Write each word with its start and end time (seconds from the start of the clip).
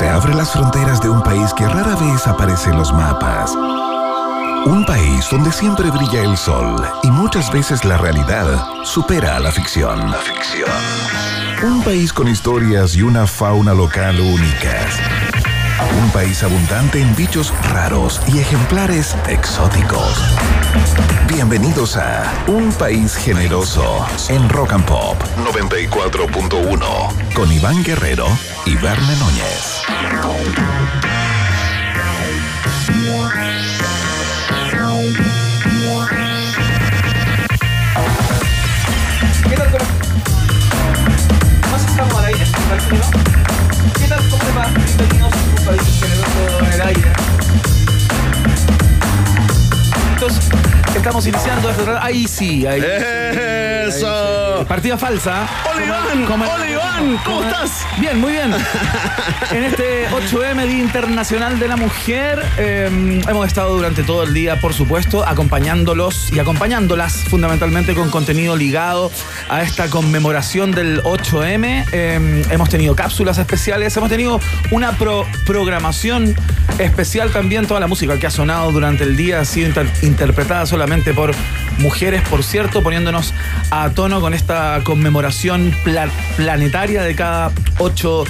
se 0.00 0.08
abre 0.08 0.32
las 0.32 0.52
fronteras 0.52 0.98
de 1.02 1.10
un 1.10 1.22
país 1.22 1.52
que 1.52 1.68
rara 1.68 1.94
vez 1.94 2.26
aparece 2.26 2.70
en 2.70 2.78
los 2.78 2.90
mapas. 2.90 3.54
Un 4.64 4.82
país 4.86 5.26
donde 5.30 5.52
siempre 5.52 5.90
brilla 5.90 6.22
el 6.22 6.38
sol 6.38 6.82
y 7.02 7.10
muchas 7.10 7.52
veces 7.52 7.84
la 7.84 7.98
realidad 7.98 8.64
supera 8.82 9.36
a 9.36 9.40
la 9.40 9.52
ficción. 9.52 10.10
La 10.10 10.16
ficción. 10.16 10.70
Un 11.62 11.82
país 11.82 12.14
con 12.14 12.28
historias 12.28 12.96
y 12.96 13.02
una 13.02 13.26
fauna 13.26 13.74
local 13.74 14.18
únicas. 14.18 14.98
Un 16.02 16.10
país 16.12 16.42
abundante 16.42 17.02
en 17.02 17.14
bichos 17.14 17.52
raros 17.70 18.22
y 18.26 18.38
ejemplares 18.38 19.14
exóticos. 19.28 20.16
Bienvenidos 21.28 21.98
a 21.98 22.32
Un 22.46 22.72
País 22.72 23.16
Generoso 23.16 24.06
en 24.30 24.48
Rock 24.48 24.72
and 24.72 24.84
Pop 24.86 25.22
94.1 25.36 27.34
con 27.34 27.52
Iván 27.52 27.84
Guerrero 27.84 28.26
y 28.64 28.76
Verne 28.76 29.16
Núñez. 29.16 29.79
Estamos 41.90 42.14
al 42.14 42.24
aire? 42.24 42.44
¿Parece 42.68 42.88
que 42.88 42.96
no? 42.96 43.10
¿Qué 43.98 44.06
tal? 44.08 44.28
¿Cómo 44.30 44.44
le 44.44 44.52
va? 44.52 44.66
Bienvenidos 44.68 45.32
a 45.32 45.36
un 45.36 45.64
país 45.66 45.82
generoso 46.00 46.64
en 46.64 46.72
el 46.72 46.80
aire. 46.80 47.12
Entonces, 50.14 50.50
estamos 50.94 51.26
iniciando 51.26 51.70
este 51.70 51.82
programa. 51.82 52.06
Ahí 52.06 52.28
sí, 52.28 52.66
ahí 52.66 52.80
sí. 52.80 52.86
¡Eso! 53.88 54.06
Ahí 54.06 54.58
sí. 54.60 54.64
Partida 54.66 54.96
falsa. 54.96 55.46
Hola 55.82 55.86
Iván, 55.86 56.26
¿Cómo- 56.26 56.44
hola 56.44 56.70
Iván, 56.70 57.18
¿cómo 57.24 57.42
estás? 57.44 57.86
Bien, 57.98 58.18
muy 58.20 58.32
bien. 58.32 58.52
En 59.50 59.64
este 59.64 60.08
8M 60.10 60.64
Día 60.66 60.78
Internacional 60.78 61.58
de 61.58 61.66
la 61.66 61.76
Mujer, 61.76 62.40
eh, 62.58 63.20
hemos 63.28 63.46
estado 63.46 63.74
durante 63.74 64.02
todo 64.04 64.22
el 64.22 64.32
día, 64.34 64.60
por 64.60 64.74
supuesto, 64.74 65.26
acompañándolos 65.26 66.32
y 66.32 66.38
acompañándolas 66.38 67.14
fundamentalmente 67.28 67.94
con 67.94 68.10
contenido 68.10 68.54
ligado 68.56 69.10
a 69.48 69.62
esta 69.62 69.88
conmemoración 69.88 70.70
del 70.70 71.02
8M. 71.02 71.84
Eh, 71.92 72.42
hemos 72.50 72.68
tenido 72.68 72.94
cápsulas 72.94 73.38
especiales, 73.38 73.96
hemos 73.96 74.08
tenido 74.10 74.38
una 74.70 74.92
pro- 74.92 75.26
programación 75.46 76.36
especial 76.78 77.30
también. 77.32 77.66
Toda 77.66 77.80
la 77.80 77.88
música 77.88 78.16
que 78.18 78.26
ha 78.28 78.30
sonado 78.30 78.70
durante 78.70 79.02
el 79.04 79.16
día 79.16 79.40
ha 79.40 79.44
sido 79.44 79.66
inter- 79.68 79.90
interpretada 80.02 80.64
solamente 80.66 81.12
por 81.12 81.32
mujeres, 81.80 82.22
por 82.28 82.42
cierto, 82.42 82.82
poniéndonos 82.82 83.32
a 83.70 83.90
tono 83.90 84.20
con 84.20 84.34
esta 84.34 84.80
conmemoración 84.84 85.74
pla- 85.84 86.08
planetaria 86.36 87.02
de 87.02 87.14
cada 87.14 87.50
8 87.78 88.24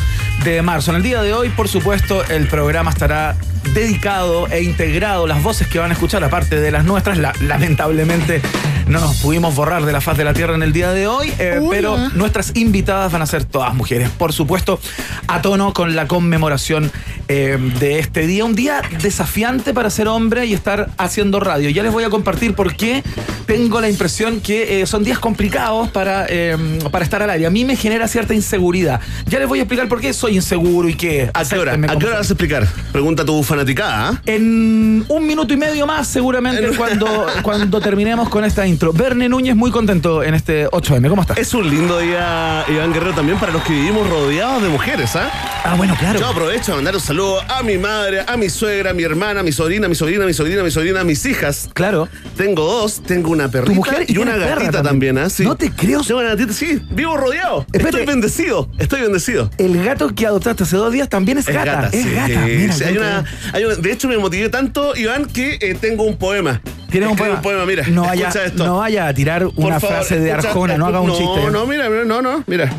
de 0.45 0.62
marzo. 0.62 0.91
En 0.91 0.97
el 0.98 1.03
día 1.03 1.23
de 1.23 1.34
hoy, 1.34 1.48
por 1.51 1.69
supuesto, 1.69 2.25
el 2.28 2.47
programa 2.48 2.91
estará 2.91 3.37
dedicado 3.75 4.47
e 4.48 4.62
integrado. 4.62 5.27
Las 5.27 5.43
voces 5.43 5.67
que 5.69 5.78
van 5.78 5.91
a 5.91 5.95
escuchar, 5.95 6.25
aparte 6.25 6.61
de 6.61 6.71
las 6.71 6.84
nuestras, 6.84 7.19
la- 7.19 7.33
lamentablemente 7.41 8.41
no 8.87 8.98
nos 9.01 9.17
pudimos 9.19 9.55
borrar 9.55 9.84
de 9.84 9.93
la 9.93 10.01
faz 10.01 10.17
de 10.19 10.25
la 10.25 10.34
Tierra 10.34 10.55
en 10.56 10.62
el 10.65 10.73
día 10.73 10.91
de 10.91 11.06
hoy, 11.06 11.33
eh, 11.39 11.61
pero 11.71 11.97
nuestras 12.15 12.56
invitadas 12.56 13.12
van 13.12 13.23
a 13.23 13.27
ser 13.27 13.45
todas 13.45 13.73
mujeres. 13.75 14.09
Por 14.11 14.33
supuesto, 14.33 14.81
a 15.28 15.41
tono 15.43 15.73
con 15.73 15.95
la 15.95 16.09
conmemoración 16.09 16.91
eh, 17.28 17.56
de 17.78 18.01
este 18.01 18.27
día. 18.27 18.45
Un 18.45 18.56
día 18.56 18.83
desafiante 19.01 19.73
para 19.75 19.91
ser 19.91 20.09
hombre 20.09 20.47
y 20.47 20.55
estar 20.55 20.91
haciendo 20.98 21.39
radio. 21.39 21.71
Ya 21.71 21.84
les 21.84 21.93
voy 21.93 22.03
a 22.03 22.11
compartir 22.11 22.55
por 22.55 22.75
qué 22.75 23.05
tengo 23.51 23.81
la 23.81 23.89
impresión 23.91 24.41
que 24.41 24.81
eh, 24.81 24.87
son 24.87 25.03
días 25.03 25.19
complicados 25.19 25.89
para, 25.89 26.25
eh, 26.29 26.56
para 26.93 27.05
estar 27.05 27.20
al 27.20 27.31
aire. 27.31 27.47
A 27.47 27.51
mí 27.51 27.65
me 27.65 27.75
genera 27.75 28.06
cierta 28.06 28.33
inseguridad. 28.33 29.01
Ya 29.27 29.41
les 29.41 29.48
voy 29.48 29.59
a 29.59 29.62
explicar 29.62 29.89
por 29.89 30.01
qué 30.01 30.12
soy 30.12 30.37
inseguro 30.37 30.89
y 30.89 30.95
qué. 30.95 31.33
¿A 31.34 31.45
qué 31.45 31.59
hora? 31.59 31.73
¿A 31.73 31.98
qué 31.98 32.06
hora 32.06 32.19
vas 32.19 32.31
a 32.31 32.33
explicar? 32.33 32.69
Pregunta 32.93 33.25
tu 33.25 33.43
fanaticada, 33.43 34.11
¿ah? 34.11 34.23
en 34.25 35.05
un 35.09 35.27
minuto 35.27 35.53
y 35.53 35.56
medio 35.56 35.84
más, 35.84 36.06
seguramente, 36.06 36.65
En- 36.65 36.77
cuando, 36.77 37.27
cuando 37.43 37.81
terminemos 37.81 38.28
con 38.28 38.45
esta 38.45 38.65
intro. 38.65 38.93
Verne 38.93 39.28
Núñez, 39.28 39.56
muy 39.56 39.72
contento 39.72 40.22
en 40.22 40.34
este 40.34 40.69
8M. 40.69 41.09
¿Cómo 41.09 41.22
estás? 41.22 41.37
Es 41.37 41.53
un 41.53 41.69
lindo 41.69 41.99
día, 41.99 42.65
Iván 42.69 42.93
Guerrero, 42.93 43.15
también 43.15 43.37
para 43.41 43.50
los 43.50 43.65
que 43.65 43.72
vivimos 43.72 44.09
rodeados 44.09 44.62
de 44.62 44.69
mujeres, 44.69 45.17
¿ah? 45.17 45.28
Ah, 45.65 45.75
bueno, 45.75 45.97
claro. 45.99 46.21
Yo 46.21 46.27
aprovecho 46.27 46.72
a 46.72 46.77
mandar 46.77 46.94
un 46.94 47.00
saludo 47.00 47.41
a 47.49 47.65
mi 47.65 47.78
madre, 47.78 48.22
a 48.27 48.37
mi 48.37 48.49
suegra, 48.49 48.91
a 48.91 48.94
mi 48.94 49.03
hermana, 49.03 49.41
a 49.41 49.43
mi 49.43 49.50
sobrina, 49.50 49.87
a 49.87 49.88
mi 49.88 49.97
sobrina, 49.97 50.22
a 50.22 50.27
mi 50.28 50.34
sobrina, 50.34 50.61
a 50.61 50.65
mi 50.65 50.71
sobrina, 50.71 51.00
a 51.00 51.05
mis 51.05 51.27
hijas. 51.27 51.69
Claro. 51.75 52.09
Tengo 52.37 52.65
dos, 52.65 53.03
tengo 53.03 53.31
una 53.31 53.40
perrita 53.49 53.73
mujer 53.75 54.05
y 54.09 54.15
y 54.15 54.19
una 54.19 54.37
gatita 54.37 54.83
también. 54.83 55.15
también, 55.15 55.19
¿ah? 55.19 55.31
Sí. 55.31 55.45
No 55.45 55.56
te 55.56 55.71
creo. 55.71 56.03
Tengo 56.03 56.21
una 56.21 56.31
gatita, 56.31 56.53
sí, 56.53 56.81
vivo 56.91 57.17
rodeado. 57.17 57.61
Espérate. 57.73 57.89
Estoy 58.01 58.06
bendecido, 58.06 58.69
estoy 58.78 59.01
bendecido. 59.03 59.51
El 59.59 59.83
gato 59.84 60.09
que 60.15 60.27
adoptaste 60.27 60.65
hace 60.65 60.77
dos 60.77 60.93
días 60.93 61.09
también 61.09 61.39
es, 61.39 61.47
gata. 61.47 61.89
Es 61.93 62.03
sí. 62.03 62.11
gata. 62.15 62.41
Mira, 62.47 62.73
Sí, 62.73 62.81
yo 62.84 62.87
hay 62.89 62.97
una, 62.99 63.25
hay 63.53 63.65
una- 63.65 63.75
de 63.77 63.93
hecho, 63.93 64.09
me 64.09 64.19
motivé 64.19 64.49
tanto, 64.49 64.97
Iván, 64.97 65.27
que 65.27 65.59
eh, 65.61 65.77
tengo 65.81 66.05
un 66.05 66.17
poema. 66.17 66.61
¿Tienes 66.91 67.09
un 67.11 67.17
Escribí 67.17 67.37
poema? 67.43 67.65
mira. 67.67 67.87
No 67.89 68.03
vaya, 68.03 68.29
escucha 68.29 68.47
esto. 68.47 68.65
no 68.67 68.79
vaya 68.79 69.06
a 69.06 69.15
tirar 69.15 69.45
Por 69.45 69.65
una 69.65 69.79
favor, 69.79 69.97
frase 69.99 70.19
de 70.19 70.31
escucha- 70.31 70.49
Arjona, 70.49 70.77
no 70.77 70.87
haga 70.87 71.00
un 71.00 71.09
no, 71.09 71.17
chiste. 71.17 71.50
No, 71.53 71.67
mira, 71.67 71.89
mira, 71.89 72.05
no, 72.05 72.21
no, 72.21 72.43
mira. 72.49 72.71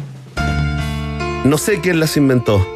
No 1.46 1.58
sé 1.58 1.80
quién 1.82 2.00
las 2.00 2.18
inventó. 2.18 2.68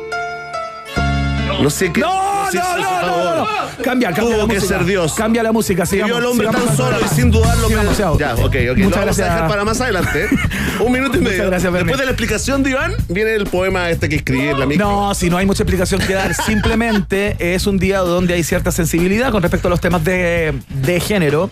No 1.61 1.69
sé 1.69 1.91
quién. 1.91 2.05
No, 2.05 2.24
no, 2.45 2.51
sí, 2.51 2.57
no, 2.57 2.63
por 2.65 2.79
no, 2.79 3.13
favor. 3.13 3.35
no, 3.35 3.35
no. 3.41 3.45
Cambia, 3.83 4.07
cambia 4.11 4.13
Tuvo 4.23 4.29
la 4.31 4.47
que 4.47 4.59
música. 4.59 4.77
ser 4.77 4.85
Dios. 4.85 5.13
Cambia 5.13 5.43
la 5.43 5.51
música, 5.51 5.85
sigamos. 5.85 6.09
vio 6.11 6.17
al 6.17 6.25
hombre 6.25 6.47
tan 6.47 6.75
solo 6.77 6.97
y 7.03 7.07
sin. 7.15 7.31
Ya, 7.31 8.35
ok, 8.35 8.45
ok. 8.45 8.77
Muchas 8.77 8.77
Lo 8.77 8.89
vamos 8.89 8.95
a 8.95 9.01
gracias. 9.01 9.17
dejar 9.17 9.47
para 9.47 9.65
más 9.65 9.81
adelante. 9.81 10.27
Un 10.79 10.91
minuto 10.91 11.17
y 11.17 11.21
Muchas 11.21 11.33
medio. 11.37 11.49
gracias, 11.49 11.71
Bernie. 11.71 11.85
Después 11.87 11.99
de 11.99 12.05
la 12.05 12.11
explicación 12.11 12.63
de 12.63 12.69
Iván, 12.71 12.93
viene 13.09 13.33
el 13.35 13.45
poema 13.45 13.89
este 13.89 14.09
que 14.09 14.15
escribí 14.17 14.47
en 14.47 14.59
la 14.59 14.65
micro. 14.65 14.85
No, 14.85 15.13
si 15.15 15.29
no 15.29 15.37
hay 15.37 15.45
mucha 15.45 15.63
explicación 15.63 16.01
que 16.01 16.13
dar, 16.13 16.33
simplemente 16.33 17.35
es 17.55 17.67
un 17.67 17.77
día 17.77 17.99
donde 17.99 18.33
hay 18.33 18.43
cierta 18.43 18.71
sensibilidad 18.71 19.31
con 19.31 19.41
respecto 19.41 19.67
a 19.67 19.71
los 19.71 19.81
temas 19.81 20.03
de, 20.03 20.53
de 20.83 20.99
género 20.99 21.49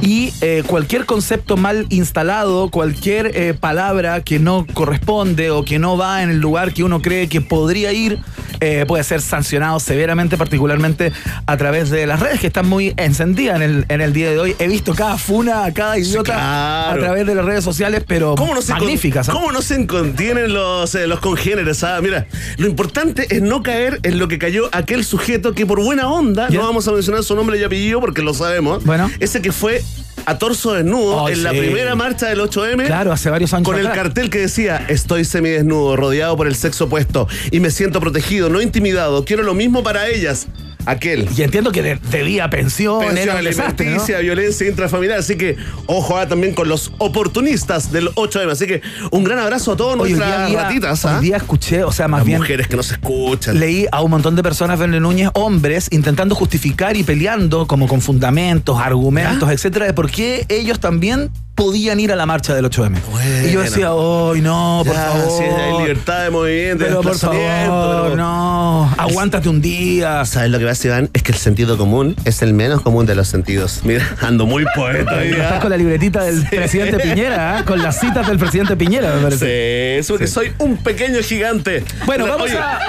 y 0.00 0.32
eh, 0.40 0.64
cualquier 0.66 1.04
concepto 1.06 1.56
mal 1.56 1.86
instalado, 1.90 2.70
cualquier 2.70 3.30
eh, 3.36 3.54
palabra 3.54 4.20
que 4.22 4.38
no 4.38 4.66
corresponde 4.74 5.50
o 5.50 5.64
que 5.64 5.78
no 5.78 5.96
va 5.96 6.22
en 6.22 6.30
el 6.30 6.38
lugar 6.40 6.72
que 6.72 6.82
uno 6.82 7.00
cree 7.00 7.28
que 7.28 7.40
podría 7.40 7.92
ir, 7.92 8.18
eh, 8.64 8.84
puede 8.86 9.02
ser 9.02 9.20
sancionado 9.20 9.80
severamente, 9.80 10.36
particularmente 10.36 11.12
a 11.46 11.56
través 11.56 11.90
de 11.90 12.06
las 12.06 12.20
redes 12.20 12.38
que 12.38 12.46
están 12.46 12.68
muy 12.68 12.94
encendidas 12.96 13.56
en 13.56 13.62
el, 13.62 13.86
en 13.88 14.00
el 14.00 14.12
día 14.12 14.30
de 14.30 14.38
hoy. 14.38 14.54
He 14.60 14.68
visto 14.68 14.94
cada 14.94 15.18
funa, 15.18 15.72
cada 15.74 15.98
idiota 15.98 16.34
claro. 16.34 16.92
a 16.92 17.04
través 17.04 17.26
de 17.26 17.34
las 17.34 17.44
redes 17.44 17.64
sociales, 17.64 18.04
pero 18.06 18.36
¿Cómo 18.36 18.54
no 18.54 18.60
magníficas. 18.68 19.28
¿ah? 19.28 19.32
¿Cómo 19.32 19.50
no 19.50 19.62
se 19.62 19.84
contienen 19.88 20.52
los, 20.54 20.94
eh, 20.94 21.08
los 21.08 21.18
congéneres? 21.18 21.82
ah? 21.82 21.98
Mira, 22.00 22.26
lo 22.56 22.68
importante 22.68 23.26
es 23.34 23.42
no 23.42 23.64
caer 23.64 23.98
en 24.04 24.20
lo 24.20 24.28
que 24.28 24.38
cayó 24.38 24.68
aquel 24.70 25.04
sujeto 25.04 25.54
que 25.54 25.66
por 25.66 25.82
buena 25.82 26.08
onda, 26.08 26.48
¿Ya? 26.48 26.58
no 26.58 26.66
vamos 26.66 26.86
a 26.86 26.92
mencionar 26.92 27.24
su 27.24 27.34
nombre 27.34 27.58
y 27.58 27.64
apellido 27.64 28.00
porque 28.00 28.22
lo 28.22 28.32
sabemos, 28.32 28.84
Bueno. 28.84 29.10
ese 29.18 29.42
que 29.42 29.50
fue 29.50 29.82
a 30.26 30.38
torso 30.38 30.72
desnudo 30.72 31.28
en 31.28 31.42
la 31.42 31.50
primera 31.50 31.94
marcha 31.94 32.28
del 32.28 32.40
8M. 32.40 32.86
Claro, 32.86 33.12
hace 33.12 33.30
varios 33.30 33.52
años 33.54 33.66
Con 33.66 33.78
el 33.78 33.90
cartel 33.90 34.30
que 34.30 34.38
decía, 34.38 34.84
estoy 34.88 35.24
semidesnudo, 35.24 35.96
rodeado 35.96 36.36
por 36.36 36.46
el 36.46 36.54
sexo 36.54 36.84
opuesto 36.84 37.28
y 37.50 37.60
me 37.60 37.70
siento 37.70 38.00
protegido, 38.00 38.48
no 38.48 38.60
intimidado, 38.60 39.24
quiero 39.24 39.42
lo 39.42 39.54
mismo 39.54 39.82
para 39.82 40.08
ellas. 40.08 40.46
Aquel. 40.86 41.28
Y 41.36 41.42
entiendo 41.42 41.70
que 41.72 41.82
de- 41.82 41.98
debía 42.10 42.48
pensión, 42.50 43.00
Pensión 43.00 43.18
era 43.18 43.36
un 43.36 43.44
desastre, 43.44 43.90
¿no? 43.94 44.02
violencia 44.20 44.68
intrafamiliar. 44.68 45.18
Así 45.18 45.36
que, 45.36 45.56
ojo 45.86 46.16
ah, 46.16 46.26
también 46.28 46.54
con 46.54 46.68
los 46.68 46.92
oportunistas 46.98 47.92
del 47.92 48.08
8M. 48.14 48.50
Así 48.50 48.66
que, 48.66 48.82
un 49.10 49.24
gran 49.24 49.38
abrazo 49.38 49.72
a 49.72 49.76
todos 49.76 49.98
Hoy 49.98 50.12
nuestras 50.12 50.48
día, 50.48 50.62
ratitas. 50.62 51.04
hoy 51.04 51.12
¿ah? 51.14 51.20
día 51.20 51.36
escuché, 51.36 51.84
o 51.84 51.92
sea, 51.92 52.08
más 52.08 52.20
Las 52.20 52.26
bien 52.26 52.38
mujeres 52.38 52.66
que 52.68 52.76
nos 52.76 52.90
escuchan. 52.90 53.58
leí 53.58 53.86
a 53.92 54.02
un 54.02 54.10
montón 54.10 54.36
de 54.36 54.42
personas, 54.42 54.78
Verne 54.78 55.00
Núñez, 55.00 55.30
hombres, 55.34 55.88
intentando 55.90 56.34
justificar 56.34 56.96
y 56.96 57.02
peleando 57.02 57.66
como 57.66 57.86
con 57.86 58.00
fundamentos, 58.00 58.78
argumentos, 58.80 59.50
etcétera, 59.50 59.86
de 59.86 59.92
por 59.94 60.10
qué 60.10 60.44
ellos 60.48 60.80
también 60.80 61.30
podían 61.54 62.00
ir 62.00 62.10
a 62.12 62.16
la 62.16 62.26
marcha 62.26 62.54
del 62.54 62.64
8M. 62.64 62.96
Bueno. 63.10 63.46
Y 63.48 63.52
yo 63.52 63.60
decía, 63.60 63.88
¡ay, 63.90 64.40
no, 64.40 64.82
por 64.86 64.94
Ya, 64.94 65.02
favor! 65.08 65.38
sí, 65.38 65.44
hay 65.44 65.78
libertad 65.82 66.24
de 66.24 66.30
movimiento, 66.30 66.84
de 66.84 66.90
pero 66.90 67.02
por 67.02 67.18
favor, 67.18 67.36
pero- 67.36 68.16
no, 68.16 68.94
aguántate 68.96 69.48
un 69.48 69.60
día. 69.60 70.24
¿Sabes 70.24 70.50
lo 70.50 70.58
que 70.58 70.64
pasa, 70.66 70.88
Iván? 70.88 71.10
Es 71.12 71.22
que 71.22 71.32
el 71.32 71.38
sentido 71.38 71.76
común 71.76 72.16
es 72.24 72.42
el 72.42 72.54
menos 72.54 72.80
común 72.80 73.06
de 73.06 73.14
los 73.14 73.28
sentidos. 73.28 73.80
Mira, 73.84 74.08
ando 74.22 74.46
muy 74.46 74.64
poeta 74.74 75.18
hoy. 75.18 75.28
Estás 75.30 75.60
con 75.60 75.70
la 75.70 75.76
libretita 75.76 76.22
del 76.24 76.44
presidente 76.48 76.98
Piñera, 76.98 77.60
¿eh? 77.60 77.64
con 77.64 77.82
las 77.82 78.00
citas 78.00 78.26
del 78.26 78.38
presidente 78.38 78.74
Piñera, 78.76 79.14
me 79.16 79.22
parece. 79.22 79.44
Sí, 79.44 80.00
es 80.00 80.08
porque 80.08 80.26
soy 80.26 80.52
un 80.58 80.78
pequeño 80.78 81.20
gigante. 81.22 81.84
Bueno, 82.06 82.26
vamos 82.26 82.48
oye, 82.50 82.58
a... 82.58 82.78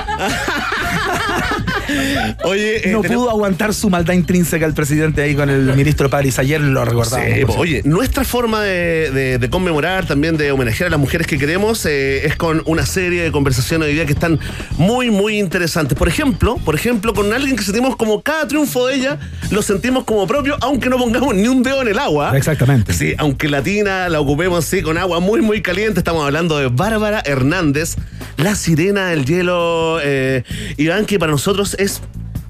Oye, 2.45 2.89
eh, 2.89 2.91
No 2.93 3.01
tenemos- 3.01 3.23
pudo 3.25 3.29
aguantar 3.31 3.73
su 3.73 3.89
maldad 3.89 4.13
intrínseca 4.13 4.65
el 4.65 4.73
presidente 4.73 5.21
ahí 5.21 5.35
con 5.35 5.49
el 5.49 5.73
ministro 5.75 6.09
París. 6.09 6.39
Ayer 6.39 6.61
lo 6.61 6.83
recordaba. 6.85 7.23
Sí, 7.23 7.45
po, 7.45 7.53
oye, 7.57 7.81
nuestra 7.85 8.23
forma 8.23 8.52
forma 8.53 8.65
de, 8.65 9.09
de- 9.11 9.37
de 9.39 9.49
conmemorar, 9.49 10.05
también 10.05 10.37
de 10.37 10.51
homenajear 10.51 10.87
a 10.87 10.91
las 10.91 10.99
mujeres 10.99 11.25
que 11.25 11.39
queremos, 11.39 11.85
eh, 11.87 12.25
es 12.27 12.35
con 12.35 12.61
una 12.65 12.85
serie 12.85 13.23
de 13.23 13.31
conversaciones 13.31 13.87
hoy 13.87 13.95
día 13.95 14.05
que 14.05 14.13
están 14.13 14.39
muy, 14.77 15.09
muy 15.09 15.39
interesantes. 15.39 15.97
Por 15.97 16.07
ejemplo, 16.07 16.57
por 16.63 16.75
ejemplo, 16.75 17.13
con 17.15 17.33
alguien 17.33 17.55
que 17.55 17.63
sentimos 17.63 17.95
como 17.95 18.21
cada 18.21 18.47
triunfo 18.47 18.85
de 18.87 18.95
ella, 18.95 19.17
lo 19.49 19.61
sentimos 19.63 20.03
como 20.03 20.27
propio, 20.27 20.55
aunque 20.61 20.87
no 20.89 20.97
pongamos 20.99 21.33
ni 21.33 21.47
un 21.47 21.63
dedo 21.63 21.81
en 21.81 21.87
el 21.87 21.97
agua. 21.97 22.37
Exactamente. 22.37 22.93
Sí, 22.93 23.15
aunque 23.17 23.49
la 23.49 23.63
tina 23.63 24.07
la 24.09 24.19
ocupemos 24.19 24.63
así 24.65 24.83
con 24.83 24.99
agua 24.99 25.19
muy, 25.19 25.41
muy 25.41 25.63
caliente, 25.63 25.99
estamos 25.99 26.23
hablando 26.23 26.59
de 26.59 26.67
Bárbara 26.67 27.23
Hernández, 27.25 27.95
la 28.37 28.53
sirena 28.55 29.07
del 29.07 29.25
hielo, 29.25 29.97
eh, 30.03 30.43
Iván, 30.77 31.05
que 31.07 31.17
para 31.17 31.31
nosotros 31.31 31.75
es 31.79 32.01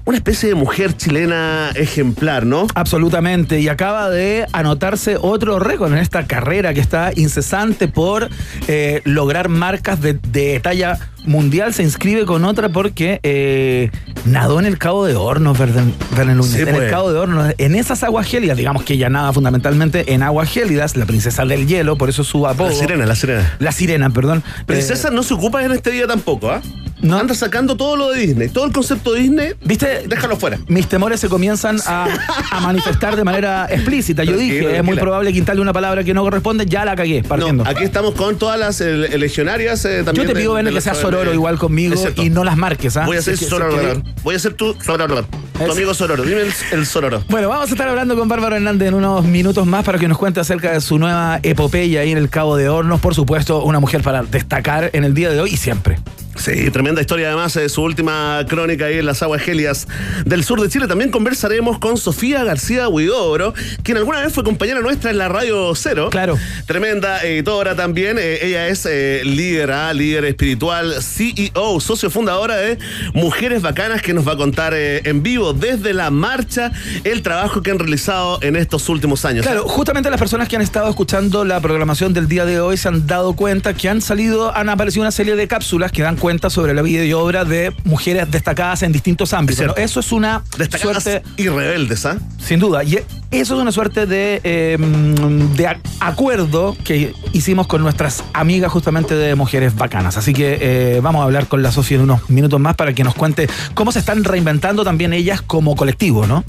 una 0.04 0.16
especie 0.16 0.50
de 0.50 0.54
mujer 0.54 0.96
chilena 0.96 1.70
ejemplar, 1.74 2.44
¿no? 2.44 2.66
Absolutamente, 2.74 3.60
y 3.60 3.68
acaba 3.68 4.10
de 4.10 4.46
anotarse 4.52 5.16
otro 5.20 5.58
récord 5.58 5.92
en 5.92 5.98
esta 5.98 6.26
carrera 6.26 6.74
que 6.74 6.80
está 6.80 7.12
incesante 7.14 7.88
por 7.88 8.28
eh, 8.68 9.00
lograr 9.04 9.48
marcas 9.48 10.00
de, 10.00 10.14
de 10.14 10.60
talla 10.60 10.98
mundial. 11.24 11.74
Se 11.74 11.82
inscribe 11.82 12.24
con 12.24 12.44
otra 12.44 12.68
porque 12.68 13.20
eh, 13.22 13.90
nadó 14.24 14.58
en 14.60 14.66
el 14.66 14.78
Cabo 14.78 15.04
de 15.06 15.14
Hornos, 15.16 15.58
Núñez, 15.58 16.46
Sí, 16.46 16.60
en 16.62 16.68
el 16.68 16.74
pues. 16.74 16.90
Cabo 16.90 17.12
de 17.12 17.18
Hornos, 17.18 17.54
en 17.58 17.74
esas 17.74 18.02
aguas 18.02 18.26
gélidas, 18.26 18.56
digamos 18.56 18.82
que 18.84 18.94
ella 18.94 19.08
nada 19.08 19.32
fundamentalmente 19.32 20.12
en 20.14 20.22
aguas 20.22 20.50
gélidas, 20.50 20.96
la 20.96 21.06
princesa 21.06 21.44
del 21.44 21.66
hielo, 21.66 21.96
por 21.96 22.08
eso 22.08 22.24
su 22.24 22.46
apodo. 22.46 22.68
La 22.68 22.74
sirena, 22.74 23.06
la 23.06 23.14
sirena. 23.14 23.56
La 23.58 23.72
sirena, 23.72 24.10
perdón. 24.10 24.42
Princesa 24.66 25.10
no 25.10 25.22
se 25.22 25.34
ocupa 25.34 25.64
en 25.64 25.72
este 25.72 25.90
día 25.90 26.06
tampoco, 26.06 26.50
¿ah? 26.50 26.60
No. 27.02 27.18
Anda 27.18 27.34
sacando 27.34 27.76
todo 27.76 27.96
lo 27.96 28.10
de 28.10 28.20
Disney, 28.20 28.48
todo 28.48 28.64
el 28.64 28.72
concepto 28.72 29.12
de 29.12 29.20
Disney, 29.20 29.46
Eh, 29.48 29.56
¿Viste? 29.62 30.04
déjalo 30.08 30.36
fuera. 30.36 30.58
mis 30.68 30.86
temores 30.86 31.20
se 31.20 31.28
comienzan 31.28 31.76
a, 31.86 32.08
a 32.50 32.60
manifestar 32.60 33.14
de 33.16 33.24
manera 33.24 33.66
explícita. 33.70 34.24
Yo 34.24 34.36
Tranquilo, 34.36 34.68
dije, 34.68 34.76
es 34.78 34.84
muy 34.84 34.96
probable 34.96 35.30
quitarle 35.32 35.60
una 35.60 35.74
palabra 35.74 36.02
que 36.02 36.14
no 36.14 36.22
corresponde, 36.22 36.64
ya 36.64 36.84
la 36.86 36.96
cagué, 36.96 37.22
partiendo. 37.22 37.64
No, 37.64 37.68
aquí 37.70 37.84
estamos 37.84 38.14
con 38.14 38.36
todas 38.38 38.58
las 38.58 38.80
eh, 38.80 39.18
legionarias 39.18 39.84
eh, 39.84 39.96
Yo 39.98 40.04
también. 40.04 40.28
te 40.28 40.34
pido, 40.34 40.54
de 40.54 40.62
que 40.62 40.70
la- 40.70 40.80
Sororo 41.18 41.34
igual 41.34 41.58
conmigo 41.58 41.94
y 42.16 42.30
no 42.30 42.44
las 42.44 42.56
marques, 42.56 42.96
¿ah? 42.96 43.04
Voy 43.06 43.16
a 43.16 43.22
ser 43.22 43.36
Si 43.36 43.44
Sororo. 43.44 43.76
que- 43.76 44.02
Voy 44.22 44.34
a 44.34 44.38
ser 44.38 44.54
tú, 44.54 44.76
Sororo. 44.84 45.24
Tu 45.58 45.70
amigo 45.72 45.94
Sororo. 45.94 46.22
Dime 46.24 46.42
el, 46.42 46.52
el 46.72 46.86
Sororo. 46.86 47.22
Bueno, 47.28 47.48
vamos 47.48 47.68
a 47.70 47.72
estar 47.72 47.88
hablando 47.88 48.16
con 48.16 48.28
Bárbara 48.28 48.56
Hernández 48.56 48.88
en 48.88 48.94
unos 48.94 49.24
minutos 49.24 49.66
más 49.66 49.84
para 49.84 49.98
que 49.98 50.08
nos 50.08 50.18
cuente 50.18 50.40
acerca 50.40 50.72
de 50.72 50.80
su 50.80 50.98
nueva 50.98 51.38
epopeya 51.42 52.00
ahí 52.00 52.10
en 52.12 52.18
el 52.18 52.28
Cabo 52.28 52.56
de 52.56 52.68
Hornos. 52.68 53.00
Por 53.00 53.14
supuesto, 53.14 53.62
una 53.62 53.78
mujer 53.80 54.02
para 54.02 54.22
destacar 54.22 54.90
en 54.92 55.04
el 55.04 55.14
día 55.14 55.30
de 55.30 55.40
hoy 55.40 55.50
y 55.52 55.56
siempre. 55.56 55.98
Sí, 56.36 56.70
tremenda 56.70 57.00
historia 57.00 57.28
además 57.28 57.54
de 57.54 57.68
su 57.68 57.82
última 57.82 58.44
crónica 58.48 58.86
ahí 58.86 58.98
en 58.98 59.06
las 59.06 59.22
aguas 59.22 59.40
gélidas 59.42 59.86
del 60.24 60.44
sur 60.44 60.60
de 60.60 60.68
Chile. 60.68 60.86
También 60.88 61.10
conversaremos 61.10 61.78
con 61.78 61.96
Sofía 61.96 62.44
García 62.44 62.88
Huidobro, 62.88 63.54
quien 63.82 63.96
alguna 63.96 64.20
vez 64.20 64.32
fue 64.32 64.44
compañera 64.44 64.80
nuestra 64.80 65.10
en 65.10 65.18
la 65.18 65.28
Radio 65.28 65.74
Cero. 65.74 66.08
Claro. 66.10 66.36
Tremenda 66.66 67.22
editora 67.22 67.74
también. 67.76 68.18
Eh, 68.18 68.40
ella 68.42 68.68
es 68.68 68.86
eh, 68.86 69.22
líder, 69.24 69.70
ah, 69.70 69.92
líder 69.92 70.24
espiritual, 70.24 71.02
CEO, 71.02 71.80
socio 71.80 72.10
fundadora 72.10 72.56
de 72.56 72.78
Mujeres 73.14 73.62
Bacanas, 73.62 74.02
que 74.02 74.12
nos 74.12 74.26
va 74.26 74.32
a 74.32 74.36
contar 74.36 74.74
eh, 74.74 75.02
en 75.04 75.22
vivo 75.22 75.52
desde 75.52 75.94
la 75.94 76.10
marcha 76.10 76.72
el 77.04 77.22
trabajo 77.22 77.62
que 77.62 77.70
han 77.70 77.78
realizado 77.78 78.38
en 78.42 78.56
estos 78.56 78.88
últimos 78.88 79.24
años. 79.24 79.46
Claro, 79.46 79.68
justamente 79.68 80.10
las 80.10 80.18
personas 80.18 80.48
que 80.48 80.56
han 80.56 80.62
estado 80.62 80.88
escuchando 80.90 81.44
la 81.44 81.60
programación 81.60 82.12
del 82.12 82.28
día 82.28 82.44
de 82.44 82.60
hoy 82.60 82.76
se 82.76 82.88
han 82.88 83.06
dado 83.06 83.34
cuenta 83.34 83.74
que 83.74 83.88
han 83.88 84.02
salido, 84.02 84.54
han 84.54 84.68
aparecido 84.68 85.02
una 85.02 85.12
serie 85.12 85.36
de 85.36 85.46
cápsulas 85.46 85.92
que 85.92 86.02
dan 86.02 86.16
cuenta 86.24 86.48
sobre 86.48 86.72
la 86.72 86.80
vida 86.80 87.04
y 87.04 87.12
obra 87.12 87.44
de 87.44 87.70
mujeres 87.84 88.30
destacadas 88.30 88.82
en 88.82 88.92
distintos 88.92 89.34
ámbitos. 89.34 89.66
¿no? 89.66 89.76
Eso 89.76 90.00
es 90.00 90.10
una 90.10 90.42
Destacadas 90.56 91.02
suerte 91.02 91.22
y 91.36 91.48
rebeldes, 91.48 92.06
¿ah? 92.06 92.16
Sin 92.38 92.60
duda. 92.60 92.82
Y 92.82 92.94
eso 93.30 93.54
es 93.56 93.60
una 93.60 93.72
suerte 93.72 94.06
de, 94.06 94.40
eh, 94.42 94.78
de 94.78 95.76
acuerdo 96.00 96.78
que 96.82 97.12
hicimos 97.34 97.66
con 97.66 97.82
nuestras 97.82 98.24
amigas 98.32 98.72
justamente 98.72 99.14
de 99.14 99.34
Mujeres 99.34 99.74
Bacanas. 99.74 100.16
Así 100.16 100.32
que 100.32 100.56
eh, 100.62 101.00
vamos 101.02 101.20
a 101.20 101.24
hablar 101.24 101.46
con 101.46 101.62
la 101.62 101.70
Sofía 101.72 101.98
en 101.98 102.04
unos 102.04 102.30
minutos 102.30 102.58
más 102.58 102.74
para 102.74 102.94
que 102.94 103.04
nos 103.04 103.14
cuente 103.14 103.46
cómo 103.74 103.92
se 103.92 103.98
están 103.98 104.24
reinventando 104.24 104.82
también 104.82 105.12
ellas 105.12 105.42
como 105.42 105.76
colectivo, 105.76 106.26
¿no? 106.26 106.42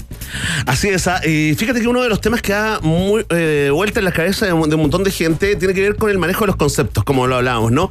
Así 0.64 0.88
es, 0.88 1.06
ah, 1.06 1.20
y 1.26 1.54
fíjate 1.54 1.82
que 1.82 1.88
uno 1.88 2.02
de 2.02 2.08
los 2.08 2.22
temas 2.22 2.40
que 2.40 2.52
da 2.52 2.80
muy, 2.80 3.26
eh, 3.28 3.70
vuelta 3.72 4.00
en 4.00 4.06
la 4.06 4.12
cabeza 4.12 4.46
de, 4.46 4.54
un 4.54 4.70
de 4.70 4.74
un 4.74 4.82
montón 4.82 5.04
de 5.04 5.10
gente 5.10 5.54
tiene 5.56 5.74
que 5.74 5.82
ver 5.82 5.96
con 5.96 6.08
el 6.08 6.18
manejo 6.18 6.40
de 6.42 6.46
los 6.46 6.56
conceptos, 6.56 7.04
como 7.04 7.26
lo 7.26 7.36
hablábamos, 7.36 7.72
¿no? 7.72 7.90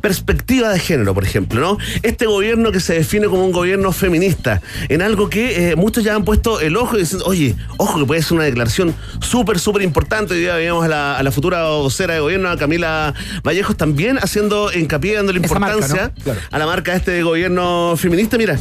Perspectiva 0.00 0.70
de 0.70 0.78
género, 0.78 1.14
por 1.14 1.25
ejemplo, 1.26 1.60
¿no? 1.60 1.78
Este 2.02 2.26
gobierno 2.26 2.72
que 2.72 2.80
se 2.80 2.94
define 2.94 3.26
como 3.26 3.44
un 3.44 3.52
gobierno 3.52 3.92
feminista, 3.92 4.60
en 4.88 5.02
algo 5.02 5.28
que 5.28 5.70
eh, 5.70 5.76
muchos 5.76 6.04
ya 6.04 6.14
han 6.14 6.24
puesto 6.24 6.60
el 6.60 6.76
ojo 6.76 6.96
y 6.96 7.00
dicen, 7.00 7.20
oye, 7.24 7.54
ojo 7.76 7.98
que 7.98 8.06
puede 8.06 8.22
ser 8.22 8.34
una 8.34 8.44
declaración 8.44 8.94
súper, 9.20 9.58
súper 9.58 9.82
importante. 9.82 10.34
Hoy 10.34 10.40
día 10.40 10.54
veíamos 10.54 10.84
a 10.84 10.88
la, 10.88 11.18
a 11.18 11.22
la 11.22 11.30
futura 11.30 11.68
vocera 11.70 12.14
de 12.14 12.20
gobierno, 12.20 12.48
a 12.48 12.56
Camila 12.56 13.14
Vallejos, 13.42 13.76
también 13.76 14.18
haciendo 14.18 14.72
hincapié, 14.72 15.16
dándole 15.16 15.40
marca, 15.40 15.54
importancia 15.54 16.12
¿no? 16.16 16.22
Claro. 16.22 16.40
a 16.50 16.58
la 16.58 16.66
marca 16.66 16.92
de 16.92 16.98
este 16.98 17.22
gobierno 17.22 17.94
feminista. 17.96 18.38
Mira, 18.38 18.58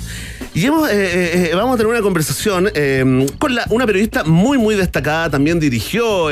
y 0.55 0.65
hemos, 0.65 0.89
eh, 0.89 0.93
eh, 0.95 1.49
eh, 1.51 1.55
vamos 1.55 1.75
a 1.75 1.77
tener 1.77 1.91
una 1.91 2.01
conversación 2.01 2.69
eh, 2.73 3.25
con 3.37 3.53
la- 3.53 3.65
una 3.69 3.85
periodista 3.85 4.23
muy, 4.23 4.57
muy 4.57 4.75
destacada. 4.75 5.29
También 5.29 5.59
dirigió 5.59 6.25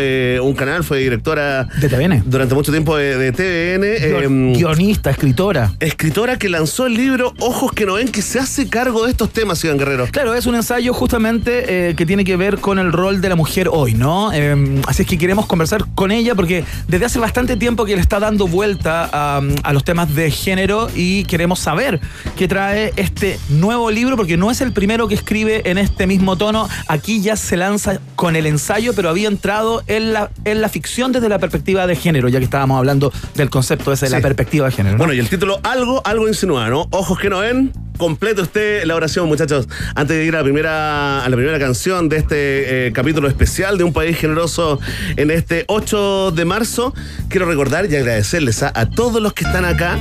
un 0.44 0.54
canal, 0.54 0.84
fue 0.84 1.00
directora 1.00 1.66
De 1.80 1.90
TVN. 1.90 2.24
durante 2.26 2.56
mucho 2.56 2.72
tiempo 2.72 2.96
de, 2.98 3.18
de 3.18 3.32
TVN. 3.32 3.84
Guion- 4.22 4.54
Guionista, 4.58 5.10
escritora. 5.12 5.74
escritora 5.80 6.38
que 6.38 6.50
lanzó 6.50 6.86
el 6.88 6.94
libro 6.96 7.34
Ojos 7.40 7.72
que 7.74 7.86
no 7.86 7.94
ven, 7.96 8.08
que 8.08 8.22
se 8.22 8.40
hace 8.40 8.68
cargo 8.70 9.06
de 9.06 9.12
estos 9.12 9.30
temas, 9.32 9.64
Iván 9.64 9.78
Guerrero. 9.78 10.08
Claro, 10.12 10.34
es 10.34 10.46
un 10.46 10.56
ensayo 10.56 10.94
justamente 10.94 11.94
que 11.96 12.06
tiene 12.06 12.24
que 12.24 12.38
ver 12.38 12.58
con 12.60 12.80
el 12.80 12.92
rol 12.92 13.22
de 13.22 13.30
la 13.30 13.36
mujer 13.36 13.68
hoy, 13.72 13.94
¿no? 13.94 14.32
Eh, 14.34 14.82
así 14.88 15.04
es 15.04 15.08
que 15.08 15.18
queremos 15.18 15.46
conversar 15.46 15.84
con 15.96 16.12
ella 16.12 16.34
porque 16.36 16.64
desde 16.88 17.06
hace 17.06 17.20
bastante 17.20 17.58
tiempo 17.58 17.86
que 17.86 17.96
le 17.96 18.02
está 18.02 18.20
dando 18.20 18.48
vuelta 18.48 19.10
a, 19.12 19.42
a 19.64 19.74
los 19.74 19.84
temas 19.84 20.14
de 20.16 20.32
género 20.32 20.90
y 20.96 21.24
queremos 21.26 21.60
saber 21.60 22.00
qué 22.38 22.48
trae 22.48 22.94
este 22.96 23.38
nuevo 23.50 23.92
libro 23.92 24.13
porque 24.16 24.38
no 24.38 24.52
es 24.52 24.62
el 24.62 24.72
primero 24.74 25.08
que 25.08 25.16
escribe 25.16 25.62
en 25.70 25.78
este 25.78 26.08
mismo 26.08 26.38
tono. 26.38 26.68
Aquí 26.88 27.22
ya 27.22 27.36
se 27.36 27.58
lanza 27.58 28.00
con 28.16 28.36
el 28.36 28.46
ensayo, 28.46 28.94
pero 28.94 29.10
había 29.10 29.28
entrado 29.28 29.84
en 29.88 30.14
la, 30.14 30.30
en 30.46 30.62
la 30.62 30.70
ficción 30.70 31.12
desde 31.12 31.30
la 31.30 31.40
perspectiva 31.40 31.88
de 31.88 31.96
género, 31.96 32.28
ya 32.30 32.40
que 32.40 32.46
estábamos 32.46 32.78
hablando 32.78 33.12
del 33.36 33.50
concepto 33.50 33.92
ese 33.92 34.06
de 34.06 34.12
la 34.12 34.18
Sí. 34.18 34.24
perspectiva 34.24 34.66
de 34.68 34.72
género. 34.72 34.94
¿no? 34.94 35.00
Bueno, 35.00 35.14
y 35.14 35.20
el 35.20 35.30
título 35.30 35.60
algo, 35.64 36.02
algo 36.06 36.28
insinúa, 36.28 36.70
¿no? 36.70 36.88
Ojos 36.92 37.20
que 37.20 37.30
no 37.30 37.40
ven. 37.40 37.72
Complete 37.98 38.42
usted 38.42 38.84
la 38.86 38.96
oración, 38.96 39.28
muchachos. 39.28 39.68
Antes 39.96 40.18
de 40.18 40.26
ir 40.26 40.34
a 40.36 40.40
la 40.40 40.44
primera, 40.44 41.24
a 41.24 41.30
la 41.30 41.36
primera 41.36 41.60
canción 41.60 42.10
de 42.10 42.18
este 42.18 42.88
eh, 42.88 42.92
capítulo 42.92 43.28
especial 43.28 43.78
de 43.78 43.84
Un 43.84 43.94
País 43.94 44.18
Generoso 44.18 44.80
en 45.16 45.30
este 45.30 45.66
8 45.68 46.32
de 46.32 46.44
marzo, 46.46 46.94
quiero 47.30 47.46
recordar 47.46 47.86
y 47.92 47.96
agradecerles 47.96 48.64
a, 48.64 48.72
a 48.74 48.90
todos 48.90 49.22
los 49.22 49.34
que 49.34 49.46
están 49.46 49.64
acá, 49.66 49.98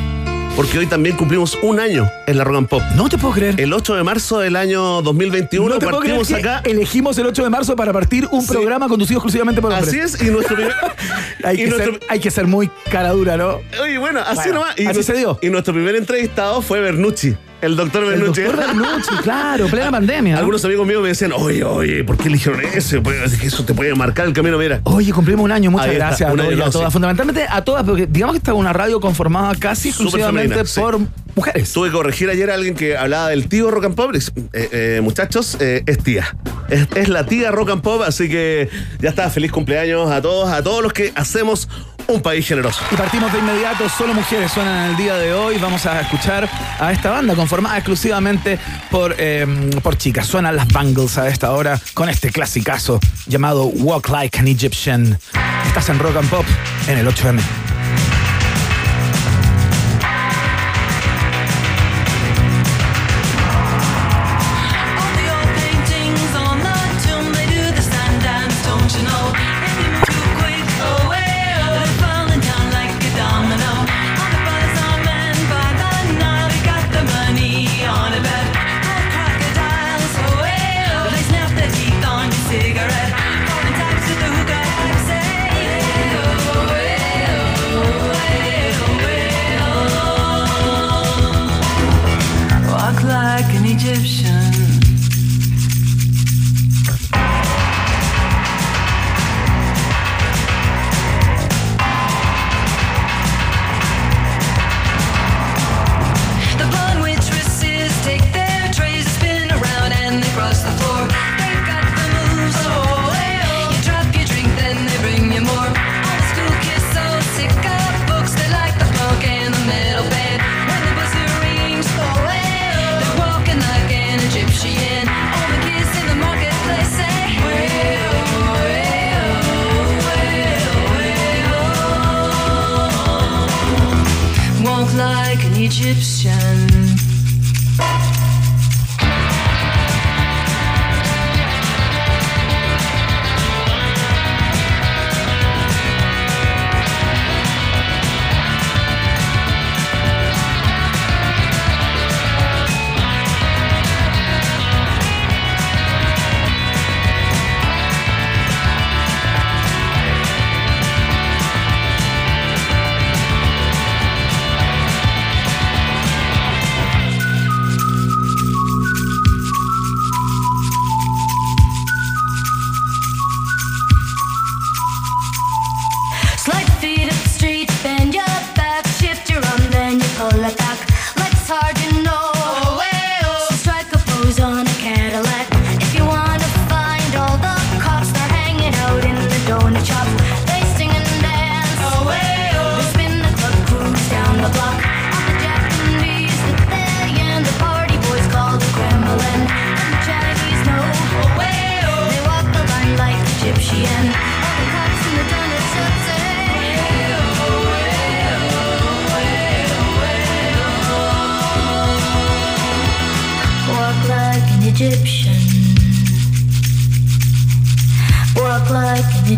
porque 0.56 0.78
hoy 0.78 0.86
también 0.86 1.16
cumplimos 1.16 1.58
un 1.62 1.80
año 1.80 2.08
en 2.26 2.36
la 2.36 2.44
Rock 2.44 2.56
and 2.58 2.68
Pop. 2.68 2.82
no 2.94 3.08
te 3.08 3.16
puedo 3.18 3.34
creer. 3.34 3.60
El 3.60 3.72
8 3.72 3.94
de 3.96 4.02
marzo 4.02 4.38
del 4.38 4.56
año 4.56 5.00
2021 5.02 5.66
no 5.68 5.78
te 5.78 5.86
puedo 5.86 6.00
creer 6.00 6.16
partimos 6.18 6.38
acá. 6.40 6.60
elegimos 6.68 7.16
el 7.18 7.26
8 7.26 7.44
de 7.44 7.50
marzo 7.50 7.74
para 7.76 7.92
partir 7.92 8.28
un 8.30 8.42
Sí. 8.42 8.48
programa 8.52 8.88
conducido 8.88 9.18
exclusivamente 9.18 9.60
por 9.62 9.72
hombres. 9.72 9.88
Así 9.88 9.98
es, 9.98 10.22
y 10.22 10.30
nuestro 10.30 10.56
primer. 10.56 10.74
Hay, 11.44 11.56
y 11.56 11.64
que 11.64 11.70
nuestro- 11.70 11.92
ser, 11.94 12.00
hay 12.08 12.20
que 12.20 12.30
ser 12.30 12.46
muy 12.46 12.70
cara 12.90 13.10
dura, 13.12 13.36
¿no? 13.36 13.60
Oye, 13.82 13.98
bueno, 13.98 14.20
así 14.20 14.36
Bueno, 14.36 14.54
nomás. 14.60 14.78
Y 14.78 14.82
así 14.86 14.94
nuestro- 14.94 15.14
se 15.14 15.18
dio. 15.20 15.38
Y 15.42 15.48
nuestro 15.50 15.72
primer 15.74 15.96
entrevistado 15.96 16.60
fue 16.62 16.80
Bernucci, 16.80 17.34
el 17.62 17.76
doctor 17.76 18.02
El 18.04 18.10
Bernucci. 18.10 18.42
doctor 18.42 18.66
Bernucci, 18.66 19.16
claro, 19.22 19.66
plena 19.68 19.90
pandemia. 19.92 20.34
¿no? 20.34 20.38
Algunos 20.40 20.64
amigos 20.64 20.86
míos 20.86 21.00
me 21.00 21.08
decían, 21.08 21.32
oye, 21.32 21.64
oye, 21.64 22.04
¿por 22.04 22.18
qué 22.18 22.28
eligieron 22.28 22.60
eso? 22.74 23.02
Pues, 23.02 23.42
Eso 23.42 23.64
te 23.64 23.72
puede 23.72 23.94
marcar 23.94 24.26
el 24.26 24.32
camino, 24.32 24.58
mira. 24.58 24.80
Oye, 24.84 25.12
cumplimos 25.12 25.44
un 25.44 25.52
año, 25.52 25.70
muchas 25.70 25.86
Ahí 25.86 25.92
está, 25.94 26.08
gracias 26.08 26.30
a 26.30 26.34
todos 26.34 26.60
a 26.60 26.70
todas. 26.70 26.92
Fundamentalmente 26.92 27.46
a 27.48 27.64
todas, 27.64 27.84
porque 27.84 28.06
digamos 28.06 28.34
que 28.34 28.38
esta 28.38 28.50
es 28.50 28.58
una 28.58 28.72
radio 28.72 29.00
conformada 29.00 29.54
casi 29.54 29.88
exclusivamente 29.90 30.48
femenina, 30.48 30.68
sí. 30.68 30.80
por 30.80 30.98
mujeres. 31.36 31.72
Tuve 31.72 31.88
que 31.88 31.92
corregir 31.94 32.28
ayer 32.30 32.50
a 32.50 32.54
alguien 32.54 32.74
que 32.74 32.96
hablaba 32.96 33.28
del 33.28 33.48
tío 33.48 33.70
Rock 33.70 33.86
and 33.86 33.94
Pop. 33.94 34.12
Eh, 34.14 34.20
eh, 34.52 35.00
muchachos, 35.02 35.56
eh, 35.60 35.82
es 35.86 35.98
tía. 35.98 36.36
Es, 36.68 36.88
es 36.96 37.08
la 37.08 37.26
tía 37.26 37.50
Rock 37.52 37.70
and 37.70 37.82
Pop, 37.82 38.02
así 38.04 38.28
que 38.28 38.68
ya 38.98 39.10
está. 39.10 39.30
Feliz 39.30 39.52
cumpleaños 39.52 40.10
a 40.10 40.20
todos, 40.20 40.50
a 40.50 40.62
todos 40.62 40.82
los 40.82 40.92
que 40.92 41.12
hacemos 41.14 41.68
un 42.08 42.22
país 42.22 42.46
generoso. 42.46 42.82
Y 42.90 42.96
partimos 42.96 43.32
de 43.32 43.38
inmediato, 43.38 43.88
solo 43.88 44.14
mujeres 44.14 44.50
suenan 44.52 44.84
en 44.84 44.90
el 44.92 44.96
día 44.96 45.16
de 45.16 45.32
hoy. 45.32 45.58
Vamos 45.58 45.86
a 45.86 46.00
escuchar 46.00 46.48
a 46.78 46.92
esta 46.92 47.10
banda 47.10 47.34
conformada 47.34 47.76
exclusivamente 47.76 48.58
por, 48.90 49.14
eh, 49.18 49.46
por 49.82 49.96
chicas. 49.96 50.26
Suenan 50.26 50.56
las 50.56 50.68
Bangles 50.68 51.18
a 51.18 51.28
esta 51.28 51.52
hora 51.52 51.80
con 51.94 52.08
este 52.08 52.30
clasicazo 52.30 53.00
llamado 53.26 53.64
Walk 53.66 54.08
Like 54.08 54.38
an 54.38 54.48
Egyptian. 54.48 55.18
Estás 55.66 55.88
en 55.88 55.98
Rock 55.98 56.16
and 56.16 56.28
Pop 56.28 56.44
en 56.88 56.98
el 56.98 57.06
8M. 57.06 57.71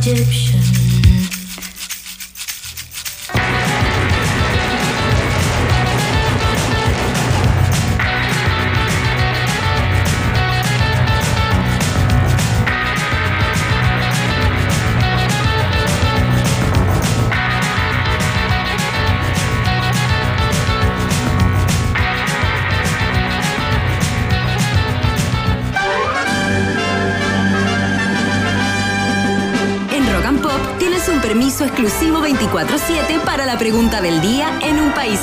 Like 0.07 0.44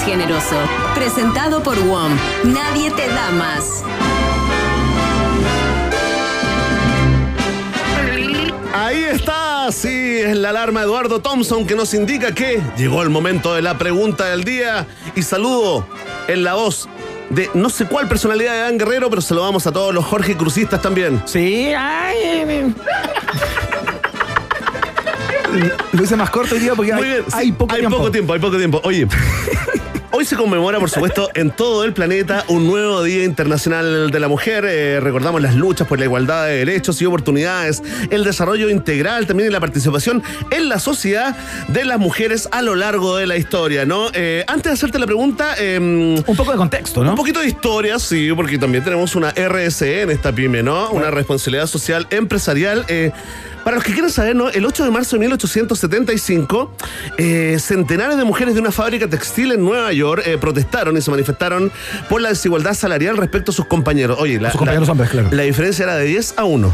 generoso. 0.04 0.56
Presentado 0.96 1.62
por 1.64 1.78
WOM. 1.86 2.12
Nadie 2.46 2.92
te 2.92 3.08
da 3.08 3.32
más. 3.32 3.84
Ahí 8.74 9.04
está, 9.04 9.70
sí, 9.72 10.20
es 10.20 10.36
la 10.38 10.50
alarma 10.50 10.80
de 10.82 10.86
Eduardo 10.86 11.20
Thompson 11.20 11.66
que 11.68 11.76
nos 11.76 11.94
indica 11.94 12.34
que 12.34 12.62
llegó 12.78 13.04
el 13.04 13.10
momento 13.10 13.54
de 13.54 13.62
la 13.62 13.78
pregunta 13.78 14.26
del 14.28 14.44
día. 14.46 14.88
Y 15.16 15.24
saludo 15.24 15.86
en 16.28 16.44
la 16.44 16.54
voz 16.54 16.88
de 17.30 17.50
no 17.54 17.70
sé 17.70 17.86
cuál 17.86 18.08
personalidad 18.08 18.54
de 18.54 18.60
Dan 18.60 18.78
Guerrero, 18.78 19.10
pero 19.10 19.22
se 19.22 19.34
lo 19.34 19.44
damos 19.44 19.68
a 19.68 19.72
todos 19.74 19.94
los 19.94 20.06
Jorge 20.06 20.38
Crucistas 20.38 20.82
también. 20.82 21.22
Sí, 21.26 21.72
ay. 21.78 22.16
eh, 22.24 22.74
Lo 25.92 26.04
hice 26.04 26.16
más 26.16 26.30
corto 26.30 26.56
hoy 26.56 26.62
día 26.62 26.74
porque 26.74 26.94
Muy 26.94 27.04
hay, 27.04 27.10
bien, 27.12 27.24
sí, 27.28 27.34
hay 27.36 27.52
poco 27.52 27.76
tiempo. 27.76 27.98
poco 27.98 28.12
tiempo, 28.12 28.34
hay 28.34 28.40
poco 28.40 28.58
tiempo. 28.58 28.82
Oye, 28.86 29.08
hoy 30.12 30.26
se 30.26 30.36
conmemora, 30.36 30.80
por 30.80 30.90
supuesto, 30.90 31.30
en 31.34 31.52
todo 31.52 31.84
el 31.84 31.94
planeta 31.94 32.44
un 32.48 32.68
nuevo 32.68 33.04
Día 33.04 33.24
Internacional 33.24 34.12
de 34.12 34.20
la 34.20 34.28
Mujer. 34.28 34.66
Eh, 34.68 35.00
recordamos 35.00 35.42
las 35.42 35.56
luchas 35.56 35.88
por 35.88 36.00
la 36.00 36.06
igualdad 36.06 36.46
de 36.46 36.58
derechos 36.58 37.02
y 37.02 37.06
oportunidades, 37.06 37.82
el 38.10 38.24
desarrollo 38.24 38.70
integral 38.70 39.28
también 39.28 39.50
y 39.50 39.52
la 39.52 39.60
participación 39.60 40.22
en 40.52 40.70
la 40.70 40.80
sociedad 40.80 41.36
de 41.68 41.86
las 41.86 42.00
mujeres 42.00 42.48
a 42.52 42.62
lo 42.62 42.76
largo 42.76 43.18
de 43.18 43.28
la 43.28 43.38
historia, 43.38 43.86
¿no? 43.86 44.10
Eh, 44.14 44.44
antes 44.48 44.66
de 44.66 44.74
hacerte 44.74 45.00
la 45.00 45.06
pregunta, 45.06 45.56
em, 45.58 46.16
Un 46.26 46.36
poco 46.36 46.52
de 46.52 46.58
contexto, 46.58 47.04
¿no? 47.04 47.12
un 47.12 47.18
poquito 47.18 47.40
de 47.40 47.48
historia, 47.48 48.00
sí, 48.00 48.32
porque 48.36 48.58
también 48.58 48.84
tenemos 48.84 49.16
una 49.16 49.32
RSE 49.36 50.02
en 50.02 50.12
esta 50.12 50.32
pyme, 50.32 50.64
¿no? 50.64 50.90
Una 50.92 51.12
responsabilidad 51.12 51.68
social 51.68 52.08
empresarial. 52.10 52.86
eh, 52.88 53.12
para 53.64 53.76
los 53.76 53.84
que 53.84 53.94
quieran 53.94 54.10
saber, 54.10 54.36
¿no? 54.36 54.50
El 54.50 54.66
8 54.66 54.84
de 54.84 54.92
marzo 54.92 55.16
de 55.16 55.20
1875, 55.20 56.74
eh, 57.18 57.58
centenares 57.60 58.18
de 58.18 58.24
mujeres 58.24 58.56
de 58.56 58.60
una 58.60 58.72
fábrica 58.72 59.08
textil 59.08 59.52
en 59.52 59.64
Nueva 59.64 59.94
York 59.94 60.01
eh, 60.26 60.38
protestaron 60.38 60.98
y 60.98 61.02
se 61.02 61.12
manifestaron 61.12 61.72
por 62.10 62.22
la 62.22 62.30
desigualdad 62.30 62.74
salarial 62.74 63.18
respecto 63.18 63.52
a 63.52 63.54
sus 63.54 63.66
compañeros. 63.66 64.18
Oye, 64.20 64.40
la, 64.40 64.52
Sus 64.52 64.60
compañeros 64.60 64.88
la- 64.88 64.92
hombres, 64.92 65.10
claro. 65.10 65.30
la 65.32 65.44
diferencia 65.44 65.84
era 65.84 65.96
de 65.96 66.06
10 66.06 66.34
a 66.38 66.44
1. 66.44 66.72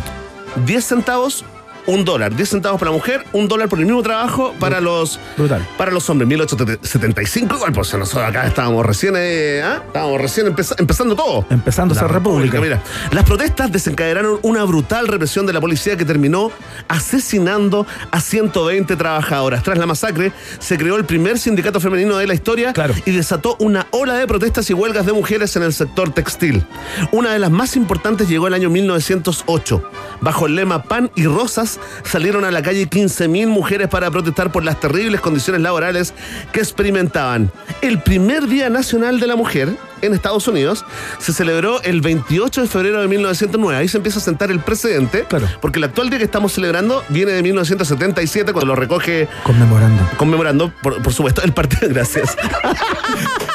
10 0.66 0.84
centavos, 0.86 1.46
un 1.88 2.06
dólar. 2.06 2.36
10 2.36 2.48
centavos 2.50 2.80
para 2.80 2.92
la 2.92 2.98
mujer, 2.98 3.24
un 3.34 3.48
dólar 3.48 3.68
por 3.70 3.80
el 3.80 3.86
mismo 3.86 4.04
trabajo 4.04 4.54
para 4.60 4.80
los 4.80 5.20
Brutal. 5.38 5.68
para 5.78 5.92
los 5.92 6.10
hombres. 6.10 6.28
1875, 6.30 7.56
igual, 7.56 7.72
pues 7.74 7.94
nosotros 7.96 8.24
acá 8.30 8.46
estábamos 8.46 8.86
recién, 8.86 9.16
eh, 9.18 9.62
¿ah? 9.64 9.82
estábamos 9.88 10.22
recién 10.22 10.48
empeza- 10.48 10.76
empezando 10.78 11.16
todo. 11.16 11.46
Empezando 11.50 11.94
a 11.96 11.98
ser 12.00 12.12
república. 12.12 12.60
Mira, 12.62 12.82
las 13.12 13.24
protestas 13.24 13.72
desencadenaron 13.72 14.40
una 14.44 14.64
brutal 14.66 15.08
represión 15.08 15.46
de 15.46 15.54
la 15.54 15.62
policía 15.62 15.98
que 15.98 16.06
terminó 16.06 16.52
asesinando 16.88 17.86
a 18.12 18.20
120 18.20 18.96
trabajadoras. 18.96 19.64
Tras 19.64 19.78
la 19.78 19.86
masacre, 19.86 20.32
se 20.60 20.78
creó 20.78 20.98
el 20.98 21.06
primer 21.06 21.40
sindicato 21.40 21.80
femenino 21.80 22.18
de 22.18 22.28
la 22.28 22.34
historia 22.34 22.74
Claro. 22.74 22.94
y 23.06 23.12
desató 23.12 23.56
una 23.60 23.88
ola 23.92 24.16
de 24.16 24.28
protestas 24.28 24.70
y 24.70 24.74
huelgas 24.74 25.06
de 25.06 25.14
mujeres 25.14 25.56
en 25.56 25.64
el 25.64 25.74
sector 25.74 26.12
textil. 26.14 26.66
Una 27.12 27.32
de 27.32 27.40
las 27.40 27.52
más 27.52 27.76
importantes 27.76 28.28
llegó 28.28 28.48
el 28.48 28.54
año 28.54 28.70
1908. 28.70 29.82
Bajo 30.22 30.46
el 30.48 30.56
lema 30.56 30.84
Pan 30.84 31.12
y 31.16 31.26
Rosas, 31.26 31.77
salieron 32.04 32.46
a 32.46 32.52
la 32.52 32.62
calle 32.62 32.90
15.000 32.90 33.48
mujeres 33.48 33.88
para 33.88 34.12
protestar 34.12 34.52
por 34.52 34.64
las 34.64 34.80
terribles 34.80 35.22
condiciones 35.22 35.62
laborales 35.62 36.14
que 36.52 36.60
experimentaban. 36.60 37.52
El 37.82 38.02
primer 38.02 38.48
Día 38.48 38.70
Nacional 38.70 39.20
de 39.20 39.28
la 39.28 39.36
Mujer 39.36 39.70
en 40.02 40.14
Estados 40.14 40.48
Unidos 40.48 40.86
se 41.20 41.34
celebró 41.34 41.82
el 41.84 42.02
28 42.02 42.62
de 42.62 42.68
febrero 42.68 43.02
de 43.02 43.08
1909. 43.08 43.80
Ahí 43.82 43.88
se 43.88 43.98
empieza 43.98 44.20
a 44.20 44.22
sentar 44.22 44.52
el 44.52 44.60
precedente, 44.60 45.24
Claro. 45.28 45.48
porque 45.62 45.80
el 45.80 45.86
actual 45.86 46.10
día 46.10 46.20
que 46.20 46.26
estamos 46.26 46.54
celebrando 46.54 47.04
viene 47.10 47.32
de 47.32 47.44
1977, 47.44 48.54
cuando 48.54 48.68
lo 48.68 48.76
recoge 48.76 49.28
Conmemorando. 49.44 50.04
conmemorando, 50.18 50.72
por, 50.82 51.02
por 51.02 51.14
supuesto, 51.14 51.42
el 51.44 51.54
partido. 51.54 51.88
Gracias. 51.90 52.36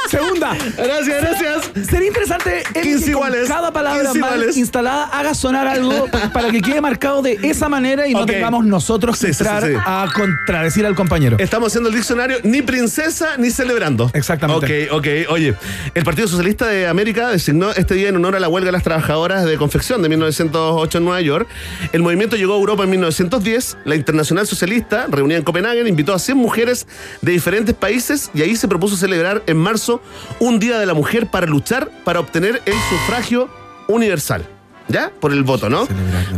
Segunda. 0.09 0.55
gracias, 0.77 1.23
gracias. 1.23 1.89
Sería 1.89 2.09
interesante 2.09 2.63
el 2.75 2.83
15 2.83 3.05
que 3.07 3.13
con 3.13 3.31
cada 3.49 3.73
palabra 3.73 4.03
15 4.13 4.19
mal 4.19 4.45
instalada 4.55 5.05
haga 5.07 5.35
sonar 5.35 5.67
algo 5.67 6.07
para 6.35 6.51
que 6.51 6.61
quede 6.61 6.81
marcado 6.83 7.23
de 7.23 7.39
esa 7.43 7.69
manera 7.71 8.07
y 8.07 8.13
no 8.13 8.27
tengamos 8.27 8.65
nosotros 8.67 9.19
que 9.19 9.29
Sí, 9.29 9.33
sí, 9.35 9.45
sí, 9.45 9.49
entrar 9.51 9.71
sí. 9.71 9.75
a 9.79 10.07
contradecir 10.15 10.85
al 10.85 10.95
compañero. 10.95 11.37
Estamos 11.39 11.69
haciendo 11.69 11.89
el 11.89 11.95
diccionario 11.95 12.39
ni 12.43 12.61
princesa 12.63 13.37
ni 13.39 13.51
celebrando. 13.51 14.11
Exactamente. 14.13 14.91
Ok, 14.91 14.99
ok. 14.99 15.07
Oye, 15.31 15.55
el 15.95 16.05
Partido 16.05 16.29
Socialista 16.33 16.67
de 16.67 16.87
América 16.89 17.29
designó 17.31 17.71
este 17.71 17.95
día 17.95 18.09
en 18.09 18.17
honor 18.17 18.35
a 18.37 18.41
la 18.41 18.49
huelga 18.49 18.67
de 18.67 18.73
las 18.73 18.83
trabajadoras 18.83 19.45
de 19.45 19.57
confección 19.57 20.03
de 20.03 20.09
1908 20.09 20.99
en 20.99 21.05
Nueva 21.05 21.21
York. 21.21 21.49
El 21.93 22.03
movimiento 22.03 22.37
llegó 22.37 22.55
a 22.55 22.57
Europa 22.59 22.85
en 22.85 22.91
1910. 22.91 23.77
La 23.85 23.95
Internacional 23.95 24.47
Socialista, 24.47 25.07
reunida 25.09 25.39
en 25.39 25.45
Copenhague, 25.45 25.87
invitó 25.89 26.13
a 26.15 26.19
100 26.19 26.37
mujeres 26.37 26.87
de 27.21 27.33
diferentes 27.33 27.75
países 27.75 28.31
y 28.35 28.43
ahí 28.43 28.57
se 28.57 28.67
propuso 28.69 28.97
celebrar 28.97 29.43
en 29.47 29.57
marzo 29.57 30.03
un 30.41 30.59
Día 30.59 30.79
de 30.79 30.87
la 30.87 30.95
Mujer 30.95 31.29
para 31.31 31.47
luchar 31.47 31.89
para 32.05 32.21
obtener 32.21 32.61
el 32.67 32.75
sufragio 32.91 33.49
universal. 33.89 34.45
¿Ya? 34.89 35.11
Por 35.21 35.33
el 35.33 35.45
voto, 35.45 35.71
¿no? 35.71 35.87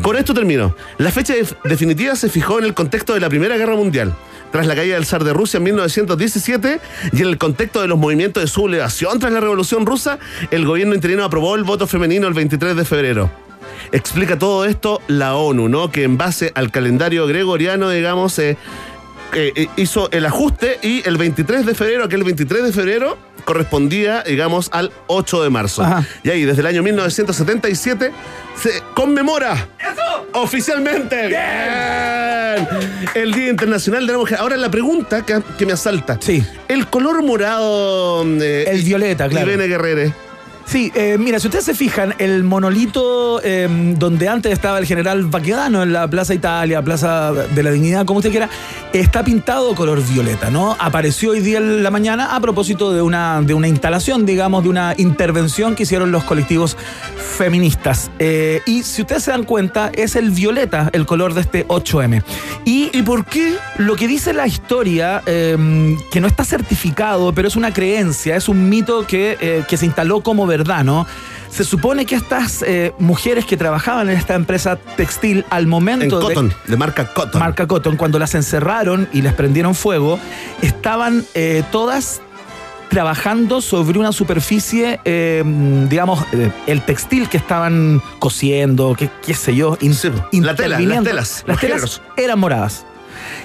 Con 0.02 0.16
esto 0.16 0.34
termino. 0.34 0.76
La 0.98 1.10
fecha 1.10 1.34
def- 1.34 1.54
definitiva 1.64 2.14
se 2.14 2.28
fijó 2.28 2.58
en 2.58 2.66
el 2.66 2.74
contexto 2.74 3.14
de 3.14 3.20
la 3.20 3.28
Primera 3.28 3.56
Guerra 3.56 3.74
Mundial, 3.74 4.14
tras 4.54 4.68
la 4.68 4.76
caída 4.76 4.94
del 4.94 5.04
zar 5.04 5.25
de 5.25 5.32
Rusia 5.32 5.56
en 5.56 5.64
1917 5.64 6.80
y 7.12 7.23
en 7.23 7.26
el 7.26 7.38
contexto 7.38 7.80
de 7.80 7.88
los 7.88 7.99
movimientos 7.99 8.40
de 8.40 8.46
sublevación 8.46 9.18
tras 9.18 9.32
la 9.32 9.40
Revolución 9.40 9.84
Rusa, 9.84 10.20
el 10.52 10.64
gobierno 10.64 10.94
interino 10.94 11.25
aprobó 11.25 11.56
el 11.56 11.64
voto 11.64 11.88
femenino 11.88 12.28
el 12.28 12.34
23 12.34 12.76
de 12.76 12.84
febrero. 12.84 13.32
Explica 13.90 14.38
todo 14.38 14.64
esto 14.64 15.02
la 15.08 15.34
ONU, 15.34 15.68
¿no? 15.68 15.90
Que 15.90 16.04
en 16.04 16.16
base 16.18 16.52
al 16.54 16.70
calendario 16.70 17.26
gregoriano, 17.26 17.90
digamos, 17.90 18.38
eh, 18.38 18.56
eh, 19.34 19.66
hizo 19.75 20.08
el 20.12 20.25
ajuste 20.25 20.78
y 20.82 21.02
el 21.04 21.16
23 21.16 21.66
de 21.66 21.75
febrero, 21.75 22.04
aquel 22.04 22.23
23 22.23 22.62
de 22.62 22.73
febrero, 22.73 23.18
correspondía, 23.44 24.22
digamos, 24.22 24.68
al 24.72 24.92
8 25.06 25.42
de 25.42 25.50
marzo. 25.50 25.82
Ajá. 25.82 26.04
Y 26.22 26.30
ahí, 26.30 26.44
desde 26.44 26.60
el 26.60 26.66
año 26.66 26.82
1977, 26.82 28.10
se 28.60 28.82
conmemora 28.94 29.68
oficialmente 30.32 31.28
bien, 31.28 32.68
el 33.14 33.32
Día 33.32 33.48
Internacional 33.50 34.06
de 34.06 34.12
la 34.12 34.18
Mujer. 34.18 34.38
Ahora, 34.38 34.56
la 34.56 34.70
pregunta 34.70 35.24
que, 35.24 35.40
que 35.58 35.66
me 35.66 35.72
asalta. 35.72 36.18
Sí. 36.20 36.44
El 36.68 36.86
color 36.88 37.22
morado... 37.22 38.24
eh, 38.42 38.64
El 38.68 38.82
violeta, 38.82 39.28
claro. 39.28 39.46
Irene 39.46 39.66
Guerrere. 39.66 40.12
Sí, 40.66 40.90
eh, 40.94 41.16
mira, 41.18 41.38
si 41.38 41.47
ustedes 41.47 41.66
se 41.66 41.75
fijan, 41.75 42.14
el 42.18 42.42
monolito 42.42 43.40
eh, 43.44 43.94
donde 43.99 44.28
antes 44.28 44.52
estaba 44.52 44.78
el 44.78 44.87
general 44.87 45.25
Baquedano 45.26 45.83
en 45.83 45.92
la 45.92 46.09
Plaza 46.09 46.35
Italia, 46.35 46.83
Plaza 46.83 47.33
de 47.33 47.62
la 47.62 47.71
Dignidad, 47.71 48.06
como 48.06 48.18
usted 48.18 48.30
quiera, 48.30 48.49
está 48.92 49.23
pintado 49.23 49.75
color 49.75 50.02
violeta, 50.02 50.50
¿no? 50.50 50.75
Apareció 50.78 51.33
hoy 51.33 51.40
día 51.40 51.59
en 51.59 51.83
la 51.83 51.90
mañana 51.90 52.35
a 52.35 52.40
propósito 52.40 52.92
de 52.92 53.02
una, 53.02 53.42
de 53.42 53.54
una 53.54 53.68
instalación, 53.68 54.25
digamos, 54.25 54.64
de 54.64 54.71
una 54.71 54.94
intervención 54.97 55.75
que 55.75 55.83
hicieron 55.83 56.11
los 56.11 56.25
colectivos 56.25 56.76
feministas. 57.37 58.11
Eh, 58.18 58.62
y 58.66 58.83
si 58.85 59.02
ustedes 59.02 59.25
se 59.25 59.33
dan 59.33 59.44
cuenta, 59.44 59.90
es 59.94 60.16
el 60.16 60.30
violeta 60.30 60.88
el 60.92 61.04
color 61.04 61.35
de 61.35 61.42
este 61.42 61.68
8M. 61.68 62.23
Y, 62.64 62.90
¿Y 62.92 63.02
por 63.02 63.26
qué? 63.26 63.54
lo 63.76 63.97
que 63.97 64.09
dice 64.09 64.33
la 64.33 64.47
historia, 64.47 65.23
que 65.25 66.21
no 66.21 66.26
está 66.26 66.44
certificado, 66.44 67.35
pero 67.35 67.49
es 67.49 67.56
una 67.56 67.73
creencia, 67.73 68.37
es 68.37 68.49
un 68.49 68.68
mito 68.68 69.06
que, 69.06 69.64
que 69.68 69.76
se 69.76 69.87
instaló 69.87 70.23
como 70.23 70.47
verdad, 70.56 70.84
¿no? 70.84 71.06
Se 71.50 71.62
supone 71.64 72.04
que 72.04 72.16
estas 72.16 72.62
eh, 72.66 72.92
mujeres 72.99 73.44
que 73.44 73.56
trabajaban 73.56 74.08
en 74.11 74.16
esta 74.16 74.34
empresa 74.34 74.76
textil 74.96 75.44
al 75.50 75.64
En 75.64 75.68
momento 75.68 76.18
de 76.18 76.34
Cotton, 76.34 76.52
de 76.66 76.76
marca 76.76 77.06
Cotton. 77.14 77.38
marca 77.40 77.66
Cotton, 77.68 77.96
cuando 77.96 78.18
las 78.18 78.34
encerraron 78.34 79.08
y 79.12 79.23
les 79.23 79.32
prendieron 79.34 79.75
fuego, 79.75 80.18
estaban 80.62 81.25
eh, 81.34 81.62
todas 81.70 82.20
trabajando 82.88 83.61
sobre 83.61 83.99
una 83.99 84.12
superficie, 84.12 85.00
eh, 85.04 85.42
digamos, 85.88 86.25
eh, 86.32 86.50
el 86.66 86.82
textil 86.82 87.28
que 87.28 87.37
estaban 87.37 88.00
cosiendo, 88.20 88.94
qué, 88.96 89.11
qué 89.25 89.34
sé 89.34 89.54
yo, 89.56 89.76
in- 89.80 89.94
Sí, 89.94 90.11
la 90.32 90.54
tela, 90.54 90.78
las 90.78 91.02
telas, 91.04 91.44
Las 91.46 91.58
telas 91.61 92.02
eran 92.16 92.38
moradas. 92.38 92.84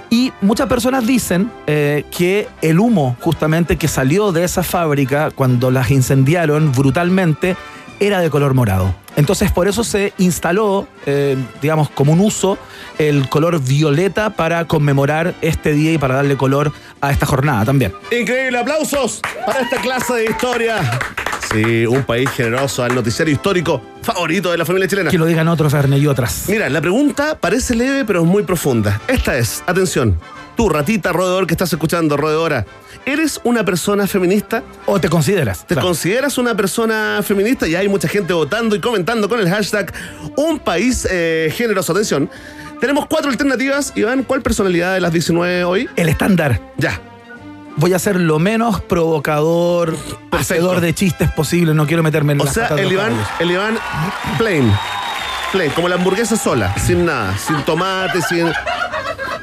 Y 0.10 0.32
muchas 0.42 0.68
personas 0.68 1.06
dicen 1.06 1.52
eh, 1.68 2.06
que 2.12 2.48
el 2.62 2.80
humo 2.80 3.16
justamente 3.20 3.78
que 3.78 3.88
salió 3.88 4.32
de 4.32 4.44
esa 4.44 4.64
fábrica 4.64 5.32
cuando 5.32 5.72
las 5.72 5.92
incendiaron 5.92 6.72
brutalmente 6.72 7.56
era 8.00 8.20
de 8.20 8.30
color 8.30 8.54
morado. 8.54 8.94
Entonces 9.16 9.52
por 9.52 9.68
eso 9.68 9.84
se 9.84 10.14
instaló, 10.18 10.88
eh, 11.06 11.36
digamos, 11.62 11.90
como 11.90 12.14
un 12.14 12.20
uso 12.20 12.58
el 12.98 13.30
color 13.30 13.62
violeta 13.62 14.32
para 14.32 14.66
conmemorar 14.66 15.36
este 15.42 15.74
día 15.74 15.94
y 15.94 15.98
para 15.98 16.16
darle 16.16 16.38
color 16.38 16.72
a 17.02 17.12
esta 17.12 17.26
jornada 17.26 17.66
también. 17.66 17.94
Increíble, 18.12 18.60
aplausos 18.60 19.22
para 19.46 19.62
esta 19.62 19.82
clase 19.82 20.14
de 20.14 20.26
historia. 20.26 21.00
Sí, 21.52 21.86
un 21.86 22.04
país 22.04 22.30
generoso 22.30 22.84
al 22.84 22.94
noticiario 22.94 23.34
histórico 23.34 23.82
favorito 24.04 24.52
de 24.52 24.58
la 24.58 24.66
familia 24.66 24.88
chilena. 24.88 25.10
Que 25.10 25.18
lo 25.18 25.26
digan 25.26 25.48
otros, 25.48 25.74
Verne, 25.74 25.98
y 25.98 26.06
otras. 26.06 26.46
Mira, 26.48 26.70
la 26.70 26.80
pregunta 26.80 27.38
parece 27.40 27.76
leve, 27.76 28.06
pero 28.06 28.22
es 28.22 28.26
muy 28.26 28.44
profunda. 28.44 29.02
Esta 29.08 29.38
es, 29.38 29.64
atención, 29.66 30.20
tú, 30.60 30.68
ratita 30.68 31.14
roedor 31.14 31.48
que 31.48 31.54
estás 31.54 31.72
escuchando, 31.72 32.18
roedora, 32.18 32.66
¿eres 33.06 33.40
una 33.46 33.64
persona 33.64 34.08
feminista? 34.08 34.62
¿O 34.88 35.00
te 35.00 35.08
consideras? 35.08 35.66
¿Te 35.66 35.74
Claro. 35.74 35.88
consideras 35.88 36.38
una 36.38 36.54
persona 36.54 37.22
feminista? 37.24 37.66
Y 37.66 37.76
hay 37.76 37.88
mucha 37.88 38.10
gente 38.10 38.34
votando 38.34 38.76
y 38.76 38.82
comentando 38.82 39.30
con 39.30 39.40
el 39.40 39.50
hashtag 39.50 39.94
Un 40.36 40.60
País 40.60 41.08
eh, 41.10 41.50
Generoso. 41.56 41.94
Atención, 41.94 42.30
tenemos 42.82 43.06
cuatro 43.06 43.32
alternativas. 43.32 43.94
Iván, 43.96 44.24
¿cuál 44.24 44.42
personalidad 44.42 44.96
de 44.96 45.00
las 45.00 45.14
19 45.14 45.64
hoy? 45.64 45.90
El 45.96 46.10
estándar. 46.10 46.60
Ya. 46.76 47.00
Voy 47.78 47.94
a 47.94 48.00
ser 48.00 48.18
lo 48.18 48.38
menos 48.38 48.82
provocador, 48.82 49.96
hacedor 50.32 50.82
de 50.82 50.94
chistes 50.94 51.32
posible. 51.32 51.74
No 51.74 51.88
quiero 51.88 52.04
meterme 52.04 52.34
en 52.34 52.42
O 52.42 52.44
las 52.44 52.54
sea, 52.54 52.68
el 52.76 52.92
Iván, 52.92 53.14
el 53.40 53.52
Iván 53.52 53.78
plain. 54.38 54.70
Plain, 55.54 55.72
como 55.72 55.88
la 55.88 55.96
hamburguesa 55.96 56.36
sola, 56.36 56.76
sin 56.78 57.06
nada, 57.06 57.38
sin 57.38 57.62
tomate, 57.64 58.22
sin... 58.24 58.52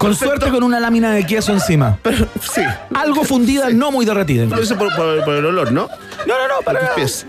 Con 0.07 0.15
suerte 0.17 0.51
con 0.51 0.63
una 0.63 0.79
lámina 0.81 1.11
de 1.13 1.27
queso 1.27 1.53
encima. 1.53 1.99
Pero 2.03 2.27
sí, 2.41 2.63
Algo 2.95 3.25
fundida, 3.25 3.71
no 3.71 3.91
muy 3.91 4.07
derretida. 4.07 4.45
lo 4.45 4.63
hice 4.63 4.75
por, 4.77 4.95
por- 4.95 5.25
por 5.25 5.35
el 5.35 5.45
olor, 5.47 5.73
¿no? 5.73 5.89
No, 6.27 6.35
no, 6.39 6.49
no, 6.49 6.63
para 6.65 6.81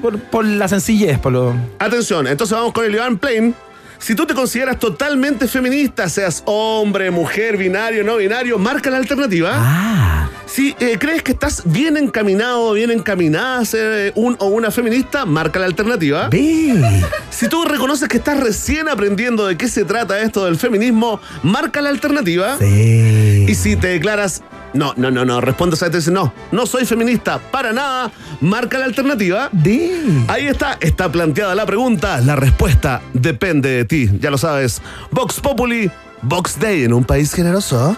por, 0.01 0.19
por 0.19 0.45
la 0.45 0.67
sencillez, 0.67 1.17
por 1.19 1.31
lo. 1.31 1.55
Atención, 1.79 2.27
entonces 2.27 2.55
vamos 2.55 2.73
con 2.73 2.85
el 2.85 2.93
Iván 2.95 3.17
Plain. 3.17 3.55
Si 3.99 4.15
tú 4.15 4.25
te 4.25 4.33
consideras 4.33 4.79
totalmente 4.79 5.47
feminista, 5.47 6.07
seas 6.09 6.43
hombre, 6.45 7.11
mujer, 7.11 7.57
binario, 7.57 8.03
no 8.03 8.17
binario, 8.17 8.57
marca 8.57 8.89
la 8.89 8.97
alternativa. 8.97 9.51
Ah. 9.53 10.29
Si 10.45 10.75
eh, 10.79 10.97
crees 10.99 11.23
que 11.23 11.33
estás 11.33 11.63
bien 11.65 11.97
encaminado, 11.97 12.73
bien 12.73 12.89
encaminada 12.91 13.59
a 13.59 13.65
ser 13.65 14.07
eh, 14.07 14.11
un 14.15 14.35
o 14.39 14.47
una 14.47 14.71
feminista, 14.71 15.25
marca 15.25 15.59
la 15.59 15.65
alternativa. 15.65 16.29
Ve. 16.29 17.03
Si 17.29 17.47
tú 17.47 17.65
reconoces 17.65 18.07
que 18.07 18.17
estás 18.17 18.39
recién 18.39 18.87
aprendiendo 18.87 19.45
de 19.45 19.57
qué 19.57 19.67
se 19.67 19.83
trata 19.83 20.19
esto 20.21 20.45
del 20.45 20.57
feminismo, 20.57 21.19
marca 21.43 21.81
la 21.81 21.89
alternativa. 21.89 22.57
Sí. 22.57 23.45
Y 23.47 23.55
si 23.55 23.75
te 23.75 23.87
declaras, 23.89 24.41
no, 24.77 24.93
no, 24.95 25.11
no, 25.11 25.25
no, 25.25 25.41
respondes 25.41 25.81
a 25.83 25.89
dices, 25.89 26.11
no, 26.11 26.33
no 26.51 26.65
soy 26.65 26.85
feminista, 26.85 27.39
para 27.39 27.73
nada, 27.73 28.11
marca 28.41 28.77
la 28.77 28.85
alternativa. 28.85 29.49
Ahí 30.27 30.47
está, 30.47 30.77
está 30.79 31.11
planteada 31.11 31.55
la 31.55 31.65
pregunta, 31.65 32.19
la 32.21 32.35
respuesta 32.35 33.01
depende 33.13 33.69
de 33.69 33.85
ti, 33.85 34.09
ya 34.19 34.29
lo 34.29 34.37
sabes. 34.37 34.81
Vox 35.11 35.39
Populi, 35.39 35.89
Vox 36.21 36.59
Day 36.59 36.83
en 36.83 36.93
un 36.93 37.03
país 37.03 37.33
generoso. 37.33 37.97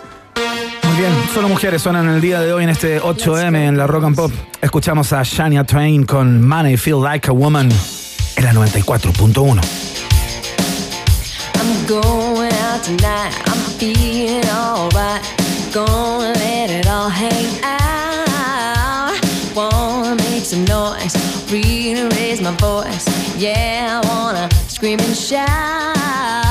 Muy 0.84 0.98
bien, 0.98 1.12
solo 1.34 1.50
mujeres 1.50 1.82
suenan 1.82 2.08
el 2.10 2.22
día 2.22 2.42
de 2.42 2.54
hoy 2.54 2.64
en 2.64 2.70
este 2.70 3.02
8M 3.02 3.56
en 3.68 3.78
la 3.78 3.88
Rock 3.88 4.06
and 4.06 4.16
Pop. 4.16 4.32
Escuchamos 4.62 5.14
a 5.14 5.24
Shania 5.24 5.64
Twain 5.64 6.06
con 6.06 6.46
Money 6.46 6.78
Feel 6.78 7.02
Like 7.02 7.30
a 7.30 7.34
Woman 7.34 7.70
en 8.36 8.44
la 8.44 8.54
94.1. 8.54 9.62
I'm 11.56 11.86
going 11.88 12.54
out 12.54 12.84
tonight. 12.84 13.34
I'm 13.48 13.60
feeling 13.78 14.46
alright. 14.50 15.49
Gonna 15.72 16.34
let 16.34 16.72
it 16.72 16.88
all 16.88 17.10
hang 17.10 17.64
out. 17.64 19.20
Wanna 19.56 20.16
make 20.16 20.44
some 20.44 20.66
noise, 20.66 21.16
really 21.52 22.08
raise 22.16 22.42
my 22.42 22.56
voice. 22.56 23.06
Yeah, 23.38 24.02
I 24.04 24.08
wanna 24.08 24.50
scream 24.68 25.00
and 25.00 25.16
shout. 25.16 26.49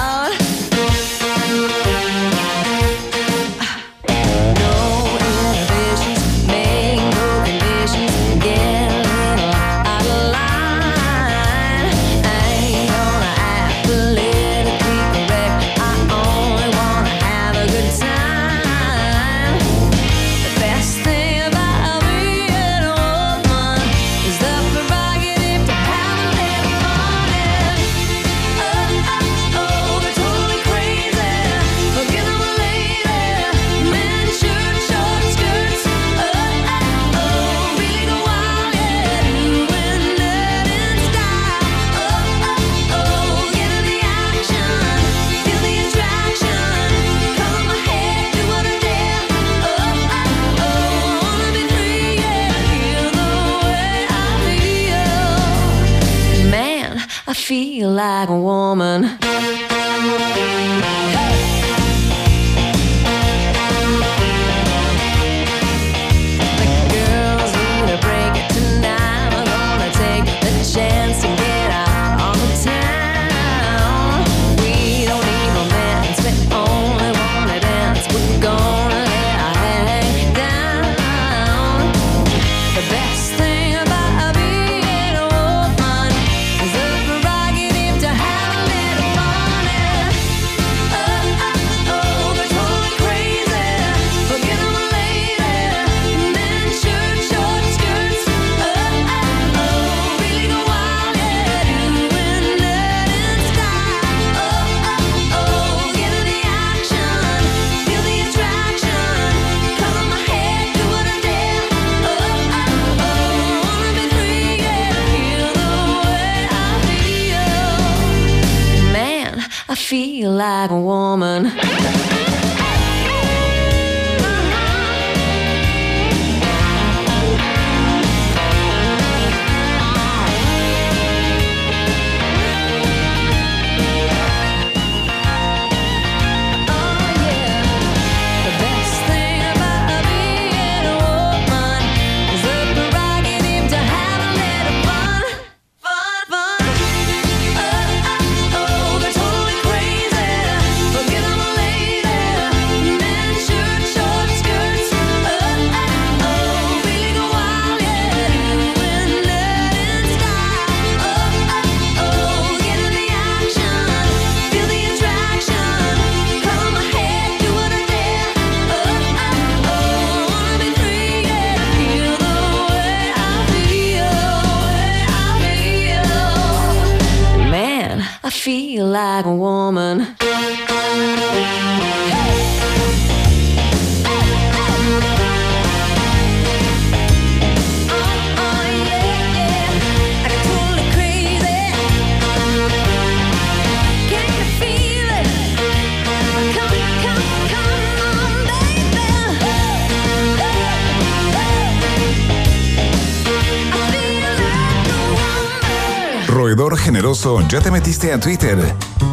Generoso, 207.19 207.49
¿ya 207.49 207.61
te 207.61 207.71
metiste 207.71 208.13
a 208.13 208.21
Twitter? 208.21 208.59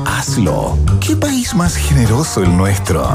Hazlo. 0.06 0.78
¿Qué 1.00 1.16
país 1.16 1.56
más 1.56 1.76
generoso 1.76 2.44
el 2.44 2.56
nuestro? 2.56 3.10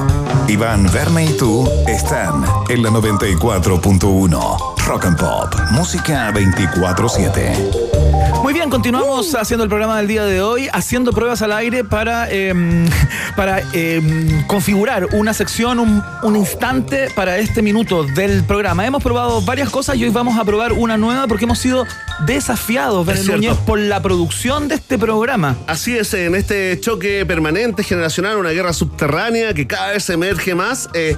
Iván, 0.49 0.91
Verne 0.93 1.27
y 1.27 1.37
tú 1.37 1.69
están 1.87 2.45
en 2.69 2.83
la 2.83 2.91
94.1. 2.91 4.75
Rock 4.87 5.05
and 5.05 5.19
Pop, 5.19 5.55
música 5.73 6.33
24-7. 6.33 8.43
Muy 8.43 8.53
bien, 8.53 8.71
continuamos 8.71 9.35
haciendo 9.35 9.65
el 9.65 9.69
programa 9.69 9.99
del 9.99 10.09
día 10.09 10.25
de 10.25 10.43
hoy, 10.43 10.69
haciendo 10.73 11.13
pruebas 11.13 11.43
al 11.43 11.53
aire 11.53 11.85
para, 11.85 12.29
em, 12.31 12.89
para 13.37 13.61
em, 13.73 14.47
configurar 14.47 15.07
una 15.13 15.35
sección, 15.35 15.79
un, 15.79 16.03
un 16.23 16.37
instante 16.37 17.11
para 17.15 17.39
este 17.39 17.63
minuto 17.63 18.03
del 18.03 18.43
programa. 18.45 18.87
Hemos 18.87 19.03
probado 19.03 19.41
varias 19.43 19.71
cosas 19.71 19.97
y 19.97 20.05
hoy 20.05 20.11
vamos 20.11 20.39
a 20.39 20.45
probar 20.45 20.73
una 20.73 20.97
nueva 20.97 21.27
porque 21.29 21.45
hemos 21.45 21.59
sido 21.59 21.87
desafiados. 22.27 23.07
Núñez, 23.27 23.57
por 23.59 23.79
la 23.79 24.03
producción 24.03 24.69
de 24.69 24.77
este 24.77 24.99
programa. 24.99 25.57
Así 25.67 25.97
es, 25.97 26.13
en 26.15 26.35
este 26.35 26.79
choque 26.81 27.25
permanente 27.27 27.83
generacional, 27.83 28.37
una 28.37 28.51
guerra 28.51 28.73
subterránea 28.73 29.55
que 29.55 29.67
cada 29.67 29.93
vez 29.93 30.09
emerge 30.11 30.55
más, 30.55 30.89
eh, 30.95 31.17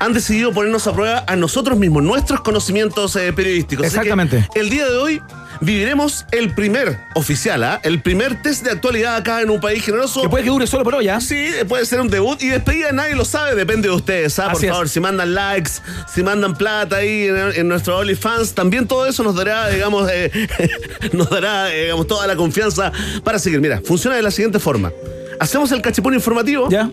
han 0.00 0.12
decidido 0.12 0.52
ponernos 0.52 0.86
a 0.86 0.92
prueba 0.92 1.24
a 1.26 1.36
nosotros 1.36 1.78
mismos, 1.78 2.02
nuestros 2.02 2.40
conocimientos 2.40 3.14
eh, 3.16 3.32
periodísticos. 3.32 3.86
Exactamente. 3.86 4.48
el 4.54 4.70
día 4.70 4.86
de 4.88 4.96
hoy 4.96 5.22
viviremos 5.62 6.26
el 6.32 6.54
primer 6.54 6.98
oficial, 7.14 7.62
¿ah? 7.62 7.80
el 7.84 8.02
primer 8.02 8.42
test 8.42 8.64
de 8.64 8.70
actualidad 8.70 9.16
acá 9.16 9.40
en 9.40 9.50
un 9.50 9.60
país 9.60 9.84
generoso. 9.84 10.22
Que 10.22 10.28
puede 10.28 10.44
que 10.44 10.50
dure 10.50 10.66
solo 10.66 10.84
por 10.84 10.96
hoy, 10.96 11.08
¿ah? 11.08 11.20
Sí, 11.20 11.50
puede 11.68 11.86
ser 11.86 12.00
un 12.00 12.08
debut 12.08 12.42
y 12.42 12.48
despedida 12.48 12.92
nadie 12.92 13.14
lo 13.14 13.24
sabe, 13.24 13.54
depende 13.54 13.88
de 13.88 13.94
ustedes, 13.94 14.38
¿ah? 14.38 14.44
Por 14.44 14.56
Así 14.56 14.66
es. 14.66 14.72
favor, 14.72 14.88
si 14.88 15.00
mandan 15.00 15.34
likes, 15.34 15.70
si 16.12 16.22
mandan 16.22 16.54
plata 16.56 16.96
ahí 16.96 17.28
en, 17.28 17.36
en 17.54 17.68
nuestro 17.68 17.98
OnlyFans, 17.98 18.54
también 18.54 18.86
todo 18.86 19.06
eso 19.06 19.22
nos 19.22 19.34
dará, 19.34 19.68
digamos, 19.68 20.10
eh, 20.12 20.30
nos 21.12 21.30
dará, 21.30 21.72
eh, 21.72 21.82
digamos, 21.84 22.06
toda 22.06 22.26
la 22.26 22.36
confianza 22.36 22.92
para 23.24 23.38
seguir. 23.38 23.60
Mira, 23.60 23.80
funciona 23.84 24.16
de 24.16 24.22
la 24.22 24.30
siguiente 24.30 24.58
forma. 24.58 24.92
Hacemos 25.38 25.72
el 25.72 25.80
cachipún 25.82 26.14
informativo 26.14 26.68
¿Ya? 26.68 26.90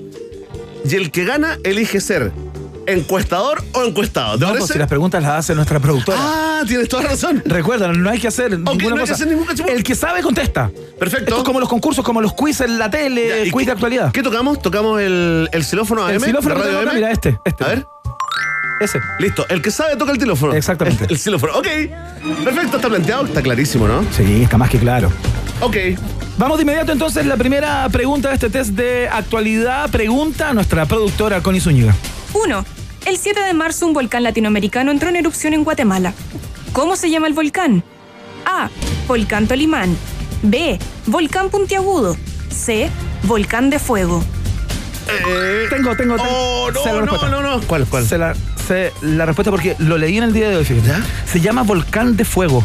y 0.83 0.95
el 0.95 1.11
que 1.11 1.25
gana 1.25 1.57
elige 1.63 1.99
ser 2.01 2.31
encuestador 2.87 3.63
o 3.73 3.83
encuestado. 3.83 4.33
¿Te 4.33 4.39
No, 4.41 4.47
parece? 4.47 4.59
pues 4.59 4.71
si 4.71 4.79
las 4.79 4.87
preguntas 4.87 5.21
las 5.21 5.31
hace 5.39 5.55
nuestra 5.55 5.79
productora. 5.79 6.17
Ah, 6.21 6.63
tienes 6.67 6.89
toda 6.89 7.03
la 7.03 7.09
razón. 7.09 7.41
Recuerda, 7.45 7.91
no 7.93 8.09
hay 8.09 8.19
que 8.19 8.27
hacer 8.27 8.51
ninguna 8.51 8.73
no 8.73 8.87
hay 8.89 8.93
que 8.95 8.99
cosa. 9.01 9.13
hacer 9.13 9.27
ningún. 9.27 9.47
El 9.67 9.83
que 9.83 9.95
sabe 9.95 10.21
contesta. 10.21 10.69
Perfecto. 10.99 11.25
Esto 11.29 11.37
es 11.37 11.43
como 11.43 11.59
los 11.59 11.69
concursos, 11.69 12.03
como 12.03 12.21
los 12.21 12.33
quiz 12.33 12.61
en 12.61 12.77
la 12.79 12.89
tele, 12.89 13.45
¿y 13.45 13.51
quiz 13.51 13.61
qué- 13.61 13.65
de 13.67 13.71
actualidad. 13.71 14.11
¿Qué 14.11 14.23
tocamos? 14.23 14.61
Tocamos 14.61 14.99
el, 15.01 15.49
el 15.51 15.63
xilófono 15.63 16.05
AM. 16.05 16.15
El 16.15 16.21
xilófono 16.21 16.55
de 16.55 16.61
Radio 16.61 16.79
AM. 16.89 16.95
mira, 16.95 17.11
este, 17.11 17.37
este. 17.45 17.63
A 17.63 17.67
ver. 17.67 17.85
Ese. 18.81 18.99
Listo, 19.19 19.45
el 19.49 19.61
que 19.61 19.71
sabe 19.71 19.97
toca 19.97 20.11
el 20.13 20.17
teléfono. 20.17 20.53
Exactamente. 20.53 21.03
El, 21.05 21.11
el 21.11 21.19
xilófono. 21.19 21.53
Ok. 21.57 21.67
Perfecto, 22.45 22.77
está 22.77 22.87
planteado, 22.89 23.25
está 23.25 23.41
clarísimo, 23.41 23.87
¿no? 23.87 24.03
Sí, 24.15 24.43
está 24.43 24.57
más 24.57 24.69
que 24.69 24.79
claro. 24.79 25.11
Ok. 25.61 25.75
Vamos 26.37 26.57
de 26.57 26.61
inmediato 26.63 26.93
entonces. 26.93 27.25
La 27.25 27.35
primera 27.35 27.87
pregunta 27.89 28.29
de 28.29 28.35
este 28.35 28.49
test 28.49 28.71
de 28.71 29.09
actualidad 29.11 29.89
pregunta 29.89 30.49
a 30.49 30.53
nuestra 30.53 30.85
productora 30.85 31.41
Connie 31.41 31.59
Zúñiga. 31.59 31.93
1. 32.33 32.65
El 33.05 33.17
7 33.17 33.41
de 33.41 33.53
marzo 33.53 33.87
un 33.87 33.93
volcán 33.93 34.23
latinoamericano 34.23 34.91
entró 34.91 35.09
en 35.09 35.15
erupción 35.15 35.53
en 35.53 35.63
Guatemala. 35.63 36.13
¿Cómo 36.73 36.95
se 36.95 37.09
llama 37.09 37.27
el 37.27 37.33
volcán? 37.33 37.83
A. 38.45 38.69
Volcán 39.07 39.47
Tolimán. 39.47 39.95
B. 40.43 40.77
Volcán 41.05 41.49
Puntiagudo. 41.49 42.15
C. 42.49 42.89
Volcán 43.23 43.69
de 43.69 43.79
Fuego. 43.79 44.23
Eh, 45.07 45.65
Tengo, 45.69 45.95
tengo, 45.95 46.15
tengo. 46.15 46.29
Oh, 46.29 46.71
la 46.71 47.01
no, 47.01 47.05
no, 47.05 47.29
no, 47.29 47.41
no. 47.41 47.61
¿Cuál, 47.61 47.85
cuál? 47.87 48.05
Sé 48.05 48.17
la, 48.17 48.35
sé 48.67 48.93
la 49.01 49.25
respuesta 49.25 49.49
porque 49.49 49.75
lo 49.79 49.97
leí 49.97 50.17
en 50.17 50.23
el 50.23 50.33
día 50.33 50.49
de 50.49 50.57
hoy. 50.57 50.67
Se 51.25 51.39
llama 51.39 51.63
Volcán 51.63 52.15
de 52.15 52.25
Fuego. 52.25 52.63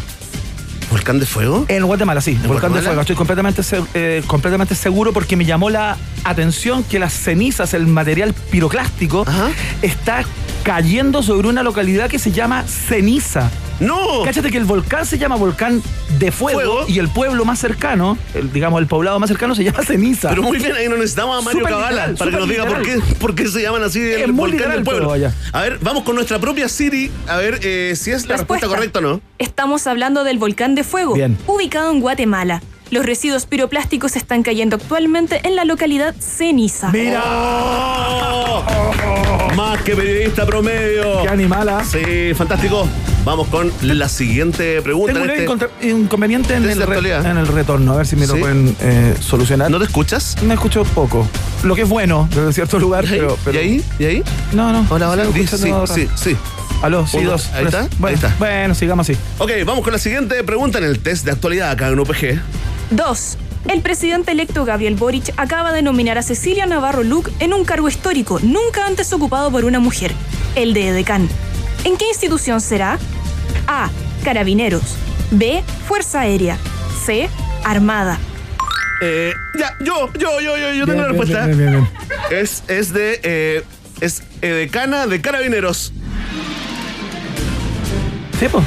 ¿Volcán 0.89 1.19
de 1.19 1.25
fuego? 1.25 1.65
En 1.67 1.85
Guatemala, 1.85 2.21
sí. 2.21 2.33
Volcán 2.33 2.49
Guatemala? 2.71 2.79
de 2.79 2.85
Fuego. 2.85 3.01
Estoy 3.01 3.15
completamente, 3.15 3.61
eh, 3.93 4.23
completamente 4.27 4.75
seguro 4.75 5.13
porque 5.13 5.35
me 5.35 5.45
llamó 5.45 5.69
la 5.69 5.97
atención 6.23 6.83
que 6.83 6.99
las 6.99 7.13
cenizas, 7.13 7.73
el 7.73 7.87
material 7.87 8.33
piroclástico, 8.51 9.23
Ajá. 9.27 9.49
está 9.81 10.23
cayendo 10.63 11.23
sobre 11.23 11.47
una 11.47 11.63
localidad 11.63 12.09
que 12.09 12.19
se 12.19 12.31
llama 12.31 12.63
Ceniza. 12.67 13.49
¡No! 13.79 14.23
Cáchate 14.23 14.51
que 14.51 14.57
el 14.57 14.63
volcán 14.65 15.05
se 15.05 15.17
llama 15.17 15.35
Volcán 15.35 15.81
de 16.19 16.31
Fuego, 16.31 16.59
Fuego. 16.59 16.85
y 16.87 16.99
el 16.99 17.09
pueblo 17.09 17.43
más 17.45 17.59
cercano, 17.59 18.17
el- 18.33 18.51
digamos 18.53 18.79
el 18.81 18.87
poblado 18.87 19.19
más 19.19 19.29
cercano 19.29 19.53
se 19.55 19.63
llama 19.63 19.83
Ceniza. 19.83 20.29
Pero 20.29 20.43
muy 20.43 20.57
bien, 20.57 20.73
ahí 20.75 20.87
no 20.87 20.95
necesitamos 20.95 21.39
a 21.39 21.41
Mario 21.41 21.63
Cabala 21.63 21.89
literal, 21.89 22.15
para 22.15 22.31
que 22.31 22.37
nos 22.37 22.49
diga 22.49 22.65
por 22.65 22.81
qué, 22.81 22.99
por 23.19 23.35
qué 23.35 23.47
se 23.47 23.61
llaman 23.61 23.83
así 23.83 23.99
el 23.99 24.21
Es 24.21 24.27
muy 24.29 24.35
volcán 24.51 24.51
literal, 24.51 24.75
del 24.77 24.83
pueblo. 24.85 25.11
pero. 25.13 25.31
A 25.53 25.61
ver, 25.61 25.79
vamos 25.81 26.03
con 26.03 26.15
nuestra 26.15 26.39
propia 26.39 26.69
Siri, 26.69 27.11
a 27.27 27.37
ver 27.37 27.59
eh, 27.63 27.93
si 27.97 28.11
es 28.11 28.25
la 28.27 28.37
respuesta 28.37 28.67
correcta 28.67 28.99
o 28.99 29.01
no. 29.01 29.21
Estamos 29.39 29.87
hablando 29.87 30.23
del 30.23 30.37
volcán 30.37 30.75
de 30.75 30.83
Fuego, 30.83 31.13
Bien. 31.13 31.37
ubicado 31.47 31.91
en 31.91 31.99
Guatemala. 31.99 32.61
Los 32.91 33.05
residuos 33.05 33.45
piroplásticos 33.45 34.15
están 34.15 34.43
cayendo 34.43 34.75
actualmente 34.75 35.41
en 35.43 35.55
la 35.55 35.65
localidad 35.65 36.13
Ceniza. 36.19 36.91
Mira, 36.91 37.21
¡Oh! 37.25 38.63
Más 39.55 39.81
que 39.81 39.95
periodista 39.95 40.45
promedio. 40.45 41.23
qué 41.23 41.29
animala. 41.29 41.83
Sí, 41.83 42.33
fantástico. 42.35 42.87
Vamos 43.23 43.47
con 43.47 43.71
la 43.81 44.07
siguiente 44.07 44.81
pregunta. 44.83 45.13
Tengo 45.13 45.53
un 45.53 45.61
este- 45.61 45.89
inconveniente 45.89 46.53
en 46.55 46.63
el, 46.69 46.81
en 46.81 47.37
el 47.37 47.47
retorno, 47.47 47.93
a 47.93 47.97
ver 47.97 48.05
si 48.05 48.15
me 48.15 48.27
lo 48.27 48.35
Sí. 48.35 48.39
pueden 48.39 48.75
eh, 48.81 49.15
solucionar. 49.19 49.71
¿No 49.71 49.79
te 49.79 49.85
escuchas? 49.85 50.35
Me 50.43 50.53
escucho 50.53 50.83
poco. 50.83 51.27
Lo 51.63 51.73
que 51.75 51.81
es 51.83 51.89
bueno 51.89 52.27
desde 52.35 52.53
cierto 52.53 52.77
lugar, 52.77 53.05
pero, 53.09 53.35
pero- 53.43 53.59
¿Y 53.59 53.63
ahí? 53.63 53.83
¿Y 53.97 54.05
ahí? 54.05 54.23
No, 54.53 54.71
no. 54.71 54.85
Hola, 54.89 55.09
hola. 55.09 55.25
Sí, 55.33 55.71
raro. 55.71 55.87
sí, 55.87 56.07
sí. 56.15 56.37
Aló, 56.83 57.07
sí, 57.07 57.17
Uno. 57.17 57.31
dos. 57.31 57.49
Ahí 57.53 57.65
está, 57.65 57.81
ahí 57.81 57.87
Bueno, 57.97 58.15
está. 58.15 58.35
bueno, 58.37 58.75
sigamos 58.75 59.09
así. 59.09 59.17
Ok, 59.39 59.51
vamos 59.65 59.83
con 59.83 59.93
la 59.93 59.99
siguiente 59.99 60.43
pregunta 60.43 60.77
en 60.77 60.83
el 60.83 60.99
test 60.99 61.25
de 61.25 61.31
actualidad 61.31 61.71
acá 61.71 61.87
en 61.87 61.97
UPG. 61.99 62.39
2. 62.91 63.37
El 63.69 63.81
presidente 63.81 64.31
electo 64.31 64.63
Gabriel 64.65 64.95
Boric 64.95 65.33
acaba 65.37 65.73
de 65.73 65.81
nominar 65.81 66.17
a 66.17 66.21
Cecilia 66.21 66.65
Navarro 66.67 67.03
Luc 67.03 67.29
en 67.39 67.53
un 67.53 67.65
cargo 67.65 67.87
histórico 67.87 68.39
nunca 68.43 68.85
antes 68.85 69.11
ocupado 69.11 69.51
por 69.51 69.65
una 69.65 69.79
mujer, 69.79 70.11
el 70.55 70.73
de 70.73 70.89
edecán. 70.89 71.27
¿En 71.83 71.97
qué 71.97 72.07
institución 72.09 72.61
será? 72.61 72.99
A. 73.67 73.89
Carabineros. 74.23 74.83
B. 75.31 75.63
Fuerza 75.87 76.21
Aérea. 76.21 76.57
C. 77.05 77.29
Armada. 77.63 78.19
Eh, 79.01 79.33
ya, 79.59 79.75
yo, 79.83 80.11
yo, 80.13 80.39
yo, 80.39 80.57
yo, 80.57 80.73
yo 80.73 80.85
tengo 80.85 81.01
la 81.01 81.09
Bien, 81.09 81.19
respuesta. 81.19 81.45
bien, 81.47 81.57
bien, 81.57 81.71
bien. 81.71 81.89
Es, 82.41 82.63
es 82.67 82.93
de. 82.93 83.19
eh, 83.23 83.63
es 84.01 84.23
edecana 84.41 85.07
de 85.07 85.21
carabineros. 85.21 85.91
Sí, 88.39 88.47
pues. 88.51 88.63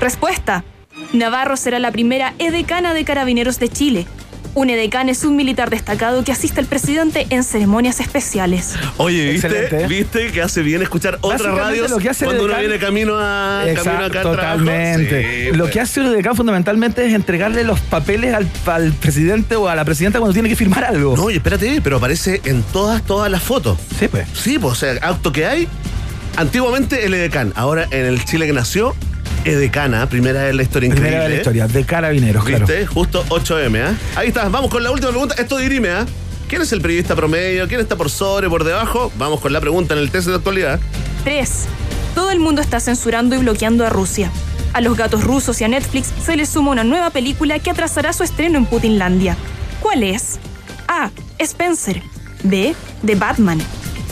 Respuesta. 0.00 0.64
Navarro 1.12 1.56
será 1.56 1.78
la 1.78 1.90
primera 1.92 2.34
edecana 2.38 2.94
de 2.94 3.04
Carabineros 3.04 3.58
de 3.58 3.68
Chile. 3.68 4.06
Un 4.54 4.68
edecán 4.68 5.08
es 5.08 5.24
un 5.24 5.34
militar 5.34 5.70
destacado 5.70 6.24
que 6.24 6.32
asiste 6.32 6.60
al 6.60 6.66
presidente 6.66 7.26
en 7.30 7.42
ceremonias 7.42 8.00
especiales. 8.00 8.74
Oye, 8.98 9.32
¿viste? 9.32 9.86
¿Viste 9.88 10.30
que 10.30 10.42
hace 10.42 10.60
bien 10.60 10.82
escuchar 10.82 11.16
otras 11.22 11.54
radios 11.54 11.90
lo 11.90 11.96
que 11.96 12.10
hace 12.10 12.26
el 12.26 12.32
cuando 12.32 12.44
uno 12.44 12.52
edecán- 12.54 12.60
viene 12.60 12.78
camino 12.78 13.14
a 13.18 13.62
camino 13.64 13.70
Exacto, 13.80 14.04
acá 14.04 14.04
al 14.04 14.10
trabajo? 14.36 14.58
totalmente. 14.58 15.44
Sí, 15.50 15.56
lo 15.56 15.64
pues. 15.64 15.72
que 15.72 15.80
hace 15.80 16.00
un 16.02 16.12
decano 16.14 16.34
fundamentalmente 16.34 17.06
es 17.06 17.14
entregarle 17.14 17.64
los 17.64 17.80
papeles 17.80 18.34
al, 18.34 18.46
al 18.66 18.92
presidente 18.92 19.56
o 19.56 19.68
a 19.68 19.74
la 19.74 19.86
presidenta 19.86 20.18
cuando 20.18 20.34
tiene 20.34 20.50
que 20.50 20.56
firmar 20.56 20.84
algo. 20.84 21.16
No, 21.16 21.24
oye, 21.24 21.38
espérate, 21.38 21.80
pero 21.82 21.96
aparece 21.96 22.42
en 22.44 22.62
todas, 22.62 23.02
todas 23.04 23.30
las 23.30 23.42
fotos. 23.42 23.78
Sí, 23.98 24.08
pues. 24.08 24.28
Sí, 24.34 24.58
pues, 24.58 24.72
o 24.72 24.76
sea, 24.76 24.92
auto 25.00 25.32
que 25.32 25.46
hay. 25.46 25.66
Antiguamente 26.36 27.06
el 27.06 27.14
edecán, 27.14 27.54
ahora 27.56 27.86
en 27.90 28.04
el 28.04 28.22
Chile 28.24 28.46
que 28.46 28.52
nació, 28.52 28.94
edecana, 29.44 30.08
primera 30.08 30.48
en 30.48 30.56
la 30.56 30.62
historia 30.62 30.88
increíble. 30.88 31.10
Primera 31.10 31.24
de 31.24 31.30
la 31.30 31.34
¿eh? 31.34 31.38
historia, 31.38 31.68
de 31.68 31.84
carabineros, 31.84 32.44
claro. 32.44 32.66
¿Viste? 32.66 32.86
Justo 32.86 33.24
8M, 33.28 33.82
¿ah? 33.84 33.94
Ahí 34.16 34.28
está, 34.28 34.48
vamos 34.48 34.70
con 34.70 34.82
la 34.82 34.90
última 34.90 35.10
pregunta. 35.10 35.34
Esto 35.38 35.58
dirime, 35.58 35.90
¿ah? 35.90 36.06
¿Quién 36.48 36.62
es 36.62 36.72
el 36.72 36.80
periodista 36.80 37.16
promedio? 37.16 37.66
¿Quién 37.66 37.80
está 37.80 37.96
por 37.96 38.10
sobre, 38.10 38.48
por 38.48 38.64
debajo? 38.64 39.10
Vamos 39.16 39.40
con 39.40 39.52
la 39.52 39.60
pregunta 39.60 39.94
en 39.94 40.00
el 40.00 40.10
test 40.10 40.28
de 40.28 40.34
actualidad. 40.34 40.80
3. 41.24 41.50
Todo 42.14 42.30
el 42.30 42.40
mundo 42.40 42.60
está 42.60 42.78
censurando 42.78 43.34
y 43.34 43.38
bloqueando 43.38 43.86
a 43.86 43.90
Rusia. 43.90 44.30
A 44.74 44.80
los 44.80 44.96
gatos 44.96 45.24
rusos 45.24 45.60
y 45.60 45.64
a 45.64 45.68
Netflix 45.68 46.12
se 46.24 46.36
les 46.36 46.48
suma 46.48 46.70
una 46.70 46.84
nueva 46.84 47.10
película 47.10 47.58
que 47.58 47.70
atrasará 47.70 48.12
su 48.12 48.22
estreno 48.22 48.58
en 48.58 48.66
Putinlandia. 48.66 49.36
¿Cuál 49.80 50.02
es? 50.02 50.38
A. 50.88 51.10
Spencer. 51.38 52.02
B. 52.42 52.74
The 53.04 53.14
Batman. 53.14 53.60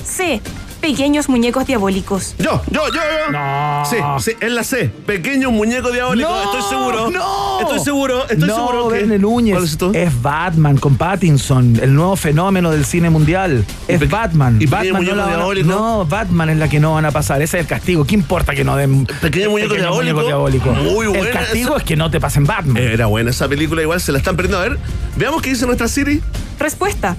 C. 0.05 0.41
Pequeños 0.81 1.29
muñecos 1.29 1.67
diabólicos. 1.67 2.35
Yo, 2.39 2.63
yo, 2.71 2.81
yo, 2.89 2.95
yo. 2.95 3.33
No. 3.33 3.83
Sí, 3.85 3.97
sí, 4.21 4.37
es 4.41 4.51
la 4.51 4.65
C. 4.65 4.89
Pequeño 4.89 5.51
muñeco 5.51 5.91
diabólico. 5.93 6.29
No, 6.31 6.43
estoy 6.43 6.63
seguro. 6.71 7.11
no. 7.11 7.61
Estoy 7.61 7.81
seguro, 7.81 8.23
estoy 8.23 8.49
no, 8.49 8.55
seguro. 8.57 8.89
que- 8.89 8.95
Verne 9.01 9.19
Núñez. 9.19 9.55
¿Cuál 9.55 9.65
es 9.67 9.77
tú? 9.77 9.91
Es 9.95 10.23
Batman 10.23 10.79
con 10.79 10.97
Pattinson, 10.97 11.79
el 11.83 11.95
nuevo 11.95 12.17
fenómeno 12.17 12.71
del 12.71 12.87
cine 12.87 13.11
mundial. 13.11 13.65
Es 13.89 14.09
Batman. 14.09 14.57
y 14.61 14.67
Pequeño 14.67 14.95
Batman 14.95 15.07
no, 15.07 15.13
Muñeco 15.17 15.29
Diabólico? 15.37 15.69
no, 15.69 16.07
Batman 16.07 16.49
es 16.51 16.57
la 16.57 16.69
que 16.69 16.81
no 16.81 16.95
van 16.95 17.05
a 17.05 17.11
pasar. 17.11 17.43
Ese 17.43 17.59
es 17.59 17.65
el 17.65 17.69
castigo. 17.69 18.05
¿Qué 18.07 18.15
importa 18.15 18.55
que 18.55 18.65
no 18.65 18.75
den 18.77 19.07
Pequeño 19.21 19.51
Muñeco 19.51 19.75
Diabólico? 19.75 20.23
diabólico? 20.23 20.71
Muy 20.73 21.07
El 21.07 21.19
buena 21.19 21.41
castigo 21.41 21.71
esa. 21.71 21.79
es 21.79 21.85
que 21.85 21.97
no 21.97 22.11
te 22.11 22.19
pasen 22.21 22.45
Batman. 22.45 22.79
Era 22.79 23.05
buena 23.07 23.31
esa 23.31 23.47
película, 23.49 23.83
igual 23.83 24.01
se 24.01 24.13
la 24.13 24.19
están 24.19 24.35
perdiendo. 24.35 24.59
A 24.59 24.63
ver, 24.69 24.79
veamos 25.17 25.43
qué 25.43 25.51
dice 25.51 25.67
nuestra 25.67 25.89
Siri. 25.89 26.23
Respuesta. 26.59 27.17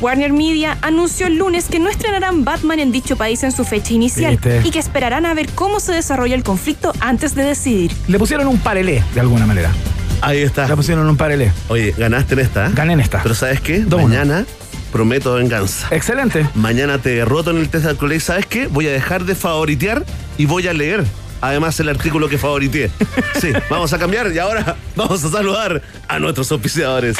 Warner 0.00 0.32
Media 0.32 0.78
anunció 0.82 1.26
el 1.26 1.36
lunes 1.36 1.66
que 1.66 1.78
no 1.78 1.88
estrenarán 1.88 2.44
Batman 2.44 2.80
en 2.80 2.92
dicho 2.92 3.16
país 3.16 3.42
en 3.44 3.52
su 3.52 3.64
fecha 3.64 3.92
inicial 3.94 4.32
¿Viste? 4.32 4.62
y 4.64 4.70
que 4.70 4.78
esperarán 4.78 5.26
a 5.26 5.34
ver 5.34 5.48
cómo 5.54 5.80
se 5.80 5.92
desarrolla 5.92 6.34
el 6.34 6.42
conflicto 6.42 6.92
antes 7.00 7.34
de 7.34 7.44
decidir. 7.44 7.92
Le 8.08 8.18
pusieron 8.18 8.46
un 8.48 8.58
parelé, 8.58 9.02
de 9.14 9.20
alguna 9.20 9.46
manera. 9.46 9.70
Ahí 10.20 10.38
Le 10.38 10.44
está. 10.44 10.74
pusieron 10.74 11.08
un 11.08 11.16
parelé. 11.16 11.52
Oye, 11.68 11.94
ganaste 11.96 12.34
en 12.34 12.40
esta. 12.40 12.66
¿eh? 12.66 12.70
Gané 12.74 12.92
en 12.94 13.00
esta. 13.00 13.22
Pero 13.22 13.34
¿sabes 13.34 13.60
qué? 13.60 13.80
Dos, 13.80 14.00
uno. 14.00 14.08
Mañana 14.08 14.44
prometo 14.92 15.34
venganza. 15.34 15.88
Excelente. 15.90 16.46
Mañana 16.54 16.98
te 16.98 17.10
derroto 17.10 17.50
en 17.50 17.58
el 17.58 17.68
test 17.68 17.84
de 17.84 17.90
actualidad. 17.90 18.18
¿Y 18.18 18.20
¿Sabes 18.20 18.46
qué? 18.46 18.66
Voy 18.66 18.86
a 18.86 18.92
dejar 18.92 19.24
de 19.24 19.34
favoritear 19.34 20.04
y 20.38 20.46
voy 20.46 20.68
a 20.68 20.72
leer. 20.72 21.04
Además, 21.40 21.78
el 21.80 21.88
artículo 21.88 22.28
que 22.28 22.38
favoriteé. 22.38 22.90
Sí, 23.40 23.48
vamos 23.68 23.92
a 23.92 23.98
cambiar 23.98 24.30
y 24.32 24.38
ahora 24.38 24.76
vamos 24.94 25.24
a 25.24 25.28
saludar 25.30 25.82
a 26.06 26.18
nuestros 26.20 26.52
auspiciadores. 26.52 27.16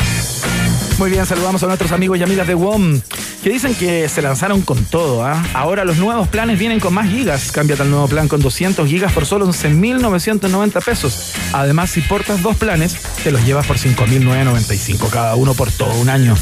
Muy 0.98 1.10
bien, 1.10 1.26
saludamos 1.26 1.62
a 1.62 1.66
nuestros 1.66 1.92
amigos 1.92 2.18
y 2.18 2.22
amigas 2.22 2.46
de 2.46 2.54
WOM 2.54 3.00
que 3.42 3.50
dicen 3.50 3.74
que 3.74 4.08
se 4.08 4.22
lanzaron 4.22 4.62
con 4.62 4.84
todo. 4.84 5.24
¿ah? 5.24 5.42
Ahora 5.52 5.84
los 5.84 5.96
nuevos 5.98 6.28
planes 6.28 6.58
vienen 6.58 6.78
con 6.78 6.94
más 6.94 7.08
gigas. 7.08 7.50
Cámbiate 7.50 7.82
al 7.82 7.90
nuevo 7.90 8.06
plan 8.08 8.28
con 8.28 8.40
200 8.40 8.88
gigas 8.88 9.12
por 9.12 9.26
solo 9.26 9.46
11.990 9.48 10.84
pesos. 10.84 11.32
Además, 11.52 11.90
si 11.90 12.00
portas 12.02 12.42
dos 12.42 12.56
planes, 12.56 12.96
te 13.24 13.32
los 13.32 13.44
llevas 13.44 13.66
por 13.66 13.78
5.995 13.78 15.10
cada 15.10 15.34
uno 15.34 15.54
por 15.54 15.72
todo 15.72 15.92
un 15.94 16.08
año. 16.08 16.36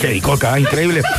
Qué 0.00 0.08
dicoca, 0.08 0.54
¿ah? 0.54 0.60
increíble. 0.60 1.02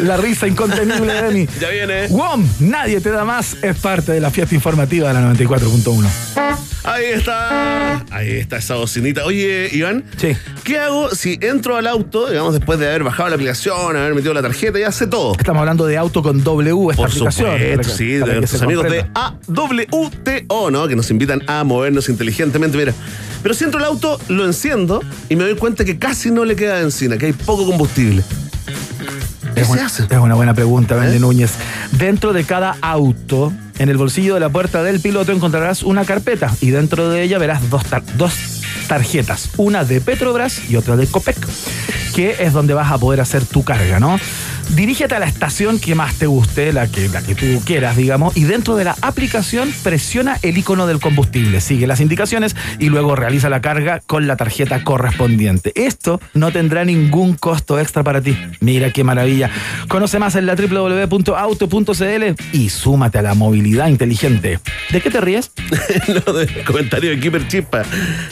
La 0.00 0.16
risa 0.16 0.46
incontenible 0.46 1.12
de 1.12 1.22
Dani. 1.22 1.48
Ya 1.60 1.68
viene. 1.68 2.08
WOM, 2.08 2.46
nadie 2.60 3.00
te 3.00 3.10
da 3.10 3.24
más, 3.24 3.56
es 3.62 3.76
parte 3.76 4.12
de 4.12 4.20
la 4.20 4.30
fiesta 4.30 4.54
informativa 4.54 5.08
de 5.08 5.14
la 5.14 5.32
94.1. 5.32 6.73
Ahí 6.84 7.04
está. 7.06 8.04
Ahí 8.10 8.30
está 8.32 8.58
esa 8.58 8.74
bocinita. 8.74 9.24
Oye, 9.24 9.68
Iván. 9.72 10.04
Sí. 10.18 10.32
¿Qué 10.64 10.78
hago 10.78 11.10
si 11.14 11.38
entro 11.40 11.76
al 11.76 11.86
auto, 11.86 12.28
digamos, 12.28 12.52
después 12.52 12.78
de 12.78 12.86
haber 12.88 13.02
bajado 13.04 13.30
la 13.30 13.34
aplicación, 13.36 13.96
haber 13.96 14.14
metido 14.14 14.34
la 14.34 14.42
tarjeta, 14.42 14.78
ya 14.78 14.92
sé 14.92 15.06
todo? 15.06 15.32
Estamos 15.38 15.60
hablando 15.60 15.86
de 15.86 15.96
auto 15.96 16.22
con 16.22 16.44
W, 16.44 16.90
esta 16.90 16.96
Por 16.96 17.08
aplicación. 17.10 17.52
supuesto, 17.58 17.78
que- 17.92 17.96
sí, 17.96 18.06
de 18.12 18.34
nuestros 18.36 18.62
amigos 18.62 18.90
de. 18.90 19.06
AWTO, 19.14 20.70
¿no? 20.70 20.86
Que 20.86 20.96
nos 20.96 21.10
invitan 21.10 21.42
a 21.46 21.64
movernos 21.64 22.08
inteligentemente. 22.08 22.76
Mira, 22.76 22.92
pero 23.42 23.54
si 23.54 23.64
entro 23.64 23.78
al 23.80 23.86
auto, 23.86 24.18
lo 24.28 24.44
enciendo 24.44 25.02
y 25.28 25.36
me 25.36 25.44
doy 25.44 25.54
cuenta 25.56 25.84
que 25.84 25.98
casi 25.98 26.30
no 26.30 26.44
le 26.44 26.54
queda 26.56 26.80
benzina, 26.80 27.16
que 27.16 27.26
hay 27.26 27.32
poco 27.32 27.66
combustible. 27.66 28.22
¿Qué 29.54 29.60
Es 29.62 29.66
se 29.68 29.72
una, 29.74 29.86
hace? 29.86 30.02
es 30.08 30.18
una 30.18 30.34
buena 30.34 30.54
pregunta, 30.54 30.94
Vende 30.96 31.16
¿Eh? 31.16 31.20
Núñez. 31.20 31.52
Dentro 31.92 32.32
de 32.32 32.44
cada 32.44 32.76
auto, 32.80 33.52
en 33.78 33.88
el 33.88 33.96
bolsillo 33.96 34.34
de 34.34 34.40
la 34.40 34.48
puerta 34.48 34.82
del 34.82 35.00
piloto 35.00 35.32
encontrarás 35.32 35.82
una 35.82 36.04
carpeta 36.04 36.52
y 36.60 36.70
dentro 36.70 37.08
de 37.08 37.22
ella 37.22 37.38
verás 37.38 37.70
dos, 37.70 37.84
tar- 37.84 38.02
dos 38.16 38.32
tarjetas, 38.88 39.50
una 39.56 39.84
de 39.84 40.00
Petrobras 40.00 40.68
y 40.68 40.76
otra 40.76 40.96
de 40.96 41.06
Copec, 41.06 41.36
que 42.14 42.36
es 42.40 42.52
donde 42.52 42.74
vas 42.74 42.90
a 42.92 42.98
poder 42.98 43.20
hacer 43.20 43.44
tu 43.44 43.64
carga, 43.64 43.98
¿no? 44.00 44.18
Dirígete 44.70 45.14
a 45.14 45.18
la 45.18 45.26
estación 45.26 45.78
que 45.78 45.94
más 45.94 46.14
te 46.14 46.26
guste, 46.26 46.72
la 46.72 46.88
que, 46.88 47.08
la 47.08 47.22
que 47.22 47.34
tú 47.34 47.62
quieras, 47.64 47.96
digamos, 47.96 48.36
y 48.36 48.44
dentro 48.44 48.76
de 48.76 48.84
la 48.84 48.96
aplicación 49.02 49.72
presiona 49.82 50.38
el 50.42 50.58
icono 50.58 50.86
del 50.86 51.00
combustible, 51.00 51.60
sigue 51.60 51.86
las 51.86 52.00
indicaciones 52.00 52.56
y 52.78 52.88
luego 52.88 53.14
realiza 53.14 53.48
la 53.48 53.60
carga 53.60 54.00
con 54.06 54.26
la 54.26 54.36
tarjeta 54.36 54.82
correspondiente. 54.82 55.72
Esto 55.74 56.20
no 56.32 56.50
tendrá 56.52 56.84
ningún 56.84 57.34
costo 57.34 57.78
extra 57.78 58.02
para 58.02 58.20
ti. 58.20 58.36
Mira 58.60 58.90
qué 58.90 59.04
maravilla. 59.04 59.50
Conoce 59.88 60.18
más 60.18 60.34
en 60.36 60.46
la 60.46 60.54
www.auto.cl 60.56 62.24
y 62.52 62.68
súmate 62.68 63.18
a 63.18 63.22
la 63.22 63.34
movilidad 63.34 63.88
inteligente. 63.88 64.60
¿De 64.90 65.00
qué 65.00 65.10
te 65.10 65.20
ríes? 65.20 65.52
no, 66.26 66.32
de 66.32 66.64
comentario 66.64 67.10
de 67.10 67.20
Keeper 67.20 67.46
Chispa. 67.48 67.82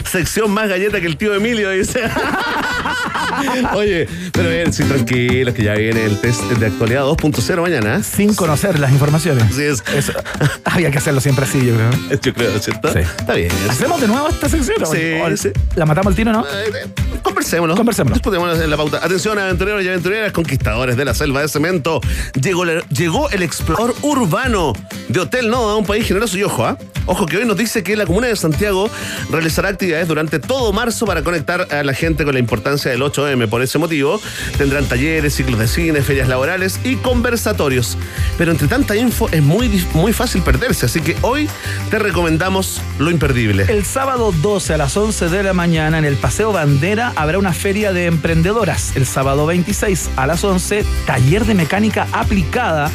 Sección 0.09 0.51
más 0.51 0.67
galleta 0.69 0.99
que 0.99 1.07
el 1.07 1.17
tío 1.17 1.33
Emilio, 1.33 1.69
dice. 1.69 2.01
Oye, 3.75 4.07
pero 4.31 4.49
bien, 4.49 4.71
sí, 4.71 4.83
tranquilos, 4.83 5.53
que 5.53 5.63
ya 5.63 5.73
viene 5.73 6.05
el 6.05 6.17
test 6.23 6.41
de 6.43 6.65
actualidad 6.67 7.01
2.0 7.03 7.61
mañana. 7.61 7.97
¿eh? 7.97 8.01
Sin 8.03 8.33
conocer 8.33 8.79
las 8.79 8.93
informaciones. 8.93 9.43
Así 9.43 9.63
es. 9.63 9.83
Eso- 9.93 10.13
había 10.63 10.89
que 10.89 10.97
hacerlo 10.97 11.19
siempre 11.19 11.43
así, 11.43 11.65
yo 11.65 11.75
creo. 11.75 11.89
Yo 12.21 12.33
creo, 12.33 12.59
¿cierto? 12.59 12.93
Sí. 12.93 12.99
Está 12.99 13.33
bien. 13.33 13.51
¿Hacemos 13.69 13.99
de 13.99 14.07
nuevo 14.07 14.29
esta 14.29 14.47
sección? 14.47 14.81
o- 14.81 14.85
Sí, 14.85 14.99
o- 15.21 15.35
sí. 15.37 15.49
¿La 15.75 15.85
matamos 15.85 16.11
al 16.11 16.15
tiro, 16.15 16.31
no? 16.31 16.45
Eh, 16.45 16.47
eh, 16.85 16.87
Conversémoslo. 17.21 17.75
Conversémoslo. 17.75 18.63
En 18.63 18.69
la 18.69 18.77
pauta. 18.77 18.99
Atención, 19.03 19.37
aventureros 19.37 19.83
y 19.83 19.89
aventureras, 19.89 20.31
conquistadores 20.31 20.95
de 20.95 21.03
la 21.03 21.13
selva 21.13 21.41
de 21.41 21.49
cemento. 21.49 21.99
Llegó, 22.41 22.63
la- 22.63 22.81
llegó 22.87 23.29
el 23.31 23.43
explorador 23.43 23.93
urbano 24.01 24.71
de 25.09 25.19
Hotel 25.19 25.49
Noda, 25.49 25.75
un 25.75 25.85
país 25.85 26.07
generoso 26.07 26.37
y 26.37 26.43
ojo, 26.43 26.65
¿ah? 26.65 26.77
Ojo 27.05 27.25
que 27.25 27.35
hoy 27.35 27.45
nos 27.45 27.57
dice 27.57 27.83
que 27.83 27.97
la 27.97 28.05
Comuna 28.05 28.27
de 28.27 28.35
Santiago 28.37 28.89
realizará 29.29 29.67
actividades 29.67 30.07
durante 30.07 30.39
todo 30.39 30.71
marzo 30.71 31.05
para 31.05 31.21
conectar 31.21 31.67
a 31.69 31.83
la 31.83 31.93
gente 31.93 32.23
con 32.23 32.33
la 32.33 32.39
importancia 32.39 32.91
del 32.91 33.01
8M. 33.01 33.49
Por 33.49 33.61
ese 33.61 33.77
motivo, 33.77 34.21
tendrán 34.57 34.85
talleres, 34.85 35.33
ciclos 35.35 35.59
de 35.59 35.67
cine, 35.67 36.01
laborales 36.27 36.79
y 36.83 36.95
conversatorios. 36.97 37.97
Pero 38.37 38.51
entre 38.51 38.67
tanta 38.67 38.95
info 38.95 39.29
es 39.31 39.41
muy, 39.41 39.85
muy 39.93 40.13
fácil 40.13 40.41
perderse, 40.41 40.85
así 40.85 41.01
que 41.01 41.17
hoy 41.21 41.49
te 41.89 41.99
recomendamos 41.99 42.81
lo 42.99 43.11
imperdible. 43.11 43.65
El 43.67 43.85
sábado 43.85 44.31
12 44.31 44.75
a 44.75 44.77
las 44.77 44.95
11 44.95 45.29
de 45.29 45.43
la 45.43 45.53
mañana 45.53 45.97
en 45.97 46.05
el 46.05 46.15
Paseo 46.15 46.51
Bandera 46.51 47.13
habrá 47.15 47.37
una 47.37 47.53
feria 47.53 47.93
de 47.93 48.05
emprendedoras. 48.05 48.95
El 48.95 49.05
sábado 49.05 49.45
26 49.45 50.11
a 50.15 50.27
las 50.27 50.43
11, 50.43 50.85
taller 51.05 51.45
de 51.45 51.55
mecánica 51.55 52.07
aplicada 52.11 52.91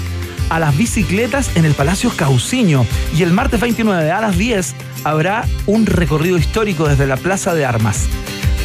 a 0.50 0.58
las 0.58 0.76
bicicletas 0.76 1.56
en 1.56 1.64
el 1.64 1.74
Palacio 1.74 2.10
Cauciño. 2.16 2.86
Y 3.16 3.22
el 3.22 3.32
martes 3.32 3.60
29 3.60 4.10
a 4.10 4.20
las 4.20 4.36
10 4.36 4.74
habrá 5.04 5.44
un 5.66 5.86
recorrido 5.86 6.38
histórico 6.38 6.88
desde 6.88 7.06
la 7.06 7.16
Plaza 7.16 7.54
de 7.54 7.64
Armas. 7.64 8.06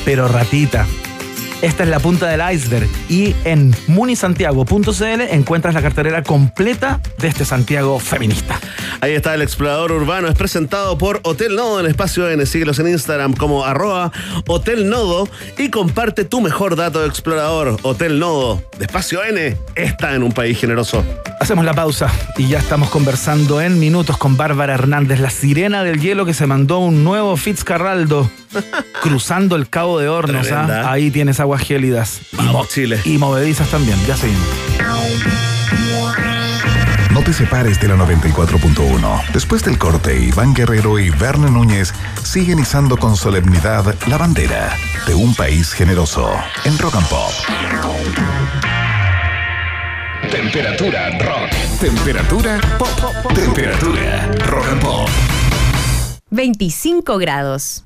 Pero 0.05 0.27
ratita. 0.27 0.85
Esta 1.63 1.83
es 1.83 1.89
la 1.89 2.01
punta 2.01 2.27
del 2.27 2.41
iceberg 2.53 2.89
y 3.07 3.33
en 3.45 3.73
munisantiago.cl 3.87 5.21
encuentras 5.29 5.73
la 5.73 5.81
cartelera 5.81 6.21
completa 6.21 6.99
de 7.19 7.29
este 7.29 7.45
Santiago 7.45 7.99
feminista. 7.99 8.59
Ahí 8.99 9.13
está 9.13 9.33
el 9.33 9.41
explorador 9.41 9.93
urbano, 9.93 10.27
es 10.27 10.35
presentado 10.35 10.97
por 10.97 11.21
Hotel 11.23 11.55
Nodo 11.55 11.79
en 11.79 11.85
Espacio 11.85 12.29
N. 12.29 12.45
Síguelos 12.45 12.79
en 12.79 12.89
Instagram 12.89 13.33
como 13.33 13.63
arroba 13.63 14.11
Hotel 14.45 14.89
Nodo 14.89 15.29
y 15.57 15.69
comparte 15.69 16.25
tu 16.25 16.41
mejor 16.41 16.75
dato 16.75 16.99
de 16.99 17.07
explorador. 17.07 17.77
Hotel 17.83 18.19
Nodo 18.19 18.61
de 18.77 18.83
Espacio 18.83 19.23
N 19.23 19.55
está 19.75 20.15
en 20.15 20.23
un 20.23 20.33
país 20.33 20.59
generoso. 20.59 21.01
Hacemos 21.39 21.63
la 21.63 21.73
pausa 21.73 22.11
y 22.35 22.49
ya 22.49 22.59
estamos 22.59 22.89
conversando 22.89 23.61
en 23.61 23.79
minutos 23.79 24.17
con 24.17 24.35
Bárbara 24.35 24.73
Hernández, 24.73 25.21
la 25.21 25.29
sirena 25.29 25.85
del 25.85 26.01
hielo 26.01 26.25
que 26.25 26.33
se 26.33 26.45
mandó 26.45 26.79
un 26.79 27.05
nuevo 27.05 27.37
Fitzcarraldo 27.37 28.29
cruzando 29.01 29.55
el 29.55 29.69
Cabo 29.69 29.99
de 29.99 30.09
Hornos. 30.09 30.51
¿ah? 30.51 30.91
Ahí 30.91 31.11
tienes 31.11 31.39
aguas 31.39 31.61
gélidas. 31.61 32.21
Y 32.31 32.35
Vamos, 32.37 32.53
mo- 32.53 32.65
Chile. 32.65 32.99
Y 33.05 33.17
movedizas 33.17 33.67
también. 33.69 33.97
Ya 34.07 34.15
seguimos. 34.17 34.47
No 37.11 37.21
te 37.21 37.31
separes 37.31 37.79
de 37.79 37.87
la 37.89 37.95
94.1. 37.95 39.21
Después 39.33 39.63
del 39.63 39.77
corte, 39.77 40.19
Iván 40.19 40.53
Guerrero 40.55 40.97
y 40.97 41.11
Berna 41.11 41.49
Núñez 41.51 41.93
siguen 42.23 42.57
izando 42.59 42.97
con 42.97 43.15
solemnidad 43.15 43.95
la 44.07 44.17
bandera 44.17 44.75
de 45.05 45.13
un 45.13 45.35
país 45.35 45.73
generoso 45.73 46.31
en 46.65 46.77
Rock 46.79 46.95
and 46.95 47.07
Pop. 47.09 47.31
Temperatura 50.31 51.09
rock. 51.19 51.51
Temperatura 51.79 52.59
pop. 52.79 53.33
Temperatura 53.35 54.27
rock 54.47 54.65
and 54.71 54.81
pop. 54.81 55.09
25 56.31 57.17
grados. 57.19 57.85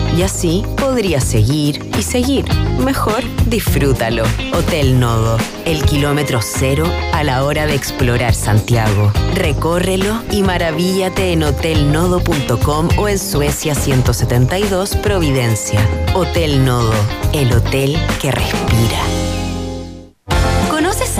Y 0.17 0.23
así 0.23 0.63
podría 0.77 1.21
seguir 1.21 1.89
y 1.97 2.03
seguir. 2.03 2.45
Mejor 2.83 3.23
disfrútalo. 3.47 4.23
Hotel 4.53 4.99
Nodo, 4.99 5.37
el 5.65 5.83
kilómetro 5.83 6.39
cero 6.41 6.85
a 7.13 7.23
la 7.23 7.43
hora 7.43 7.65
de 7.65 7.75
explorar 7.75 8.33
Santiago. 8.33 9.11
Recórrelo 9.35 10.21
y 10.31 10.43
maravíllate 10.43 11.31
en 11.31 11.43
hotelnodo.com 11.43 12.89
o 12.97 13.07
en 13.07 13.19
Suecia 13.19 13.75
172 13.75 14.95
Providencia. 14.97 15.79
Hotel 16.13 16.65
Nodo, 16.65 16.93
el 17.33 17.53
hotel 17.53 17.97
que 18.21 18.31
respira. 18.31 19.20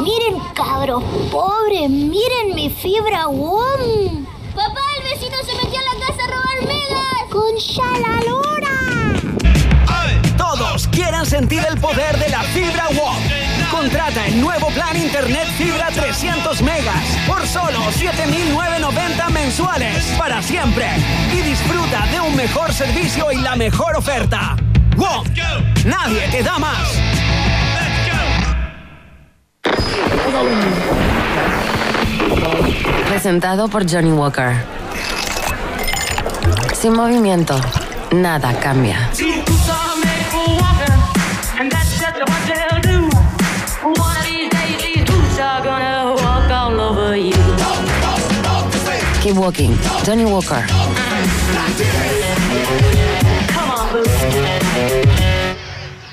Miren, 0.00 0.40
cabros 0.54 1.02
pobres, 1.30 1.90
miren 1.90 2.54
mi 2.54 2.70
fibra 2.70 3.26
WOM. 3.26 4.24
Papá, 4.54 4.80
el 4.96 5.02
vecino 5.04 5.36
se 5.44 5.54
metió 5.54 5.78
a 5.78 5.94
la 5.94 6.06
casa 6.06 6.24
a 6.24 6.26
robar 6.28 6.66
megas. 6.66 7.12
Con 7.30 7.54
la 8.02 8.20
lora. 8.28 8.76
Todos 10.36 10.86
quieran 10.88 11.24
sentir 11.24 11.64
el 11.68 11.78
poder 11.80 12.18
de 12.18 12.28
la 12.28 12.42
fibra 12.42 12.88
WOM. 12.88 13.16
Contrata 13.70 14.26
el 14.26 14.40
nuevo 14.40 14.68
plan 14.68 14.96
Internet 14.96 15.48
Fibra 15.56 15.88
300 15.88 16.60
megas 16.62 17.04
por 17.26 17.46
solo 17.46 17.78
7.990 17.98 19.30
mensuales 19.30 20.04
para 20.18 20.42
siempre 20.42 20.86
y 21.32 21.42
disfruta 21.42 22.06
de 22.06 22.20
un 22.20 22.36
mejor 22.36 22.72
servicio 22.72 23.32
y 23.32 23.36
la 23.36 23.56
mejor 23.56 23.96
oferta. 23.96 24.56
WOM. 24.96 25.24
Nadie 25.84 26.28
te 26.30 26.42
da 26.42 26.58
más. 26.58 27.11
Presentado 33.08 33.68
por 33.68 33.88
Johnny 33.88 34.12
Walker. 34.12 34.54
Sin 36.74 36.94
movimiento, 36.94 37.54
nada 38.10 38.52
cambia. 38.58 39.10
Keep 49.22 49.38
walking. 49.38 49.70
Johnny 50.04 50.24
Walker. 50.24 50.64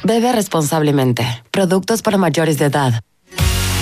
Bebe 0.04 0.32
responsablemente. 0.32 1.26
Productos 1.50 2.04
para 2.04 2.17
mayores 2.19 2.60
de 2.60 2.65
edad. 2.65 3.02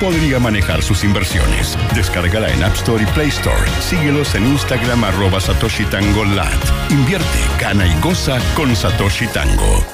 podría 0.00 0.38
manejar 0.38 0.82
sus 0.82 1.04
inversiones. 1.04 1.76
Descárgala 1.94 2.48
en 2.48 2.62
App 2.62 2.74
Store 2.74 3.02
y 3.02 3.06
Play 3.06 3.28
Store. 3.28 3.70
Síguelos 3.80 4.34
en 4.34 4.46
Instagram 4.46 5.04
arroba 5.04 5.40
Satoshi 5.40 5.84
Tango. 5.84 6.24
Invierte, 6.90 7.38
gana 7.60 7.86
y 7.86 8.00
goza 8.00 8.38
con 8.54 8.74
Satoshi 8.74 9.26
Tango. 9.28 9.84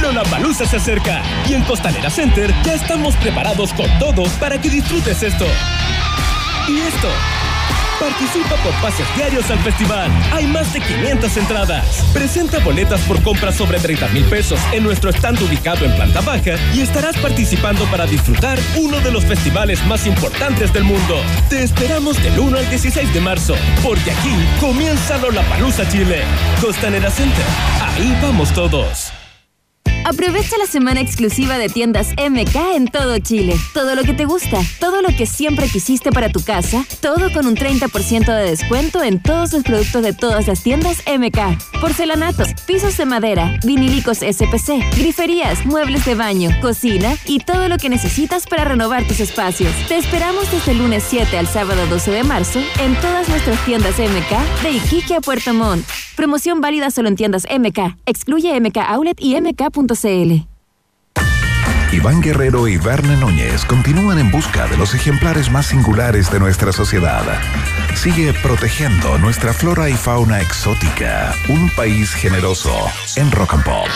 Lollapalooza 0.00 0.66
se 0.66 0.76
acerca 0.76 1.22
y 1.48 1.54
en 1.54 1.62
Costanera 1.62 2.10
Center 2.10 2.52
ya 2.64 2.74
estamos 2.74 3.14
preparados 3.16 3.72
con 3.72 3.86
todo 3.98 4.24
para 4.40 4.60
que 4.60 4.68
disfrutes 4.68 5.22
esto. 5.22 5.46
Y 6.68 6.78
esto. 6.78 7.08
Participa 8.02 8.56
por 8.64 8.72
pases 8.82 9.06
diarios 9.14 9.48
al 9.48 9.60
festival. 9.60 10.10
Hay 10.32 10.44
más 10.48 10.72
de 10.72 10.80
500 10.80 11.36
entradas. 11.36 12.04
Presenta 12.12 12.58
boletas 12.58 13.00
por 13.02 13.22
compras 13.22 13.54
sobre 13.54 13.78
30 13.78 14.08
mil 14.08 14.24
pesos 14.24 14.58
en 14.72 14.82
nuestro 14.82 15.10
stand 15.10 15.40
ubicado 15.40 15.84
en 15.84 15.94
planta 15.94 16.20
baja 16.20 16.56
y 16.74 16.80
estarás 16.80 17.16
participando 17.18 17.84
para 17.92 18.06
disfrutar 18.06 18.58
uno 18.76 18.98
de 18.98 19.12
los 19.12 19.24
festivales 19.24 19.86
más 19.86 20.04
importantes 20.08 20.72
del 20.72 20.82
mundo. 20.82 21.20
Te 21.48 21.62
esperamos 21.62 22.20
del 22.20 22.40
1 22.40 22.58
al 22.58 22.68
16 22.70 23.14
de 23.14 23.20
marzo, 23.20 23.54
porque 23.84 24.10
aquí 24.10 24.34
comienza 24.58 25.18
Lollapalooza 25.18 25.88
Chile. 25.88 26.22
Costanera 26.60 27.08
Center. 27.08 27.44
Ahí 27.80 28.18
vamos 28.20 28.52
todos. 28.52 29.12
Aprovecha 30.04 30.56
la 30.58 30.66
semana 30.66 31.00
exclusiva 31.00 31.58
de 31.58 31.68
tiendas 31.68 32.08
MK 32.12 32.74
en 32.74 32.86
todo 32.86 33.18
Chile. 33.20 33.54
Todo 33.72 33.94
lo 33.94 34.02
que 34.02 34.14
te 34.14 34.24
gusta, 34.24 34.60
todo 34.80 35.00
lo 35.00 35.08
que 35.16 35.26
siempre 35.26 35.68
quisiste 35.68 36.10
para 36.10 36.28
tu 36.28 36.42
casa, 36.42 36.84
todo 37.00 37.32
con 37.32 37.46
un 37.46 37.54
30% 37.54 38.26
de 38.26 38.50
descuento 38.50 39.02
en 39.02 39.22
todos 39.22 39.52
los 39.52 39.62
productos 39.62 40.02
de 40.02 40.12
todas 40.12 40.48
las 40.48 40.62
tiendas 40.62 41.02
MK. 41.06 41.80
Porcelanatos, 41.80 42.48
pisos 42.66 42.96
de 42.96 43.06
madera, 43.06 43.58
vinílicos 43.64 44.18
SPC, 44.18 44.96
griferías, 44.96 45.64
muebles 45.64 46.04
de 46.04 46.16
baño, 46.16 46.50
cocina 46.60 47.16
y 47.24 47.38
todo 47.38 47.68
lo 47.68 47.78
que 47.78 47.88
necesitas 47.88 48.46
para 48.46 48.64
renovar 48.64 49.06
tus 49.06 49.20
espacios. 49.20 49.72
Te 49.86 49.98
esperamos 49.98 50.50
desde 50.50 50.72
el 50.72 50.78
lunes 50.78 51.04
7 51.08 51.38
al 51.38 51.46
sábado 51.46 51.86
12 51.86 52.10
de 52.10 52.24
marzo 52.24 52.60
en 52.80 53.00
todas 53.00 53.28
nuestras 53.28 53.64
tiendas 53.64 53.98
MK 53.98 54.62
de 54.62 54.70
Iquique 54.72 55.14
a 55.14 55.20
Puerto 55.20 55.54
Montt. 55.54 55.86
Promoción 56.16 56.60
válida 56.60 56.90
solo 56.90 57.08
en 57.08 57.16
tiendas 57.16 57.46
MK. 57.50 57.96
Excluye 58.04 58.60
MK 58.60 58.76
Outlet 58.76 59.20
y 59.20 59.34
Iván 61.92 62.22
Guerrero 62.22 62.68
y 62.68 62.78
Verne 62.78 63.18
Núñez 63.18 63.66
continúan 63.66 64.18
en 64.18 64.30
busca 64.30 64.66
de 64.66 64.78
los 64.78 64.94
ejemplares 64.94 65.50
más 65.50 65.66
singulares 65.66 66.30
de 66.30 66.40
nuestra 66.40 66.72
sociedad. 66.72 67.22
Sigue 67.94 68.32
protegiendo 68.32 69.18
nuestra 69.18 69.52
flora 69.52 69.90
y 69.90 69.92
fauna 69.92 70.40
exótica. 70.40 71.34
Un 71.50 71.68
país 71.76 72.10
generoso 72.14 72.74
en 73.16 73.30
Rock 73.30 73.54
and 73.54 73.64
Pop. 73.64 73.88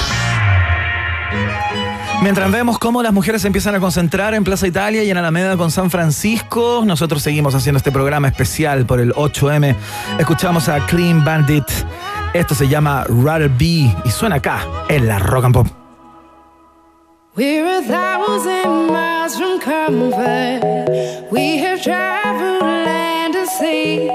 Mientras 2.22 2.50
vemos 2.50 2.78
cómo 2.78 3.02
las 3.02 3.14
mujeres 3.14 3.42
se 3.42 3.46
empiezan 3.46 3.74
a 3.74 3.80
concentrar 3.80 4.34
en 4.34 4.44
Plaza 4.44 4.66
Italia 4.66 5.02
y 5.02 5.10
en 5.10 5.16
Alameda 5.16 5.56
con 5.56 5.70
San 5.70 5.90
Francisco, 5.90 6.82
nosotros 6.84 7.22
seguimos 7.22 7.54
haciendo 7.54 7.78
este 7.78 7.92
programa 7.92 8.28
especial 8.28 8.84
por 8.84 9.00
el 9.00 9.14
8M. 9.14 9.74
Escuchamos 10.18 10.68
a 10.68 10.84
Clean 10.86 11.24
Bandit. 11.24 11.64
Esto 12.34 12.54
se 12.54 12.68
llama 12.68 13.04
Rather 13.08 13.48
Be 13.48 13.94
y 14.04 14.10
suena 14.10 14.36
acá 14.36 14.66
en 14.88 15.06
la 15.06 15.18
Rock 15.18 15.44
and 15.46 15.54
Pop. 15.54 15.85
We're 17.36 17.66
a 17.66 17.82
thousand 17.82 18.86
miles 18.86 19.36
from 19.38 19.60
comfort. 19.60 21.28
We 21.30 21.58
have 21.58 21.82
traveled 21.82 22.62
land 22.62 23.36
and 23.36 23.46
sea. 23.46 24.08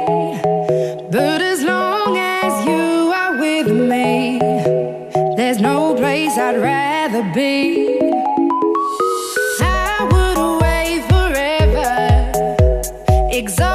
But 1.12 1.40
as 1.40 1.64
long 1.64 2.18
as 2.18 2.66
you 2.66 3.14
are 3.14 3.38
with 3.38 3.68
me, 3.68 4.40
there's 5.38 5.62
no 5.62 5.94
place 5.94 6.36
I'd 6.36 6.60
rather 6.60 7.22
be. 7.32 8.00
I 9.62 10.10
would 10.12 10.38
away 10.40 11.04
forever, 11.08 12.32
exalted 13.32 13.71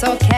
It's 0.00 0.04
okay. 0.04 0.37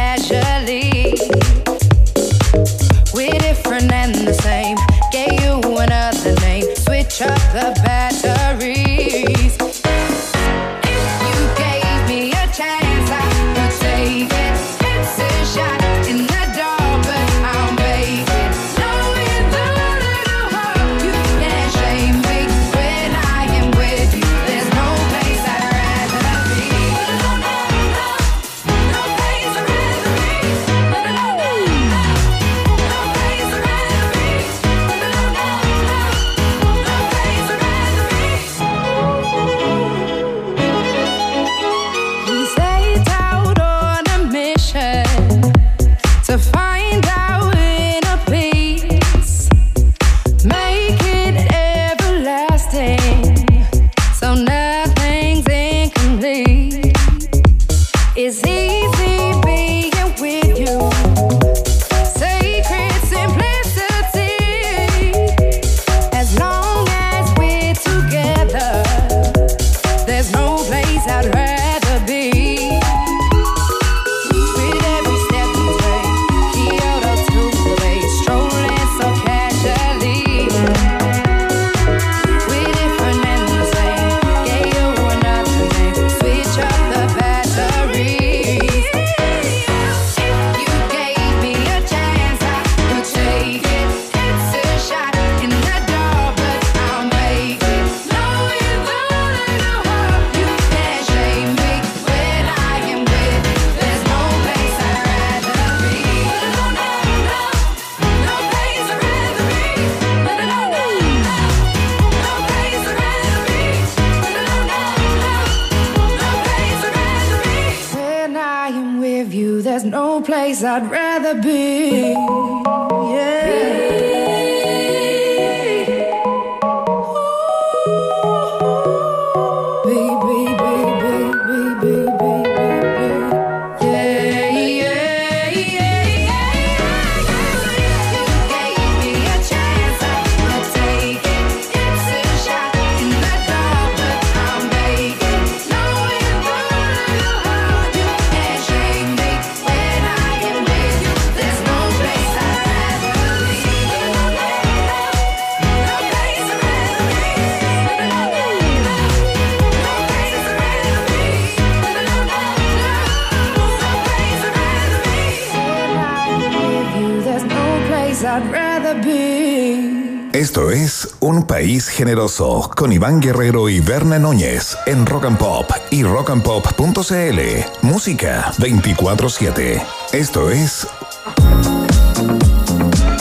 Un 171.41 171.47
País 171.47 171.89
Generoso 171.89 172.71
con 172.77 172.93
Iván 172.93 173.19
Guerrero 173.19 173.71
y 173.71 173.81
Berna 173.81 174.19
Núñez 174.19 174.77
en 174.85 175.07
Rock 175.07 175.25
and 175.25 175.39
Pop 175.39 175.71
y 175.91 176.03
rockandpop.cl. 176.03 177.41
Música 177.81 178.53
24-7. 178.59 179.83
Esto 180.13 180.51
es 180.51 180.87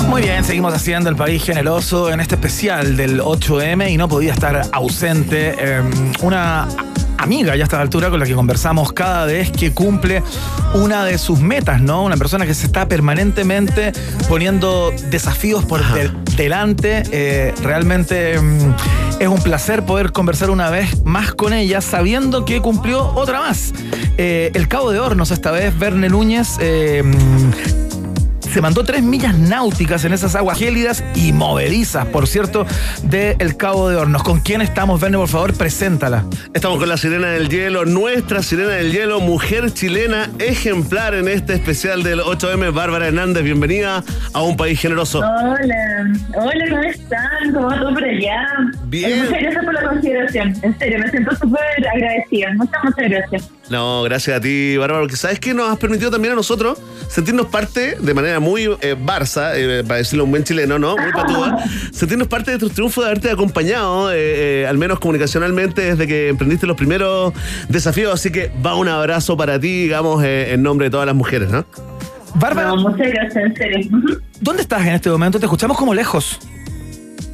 Muy 0.09 0.22
bien, 0.24 0.43
seguimos 0.43 0.74
haciendo 0.74 1.09
el 1.09 1.15
país 1.15 1.41
generoso 1.45 2.11
en 2.11 2.20
este 2.20 2.36
especial 2.36 2.97
del 2.97 3.22
8M 3.22 3.89
y 3.89 3.95
no 3.95 4.09
podía 4.09 4.34
estar 4.34 4.63
ausente 4.74 5.55
eh, 5.57 5.82
una 6.22 6.67
amiga 7.20 7.55
ya 7.55 7.63
a 7.63 7.67
esta 7.67 7.80
altura 7.80 8.09
con 8.09 8.20
la 8.20 8.26
que 8.26 8.34
conversamos 8.36 8.91
cada 8.91 9.26
vez 9.28 9.49
que 9.49 9.74
cumple 9.74 10.24
una 10.74 11.05
de 11.05 11.17
sus 11.17 11.39
metas, 11.39 11.82
¿no? 11.82 12.03
Una 12.03 12.17
persona 12.17 12.45
que 12.45 12.53
se 12.53 12.65
está 12.65 12.86
permanentemente 12.88 13.93
poniendo 14.28 14.91
desafíos 15.09 15.63
por 15.63 15.80
de- 15.93 16.11
delante. 16.43 17.03
Eh, 17.11 17.53
realmente 17.61 18.39
mm, 18.39 18.75
es 19.19 19.27
un 19.27 19.41
placer 19.41 19.85
poder 19.85 20.11
conversar 20.11 20.49
una 20.49 20.69
vez 20.69 21.03
más 21.03 21.33
con 21.33 21.53
ella, 21.53 21.81
sabiendo 21.81 22.45
que 22.45 22.61
cumplió 22.61 23.05
otra 23.13 23.41
más. 23.41 23.73
Eh, 24.17 24.51
el 24.53 24.67
Cabo 24.67 24.91
de 24.91 24.99
Hornos, 24.99 25.31
esta 25.31 25.51
vez, 25.51 25.77
Verne 25.77 26.09
Núñez. 26.09 26.57
Se 28.50 28.62
mandó 28.62 28.84
tres 28.84 29.04
millas 29.04 29.38
náuticas 29.38 30.04
en 30.06 30.14
esas 30.14 30.36
aguas 30.36 30.58
gélidas 30.58 31.04
y 31.16 31.34
movedizas, 31.34 32.08
por 32.08 32.28
cierto, 32.28 32.66
de 33.04 33.36
El 33.39 33.58
Cabo 33.58 33.89
de 33.89 33.95
Hornos. 33.95 34.24
¿Con 34.24 34.39
quién 34.39 34.62
estamos, 34.62 35.00
Verne? 35.00 35.18
Por 35.18 35.28
favor, 35.28 35.54
preséntala. 35.54 36.26
Estamos 36.54 36.80
con 36.80 36.89
la 36.89 36.97
Sirena 36.97 37.28
del 37.28 37.47
Hielo, 37.50 37.86
nuestra 37.86 38.41
Sirena 38.41 38.70
del 38.70 38.91
Hielo, 38.91 39.20
mujer 39.20 39.72
chilena 39.72 40.30
ejemplar 40.39 41.14
en 41.14 41.28
este 41.28 41.54
especial 41.54 42.02
del 42.02 42.22
8M. 42.22 42.74
Bárbara 42.74 43.08
Hernández, 43.08 43.43
bienvenida 43.43 44.04
a 44.34 44.41
un 44.41 44.58
país 44.58 44.80
generoso. 44.80 45.20
Hola, 45.20 46.12
hola, 46.36 46.66
¿cómo 46.70 46.84
están? 46.84 47.54
¿Cómo 47.54 47.68
va 47.68 47.80
todo 47.80 47.93
por 47.93 48.04
allá? 48.04 48.47
Bien. 48.86 49.12
Eh, 49.12 49.24
Muchas 49.24 49.41
gracias 49.41 49.66
por 49.66 49.74
la 49.74 49.89
consideración. 49.89 50.54
En 50.64 50.80
serio, 50.80 51.00
me 51.00 51.10
siento 51.10 51.36
súper 51.36 51.88
agradecida. 51.93 52.54
Muchas, 52.56 52.84
muchas 52.84 53.10
gracias. 53.10 53.59
No, 53.70 54.01
gracias 54.03 54.38
a 54.38 54.41
ti, 54.41 54.78
Bárbara, 54.78 55.01
porque 55.01 55.15
sabes 55.15 55.39
que 55.39 55.53
nos 55.53 55.70
has 55.70 55.78
permitido 55.78 56.09
también 56.09 56.34
a 56.34 56.36
nosotros 56.36 56.80
sentirnos 57.07 57.47
parte 57.47 57.97
de 57.99 58.13
manera 58.13 58.39
muy 58.39 58.63
eh, 58.82 58.95
Barça, 58.99 59.51
eh, 59.55 59.84
para 59.84 59.97
decirlo 59.97 60.24
un 60.24 60.32
buen 60.32 60.43
chileno, 60.43 60.80
¿no? 60.80 60.95
Muy 60.97 61.11
patúa, 61.11 61.57
sentirnos 61.91 62.28
parte 62.28 62.51
de 62.51 62.57
tu 62.57 62.70
triunfo 62.70 63.01
de 63.01 63.07
haberte 63.07 63.30
acompañado, 63.30 64.11
eh, 64.11 64.61
eh, 64.61 64.67
al 64.67 64.78
menos 64.78 64.99
comunicacionalmente, 64.99 65.82
desde 65.82 66.07
que 66.07 66.30
emprendiste 66.30 66.65
los 66.65 66.78
primeros 66.78 67.34
desafíos. 67.67 68.13
Así 68.13 68.32
que 68.32 68.51
va 68.65 68.76
un 68.76 68.88
abrazo 68.88 69.38
para 69.38 69.59
ti, 69.59 69.84
digamos, 69.84 70.24
eh, 70.24 70.53
en 70.53 70.63
nombre 70.63 70.88
de 70.88 70.91
todas 70.91 71.05
las 71.05 71.15
mujeres, 71.15 71.49
¿no? 71.49 71.65
Bárbara, 72.36 72.70
No, 72.70 72.78
muchas 72.78 73.07
gracias, 73.07 73.43
en 73.43 73.55
serio. 73.55 73.89
¿dónde 74.41 74.61
estás 74.61 74.82
en 74.82 74.93
este 74.93 75.09
momento? 75.09 75.39
Te 75.39 75.45
escuchamos 75.45 75.78
como 75.78 75.93
lejos. 75.93 76.39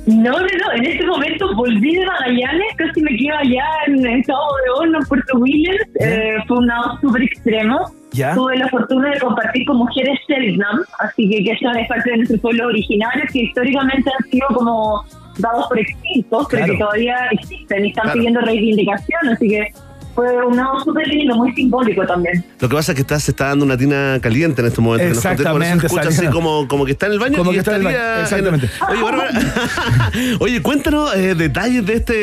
No, 0.07 0.31
no, 0.31 0.39
no. 0.39 0.71
En 0.75 0.85
este 0.85 1.05
momento 1.05 1.55
volví 1.55 1.95
de 1.95 2.05
Magallanes, 2.05 2.75
casi 2.77 3.01
me 3.01 3.15
quedo 3.17 3.35
allá 3.37 3.65
en 3.87 4.05
el 4.05 4.23
Cabo 4.25 4.39
de 4.63 4.69
Horno, 4.79 4.99
en 4.99 5.05
Puerto 5.05 5.37
Williams. 5.39 5.79
Eh, 5.99 6.35
fue 6.47 6.57
un 6.59 6.67
lado 6.67 6.99
súper 7.01 7.23
extremo. 7.23 7.79
Ya. 8.11 8.33
Tuve 8.35 8.55
la 8.57 8.69
fortuna 8.69 9.09
de 9.09 9.19
compartir 9.19 9.65
con 9.65 9.77
mujeres 9.77 10.19
Selknam, 10.27 10.83
así 10.99 11.27
que 11.29 11.43
que 11.43 11.57
son 11.57 11.75
es 11.77 11.87
parte 11.87 12.11
de 12.11 12.17
nuestros 12.17 12.39
pueblos 12.39 12.67
originarios 12.67 13.31
que 13.33 13.39
históricamente 13.43 14.09
han 14.17 14.29
sido 14.31 14.47
como 14.53 15.03
dados 15.39 15.67
por 15.67 15.79
extintos, 15.79 16.47
pero 16.49 16.65
que 16.65 16.77
todavía 16.77 17.15
existen 17.31 17.85
y 17.85 17.89
están 17.89 18.03
Claro. 18.03 18.17
pidiendo 18.19 18.39
reivindicación, 18.41 19.29
así 19.33 19.49
que 19.49 19.67
fue 20.15 20.45
un 20.45 20.55
lado 20.55 20.79
súper 20.83 21.07
lindo, 21.07 21.35
muy 21.35 21.53
simbólico 21.53 22.05
también. 22.05 22.43
Lo 22.59 22.69
que 22.69 22.75
pasa 22.75 22.93
es 22.93 22.95
que 22.95 23.01
está, 23.01 23.19
se 23.19 23.31
está 23.31 23.47
dando 23.49 23.65
una 23.65 23.77
tina 23.77 24.17
caliente 24.21 24.61
en 24.61 24.67
este 24.67 24.79
momento. 24.81 25.05
Exactamente, 25.05 25.85
escucha 25.87 26.07
así 26.07 26.25
como, 26.27 26.67
como 26.67 26.85
que 26.85 26.93
está 26.93 27.07
en 27.07 27.11
el 27.13 27.19
baño 27.19 27.37
Como 27.37 27.51
y 27.51 27.55
que 27.55 27.59
está 27.59 27.75
en 27.75 27.81
el 27.81 27.87
estaría 27.87 28.11
baño, 28.11 28.23
exactamente. 28.23 28.69
Oye, 28.89 29.03
Bárbara, 29.03 29.29
oye, 30.39 30.61
cuéntanos 30.61 31.15
eh, 31.15 31.35
detalles 31.35 31.85
de 31.85 31.93
este, 31.93 32.13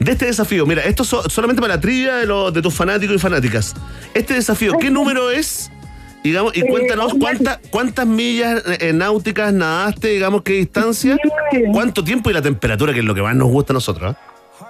de 0.00 0.12
este 0.12 0.26
desafío. 0.26 0.64
Mira, 0.66 0.82
esto 0.82 1.04
so- 1.04 1.28
solamente 1.28 1.60
para 1.60 1.74
la 1.74 1.80
trivia 1.80 2.16
de, 2.16 2.26
los- 2.26 2.52
de 2.54 2.62
tus 2.62 2.72
fanáticos 2.72 3.16
y 3.16 3.18
fanáticas. 3.18 3.74
Este 4.14 4.34
desafío, 4.34 4.74
¿qué 4.78 4.90
número 4.90 5.30
es? 5.30 5.70
Digamos, 6.22 6.56
y 6.56 6.60
Eh, 6.60 6.66
cuéntanos 6.70 7.12
cuántas 7.20 7.58
cuántas 7.68 8.06
millas 8.06 8.62
eh, 8.80 8.92
náuticas 8.94 9.52
nadaste, 9.52 10.08
digamos, 10.08 10.40
qué 10.42 10.54
distancia, 10.54 11.18
cuánto 11.72 12.02
tiempo 12.02 12.30
y 12.30 12.32
la 12.32 12.40
temperatura, 12.40 12.94
que 12.94 13.00
es 13.00 13.04
lo 13.04 13.14
que 13.14 13.20
más 13.22 13.36
nos 13.36 13.48
gusta 13.48 13.72
a 13.72 13.74
nosotros. 13.74 14.14
¿eh? 14.14 14.16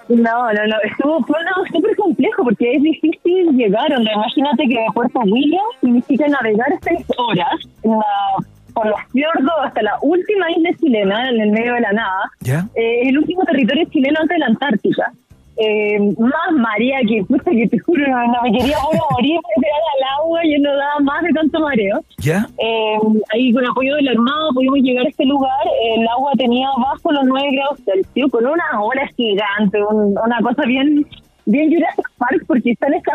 No, 0.09 0.53
no, 0.53 0.67
no, 0.67 0.77
estuvo 0.85 1.21
fue 1.25 1.39
algo 1.39 1.67
súper 1.73 1.97
complejo 1.97 2.45
porque 2.45 2.73
es 2.75 2.83
difícil 2.83 3.51
llegar. 3.57 3.93
Onda, 3.93 4.13
imagínate 4.13 4.65
que 4.69 4.75
de 4.75 4.87
Puerto 4.95 5.21
Williams 5.21 5.77
significa 5.81 6.27
navegar 6.29 6.69
seis 6.83 7.05
horas 7.19 7.55
en 7.83 7.93
la- 7.93 8.47
por 8.75 8.87
los 8.87 9.01
fiordos 9.13 9.53
hasta 9.63 9.83
la 9.83 9.93
última 10.03 10.51
isla 10.51 10.71
chilena, 10.81 11.29
en 11.31 11.41
el 11.41 11.51
medio 11.53 11.75
de 11.75 11.81
la 11.81 11.93
nada. 11.93 12.31
¿Ya? 12.41 12.67
Eh, 12.75 13.09
el 13.09 13.19
último 13.19 13.45
territorio 13.45 13.85
chileno 13.91 14.19
antes 14.21 14.35
de 14.35 14.39
la 14.41 14.47
Antártica. 14.47 15.13
Eh, 15.57 15.99
más 16.19 16.53
marea 16.53 16.99
que, 17.09 17.23
puta, 17.25 17.51
que 17.51 17.69
te 17.69 17.79
juro, 17.79 18.07
no, 18.09 18.27
no, 18.27 18.43
me 18.43 18.51
quería 18.59 18.77
morir 18.83 19.37
de 19.37 19.63
tirar 19.63 19.81
al 19.95 20.21
agua, 20.21 20.41
yo 20.45 20.59
no 20.63 20.77
daba 20.77 21.01
más 21.01 21.23
de 21.23 21.31
tanto 21.33 21.61
mareo. 21.61 22.01
¿Ya? 22.19 22.47
Eh, 22.59 22.99
ahí 23.33 23.53
con 23.53 23.65
apoyo 23.67 23.95
del 23.97 24.09
armado 24.09 24.51
pudimos 24.55 24.79
llegar 24.81 25.07
a 25.07 25.09
este 25.09 25.25
lugar. 25.25 25.53
El 25.97 26.07
agua 26.09 26.33
tenía 26.37 26.69
bajo 26.77 27.13
los 27.13 27.25
9 27.25 27.49
grados 27.53 27.79
Celsius 27.85 28.31
con 28.31 28.45
una 28.47 28.65
ola 28.83 29.07
gigante, 29.17 29.79
un- 29.85 30.15
una 30.25 30.39
cosa 30.41 30.63
bien, 30.67 31.07
bien 31.47 31.73
Jurassic 31.73 32.07
Park 32.19 32.45
porque 32.49 32.73
están 32.73 32.95
estas 32.95 33.15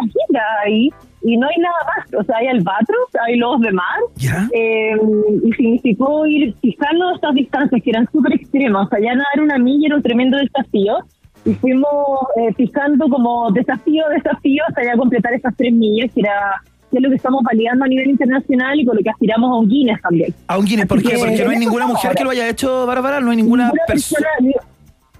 ahí 0.66 0.90
y 1.24 1.36
no 1.36 1.48
hay 1.48 1.58
nada 1.58 1.76
más. 1.98 2.14
O 2.22 2.24
sea, 2.24 2.38
hay 2.38 2.48
albatros, 2.48 3.00
hay 3.28 3.36
lobos 3.36 3.60
de 3.62 3.72
mar. 3.74 4.00
¿Ya? 4.16 4.48
Eh, 4.54 4.96
y 5.44 5.52
significó 5.54 6.26
ir 6.26 6.54
fijando 6.62 7.12
estas 7.16 7.34
distancias 7.36 7.82
que 7.84 7.90
eran 7.90 8.08
súper 8.12 8.34
extremas. 8.34 8.88
O 8.88 8.90
sea, 8.90 9.00
ya 9.00 9.14
nadar 9.14 9.42
una 9.44 9.58
milla 9.58 9.88
era 9.88 9.96
un 9.98 10.04
tremendo 10.04 10.38
desafío. 10.38 11.00
Y 11.46 11.54
fuimos 11.56 11.90
eh, 12.38 12.54
fijando 12.56 13.08
como 13.10 13.52
desafío, 13.52 14.04
desafío, 14.10 14.64
hasta 14.68 14.84
ya 14.84 14.98
completar 14.98 15.34
esas 15.34 15.56
tres 15.56 15.74
millas, 15.74 16.12
que 16.14 16.22
era 16.22 16.62
que 16.92 16.98
es 16.98 17.04
lo 17.04 17.10
que 17.10 17.18
estamos 17.18 17.44
validando 17.44 17.86
a 17.86 17.88
nivel 17.88 18.10
internacional 18.10 18.80
y 18.80 18.84
con 18.86 18.98
lo 18.98 19.04
que 19.04 19.12
aspiramos 19.12 19.52
a 19.52 19.60
un 19.60 19.70
Guinness 19.70 20.02
también. 20.02 20.34
A 20.48 20.58
un 20.58 20.66
Guinness, 20.66 20.88
¿por 20.88 20.98
Así 20.98 21.08
qué? 21.08 21.14
que- 21.14 21.20
Porque 21.20 21.44
no 21.46 21.52
hay 21.52 21.58
ninguna 21.60 21.86
mujer 21.88 22.16
que 22.16 22.24
lo 22.24 22.32
haya 22.32 22.50
hecho, 22.50 22.86
Bárbara, 22.88 23.20
no 23.20 23.30
hay 23.32 23.38
ninguna 23.38 23.66
Ninguna 23.66 23.84
persona. 23.86 24.28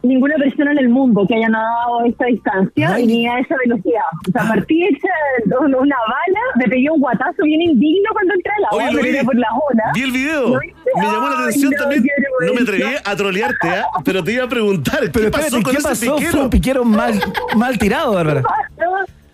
Ninguna 0.02 0.36
persona 0.38 0.72
en 0.72 0.78
el 0.80 0.90
mundo 0.90 1.26
que 1.28 1.36
haya 1.36 1.50
nadado 1.50 2.06
esta 2.06 2.26
distancia 2.26 2.94
hay- 2.94 3.06
ni 3.06 3.28
a 3.28 3.40
esa 3.40 3.56
velocidad. 3.66 4.02
O 4.28 4.32
sea, 4.32 4.48
partí 4.48 4.84
hecha 4.86 5.10
una 5.46 5.78
bala, 5.98 6.40
me 6.56 6.66
pegué 6.68 6.90
un 6.90 7.00
guatazo 7.02 7.44
bien 7.44 7.62
indigno 7.62 8.10
cuando 8.14 8.34
entré 8.36 8.52
al 8.58 8.66
agua, 8.66 9.00
Oye, 9.02 9.20
vi. 9.20 9.26
por 9.26 9.36
las 9.36 9.50
olas. 9.72 9.92
Vi 9.94 10.02
el 10.04 10.12
video. 10.12 10.50
Me 10.96 11.06
llamó 11.06 11.28
la 11.30 11.36
Ay, 11.38 11.44
atención 11.44 11.72
no, 11.72 11.78
también. 11.84 12.04
No 12.48 12.54
me 12.54 12.62
atreví 12.62 12.84
a 13.04 13.16
trolearte, 13.16 13.68
¿ah? 13.70 13.86
pero 14.06 14.24
te 14.24 14.32
iba 14.34 14.46
a 14.46 14.50
preguntar, 14.50 15.00
¿qué 15.02 15.10
Pero 15.10 15.32
pasó 15.32 15.58
espérate, 15.58 15.64
con 15.64 15.72
¿qué 15.74 15.80
ese 15.80 15.88
pasó? 15.90 16.06
Fue 16.06 16.18
piquero? 16.26 16.44
un 16.44 16.50
piquero 16.50 16.86
mal, 16.86 17.14
mal 17.56 17.78
tirado, 17.78 18.14
Bárbara. 18.14 18.42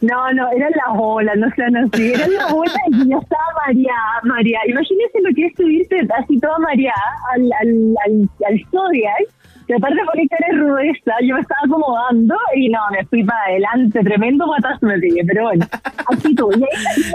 No, 0.01 0.32
no, 0.34 0.51
eran 0.51 0.70
las 0.76 0.99
olas, 0.99 1.36
no 1.38 1.47
sean 1.55 1.76
así. 1.78 2.13
Eran 2.13 2.32
las 2.34 2.51
olas 2.51 2.76
y 2.91 3.09
yo 3.09 3.18
estaba 3.18 3.43
mareada, 3.66 4.20
mareada. 4.24 4.66
Imagínense 4.68 5.20
lo 5.24 5.34
que 5.34 5.45
es 5.47 5.53
subirte 5.55 6.07
así 6.20 6.39
toda 6.39 6.59
mareada 6.59 6.93
al, 7.34 7.41
al, 7.41 7.95
al, 8.05 8.30
al 8.47 8.66
Zodiac. 8.70 9.26
Que 9.68 9.74
aparte 9.74 9.97
poner 10.05 10.28
cara 10.30 10.47
de 10.51 10.57
rudeza, 10.59 11.13
yo 11.22 11.36
me 11.36 11.41
estaba 11.41 11.61
acomodando 11.66 12.36
y 12.55 12.70
no, 12.70 12.80
me 12.91 13.05
fui 13.05 13.24
para 13.24 13.41
adelante. 13.45 14.03
Tremendo 14.03 14.45
matazo 14.47 14.86
me 14.86 14.99
pegué, 14.99 15.24
pero 15.26 15.43
bueno, 15.43 15.66
así 16.07 16.36
tú. 16.36 16.51
Y 16.51 16.63
ahí 16.63 17.13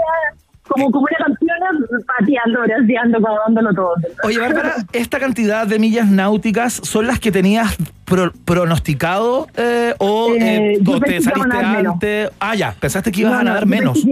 como, 0.67 0.91
como 0.91 1.05
una 1.05 1.25
campeona 1.25 1.69
pateando, 2.17 2.61
braceando, 2.61 3.73
todo. 3.73 3.93
Oye, 4.23 4.39
Bárbara, 4.39 4.75
¿esta 4.93 5.19
cantidad 5.19 5.67
de 5.67 5.79
millas 5.79 6.07
náuticas 6.07 6.73
son 6.73 7.07
las 7.07 7.19
que 7.19 7.31
tenías 7.31 7.77
pro- 8.11 8.31
pronosticado 8.45 9.47
eh, 9.57 9.93
o, 9.99 10.33
Eh, 10.35 10.73
eh, 10.75 10.79
o 10.85 10.99
te 10.99 11.17
a 11.17 11.21
saliste 11.21 11.57
antes? 11.57 12.29
Ah, 12.39 12.53
ya, 12.55 12.75
pensaste 12.79 13.11
que 13.11 13.21
ibas 13.21 13.33
No, 13.33 13.39
a 13.39 13.43
nadar 13.43 13.65
menos. 13.65 13.93
pensé 13.93 14.09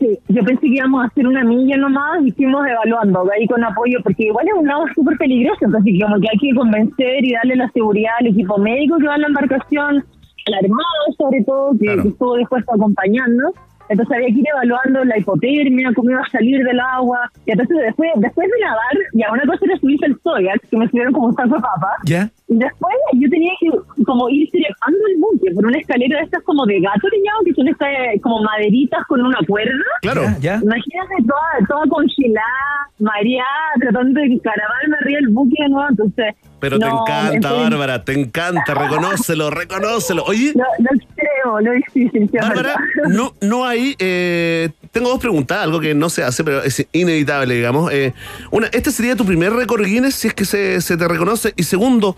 que- 0.00 0.06
sí, 0.06 0.18
yo 0.28 0.42
pensé 0.42 0.60
que 0.62 0.74
íbamos 0.74 1.04
a 1.04 1.06
hacer 1.06 1.26
una 1.26 1.44
milla 1.44 1.76
nomás 1.76 2.24
y 2.24 2.32
fuimos 2.32 2.66
evaluando 2.66 3.24
ahí 3.36 3.46
con 3.46 3.62
apoyo, 3.62 3.98
porque 4.02 4.24
igual 4.24 4.46
es 4.48 4.54
un 4.58 4.66
lado 4.66 4.84
súper 4.94 5.16
peligroso, 5.18 5.58
entonces 5.66 5.92
como 6.02 6.18
que 6.20 6.28
hay 6.32 6.38
que 6.38 6.54
convencer 6.56 7.24
y 7.24 7.32
darle 7.34 7.56
la 7.56 7.70
seguridad 7.72 8.12
al 8.20 8.26
equipo 8.28 8.58
médico 8.58 8.96
que 8.98 9.06
va 9.06 9.14
en 9.16 9.20
la 9.22 9.28
embarcación, 9.28 10.04
al 10.46 10.54
armado 10.54 11.04
sobre 11.18 11.44
todo, 11.44 11.72
que, 11.72 11.84
Claro. 11.86 12.02
que 12.02 12.08
estuvo 12.08 12.34
después 12.36 12.64
acompañando. 12.72 13.52
Entonces 13.92 14.16
había 14.16 14.28
que 14.28 14.40
ir 14.40 14.46
evaluando 14.48 15.04
la 15.04 15.18
hipotermia, 15.18 15.92
cómo 15.94 16.10
iba 16.10 16.22
a 16.22 16.30
salir 16.30 16.64
del 16.64 16.80
agua. 16.80 17.30
Y 17.44 17.50
entonces 17.52 17.76
después, 17.76 18.10
después 18.16 18.48
de 18.48 18.64
nadar, 18.64 18.96
ya 19.12 19.30
una 19.30 19.44
cosa 19.44 19.66
era 19.66 19.76
subirse 19.76 20.06
al 20.06 20.18
Zodiac, 20.22 20.60
que 20.68 20.76
me 20.78 20.88
subieron 20.88 21.12
como 21.12 21.26
un 21.26 21.34
saco 21.34 21.56
de 21.56 21.60
papa. 21.60 21.90
¿Ya? 22.06 22.30
Y 22.48 22.56
después 22.56 22.96
yo 23.12 23.28
tenía 23.28 23.52
que 23.60 23.68
como 24.04 24.30
ir 24.30 24.48
trepando 24.50 24.98
el 25.08 25.20
buque 25.20 25.54
por 25.54 25.66
una 25.66 25.78
escalera 25.78 26.18
de 26.18 26.24
estas 26.24 26.42
como 26.44 26.64
de 26.64 26.80
gato 26.80 27.06
leñado, 27.08 27.38
que 27.44 27.52
son 27.52 27.68
estas 27.68 27.88
eh, 27.88 28.20
como 28.22 28.42
maderitas 28.42 29.04
con 29.08 29.20
una 29.20 29.38
cuerda. 29.46 29.84
Claro. 30.00 30.22
¿Ya? 30.40 30.58
Imagínate 30.62 31.14
toda, 31.28 31.66
toda 31.68 31.86
congelada, 31.88 32.88
mareada, 32.98 33.76
tratando 33.78 34.20
de 34.20 34.26
encaramarme 34.26 34.96
arriba 35.02 35.20
del 35.20 35.28
buque 35.28 35.62
de 35.62 35.68
nuevo. 35.68 35.88
Entonces, 35.90 36.34
Pero 36.62 36.78
te 36.78 36.86
no, 36.86 37.02
encanta, 37.02 37.34
en 37.34 37.42
fin, 37.42 37.70
Bárbara, 37.70 38.04
te 38.04 38.12
encanta, 38.12 38.72
reconócelo, 38.72 39.50
reconócelo. 39.50 40.22
Oye, 40.22 40.50
extremo, 40.50 41.60
lo 41.60 41.72
difícil, 41.72 42.30
sí, 42.30 42.36
es 42.36 42.48
Bárbara, 42.48 42.76
no, 43.08 43.34
no 43.40 43.66
hay. 43.66 43.96
eh, 43.98 44.68
tengo 44.92 45.08
dos 45.08 45.18
preguntas, 45.18 45.58
algo 45.58 45.80
que 45.80 45.92
no 45.92 46.08
se 46.08 46.22
hace, 46.22 46.44
pero 46.44 46.62
es 46.62 46.86
inevitable, 46.92 47.52
digamos. 47.52 47.92
Eh, 47.92 48.14
una, 48.52 48.68
¿este 48.68 48.92
sería 48.92 49.16
tu 49.16 49.24
primer 49.24 49.52
récord 49.52 49.84
Guinness 49.84 50.14
si 50.14 50.28
es 50.28 50.34
que 50.34 50.44
se, 50.44 50.80
se 50.80 50.96
te 50.96 51.08
reconoce? 51.08 51.52
Y 51.56 51.64
segundo, 51.64 52.16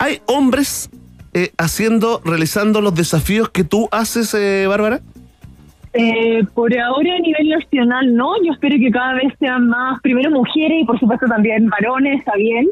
¿hay 0.00 0.20
hombres 0.26 0.90
eh, 1.32 1.52
haciendo, 1.56 2.20
realizando 2.24 2.80
los 2.80 2.92
desafíos 2.92 3.50
que 3.50 3.62
tú 3.62 3.88
haces, 3.92 4.34
eh, 4.34 4.66
Bárbara? 4.66 5.00
Eh, 5.92 6.42
por 6.54 6.76
ahora 6.76 7.14
a 7.14 7.20
nivel 7.20 7.50
nacional 7.50 8.16
no, 8.16 8.32
yo 8.44 8.52
espero 8.52 8.76
que 8.80 8.90
cada 8.90 9.14
vez 9.14 9.32
sean 9.38 9.68
más, 9.68 10.00
primero 10.02 10.28
mujeres 10.32 10.82
y 10.82 10.84
por 10.84 10.98
supuesto 10.98 11.26
también 11.26 11.68
varones, 11.68 12.18
está 12.18 12.34
bien. 12.34 12.66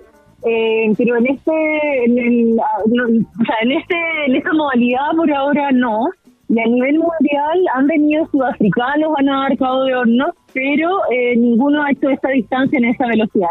Eh, 0.47 0.93
pero 0.99 1.17
en 1.17 1.27
este, 1.27 2.05
en, 2.05 2.19
el- 2.19 2.61
ah, 2.61 2.83
o 2.85 3.45
sea, 3.45 3.57
en 3.63 3.73
este, 3.73 3.95
en 4.27 4.37
esta 4.37 4.53
modalidad 4.53 5.11
por 5.17 5.33
ahora 5.33 5.71
no. 5.73 6.07
Y 6.49 6.61
a 6.61 6.67
nivel 6.67 6.99
mundial 6.99 7.59
han 7.75 7.87
venido 7.87 8.27
sudafricanos 8.27 9.15
a 9.19 9.23
nadar 9.23 9.57
Cabo 9.57 9.85
de 9.85 9.95
Hornos, 9.97 10.31
pero 10.53 10.91
eh, 11.11 11.35
ninguno 11.37 11.83
ha 11.83 11.91
hecho 11.91 12.11
esta 12.11 12.29
distancia 12.29 12.79
en 12.79 12.85
esa 12.85 13.07
velocidad. 13.07 13.49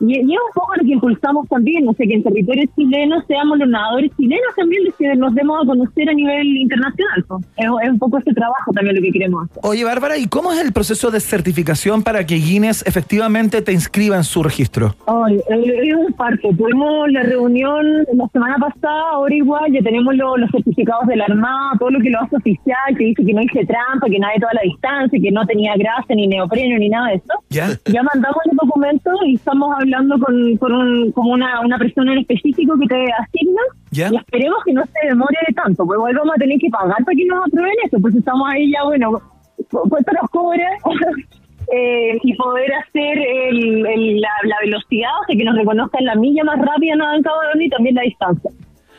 Y, 0.00 0.12
y 0.18 0.20
es 0.34 0.40
un 0.46 0.52
poco 0.54 0.74
lo 0.76 0.82
que 0.84 0.92
impulsamos 0.92 1.48
también, 1.48 1.84
no 1.84 1.92
sé, 1.94 2.06
que 2.06 2.14
en 2.14 2.22
territorio 2.22 2.64
chileno 2.76 3.22
seamos 3.26 3.58
los 3.58 3.68
nadadores 3.68 4.10
chilenos 4.16 4.54
también 4.56 4.84
los 4.84 4.94
que 4.96 5.14
nos 5.16 5.34
demos 5.34 5.62
a 5.62 5.66
conocer 5.66 6.08
a 6.10 6.12
nivel 6.12 6.46
internacional. 6.56 7.24
po. 7.26 7.40
Es, 7.56 7.66
es 7.84 7.90
un 7.90 7.98
poco 7.98 8.18
este 8.18 8.32
trabajo 8.34 8.72
también 8.72 8.96
lo 8.96 9.02
que 9.02 9.10
queremos 9.12 9.44
hacer. 9.50 9.58
Oye, 9.62 9.84
Bárbara, 9.84 10.18
¿y 10.18 10.26
cómo 10.28 10.52
es 10.52 10.60
el 10.60 10.72
proceso 10.72 11.10
de 11.10 11.20
certificación 11.20 12.02
para 12.02 12.26
que 12.26 12.34
Guinness 12.36 12.84
efectivamente 12.86 13.62
te 13.62 13.72
inscriba 13.72 14.16
en 14.16 14.24
su 14.24 14.42
registro? 14.42 14.94
Eh, 15.30 15.42
es 15.48 15.94
un 15.96 16.12
parque. 16.12 16.50
Tuvimos 16.56 17.10
la 17.10 17.22
reunión 17.22 17.84
la 18.14 18.28
semana 18.32 18.56
pasada, 18.58 19.02
ahora 19.12 19.34
igual, 19.34 19.72
ya 19.72 19.80
tenemos 19.80 20.14
lo- 20.14 20.36
los 20.36 20.50
certificados 20.50 21.06
de 21.06 21.16
la 21.16 21.24
Armada, 21.24 21.72
todo 21.78 21.90
lo 21.90 22.00
que 22.00 22.10
lo 22.10 22.20
hace 22.20 22.36
oficial, 22.36 22.76
que 22.98 23.04
dice 23.04 23.24
que 23.24 23.32
no 23.32 23.40
hice 23.42 23.64
trampa, 23.64 24.06
que 24.10 24.18
nadie 24.18 24.40
toda 24.40 24.52
la 24.54 24.60
distancia, 24.62 25.18
que 25.22 25.30
no 25.30 25.46
tenía 25.46 25.74
grasa, 25.76 26.14
ni 26.14 26.26
neopreno, 26.26 26.78
ni 26.78 26.88
nada 26.88 27.08
de 27.08 27.14
eso. 27.14 27.32
¿Ya? 27.50 27.68
Ya 27.86 28.02
mandamos 28.02 28.38
el 28.50 28.56
documento 28.56 29.10
y 29.26 29.34
estamos 29.36 29.70
hablando 29.72 29.85
con, 30.18 30.56
con 30.58 30.72
un- 30.72 31.12
como 31.12 31.30
una, 31.32 31.60
una 31.60 31.78
persona 31.78 32.12
en 32.12 32.18
específico 32.18 32.74
que 32.78 32.86
te 32.86 33.04
asigna. 33.12 33.62
¿Ya? 33.90 34.08
Y 34.12 34.16
esperemos 34.16 34.58
que 34.64 34.72
no 34.72 34.82
se 34.84 35.08
demore 35.08 35.36
tanto, 35.54 35.84
pues 35.86 35.96
igual 35.98 36.14
vamos 36.16 36.34
a 36.36 36.38
tener 36.38 36.58
que 36.58 36.68
pagar 36.70 36.96
para 37.04 37.16
que 37.16 37.24
nos 37.26 37.46
aprueben 37.46 37.74
eso, 37.84 37.98
pues 38.00 38.14
estamos 38.14 38.48
ahí 38.52 38.70
ya, 38.72 38.84
bueno, 38.84 39.12
cu- 39.70 39.88
cuánto 39.88 40.12
nos 40.20 40.30
cobra 40.30 40.68
eh, 41.72 42.18
y 42.22 42.34
poder 42.34 42.72
hacer 42.74 43.18
el- 43.18 43.86
el- 43.86 44.20
la, 44.20 44.28
la 44.44 44.56
velocidad, 44.62 45.10
o 45.22 45.24
sea, 45.26 45.36
que 45.36 45.44
nos 45.44 45.56
reconozcan 45.56 46.04
la 46.04 46.14
milla 46.14 46.44
más 46.44 46.58
rápida 46.58 46.94
de 46.96 47.02
Hornos 47.02 47.60
y 47.60 47.68
también 47.70 47.94
la 47.94 48.02
distancia. 48.02 48.50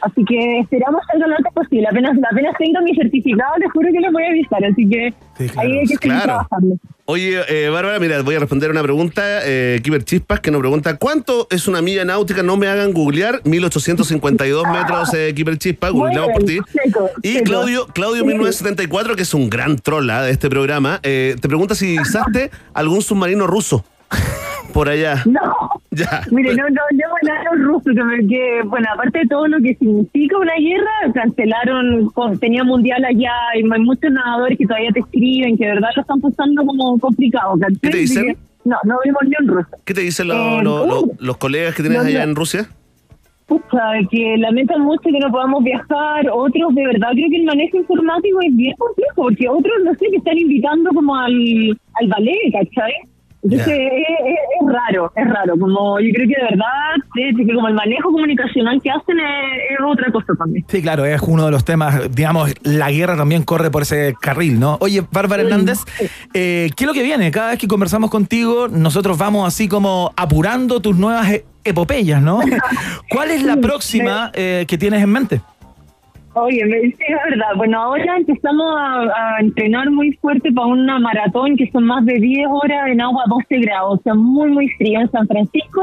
Así 0.08 0.24
que 0.26 0.60
esperamos 0.60 1.02
hacer 1.08 1.28
lo 1.28 1.36
antes 1.36 1.54
posible. 1.54 1.88
Apenas, 1.90 2.18
apenas 2.32 2.54
tenga 2.58 2.82
mi 2.82 2.96
certificado, 2.96 3.54
les 3.60 3.72
juro 3.72 3.90
que 3.92 4.00
les 4.00 4.12
voy 4.12 4.24
a 4.24 4.28
avisar. 4.30 4.64
Así 4.64 4.88
que 4.88 5.14
ahí 5.58 5.72
hay 5.74 5.82
que 5.82 5.88
seguir 5.88 6.00
claro. 6.00 6.24
trabajando. 6.24 6.76
Oye, 7.06 7.40
eh, 7.48 7.70
Bárbara, 7.70 8.00
mira, 8.00 8.22
voy 8.22 8.36
a 8.36 8.40
responder 8.40 8.70
una 8.72 8.84
pregunta. 8.84 9.22
Eh, 9.44 9.80
Kiber 9.84 10.04
Chispas, 10.04 10.40
que 10.40 10.52
nos 10.52 10.60
pregunta: 10.60 10.98
¿Cuánto 10.98 11.48
es 11.50 11.68
una 11.68 11.82
milla 11.82 12.06
náutica? 12.06 12.44
No 12.44 12.58
me 12.58 12.68
hagan 12.68 12.94
googlear. 12.94 13.42
1852 13.46 14.66
metros, 14.72 15.14
eh, 15.14 15.34
Kiber 15.36 15.58
Chispas. 15.58 15.92
Googleamos 15.92 16.32
por 16.34 16.44
ti. 16.44 16.60
seco, 16.72 17.10
Y 17.24 17.34
seco. 17.34 17.46
Claudio, 17.46 17.88
Claudio 17.88 18.22
Sí. 18.22 18.28
1974, 18.28 19.16
que 19.16 19.24
es 19.24 19.34
un 19.34 19.50
gran 19.50 19.78
trola 19.78 20.22
de 20.24 20.32
este 20.32 20.50
programa, 20.50 21.00
eh, 21.04 21.36
te 21.42 21.48
pregunta 21.48 21.76
si 21.76 21.96
izaste 21.96 22.52
algún 22.74 23.02
submarino 23.02 23.48
ruso 23.48 23.84
por 24.78 24.90
allá. 24.90 25.16
No. 25.26 25.42
Ya. 25.98 26.22
Mire, 26.30 26.54
no, 26.54 26.64
no, 26.70 26.82
yo 26.92 27.08
nada 27.24 27.44
ruso, 27.56 27.86
que, 27.86 28.04
me- 28.04 28.28
que, 28.28 28.62
bueno, 28.66 28.86
aparte 28.94 29.20
de 29.20 29.26
todo 29.28 29.48
lo 29.48 29.58
que 29.62 29.74
significa 29.76 30.38
una 30.38 30.54
guerra, 30.60 31.12
cancelaron, 31.14 32.12
tenía 32.40 32.64
mundial 32.64 33.04
allá, 33.04 33.34
y 33.56 33.64
hay 33.64 33.80
muchos 33.82 34.12
nadadores 34.12 34.60
que 34.60 34.68
todavía 34.68 34.92
te 34.92 35.00
escriben, 35.00 35.58
que 35.58 35.66
de 35.66 35.72
verdad 35.74 35.90
lo 35.96 36.02
están 36.04 36.22
pasando 36.22 36.64
como 36.66 37.00
complicado. 37.00 37.58
¿cachai? 37.60 37.78
¿Qué 37.82 37.90
te 37.90 37.98
dicen? 37.98 38.38
No, 38.64 38.76
no 38.84 38.98
vimos 39.04 39.22
ni 39.24 39.34
un 39.44 39.48
ruso. 39.56 39.70
¿Qué 39.86 39.94
te 39.96 40.02
dicen 40.02 40.28
lo- 40.28 40.60
Eh, 40.60 40.64
lo- 40.64 40.86
lo- 40.86 41.04
los 41.18 41.38
colegas 41.38 41.74
que 41.74 41.82
tienes 41.82 42.00
No, 42.04 42.08
allá 42.08 42.20
no. 42.26 42.30
en 42.32 42.36
Rusia? 42.36 42.68
Pucha, 43.48 43.82
que 44.12 44.36
lamentan 44.38 44.82
mucho 44.82 45.02
que 45.04 45.20
no 45.20 45.32
podamos 45.32 45.64
viajar, 45.64 46.28
otros 46.32 46.76
de 46.76 46.86
verdad 46.86 47.10
creo 47.14 47.30
que 47.32 47.38
el 47.38 47.46
manejo 47.46 47.78
informático 47.78 48.40
es 48.42 48.56
bien 48.56 48.76
complejo, 48.78 49.14
porque 49.16 49.50
otros 49.50 49.74
no 49.84 49.94
sé 49.96 50.06
que 50.12 50.18
están 50.18 50.38
invitando 50.38 50.92
como 50.92 51.16
al, 51.16 51.34
al 52.02 52.08
ballet, 52.08 52.52
¿cachai? 52.52 52.92
Entonces 53.50 53.68
Ya. 53.68 53.74
es, 53.76 53.92
es- 53.92 54.38
es 54.60 54.74
raro, 54.74 55.12
es 55.16 55.28
raro, 55.30 55.54
como 55.60 56.00
yo 56.00 56.10
creo 56.14 56.28
que 56.28 56.36
de 56.36 56.44
verdad, 56.50 56.66
sí, 57.14 57.46
que 57.46 57.54
como 57.54 57.68
el 57.68 57.74
manejo 57.76 58.12
comunicacional 58.12 58.82
que 58.82 58.90
hacen 58.90 59.20
es, 59.20 59.72
es 59.72 59.78
otra 59.86 60.12
cosa 60.12 60.34
también. 60.38 60.66
Sí, 60.68 60.82
claro, 60.82 61.06
es 61.06 61.22
uno 61.22 61.46
de 61.46 61.52
los 61.52 61.64
temas, 61.64 62.14
digamos, 62.14 62.54
la 62.64 62.92
guerra 62.92 63.16
también 63.16 63.44
corre 63.44 63.72
por 63.72 63.84
ese 63.84 64.16
carril, 64.20 64.60
¿no? 64.60 64.78
Oye, 64.82 65.04
Bárbara 65.12 65.44
Hernández, 65.44 65.80
eh, 66.34 66.70
¿qué 66.76 66.84
es 66.84 66.88
lo 66.88 66.94
que 66.94 67.04
viene? 67.04 67.32
Cada 67.32 67.52
vez 67.52 67.60
que 67.60 67.68
conversamos 67.68 68.10
contigo, 68.10 68.68
nosotros 68.68 69.18
vamos 69.18 69.48
así 69.48 69.68
como 69.68 70.12
apurando 70.18 70.80
tus 70.82 70.98
nuevas 70.98 71.30
e- 71.32 71.46
epopeyas, 71.64 72.22
¿no? 72.22 72.40
¿Cuál 73.10 73.32
es 73.32 73.44
la 73.44 73.58
próxima 73.58 74.32
eh, 74.34 74.66
que 74.68 74.78
tienes 74.78 75.02
en 75.04 75.10
mente? 75.12 75.42
Oye, 76.40 76.66
me- 76.66 76.78
es 76.88 76.98
verdad. 77.30 77.48
Bueno, 77.56 77.80
ahora 77.82 78.18
empezamos 78.18 78.76
a, 78.78 79.02
a 79.02 79.40
entrenar 79.40 79.90
muy 79.90 80.12
fuerte 80.14 80.52
para 80.52 80.68
una 80.68 81.00
maratón 81.00 81.56
que 81.58 81.70
son 81.72 81.86
más 81.86 82.06
de 82.06 82.14
10 82.16 82.48
horas 82.52 82.88
en 82.90 83.02
agua 83.02 83.24
a 83.26 83.30
12 83.30 83.58
grados, 83.60 84.00
o 84.00 84.04
sea, 84.04 84.14
muy, 84.14 84.50
muy 84.52 84.70
frío 84.78 85.00
en 85.02 85.10
San 85.12 85.28
Francisco, 85.28 85.82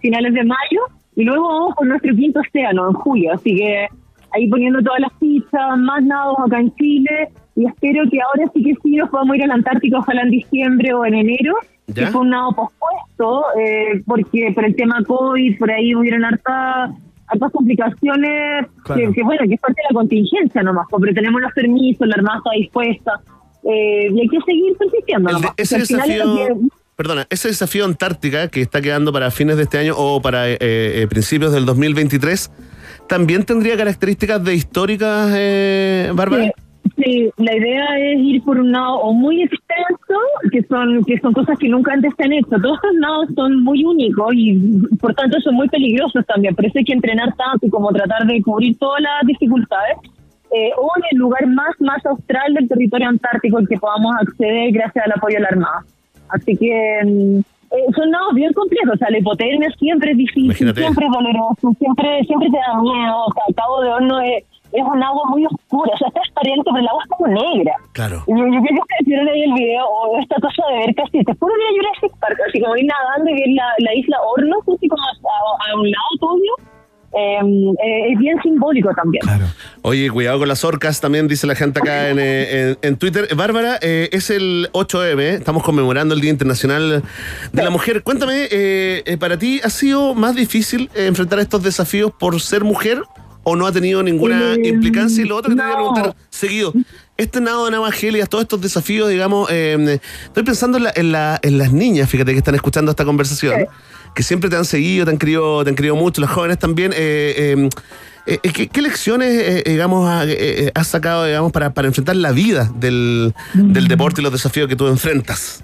finales 0.00 0.32
de 0.34 0.44
mayo, 0.44 0.80
y 1.16 1.24
luego 1.24 1.48
vamos 1.48 1.74
con 1.74 1.88
nuestro 1.88 2.14
quinto 2.14 2.40
océano 2.40 2.88
en 2.88 2.94
julio, 2.94 3.32
así 3.32 3.56
que 3.56 3.88
ahí 4.32 4.48
poniendo 4.48 4.80
todas 4.82 5.00
las 5.00 5.12
fichas, 5.18 5.78
más 5.78 6.02
nados 6.04 6.36
acá 6.46 6.60
en 6.60 6.74
Chile, 6.76 7.28
y 7.56 7.66
espero 7.66 8.04
que 8.10 8.18
ahora 8.20 8.50
sí 8.54 8.62
que 8.62 8.74
sí 8.82 8.96
nos 8.96 9.08
podamos 9.08 9.36
ir 9.36 9.44
a 9.44 9.46
la 9.48 9.54
Antártica, 9.54 9.98
ojalá 9.98 10.22
en 10.22 10.30
diciembre 10.30 10.92
o 10.92 11.04
en 11.06 11.14
enero, 11.14 11.54
¿Ya? 11.88 11.94
que 11.94 12.06
fue 12.08 12.20
un 12.20 12.30
nado 12.30 12.50
pospuesto, 12.52 13.44
eh, 13.58 14.02
porque 14.06 14.52
por 14.54 14.64
el 14.66 14.76
tema 14.76 15.02
COVID, 15.06 15.58
por 15.58 15.70
ahí 15.70 15.94
hubieron 15.94 16.24
hartas 16.24 16.90
hartas 17.28 17.52
complicaciones 17.52 18.66
Claro. 18.84 19.00
que, 19.00 19.12
que, 19.12 19.22
bueno, 19.22 19.42
que 19.48 19.54
es 19.54 19.60
parte 19.60 19.80
de 19.82 19.94
la 19.94 19.98
contingencia 19.98 20.62
nomás, 20.62 20.86
pues, 20.90 21.00
pero 21.00 21.14
tenemos 21.14 21.40
los 21.40 21.52
permisos, 21.52 22.06
la 22.06 22.14
armada 22.14 22.38
está 22.38 22.50
dispuesta 22.56 23.12
eh, 23.64 24.08
y 24.12 24.20
hay 24.20 24.28
que 24.28 24.38
seguir 24.46 24.76
persistiendo 24.78 25.28
El 25.30 25.34
nomás. 25.36 25.50
ese 25.56 25.76
es 25.78 25.88
desafío, 25.88 26.36
que- 26.36 26.54
perdona, 26.94 27.26
ese 27.30 27.48
desafío 27.48 27.84
Antártica 27.84 28.48
que 28.48 28.62
está 28.62 28.80
quedando 28.80 29.12
para 29.12 29.30
fines 29.30 29.56
de 29.56 29.64
este 29.64 29.78
año 29.78 29.94
o 29.96 30.22
para 30.22 30.48
eh, 30.48 30.56
eh, 30.60 31.06
principios 31.10 31.52
del 31.52 31.66
2023, 31.66 32.50
¿también 33.08 33.44
tendría 33.44 33.76
características 33.76 34.42
de 34.44 34.54
históricas, 34.54 35.32
eh, 35.36 36.10
Bárbara? 36.14 36.44
Sí, 36.44 36.50
sí, 36.96 37.30
la 37.36 37.56
idea 37.56 37.98
es 37.98 38.18
ir 38.20 38.42
por 38.42 38.58
un 38.58 38.72
lado 38.72 38.96
o 38.96 39.12
muy 39.12 39.42
extenso, 39.42 40.18
que 40.50 40.62
son 40.62 41.04
que 41.04 41.18
son 41.18 41.32
cosas 41.32 41.58
que 41.58 41.68
nunca 41.68 41.92
antes 41.92 42.12
se 42.16 42.24
han 42.24 42.32
hecho. 42.32 42.48
Todos 42.50 42.76
estos 42.76 42.94
lados 42.96 43.28
son 43.34 43.62
muy 43.62 43.84
únicos 43.84 44.32
y 44.34 44.58
por 45.00 45.14
tanto 45.14 45.40
son 45.40 45.54
muy 45.54 45.68
peligrosos 45.68 46.24
también. 46.26 46.54
Por 46.54 46.66
eso 46.66 46.78
hay 46.78 46.84
que 46.84 46.92
entrenar 46.92 47.34
tanto 47.36 47.66
y 47.66 47.70
como 47.70 47.90
tratar 47.92 48.26
de 48.26 48.42
cubrir 48.42 48.76
todas 48.78 49.00
las 49.02 49.26
dificultades. 49.26 49.96
Eh, 50.52 50.70
o 50.78 50.88
en 50.96 51.02
el 51.10 51.18
lugar 51.18 51.44
más 51.48 51.74
más 51.80 52.06
austral 52.06 52.54
del 52.54 52.68
territorio 52.68 53.08
antártico 53.08 53.58
al 53.58 53.66
que 53.66 53.76
podamos 53.78 54.14
acceder 54.20 54.70
gracias 54.70 55.04
al 55.04 55.12
apoyo 55.12 55.36
de 55.36 55.42
la 55.42 55.48
Armada. 55.48 55.84
Así 56.28 56.56
que 56.56 57.00
mm, 57.04 57.38
eh, 57.70 57.92
son 57.94 58.10
nados 58.10 58.34
bien 58.34 58.52
complejos. 58.52 58.94
O 58.94 58.96
sea, 58.96 59.10
la 59.10 59.18
hipotermia 59.18 59.70
siempre 59.78 60.12
es 60.12 60.18
difícil, 60.18 60.44
Imagínate. 60.44 60.80
siempre 60.80 61.06
es 61.06 61.12
doloroso, 61.12 61.72
siempre, 61.78 62.24
siempre 62.24 62.48
te 62.50 62.58
da 62.58 62.80
miedo. 62.80 63.24
O 63.26 63.32
sea, 63.32 63.42
el 63.48 63.54
Cabo 63.54 63.80
de 63.82 63.88
Horno 63.90 64.20
es, 64.20 64.44
es 64.76 64.84
un 64.84 65.02
agua 65.02 65.22
muy 65.30 65.46
oscura, 65.46 65.92
o 65.94 65.98
sea, 65.98 66.08
es 66.08 66.14
transparente, 66.14 66.62
pero 66.64 66.78
el 66.78 66.88
agua 66.88 67.02
es 67.04 67.10
como 67.10 67.26
negra. 67.28 67.74
Claro. 67.92 68.24
Y 68.26 68.30
Yo, 68.32 68.44
yo 68.46 68.60
creo 68.62 68.82
que 68.88 69.04
vieron 69.04 69.28
ahí 69.28 69.42
el 69.42 69.52
video, 69.54 69.84
o 69.86 70.18
esta 70.20 70.36
cosa 70.36 70.62
de 70.70 70.78
ver 70.86 70.94
casi, 70.94 71.24
te 71.24 71.34
juro 71.34 71.52
que 71.54 71.76
Jurassic 71.76 72.18
Park, 72.20 72.38
así 72.48 72.60
como 72.60 72.76
ir 72.76 72.86
nadando 72.86 73.30
y 73.30 73.34
ver 73.34 73.50
la, 73.54 73.66
la 73.78 73.94
isla 73.94 74.16
Hornos, 74.22 74.62
así 74.76 74.88
como 74.88 75.02
a, 75.02 75.10
a- 75.10 75.70
a 75.72 75.80
un 75.80 75.90
lado 75.90 76.12
tuyo, 76.20 76.52
eh, 77.18 77.38
eh, 77.82 78.12
es 78.12 78.18
bien 78.18 78.36
simbólico 78.42 78.90
también. 78.94 79.22
Oye, 79.82 80.10
cuidado 80.10 80.38
con 80.40 80.48
las 80.48 80.64
orcas, 80.64 81.00
también 81.00 81.28
dice 81.28 81.46
la 81.46 81.54
gente 81.54 81.78
acá 81.80 82.10
en, 82.10 82.18
eh, 82.18 82.70
en- 82.72 82.78
en 82.82 82.96
Twitter. 82.98 83.28
Bárbara, 83.34 83.78
eh, 83.80 84.10
es 84.12 84.28
el 84.28 84.68
8M, 84.72 85.18
¿eh? 85.22 85.34
estamos 85.34 85.62
conmemorando 85.62 86.14
el 86.14 86.20
Día 86.20 86.30
Internacional 86.30 87.02
de 87.52 87.62
la 87.62 87.70
Mujer. 87.70 88.02
Cuéntame, 88.02 88.48
¿para 89.18 89.38
ti 89.38 89.60
ha 89.64 89.70
sido 89.70 90.14
más 90.14 90.34
difícil 90.34 90.90
enfrentar 90.94 91.38
estos 91.38 91.62
desafíos 91.62 92.10
por 92.12 92.38
ser 92.40 92.64
mujer 92.64 93.00
o 93.48 93.54
no 93.54 93.64
ha 93.64 93.70
tenido 93.72 94.02
ninguna 94.02 94.54
Eh, 94.54 94.68
implicancia? 94.70 95.24
Y 95.24 95.28
lo 95.28 95.36
otro 95.36 95.50
que 95.50 95.56
te 95.56 95.62
voy 95.62 95.70
a 95.72 95.76
preguntar 95.76 96.16
seguido, 96.30 96.72
este 97.16 97.40
nado 97.40 97.64
de 97.66 97.70
navajelias, 97.70 98.28
todos 98.28 98.42
estos 98.42 98.60
desafíos, 98.60 99.08
digamos, 99.08 99.48
eh, 99.52 100.00
estoy 100.24 100.42
pensando 100.42 100.78
en, 100.78 100.84
la- 100.84 100.92
en 100.96 101.12
la- 101.12 101.38
en 101.42 101.56
las 101.56 101.72
niñas, 101.72 102.10
fíjate, 102.10 102.32
que 102.32 102.38
están 102.38 102.56
escuchando 102.56 102.90
esta 102.90 103.04
conversación, 103.04 103.66
que 104.16 104.22
siempre 104.24 104.50
te 104.50 104.56
han 104.56 104.64
seguido, 104.64 105.04
te 105.04 105.12
han 105.12 105.18
querido, 105.18 105.62
te 105.62 105.70
han 105.70 105.76
querido 105.76 105.94
mucho, 105.94 106.20
los 106.20 106.30
jóvenes 106.30 106.58
también. 106.58 106.92
eh, 106.96 107.68
eh, 108.26 108.38
¿qué, 108.52 108.66
qué 108.66 108.82
lecciones, 108.82 109.62
digamos, 109.64 110.08
ha- 110.08 110.24
has 110.74 110.88
sacado, 110.88 111.24
digamos, 111.24 111.52
para, 111.52 111.72
para 111.72 111.86
enfrentar 111.86 112.16
la 112.16 112.32
vida 112.32 112.68
del, 112.74 113.32
del 113.54 113.86
deporte 113.86 114.20
y 114.20 114.24
los 114.24 114.32
desafíos 114.32 114.68
que 114.68 114.74
tú 114.74 114.88
enfrentas? 114.88 115.62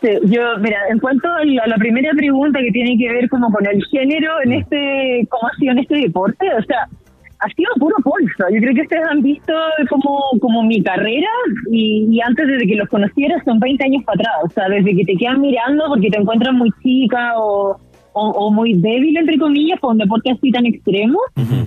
Sí, 0.00 0.08
yo, 0.24 0.58
mira, 0.60 0.78
en 0.90 0.98
cuanto 0.98 1.28
a 1.28 1.44
la, 1.44 1.76
primera 1.76 2.10
pregunta 2.16 2.58
que 2.60 2.70
tiene 2.70 2.96
que 2.96 3.12
ver 3.12 3.28
como 3.28 3.50
con 3.50 3.66
el 3.66 3.84
género 3.86 4.32
en 4.44 4.52
este, 4.52 5.26
cómo 5.28 5.48
ha 5.48 5.56
sido 5.56 5.72
en 5.72 5.78
este 5.80 5.96
deporte, 5.96 6.46
o 6.58 6.62
sea, 6.62 6.88
ha 7.40 7.48
sido 7.50 7.70
puro 7.78 7.96
pulso. 8.02 8.44
Yo 8.50 8.60
creo 8.60 8.74
que 8.74 8.82
ustedes 8.82 9.06
han 9.10 9.20
visto 9.20 9.52
como, 9.90 10.20
como 10.40 10.62
mi 10.62 10.82
carrera 10.82 11.28
y, 11.70 12.08
y 12.10 12.20
antes 12.22 12.46
de 12.46 12.66
que 12.66 12.76
los 12.76 12.88
conocieras 12.88 13.42
son 13.44 13.60
20 13.60 13.84
años 13.84 14.02
para 14.04 14.20
atrás. 14.20 14.34
O 14.44 14.48
sea, 14.48 14.68
desde 14.68 14.96
que 14.96 15.04
te 15.04 15.16
quedan 15.16 15.42
mirando 15.42 15.84
porque 15.88 16.08
te 16.08 16.18
encuentran 16.18 16.56
muy 16.56 16.70
chica 16.82 17.34
o, 17.36 17.78
o, 18.14 18.28
o 18.30 18.50
muy 18.50 18.74
débil, 18.74 19.16
entre 19.18 19.38
comillas, 19.38 19.78
por 19.80 19.92
un 19.92 19.98
deporte 19.98 20.30
así 20.30 20.50
tan 20.50 20.64
extremo, 20.64 21.18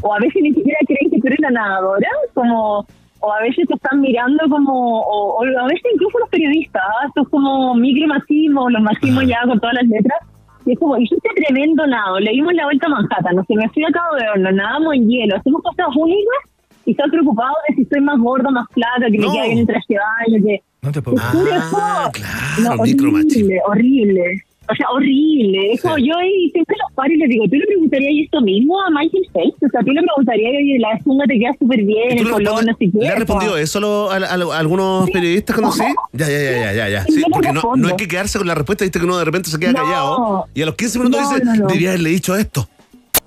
o 0.02 0.14
a 0.14 0.20
veces 0.20 0.42
ni 0.42 0.54
siquiera 0.54 0.80
creen 0.88 1.12
que 1.12 1.20
tú 1.20 1.28
eres 1.28 1.40
la 1.40 1.52
nadadora, 1.52 2.10
como 2.34 2.86
o 3.20 3.34
a 3.34 3.42
veces 3.42 3.68
te 3.68 3.74
están 3.74 4.02
mirando 4.02 4.48
como, 4.50 5.02
o, 5.02 5.40
o 5.40 5.44
a 5.44 5.68
veces 5.68 5.84
incluso 5.94 6.20
los 6.20 6.30
periodistas, 6.30 6.82
¿ah? 6.86 7.08
esto 7.08 7.22
es 7.22 7.30
como 7.30 7.76
micromachismo, 7.76 8.70
los 8.70 8.82
machismos 8.82 9.26
ya 9.28 9.42
con 9.46 9.60
todas 9.60 9.76
las 9.76 9.88
letras, 9.88 10.20
y 10.66 10.74
es 10.74 10.80
como, 10.80 10.98
hiciste 10.98 11.30
tremendo 11.36 11.88
nado, 11.88 12.20
le 12.20 12.32
dimos 12.32 12.54
la 12.54 12.66
vuelta 12.66 12.88
a 12.88 12.90
Manhattan, 12.90 13.36
no 13.36 13.44
sé, 13.46 13.56
me 13.56 13.70
fui 13.70 13.84
a 13.84 13.92
Cabo 13.92 14.16
de 14.16 14.30
Horno, 14.30 14.52
nadamos 14.52 14.96
en 14.96 15.08
hielo, 15.10 15.36
hacemos 15.38 15.62
cosas 15.62 15.88
únicas, 15.96 16.42
y 16.86 16.92
están 16.92 17.10
preocupados 17.10 17.56
de 17.68 17.76
si 17.76 17.82
estoy 17.82 18.02
más 18.02 18.18
gorda, 18.20 18.50
más 18.50 18.66
flaca, 18.74 19.08
que 19.12 19.18
No. 19.18 19.28
me 19.28 19.34
queda 19.34 19.46
bien 19.46 19.58
el 19.60 19.68
traje 19.68 19.86
de 19.90 19.98
baño, 19.98 20.46
que... 20.46 20.62
No 20.82 20.92
te 20.92 21.02
puedo. 21.02 21.18
Ah, 21.20 22.10
claro, 22.14 22.76
No, 22.78 22.82
horrible, 22.82 23.62
horrible. 23.68 24.24
O 24.70 24.76
sea, 24.76 24.88
horrible. 24.92 25.72
Es 25.74 25.82
como 25.82 25.98
yo 25.98 26.14
ahí 26.18 26.50
siempre 26.52 26.76
los 26.84 26.94
paro 26.94 27.14
y 27.14 27.18
les 27.18 27.30
digo, 27.30 27.46
¿tú 27.46 27.56
le 27.56 27.66
preguntarías 27.66 28.26
esto 28.26 28.42
mismo 28.42 28.80
a 28.82 28.90
Michael 28.90 29.24
Phelps? 29.34 29.64
O 29.64 29.70
sea, 29.70 29.82
tú 29.82 29.92
le 29.92 30.02
preguntarías, 30.02 30.52
oye, 30.60 30.78
la 30.80 30.92
espuma 30.94 31.24
te 31.26 31.40
queda 31.40 31.52
súper 31.58 31.84
bien, 31.84 32.18
¿Tú 32.18 32.24
el 32.24 32.30
color, 32.32 32.66
no 32.66 32.74
sé 32.74 32.90
qué. 32.92 33.00
¿Le 33.00 33.10
ha 33.10 33.16
respondido 33.16 33.58
eso 33.58 33.78
a, 33.78 33.82
lo- 33.82 34.12
a- 34.12 34.18
a- 34.18 34.56
a 34.56 34.60
algunos 34.60 35.10
periodistas 35.12 35.56
cuando 35.56 35.72
sí? 35.72 35.84
Ya, 36.14 36.28
ya, 36.28 36.40
ya, 36.42 36.52
ya, 36.52 36.74
ya. 36.74 36.90
ya. 36.90 37.04
Sí, 37.06 37.14
Sí, 37.14 37.24
porque 37.32 37.54
no, 37.54 37.62
no 37.78 37.88
hay 37.88 37.96
que 37.96 38.08
quedarse 38.08 38.38
con 38.38 38.48
la 38.48 38.56
respuesta, 38.56 38.84
viste 38.84 39.00
que 39.00 39.06
uno 39.06 39.18
de 39.18 39.26
repente 39.26 39.50
se 39.50 39.58
queda 39.60 39.72
No. 39.72 39.78
callado 39.84 40.46
y 40.54 40.62
a 40.62 40.66
los 40.66 40.76
15 40.76 41.00
minutos 41.00 41.22
No, 41.22 41.30
dice, 41.36 41.46
debería 41.68 41.90
haberle 41.90 42.10
dicho 42.10 42.36
esto. 42.36 42.68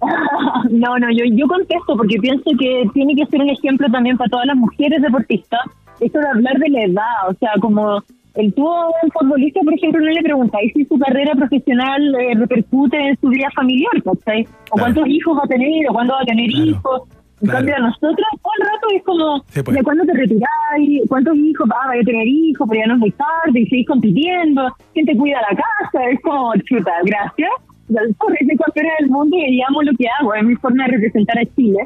No, 0.71 0.99
no, 0.99 1.11
yo, 1.11 1.25
yo 1.33 1.47
contesto 1.49 1.97
porque 1.97 2.17
pienso 2.21 2.45
que 2.59 2.85
tiene 2.95 3.15
que 3.17 3.27
ser 3.27 3.41
un 3.41 3.51
ejemplo 3.51 3.89
también 3.91 4.17
para 4.17 4.31
todas 4.31 4.47
las 4.47 4.57
mujeres 4.57 5.03
deportistas. 5.03 5.61
Esto 6.01 6.19
de 6.19 6.29
hablar 6.29 6.59
de 6.59 6.69
la 6.69 6.85
edad, 6.85 7.29
o 7.29 7.35
sea, 7.35 7.51
como 7.61 8.03
el 8.35 8.55
tuvo 8.55 8.87
un 9.03 9.11
futbolista, 9.11 9.61
por 9.65 9.75
ejemplo, 9.75 10.01
no 10.05 10.11
le 10.11 10.23
preguntáis 10.23 10.73
si 10.75 10.85
su 10.85 10.99
carrera 10.99 11.33
profesional 11.35 12.15
eh, 12.15 12.35
repercute 12.35 12.97
en 12.97 13.19
su 13.21 13.29
vida 13.29 13.49
familiar, 13.55 13.93
¿cachai? 14.05 14.43
O 14.43 14.47
Claro. 14.47 14.95
cuántos 14.95 15.09
hijos 15.09 15.37
va 15.39 15.43
a 15.45 15.49
tener, 15.49 15.89
o 15.89 15.93
cuándo 15.93 16.15
va 16.15 16.21
a 16.23 16.25
tener 16.25 16.51
Claro. 16.51 16.67
hijos. 16.67 17.03
En 17.43 17.49
Claro. 17.49 17.59
cambio, 17.59 17.75
a 17.77 17.79
nosotros 17.81 18.27
todo 18.43 18.53
el 18.61 18.67
rato 18.67 18.87
es 18.97 19.03
como, 19.05 19.43
Sí, 19.49 19.63
pues. 19.63 19.77
¿de 19.79 19.83
cuándo 19.83 20.05
te 20.05 20.13
retiráis? 20.13 21.09
¿Cuántos 21.09 21.37
hijos? 21.37 21.69
Ah, 21.73 21.89
voy 21.89 21.99
a 22.01 22.05
tener 22.05 22.29
hijos, 22.29 22.69
pero 22.69 22.81
ya 22.83 22.87
no 22.89 22.95
es 22.95 23.01
muy 23.01 23.11
tarde, 23.13 23.61
y 23.61 23.67
seguís 23.67 23.87
compitiendo. 23.87 24.69
¿Quién 24.93 25.07
te 25.07 25.17
cuida 25.17 25.39
la 25.51 25.57
casa? 25.57 26.05
Es 26.11 26.21
como, 26.21 26.53
chuta, 26.69 26.93
gracias. 27.05 27.51
Soy 27.89 28.57
campeona 28.57 28.91
del 29.01 29.09
mundo 29.11 29.37
y 29.37 29.61
amo 29.63 29.83
lo 29.83 29.93
que 29.99 30.07
hago, 30.21 30.35
es 30.35 30.45
mi 30.45 30.55
forma 30.57 30.85
de 30.85 30.93
representar 30.93 31.39
a 31.39 31.45
Chile. 31.57 31.79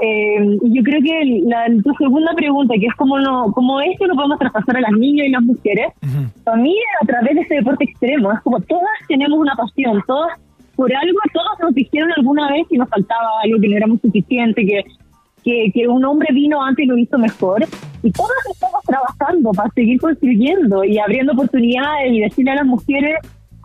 Eh, 0.00 0.58
yo 0.62 0.82
creo 0.84 1.02
que 1.02 1.42
la, 1.46 1.66
tu 1.82 1.92
segunda 1.94 2.32
pregunta, 2.34 2.74
que 2.78 2.86
es 2.86 2.94
cómo, 2.94 3.18
no, 3.18 3.50
cómo 3.52 3.80
esto 3.80 4.06
lo 4.06 4.14
podemos 4.14 4.38
traspasar 4.38 4.76
a 4.76 4.80
las 4.82 4.92
niñas 4.92 5.26
y 5.26 5.30
las 5.30 5.42
mujeres, 5.42 5.92
para 6.44 6.56
mí 6.56 6.74
a 7.02 7.06
través 7.06 7.34
de 7.34 7.40
este 7.40 7.56
deporte 7.56 7.84
extremo, 7.84 8.32
es 8.32 8.40
como 8.42 8.60
todas 8.60 8.88
tenemos 9.08 9.38
una 9.38 9.56
pasión, 9.56 10.00
todas, 10.06 10.38
por 10.76 10.94
algo, 10.94 11.18
todos 11.32 11.60
nos 11.60 11.74
dijeron 11.74 12.10
alguna 12.16 12.48
vez 12.48 12.66
que 12.70 12.78
nos 12.78 12.88
faltaba 12.88 13.28
algo, 13.42 13.60
que 13.60 13.68
no 13.68 13.76
éramos 13.76 14.00
suficiente, 14.00 14.64
que, 14.64 14.84
que, 15.42 15.72
que 15.74 15.88
un 15.88 16.04
hombre 16.04 16.28
vino 16.32 16.62
antes 16.62 16.84
y 16.84 16.88
lo 16.88 16.96
hizo 16.96 17.18
mejor, 17.18 17.64
y 18.04 18.12
todas 18.12 18.46
estamos 18.52 18.82
trabajando 18.84 19.50
para 19.50 19.70
seguir 19.70 20.00
construyendo 20.00 20.84
y 20.84 20.98
abriendo 20.98 21.32
oportunidades 21.32 22.12
y 22.12 22.20
decirle 22.20 22.52
a 22.52 22.56
las 22.56 22.66
mujeres, 22.66 23.16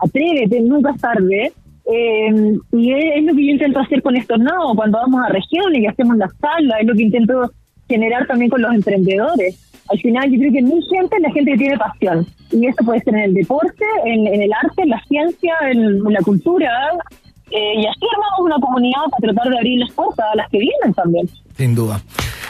atrévete, 0.04 0.62
nunca 0.62 0.92
es 0.92 1.02
tarde. 1.02 1.54
Eh, 1.86 2.58
y 2.72 2.94
es, 2.94 3.24
lo 3.24 3.36
que 3.36 3.46
yo 3.46 3.52
intento 3.52 3.80
hacer 3.80 4.02
con 4.02 4.16
estos 4.16 4.40
no 4.40 4.74
cuando 4.76 5.00
vamos 5.00 5.22
a 5.26 5.30
regiones 5.30 5.82
y 5.82 5.86
hacemos 5.86 6.18
las 6.18 6.32
salas, 6.38 6.80
es 6.80 6.88
lo 6.88 6.96
que 6.96 7.04
intento 7.04 7.52
generar 7.90 8.26
también 8.28 8.50
con 8.50 8.62
los 8.62 8.74
emprendedores. 8.74 9.60
Al 9.90 10.00
final 10.00 10.32
yo 10.32 10.40
creo 10.40 10.54
que 10.54 10.62
mi 10.62 10.82
gente 10.84 11.18
es 11.18 11.22
la 11.22 11.32
gente 11.32 11.52
que 11.52 11.58
tiene 11.58 11.78
pasión. 11.78 12.26
Y 12.52 12.68
eso 12.68 12.86
puede 12.86 13.02
ser 13.02 13.16
en 13.16 13.22
el 13.22 13.34
deporte, 13.34 13.86
en, 14.06 14.28
el 14.28 14.54
arte, 14.54 14.84
en 14.84 14.90
la 14.90 15.04
ciencia, 15.08 15.56
en, 15.70 15.80
en 15.80 16.14
la 16.14 16.22
cultura. 16.22 16.70
Eh, 17.52 17.82
y 17.82 17.86
así 17.86 18.00
armamos 18.12 18.40
una 18.40 18.60
comunidad 18.60 19.02
para 19.12 19.34
tratar 19.34 19.52
de 19.52 19.58
abrir 19.58 19.80
las 19.80 19.92
puertas 19.92 20.26
a 20.32 20.36
las 20.36 20.50
que 20.50 20.60
vienen 20.60 20.94
también. 20.96 21.30
Sin 21.56 21.76
duda. 21.76 22.02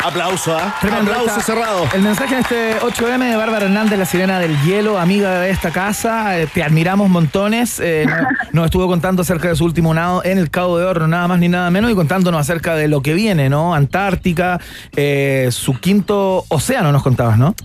Aplauso, 0.05 0.55
¿ah? 0.57 0.75
Tremendo. 0.81 1.11
Aplauso 1.13 1.39
cerrado. 1.41 1.85
El 1.93 2.01
mensaje 2.01 2.33
en 2.35 2.41
este 2.41 2.79
8M 2.81 3.29
de 3.29 3.35
Bárbara 3.37 3.65
Hernández, 3.65 3.97
la 3.97 4.05
sirena 4.05 4.37
del 4.39 4.55
hielo, 4.63 4.99
amiga 4.99 5.39
de 5.39 5.49
esta 5.49 5.71
casa. 5.71 6.37
eh, 6.39 6.47
te 6.53 6.61
admiramos 6.63 7.09
montones. 7.09 7.79
eh, 7.79 8.05
no- 8.07 8.27
nos 8.51 8.65
estuvo 8.65 8.87
contando 8.87 9.21
acerca 9.21 9.47
de 9.47 9.55
su 9.55 9.63
último 9.65 9.93
nado 9.93 10.21
en 10.25 10.37
el 10.37 10.49
Cabo 10.49 10.77
de 10.77 10.85
Oro, 10.85 11.07
nada 11.07 11.27
más 11.27 11.39
ni 11.39 11.47
nada 11.47 11.69
menos, 11.71 11.89
y 11.89 11.95
contándonos 11.95 12.41
acerca 12.41 12.75
de 12.75 12.87
lo 12.89 13.01
que 13.01 13.13
viene, 13.13 13.49
¿no? 13.49 13.73
Antártica, 13.73 14.59
eh, 14.95 15.47
su 15.51 15.79
quinto 15.79 16.43
océano, 16.49 16.91
nos 16.91 17.01
contabas, 17.03 17.37
¿no? 17.37 17.55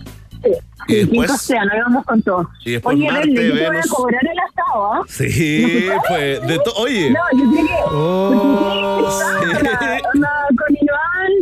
Sí. 0.41 0.51
Y 0.87 0.95
después- 0.95 1.11
quinto 1.29 1.33
océano, 1.33 1.71
ahí 1.73 1.79
vamos 1.81 2.05
con 2.05 2.21
todo. 2.23 2.49
Y 2.63 2.71
después 2.71 2.95
Oye, 2.95 3.11
Marte, 3.11 3.29
Berle, 3.31 3.47
yo 3.49 3.55
te 3.55 3.67
voy 3.67 3.77
a 3.77 3.81
cobrar 3.89 4.21
el 4.23 4.39
asado, 4.39 4.93
¿ah? 4.93 5.01
Sí, 5.09 5.89
pues, 6.07 6.41
de 6.47 6.59
to- 6.59 6.73
oye. 6.77 7.11
No, 7.11 7.19
yo 7.37 7.51
creo 7.51 7.65
que. 7.67 7.73
Oh, 7.91 9.09
sí. 9.59 10.68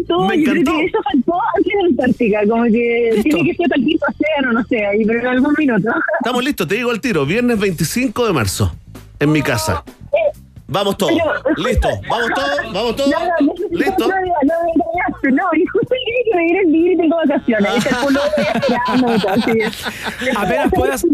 Todo. 0.07 0.27
Me 0.27 0.37
yo 0.37 0.43
creo 0.51 0.61
encantó. 0.61 0.79
que 0.79 0.85
eso 0.85 0.97
faltó 1.03 1.33
antes 1.55 1.73
de 1.73 1.85
Antártica. 1.89 2.39
Como 2.49 2.63
que 2.65 3.19
tiene 3.23 3.43
que 3.43 3.55
ser 3.55 3.67
cualquier 3.67 3.99
océano, 4.09 4.53
no 4.53 4.63
sé, 4.65 4.85
ahí, 4.85 5.05
pero 5.05 5.19
en 5.19 5.27
algún 5.27 5.53
minuto. 5.57 5.89
Estamos 6.19 6.43
listos, 6.43 6.67
te 6.67 6.75
digo 6.75 6.91
al 6.91 7.01
tiro. 7.01 7.25
Viernes 7.25 7.59
25 7.59 8.25
de 8.27 8.33
marzo, 8.33 8.75
en 9.19 9.31
mi 9.31 9.41
casa. 9.41 9.83
Eh, 10.13 10.37
Vamos 10.69 10.97
todos. 10.97 11.13
pero, 11.43 11.55
Listo. 11.67 11.87
Vamos 12.09 12.29
todos, 12.35 12.73
vamos 12.73 12.95
todos. 12.95 13.09
No, 13.09 13.19
no, 13.19 13.33
no, 13.39 13.53
Listo. 13.77 14.07
No, 14.07 14.15
no, 14.15 14.15
no, 14.15 14.53
me 14.63 14.71
engañaste, 14.75 15.31
no, 15.31 15.43
y 15.53 15.65
justo 15.65 15.93
el 15.93 15.99
día 16.05 16.23
que 16.25 16.35
me 16.37 16.43
dieron 16.43 16.71
libre 16.71 16.93
y 16.93 16.97
tengo 16.97 17.15
vacaciones. 17.17 17.85
Y 17.85 17.89
todo, 17.89 19.31
así. 19.31 20.27
Apenas 20.35 20.71
puedas, 20.73 21.05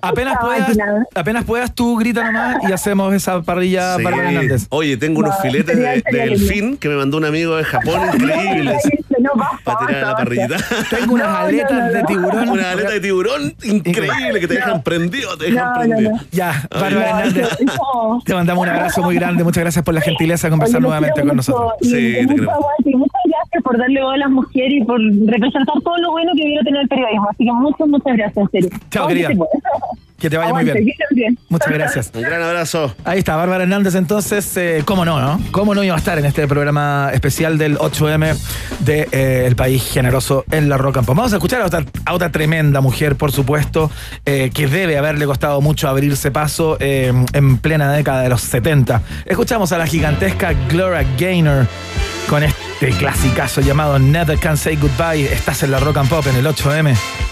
apenas 0.00 0.38
puedas, 0.40 0.78
apenas 1.14 1.44
puedas, 1.44 1.74
tú 1.74 1.96
grita 1.96 2.24
nomás 2.24 2.56
y 2.68 2.72
hacemos 2.72 3.14
esa 3.14 3.42
parrilla 3.42 3.96
Sí. 3.96 4.02
Bárbara 4.04 4.28
Hernández. 4.30 4.66
Oye, 4.70 4.96
tengo 4.96 5.20
unos 5.20 5.34
No, 5.36 5.42
filetes 5.42 5.76
de, 5.76 6.02
de 6.10 6.18
delfín 6.18 6.76
que 6.76 6.88
me 6.88 6.96
mandó 6.96 7.16
un 7.16 7.24
amigo 7.24 7.56
de 7.56 7.64
Japón 7.64 8.00
increíbles. 8.14 8.82
No, 9.18 9.30
Para 9.64 9.86
tirar 9.86 10.04
a 10.04 10.08
la 10.08 10.16
parrillita. 10.16 10.56
Tengo 10.90 11.14
unas 11.14 11.26
No, 11.26 11.32
no, 11.32 11.38
aletas 11.46 11.72
no, 11.72 11.86
de 11.92 12.00
no. 12.02 12.06
tiburón. 12.06 12.48
Una 12.50 12.70
aleta 12.70 12.90
de 12.90 13.00
tiburón 13.00 13.54
increíble 13.62 14.40
que 14.40 14.48
te 14.48 14.54
dejan 14.54 14.82
prendido, 14.82 15.36
te 15.36 15.46
dejan 15.46 15.64
No, 15.64 15.72
no, 15.72 15.78
prendido. 15.80 16.10
no. 16.12 16.20
Ya, 16.32 16.50
Ay, 16.70 16.80
Bárbara 16.80 17.10
No, 17.12 17.18
Hernández. 17.18 17.48
no. 17.60 18.22
Te 18.24 18.34
mandamos 18.34 18.62
un 18.62 18.68
abrazo 18.70 18.89
muy 18.98 19.14
grande. 19.14 19.44
Muchas 19.44 19.62
gracias 19.62 19.84
por 19.84 19.94
la 19.94 20.00
gentileza 20.00 20.46
de 20.46 20.50
conversar 20.50 20.78
Oye, 20.78 20.86
nuevamente 20.86 21.20
con 21.20 21.36
mucho, 21.36 21.36
nosotros. 21.36 21.72
Sí, 21.82 21.90
te 21.90 22.26
queremos. 22.26 22.54
Gracias 23.30 23.62
por 23.62 23.78
darle 23.78 24.02
voz 24.02 24.14
a 24.14 24.18
las 24.18 24.30
mujeres 24.30 24.72
y 24.72 24.84
por 24.84 25.00
representar 25.00 25.80
todo 25.82 25.96
lo 25.98 26.10
bueno 26.12 26.32
que 26.36 26.44
viene 26.44 26.60
a 26.60 26.64
tener 26.64 26.82
el 26.82 26.88
periodismo. 26.88 27.28
Así 27.30 27.44
que 27.44 27.52
muchas, 27.52 27.88
muchas 27.88 28.16
gracias, 28.16 28.36
en 28.36 28.50
serio. 28.50 28.70
Chao, 28.90 29.08
querida. 29.08 29.28
que 30.18 30.28
te 30.28 30.36
vaya 30.36 30.52
muy 30.52 30.64
bien. 30.64 31.38
Muchas 31.48 31.72
gracias. 31.72 32.12
Un 32.14 32.22
gran 32.22 32.42
abrazo. 32.42 32.94
Ahí 33.04 33.20
está, 33.20 33.36
Bárbara 33.36 33.64
Hernández. 33.64 33.94
Entonces, 33.94 34.56
eh, 34.56 34.82
¿cómo 34.84 35.04
no, 35.04 35.20
no? 35.20 35.40
¿Cómo 35.50 35.74
no 35.74 35.82
iba 35.82 35.94
a 35.94 35.98
estar 35.98 36.18
en 36.18 36.26
este 36.26 36.46
programa 36.46 37.10
especial 37.12 37.58
del 37.58 37.78
8M 37.78 38.36
de 38.80 39.08
eh, 39.12 39.44
El 39.46 39.56
País 39.56 39.90
Generoso 39.90 40.44
en 40.50 40.68
la 40.68 40.76
Rock 40.76 40.98
and 40.98 41.06
Pop? 41.06 41.16
Vamos 41.16 41.32
a 41.32 41.36
escuchar 41.36 41.62
a 41.62 41.66
otra, 41.66 41.84
a 42.04 42.14
otra 42.14 42.30
tremenda 42.30 42.80
mujer, 42.80 43.16
por 43.16 43.32
supuesto, 43.32 43.90
eh, 44.26 44.50
que 44.54 44.66
debe 44.66 44.98
haberle 44.98 45.26
costado 45.26 45.60
mucho 45.60 45.88
abrirse 45.88 46.30
paso 46.30 46.76
eh, 46.80 47.12
en 47.32 47.58
plena 47.58 47.92
década 47.92 48.22
de 48.22 48.28
los 48.28 48.42
70. 48.42 49.02
Escuchamos 49.24 49.72
a 49.72 49.78
la 49.78 49.86
gigantesca 49.86 50.52
Gloria 50.68 51.06
Gaynor 51.18 51.66
con 52.28 52.42
este 52.42 52.69
clasicazo 52.88 53.60
llamado 53.60 53.98
Never 53.98 54.38
Can 54.38 54.56
Say 54.56 54.76
Goodbye. 54.76 55.32
Estás 55.32 55.62
en 55.62 55.70
la 55.70 55.80
Rock 55.80 55.98
and 55.98 56.08
Pop 56.08 56.26
en 56.26 56.36
el 56.36 56.46
8M. 56.46 57.29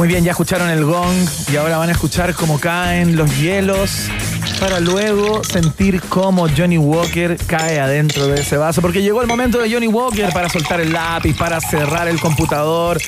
Muy 0.00 0.08
bien, 0.08 0.24
ya 0.24 0.30
escucharon 0.30 0.70
el 0.70 0.82
gong 0.86 1.28
y 1.52 1.56
ahora 1.56 1.76
van 1.76 1.90
a 1.90 1.92
escuchar 1.92 2.32
cómo 2.32 2.58
caen 2.58 3.16
los 3.16 3.38
hielos 3.38 4.08
para 4.58 4.80
luego 4.80 5.44
sentir 5.44 6.00
cómo 6.08 6.46
Johnny 6.48 6.78
Walker 6.78 7.36
cae 7.46 7.80
adentro 7.80 8.26
de 8.26 8.40
ese 8.40 8.56
vaso. 8.56 8.80
Porque 8.80 9.02
llegó 9.02 9.20
el 9.20 9.28
momento 9.28 9.58
de 9.58 9.70
Johnny 9.70 9.88
Walker 9.88 10.30
para 10.32 10.48
soltar 10.48 10.80
el 10.80 10.94
lápiz, 10.94 11.36
para 11.36 11.60
cerrar 11.60 12.08
el 12.08 12.18
computador, 12.18 12.98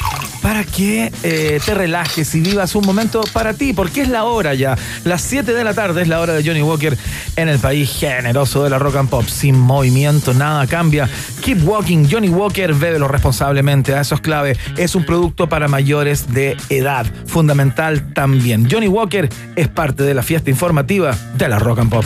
para 0.43 0.65
que 0.65 1.13
eh, 1.23 1.61
te 1.65 1.75
relajes 1.75 2.35
y 2.35 2.41
vivas 2.41 2.75
un 2.75 2.85
momento 2.85 3.23
para 3.33 3.55
ti, 3.55 3.73
porque 3.73 4.03
es 4.03 4.09
la 4.09 4.25
hora 4.25 4.53
ya. 4.53 4.77
Las 5.05 5.23
7 5.23 5.53
de 5.53 5.65
la 5.65 5.73
tarde 5.73 6.03
es 6.03 6.09
la 6.09 6.21
hora 6.21 6.35
de 6.35 6.43
Johnny 6.45 6.63
Walker 6.63 6.97
en 7.37 7.49
el 7.49 7.59
país 7.59 7.91
generoso 7.91 8.65
de 8.65 8.71
la 8.71 8.79
rock 8.79 8.97
and 8.97 9.09
pop. 9.09 9.27
Sin 9.27 9.59
movimiento, 9.59 10.35
nada 10.35 10.67
cambia. 10.67 11.09
Keep 11.43 11.65
walking, 11.65 12.07
Johnny 12.09 12.29
Walker, 12.29 12.73
bébelo 12.73 13.09
responsablemente. 13.09 13.95
A 13.95 14.01
eso 14.01 14.15
es 14.15 14.21
clave. 14.21 14.57
Es 14.77 14.95
un 14.95 15.05
producto 15.05 15.49
para 15.49 15.67
mayores 15.67 16.33
de 16.33 16.57
edad. 16.69 17.05
Fundamental 17.27 18.13
también. 18.15 18.69
Johnny 18.71 18.87
Walker 18.87 19.29
es 19.57 19.67
parte 19.67 20.05
de 20.05 20.15
la 20.15 20.23
fiesta 20.23 20.51
informativa 20.51 21.17
de 21.37 21.49
la 21.49 21.59
rock 21.59 21.81
and 21.81 21.91
pop. 21.91 22.05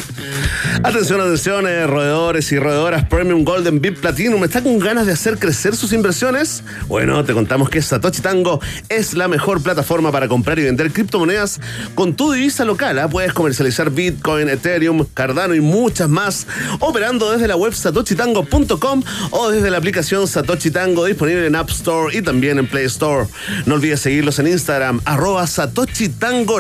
Atención, 0.83 1.21
atención, 1.21 1.67
eh, 1.67 1.87
roedores 1.87 2.53
y 2.53 2.59
roedoras 2.59 3.05
Premium 3.07 3.45
Golden 3.45 3.81
VIP 3.81 3.99
Platinum. 3.99 4.45
¿Está 4.45 4.63
con 4.63 4.79
ganas 4.79 5.07
de 5.07 5.13
hacer 5.13 5.39
crecer 5.39 5.75
sus 5.75 5.93
inversiones? 5.93 6.63
Bueno, 6.87 7.25
te 7.25 7.33
contamos 7.33 7.71
que 7.71 7.81
Satoshi 7.81 8.21
Tango 8.21 8.61
es 8.91 9.15
la 9.15 9.27
mejor 9.27 9.63
plataforma 9.63 10.13
para 10.13 10.29
comprar 10.29 10.59
y 10.59 10.65
vender 10.65 10.93
criptomonedas 10.93 11.61
con 11.95 12.15
tu 12.15 12.31
divisa 12.31 12.65
local. 12.65 12.99
¿ah? 12.99 13.09
Puedes 13.09 13.33
comercializar 13.33 13.91
Bitcoin, 13.91 14.51
Ethereum, 14.51 15.07
Cardano 15.15 15.55
y 15.55 15.61
muchas 15.61 16.11
más 16.11 16.47
operando 16.79 17.33
desde 17.33 17.49
la 17.49 17.57
web 17.57 17.73
satoshitango.com 17.73 19.03
o 19.31 19.51
desde 19.51 19.71
la 19.71 19.79
aplicación 19.79 20.29
Satoshi 20.29 20.71
Tango 20.71 21.07
disponible 21.07 21.47
en 21.47 21.57
App 21.57 21.71
Store 21.71 22.17
y 22.17 22.21
también 22.21 22.59
en 22.59 22.67
Play 22.67 22.85
Store. 22.85 23.27
No 23.65 23.77
olvides 23.77 24.01
seguirlos 24.01 24.39
en 24.41 24.49
Instagram, 24.49 25.01
arroba 25.07 25.47
Satoshi 25.47 26.11
Tango. 26.11 26.59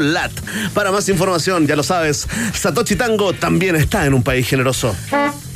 Para 0.74 0.90
más 0.90 1.08
información, 1.08 1.66
ya 1.66 1.76
lo 1.76 1.82
sabes, 1.82 2.26
Satoshi 2.54 2.96
Tango 2.96 3.34
también 3.34 3.76
está 3.76 4.05
en 4.06 4.14
un 4.14 4.22
país 4.22 4.48
generoso. 4.48 4.94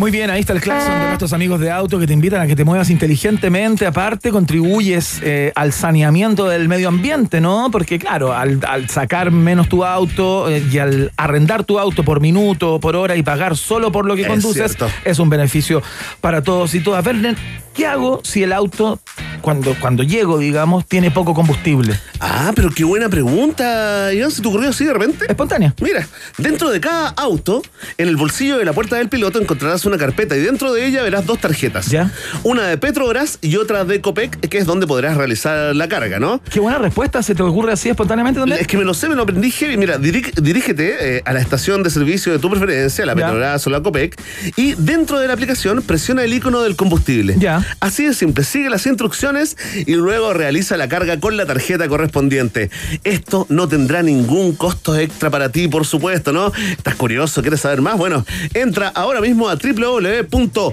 Muy 0.01 0.11
bien, 0.11 0.31
ahí 0.31 0.41
está 0.41 0.55
el 0.55 0.63
claxon 0.63 0.99
de 0.99 1.07
nuestros 1.09 1.35
amigos 1.35 1.61
de 1.61 1.71
auto 1.71 1.99
que 1.99 2.07
te 2.07 2.15
invitan 2.15 2.41
a 2.41 2.47
que 2.47 2.57
te 2.57 2.65
muevas 2.65 2.89
inteligentemente. 2.89 3.85
Aparte, 3.85 4.31
contribuyes 4.31 5.21
eh, 5.23 5.53
al 5.55 5.75
saneamiento 5.75 6.49
del 6.49 6.69
medio 6.69 6.89
ambiente, 6.89 7.43
¿no? 7.43 7.69
Porque, 7.71 7.99
claro, 7.99 8.33
al, 8.33 8.61
al 8.67 8.89
sacar 8.89 9.31
menos 9.31 9.69
tu 9.69 9.85
auto 9.85 10.49
eh, 10.49 10.65
y 10.73 10.79
al 10.79 11.13
arrendar 11.19 11.65
tu 11.65 11.79
auto 11.79 12.03
por 12.03 12.21
minuto, 12.21 12.81
por 12.81 12.97
hora 12.97 13.15
y 13.15 13.23
pagar 13.23 13.59
solo 13.59 13.93
por 13.93 14.07
lo 14.07 14.17
que 14.17 14.23
Es 14.23 14.29
conduces, 14.29 14.75
cierto. 14.75 14.89
es 15.05 15.19
un 15.19 15.29
beneficio 15.29 15.83
para 16.23 16.43
todos 16.43 16.75
y 16.75 16.81
todas. 16.81 17.05
Verden, 17.05 17.37
¿qué 17.75 17.87
hago 17.87 18.23
si 18.25 18.43
el 18.43 18.55
auto, 18.55 19.01
cuando, 19.43 19.77
cuando 19.81 20.03
llego, 20.03 20.39
digamos, 20.39 20.87
tiene 20.87 21.11
poco 21.11 21.35
combustible? 21.35 22.01
Ah, 22.21 22.53
pero 22.55 22.71
qué 22.71 22.85
buena 22.85 23.11
pregunta, 23.11 24.15
Iván. 24.15 24.31
¿Se 24.31 24.41
te 24.41 24.49
ocurrió 24.49 24.71
así 24.71 24.87
de 24.87 24.95
repente? 24.95 25.27
Espontánea. 25.29 25.75
Mira, 25.83 26.09
dentro 26.39 26.71
de 26.71 26.81
cada 26.81 27.09
auto, 27.11 27.61
en 27.99 28.09
el 28.09 28.17
bolsillo 28.17 28.57
de 28.57 28.65
la 28.65 28.73
puerta 28.73 28.97
del 28.97 29.11
piloto 29.11 29.39
encontrarás 29.39 29.85
una 29.91 29.99
carpeta 29.99 30.37
y 30.37 30.41
dentro 30.41 30.73
de 30.73 30.87
ella 30.87 31.03
verás 31.03 31.27
dos 31.27 31.39
tarjetas. 31.39 31.87
Ya. 31.89 32.11
Una 32.43 32.67
de 32.67 32.79
Petrobras 32.79 33.39
y 33.43 33.57
otra 33.57 33.85
de 33.85 34.01
Copec, 34.01 34.41
que 34.49 34.59
es 34.59 34.67
donde 34.67 34.87
podrás 34.87 35.17
realizar 35.17 35.75
la 35.77 35.89
carga, 35.89 36.19
¿no? 36.19 36.41
Qué 36.51 36.61
buena 36.61 36.79
respuesta, 36.79 37.23
¿se 37.23 37.35
te 37.35 37.43
ocurre 37.43 37.73
así 37.73 37.89
espontáneamente 37.89 38.41
también? 38.41 38.61
Es 38.61 38.67
que 38.67 38.77
me 38.79 38.85
lo 38.85 38.95
sé, 38.95 39.09
me 39.09 39.15
lo 39.17 39.23
aprendí 39.23 39.51
heavy. 39.51 39.77
Mira, 39.77 39.99
dirí- 39.99 40.33
dirígete 40.41 41.17
eh, 41.19 41.23
a 41.25 41.33
la 41.33 41.41
estación 41.41 41.83
de 41.83 41.91
servicio 41.91 42.33
de 42.33 42.39
tu 42.39 42.49
preferencia, 42.51 43.05
la 43.05 43.15
Ya. 43.15 43.27
Petrobras 43.27 43.67
o 43.67 43.71
la 43.71 43.83
Copec, 43.83 44.19
y 44.57 44.75
dentro 44.75 45.19
de 45.19 45.27
la 45.27 45.35
aplicación 45.35 45.83
presiona 45.83 46.23
el 46.25 46.33
icono 46.33 46.63
del 46.63 46.77
combustible. 46.77 47.35
Ya. 47.39 47.67
Así 47.81 48.07
de 48.07 48.15
simple, 48.15 48.45
sigue 48.45 48.71
las 48.71 48.87
instrucciones 48.87 49.57
y 49.87 49.95
luego 49.95 50.33
realiza 50.33 50.77
la 50.77 50.89
carga 50.89 51.19
con 51.21 51.37
la 51.37 51.47
tarjeta 51.47 51.89
correspondiente. 51.89 52.71
Esto 53.05 53.47
no 53.49 53.69
tendrá 53.69 54.03
ningún 54.03 54.55
costo 54.55 54.97
extra 54.97 55.31
para 55.31 55.51
ti, 55.51 55.69
por 55.69 55.85
supuesto, 55.87 56.33
¿no? 56.33 56.53
¿Estás 56.71 56.95
curioso? 56.95 57.41
¿Quieres 57.43 57.61
saber 57.61 57.81
más? 57.83 57.97
Bueno, 57.99 58.25
entra 58.55 58.89
ahora 58.89 59.21
mismo 59.21 59.49
a 59.49 59.57
www.awto.cl 59.81 60.65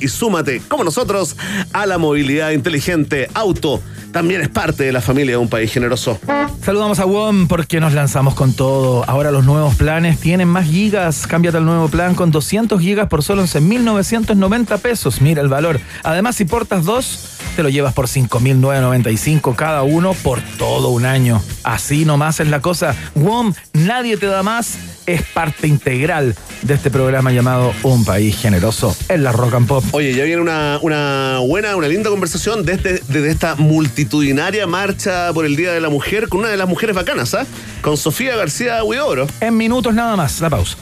y 0.00 0.08
súmate, 0.08 0.62
como 0.68 0.84
nosotros, 0.84 1.36
a 1.72 1.86
la 1.86 1.98
movilidad 1.98 2.50
inteligente. 2.50 3.28
Auto 3.34 3.80
también 4.12 4.40
es 4.40 4.48
parte 4.48 4.84
de 4.84 4.92
la 4.92 5.00
familia 5.00 5.34
de 5.34 5.36
un 5.38 5.48
país 5.48 5.72
generoso. 5.72 6.18
Saludamos 6.62 6.98
a 6.98 7.04
WOM 7.04 7.46
porque 7.46 7.80
nos 7.80 7.92
lanzamos 7.92 8.34
con 8.34 8.52
todo. 8.52 9.04
Ahora 9.06 9.30
los 9.30 9.44
nuevos 9.44 9.74
planes 9.74 10.18
tienen 10.18 10.48
más 10.48 10.66
gigas. 10.66 11.26
Cámbiate 11.26 11.58
al 11.58 11.64
nuevo 11.64 11.88
plan 11.88 12.14
con 12.14 12.30
200 12.30 12.80
gigas 12.80 13.08
por 13.08 13.22
solo 13.22 13.44
11.990 13.44 14.78
pesos. 14.80 15.20
Mira 15.20 15.42
el 15.42 15.48
valor. 15.48 15.80
Además, 16.02 16.36
si 16.36 16.44
portas 16.46 16.84
dos, 16.84 17.37
te 17.56 17.62
lo 17.62 17.68
llevas 17.68 17.94
por 17.94 18.06
5.995 18.06 19.54
cada 19.54 19.82
uno 19.82 20.14
por 20.14 20.40
todo 20.58 20.88
un 20.88 21.06
año. 21.06 21.42
Así 21.64 22.04
nomás 22.04 22.40
es 22.40 22.48
la 22.48 22.60
cosa. 22.60 22.94
WOM, 23.14 23.52
nadie 23.72 24.16
te 24.16 24.26
da 24.26 24.42
más. 24.42 24.78
Es 25.06 25.22
parte 25.22 25.66
integral 25.66 26.36
de 26.62 26.74
este 26.74 26.90
programa 26.90 27.32
llamado 27.32 27.72
Un 27.82 28.04
País 28.04 28.36
Generoso 28.36 28.94
en 29.08 29.24
la 29.24 29.32
Rock 29.32 29.54
and 29.54 29.66
Pop. 29.66 29.84
Oye, 29.92 30.14
ya 30.14 30.24
viene 30.24 30.42
una, 30.42 30.78
una 30.82 31.38
buena, 31.38 31.76
una 31.76 31.88
linda 31.88 32.10
conversación 32.10 32.64
desde, 32.64 33.02
desde 33.08 33.30
esta 33.30 33.54
multitudinaria 33.54 34.66
marcha 34.66 35.32
por 35.32 35.46
el 35.46 35.56
Día 35.56 35.72
de 35.72 35.80
la 35.80 35.88
Mujer 35.88 36.28
con 36.28 36.40
una 36.40 36.48
de 36.50 36.56
las 36.56 36.68
mujeres 36.68 36.94
bacanas, 36.94 37.34
¿ah? 37.34 37.46
Con 37.80 37.96
Sofía 37.96 38.36
García 38.36 38.84
Huidobro. 38.84 39.26
En 39.40 39.56
minutos 39.56 39.94
nada 39.94 40.16
más. 40.16 40.40
La 40.40 40.50
pausa. 40.50 40.76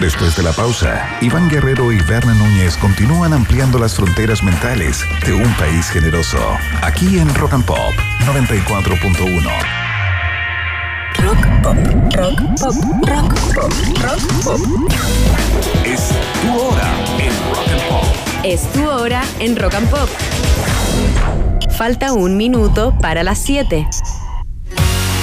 Después 0.00 0.36
de 0.36 0.42
la 0.42 0.52
pausa, 0.52 1.18
Iván 1.20 1.48
Guerrero 1.48 1.92
y 1.92 2.00
Berna 2.02 2.34
Núñez 2.34 2.76
continúan 2.76 3.32
ampliando 3.32 3.78
las 3.78 3.94
fronteras 3.94 4.42
mentales 4.42 5.04
de 5.24 5.32
un 5.32 5.52
país 5.54 5.88
generoso. 5.90 6.38
Aquí 6.82 7.18
en 7.18 7.34
Rock 7.34 7.54
and 7.54 7.64
Pop 7.64 7.94
94.1. 8.26 9.84
Rock 11.18 11.46
pop, 11.62 11.76
rock 12.16 12.38
pop, 12.60 12.74
rock 13.08 13.34
pop, 13.54 13.72
rock 14.02 14.20
pop. 14.44 14.60
Es 15.84 16.10
tu 16.42 16.58
hora 16.60 16.92
en 17.18 17.32
Rock 17.48 17.68
and 17.70 17.88
Pop. 17.88 18.04
Es 18.42 18.72
tu 18.72 18.88
hora 18.88 19.22
en 19.38 19.56
Rock 19.56 19.74
and 19.74 19.90
Pop. 19.90 20.08
Falta 21.78 22.12
un 22.12 22.36
minuto 22.36 22.94
para 23.00 23.22
las 23.22 23.38
7. 23.38 23.86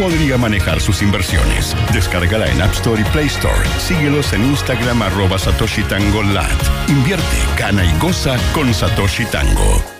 podría 0.00 0.38
manejar 0.38 0.80
sus 0.80 1.02
inversiones. 1.02 1.76
Descárgala 1.92 2.50
en 2.50 2.62
App 2.62 2.72
Store 2.72 3.02
y 3.02 3.04
Play 3.12 3.26
Store. 3.26 3.68
Síguelos 3.78 4.32
en 4.32 4.46
Instagram 4.46 5.02
arroba 5.02 5.38
Satoshi 5.38 5.82
Tango. 5.82 6.22
Invierte, 6.88 7.36
gana 7.58 7.84
y 7.84 7.98
goza 7.98 8.36
con 8.54 8.72
Satoshi 8.72 9.26
Tango. 9.26 9.99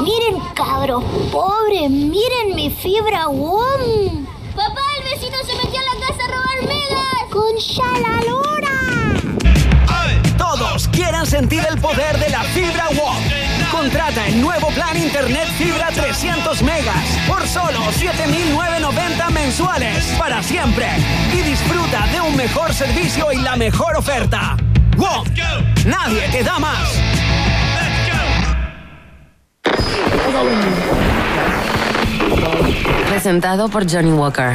Miren, 0.00 0.40
cabros 0.54 1.02
pobres, 1.32 1.90
miren 1.90 2.54
mi 2.54 2.70
fibra 2.70 3.28
WOM. 3.28 4.26
Papá, 4.54 4.82
el 4.98 5.04
vecino 5.04 5.36
se 5.44 5.54
metió 5.54 5.80
a 5.80 5.94
la 5.94 6.06
casa 6.06 6.24
a 6.24 6.28
robar 6.28 6.62
megas. 6.62 7.06
Con 7.30 7.56
Shalalora. 7.56 8.56
Todos 10.36 10.88
quieran 10.88 11.26
sentir 11.26 11.62
el 11.70 11.80
poder 11.80 12.18
de 12.18 12.28
la 12.30 12.42
fibra 12.42 12.88
WOM. 12.90 13.16
Contrata 13.70 14.26
el 14.26 14.40
nuevo 14.40 14.68
plan 14.68 14.96
Internet 14.96 15.48
Fibra 15.58 15.88
300 15.92 16.62
megas 16.62 17.04
por 17.26 17.46
solo 17.46 17.80
7.990 17.98 19.30
mensuales 19.30 20.04
para 20.18 20.42
siempre. 20.42 20.86
Y 21.32 21.42
disfruta 21.42 22.06
de 22.08 22.20
un 22.20 22.36
mejor 22.36 22.72
servicio 22.72 23.32
y 23.32 23.36
la 23.36 23.56
mejor 23.56 23.96
oferta. 23.96 24.56
WOM. 24.96 25.26
Nadie 25.84 26.28
te 26.30 26.42
da 26.42 26.58
más. 26.58 27.25
Presentado 33.08 33.68
por 33.68 33.86
Johnny 33.90 34.12
Walker. 34.12 34.54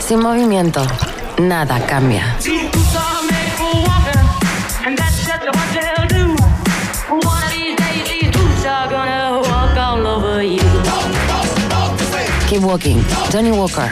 Sin 0.00 0.20
movimiento, 0.20 0.86
nada 1.38 1.84
cambia. 1.86 2.36
Keep 12.48 12.64
walking. 12.64 13.02
Johnny 13.32 13.50
Walker. 13.50 13.90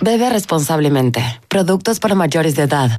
Bebe 0.00 0.30
responsablemente. 0.30 1.40
Productos 1.48 1.98
para 1.98 2.14
mayores 2.14 2.54
de 2.54 2.62
edad. 2.62 2.98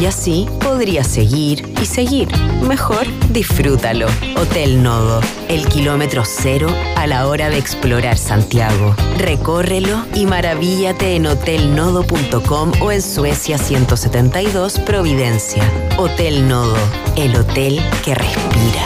Y 0.00 0.06
así 0.06 0.48
podría 0.60 1.04
seguir 1.04 1.70
y 1.78 1.84
seguir. 1.84 2.28
Mejor 2.66 3.06
disfrútalo. 3.28 4.06
Hotel 4.36 4.82
Nodo, 4.82 5.20
el 5.48 5.66
kilómetro 5.68 6.22
cero 6.24 6.74
a 6.96 7.06
la 7.06 7.26
hora 7.26 7.50
de 7.50 7.58
explorar 7.58 8.16
Santiago. 8.16 8.96
Recórrelo 9.18 10.06
y 10.14 10.24
maravíllate 10.24 11.16
en 11.16 11.26
hotelnodo.com 11.26 12.72
o 12.80 12.92
en 12.92 13.02
Suecia 13.02 13.58
172 13.58 14.78
Providencia. 14.78 15.62
Hotel 15.98 16.48
Nodo, 16.48 16.78
el 17.16 17.36
hotel 17.36 17.78
que 18.02 18.14
respira. 18.14 18.82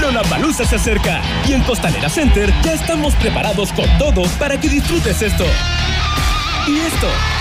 Lollapalooza 0.00 0.64
se 0.64 0.74
acerca 0.74 1.22
y 1.46 1.52
en 1.52 1.62
Costanera 1.62 2.08
Center 2.08 2.52
ya 2.64 2.72
estamos 2.72 3.14
preparados 3.14 3.72
con 3.72 3.86
todo 3.98 4.22
para 4.40 4.58
que 4.58 4.68
disfrutes 4.68 5.22
esto. 5.22 5.44
Y 6.66 6.78
esto. 6.80 7.37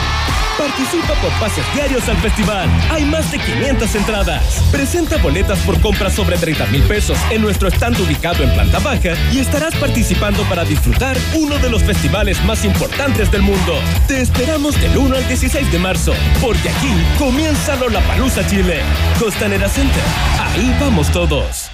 Participa 0.58 1.14
por 1.22 1.32
pases 1.40 1.64
diarios 1.74 2.08
al 2.10 2.18
festival. 2.18 2.70
Hay 2.92 3.06
más 3.06 3.32
de 3.32 3.40
500 3.40 3.96
entradas. 3.96 4.64
Presenta 4.72 5.18
boletas 5.18 5.60
por 5.60 5.80
compras 5.82 6.14
sobre 6.14 6.38
30 6.38 6.66
mil 6.68 6.82
pesos 6.84 7.18
en 7.30 7.42
nuestro 7.42 7.70
stand 7.70 8.00
ubicado 8.00 8.44
en 8.44 8.52
planta 8.54 8.80
baja 8.80 9.14
y 9.32 9.40
estarás 9.40 9.76
participando 9.76 10.44
para 10.44 10.66
disfrutar 10.66 11.18
uno 11.36 11.58
de 11.60 11.70
los 11.70 11.84
festivales 11.84 12.44
más 12.46 12.66
importantes 12.66 13.32
del 13.32 13.42
mundo. 13.44 13.80
Te 14.08 14.22
esperamos 14.22 14.80
del 14.82 14.98
1 14.98 15.16
al 15.16 15.28
16 15.28 15.72
de 15.72 15.80
marzo, 15.80 16.14
porque 16.42 16.70
aquí 16.70 16.94
comienza 17.18 17.76
Lollapalooza 17.76 18.48
Chile. 18.48 18.82
Costanera 19.20 19.70
Center. 19.70 20.04
Ahí 20.40 20.76
vamos 20.80 21.12
todos. 21.12 21.70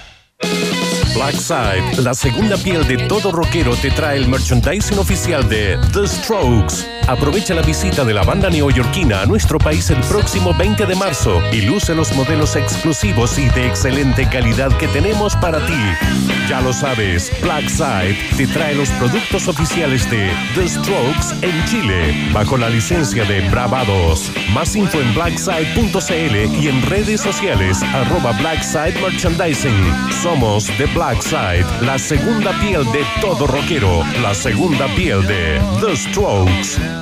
Blackside, 1.14 2.02
la 2.02 2.12
segunda 2.12 2.56
piel 2.56 2.86
de 2.86 2.96
todo 3.06 3.30
rockero, 3.30 3.76
te 3.76 3.90
trae 3.90 4.16
el 4.16 4.28
merchandising 4.28 4.98
oficial 4.98 5.48
de 5.48 5.78
The 5.92 6.08
Strokes. 6.08 6.93
Aprovecha 7.06 7.52
la 7.52 7.60
visita 7.60 8.02
de 8.02 8.14
la 8.14 8.22
banda 8.22 8.48
neoyorquina 8.48 9.20
a 9.20 9.26
nuestro 9.26 9.58
país 9.58 9.90
el 9.90 10.00
próximo 10.00 10.54
20 10.54 10.86
de 10.86 10.94
marzo 10.94 11.42
y 11.52 11.60
luce 11.60 11.94
los 11.94 12.14
modelos 12.16 12.56
exclusivos 12.56 13.38
y 13.38 13.46
de 13.50 13.66
excelente 13.66 14.26
calidad 14.28 14.74
que 14.78 14.88
tenemos 14.88 15.36
para 15.36 15.64
ti. 15.66 15.78
Ya 16.48 16.62
lo 16.62 16.72
sabes, 16.72 17.30
Blackside 17.42 18.16
te 18.36 18.46
trae 18.46 18.74
los 18.74 18.88
productos 18.90 19.48
oficiales 19.48 20.10
de 20.10 20.30
The 20.54 20.66
Strokes 20.66 21.34
en 21.42 21.64
Chile, 21.66 22.30
bajo 22.32 22.56
la 22.56 22.70
licencia 22.70 23.24
de 23.24 23.48
Bravados. 23.50 24.32
Más 24.52 24.74
info 24.74 24.98
en 25.00 25.14
blackside.cl 25.14 26.54
y 26.62 26.68
en 26.68 26.82
redes 26.82 27.20
sociales 27.20 27.82
arroba 27.82 28.32
Blackside 28.32 28.98
Merchandising. 29.00 30.12
Somos 30.22 30.66
The 30.78 30.86
Blackside, 30.86 31.66
la 31.82 31.98
segunda 31.98 32.58
piel 32.60 32.84
de 32.92 33.04
todo 33.20 33.46
rockero, 33.46 34.02
la 34.22 34.34
segunda 34.34 34.86
piel 34.94 35.26
de 35.26 35.60
The 35.80 35.96
Strokes. 35.96 36.93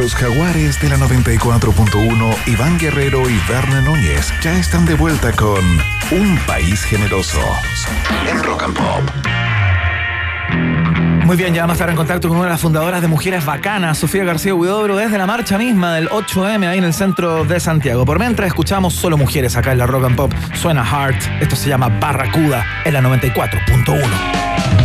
Los 0.00 0.14
jaguares 0.14 0.80
de 0.80 0.88
la 0.88 0.96
94.1, 0.96 2.34
Iván 2.46 2.78
Guerrero 2.78 3.28
y 3.28 3.38
Verne 3.46 3.82
Núñez 3.82 4.32
ya 4.40 4.58
están 4.58 4.86
de 4.86 4.94
vuelta 4.94 5.30
con 5.32 5.62
Un 6.10 6.38
País 6.46 6.82
Generoso 6.84 7.38
en 8.26 8.42
Rock 8.42 8.62
and 8.62 8.74
Pop. 8.74 9.02
Muy 11.26 11.36
bien, 11.36 11.52
ya 11.52 11.64
vamos 11.64 11.74
a 11.74 11.76
estar 11.76 11.90
en 11.90 11.96
contacto 11.96 12.28
con 12.28 12.38
una 12.38 12.46
de 12.46 12.52
las 12.52 12.62
fundadoras 12.62 13.02
de 13.02 13.08
Mujeres 13.08 13.44
Bacanas, 13.44 13.98
Sofía 13.98 14.24
García 14.24 14.54
Huidobro, 14.54 14.96
desde 14.96 15.18
la 15.18 15.26
marcha 15.26 15.58
misma 15.58 15.94
del 15.94 16.08
8M 16.08 16.66
ahí 16.66 16.78
en 16.78 16.84
el 16.84 16.94
centro 16.94 17.44
de 17.44 17.60
Santiago. 17.60 18.06
Por 18.06 18.18
mientras 18.18 18.46
escuchamos 18.46 18.94
solo 18.94 19.18
mujeres 19.18 19.54
acá 19.54 19.72
en 19.72 19.78
la 19.78 19.86
Rock 19.86 20.06
and 20.06 20.16
Pop. 20.16 20.32
Suena 20.54 20.82
Heart, 20.82 21.42
esto 21.42 21.56
se 21.56 21.68
llama 21.68 21.90
Barracuda 22.00 22.64
en 22.86 22.94
la 22.94 23.02
94.1. 23.02 24.79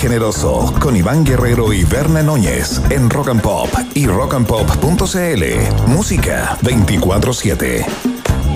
Generoso 0.00 0.72
con 0.80 0.96
Iván 0.96 1.24
Guerrero 1.24 1.74
y 1.74 1.84
Berna 1.84 2.22
Núñez 2.22 2.80
en 2.88 3.10
Rock 3.10 3.28
and 3.28 3.42
Pop 3.42 3.68
y 3.92 4.06
rockandpop.cl. 4.06 5.88
Música 5.88 6.56
24-7. 6.62 7.84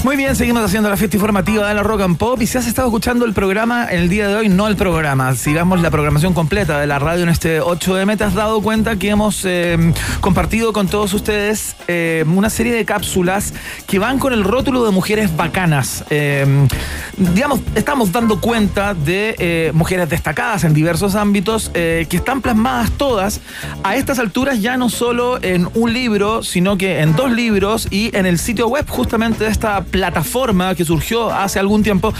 Muy 0.04 0.16
bien, 0.16 0.36
seguimos 0.36 0.62
haciendo 0.62 0.90
la 0.90 0.98
fiesta 0.98 1.16
informativa 1.16 1.66
de 1.68 1.74
la 1.74 1.82
Rock 1.82 2.02
and 2.02 2.16
Pop. 2.16 2.40
Y 2.40 2.46
si 2.46 2.56
has 2.56 2.66
estado 2.66 2.88
escuchando 2.88 3.26
el 3.26 3.32
programa 3.34 3.84
el 3.86 4.08
día 4.08 4.28
de 4.28 4.36
hoy, 4.36 4.48
no 4.48 4.68
el 4.68 4.76
programa, 4.76 5.34
sigamos 5.34 5.80
la 5.80 5.90
programación 5.90 6.32
completa 6.32 6.78
de 6.78 6.86
la 6.86 6.98
radio 6.98 7.22
en 7.22 7.30
este 7.30 7.60
8M, 7.62 8.16
te 8.16 8.24
has 8.24 8.34
dado 8.34 8.60
cuenta 8.60 8.96
que 8.96 9.10
hemos 9.10 9.44
eh, 9.44 9.92
compartido 10.20 10.72
con 10.72 10.88
todos 10.88 11.12
ustedes 11.14 11.76
eh, 11.88 12.24
una 12.26 12.50
serie 12.50 12.74
de 12.74 12.84
cápsulas 12.84 13.54
que 13.86 13.98
van 13.98 14.18
con 14.18 14.32
el 14.32 14.44
rótulo 14.44 14.84
de 14.84 14.92
mujeres 14.92 15.34
bacanas. 15.36 16.04
Eh, 16.10 16.68
digamos, 17.16 17.60
estamos 17.74 18.12
dando 18.12 18.40
cuenta 18.40 18.94
de 18.94 19.34
eh, 19.38 19.70
mujeres 19.74 20.08
destacadas 20.08 20.64
en 20.64 20.74
diversos 20.74 21.14
ámbitos 21.14 21.70
eh, 21.74 22.06
que 22.08 22.16
están 22.16 22.42
plasmadas 22.42 22.90
todas 22.92 23.40
a 23.82 23.96
estas 23.96 24.18
alturas 24.18 24.60
ya 24.60 24.76
no 24.76 24.88
solo 24.88 25.42
en 25.42 25.68
un 25.74 25.92
libro, 25.92 26.42
sino 26.42 26.76
que 26.76 27.00
en 27.00 27.14
dos 27.14 27.30
libros 27.30 27.88
y 27.90 28.16
en 28.16 28.26
el 28.26 28.38
sitio 28.38 28.68
web 28.68 28.88
justamente 28.88 29.44
de 29.44 29.50
esta 29.50 29.82
plataforma 29.82 30.74
que 30.74 30.84
surgió 30.84 31.32
hace 31.32 31.58
algún 31.58 31.82
tiempo 31.82 32.12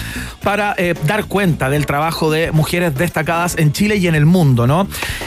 para 0.43 0.75
eh, 0.77 0.95
dar 1.07 1.25
cuenta 1.27 1.71
del 1.71 1.87
trabajo 1.87 2.31
de 2.31 2.53
mujeres 2.53 2.95
destacadas 2.95 3.57
en 3.59 3.73
Chile 3.73 3.97
y 3.97 4.07
en 4.07 4.15
el 4.15 4.27
mundo, 4.27 4.67
¿no? 4.67 4.87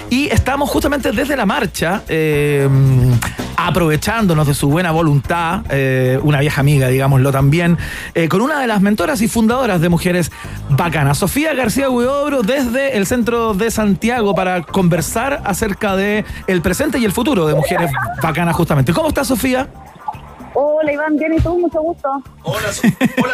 Y 0.10 0.28
estamos 0.28 0.70
justamente 0.70 1.12
desde 1.12 1.36
la 1.36 1.46
marcha. 1.46 2.04
Aprovechándonos 3.68 4.48
de 4.48 4.54
su 4.54 4.70
buena 4.70 4.92
voluntad, 4.92 5.62
eh, 5.70 6.18
una 6.24 6.40
vieja 6.40 6.62
amiga, 6.62 6.88
digámoslo 6.88 7.34
también, 7.34 7.78
eh, 8.16 8.30
con 8.30 8.40
una 8.40 8.62
de 8.62 8.68
las 8.68 8.82
mentoras 8.82 9.22
y 9.22 9.28
fundadoras 9.28 9.82
de 9.82 9.90
Mujeres 9.90 10.32
Bacanas, 10.70 11.18
Sofía 11.18 11.54
García 11.54 11.90
Huidobro, 11.90 12.44
desde 12.44 12.96
el 12.96 13.06
centro 13.06 13.54
de 13.54 13.70
Santiago 13.70 14.34
para 14.34 14.64
conversar 14.64 15.42
acerca 15.44 15.98
de 15.98 16.24
el 16.48 16.62
presente 16.62 16.98
y 16.98 17.04
el 17.04 17.12
futuro 17.12 17.46
de 17.46 17.56
Mujeres 17.56 17.92
Bacanas 18.24 18.56
justamente. 18.56 18.94
¿Cómo 18.94 19.10
estás, 19.10 19.28
Sofía? 19.28 19.68
Hola 20.54 20.94
Iván, 20.94 21.18
bien 21.18 21.34
y 21.34 21.42
tú, 21.42 21.60
mucho 21.60 21.82
gusto. 21.82 22.10
Hola, 22.44 22.70
hola, 23.22 23.34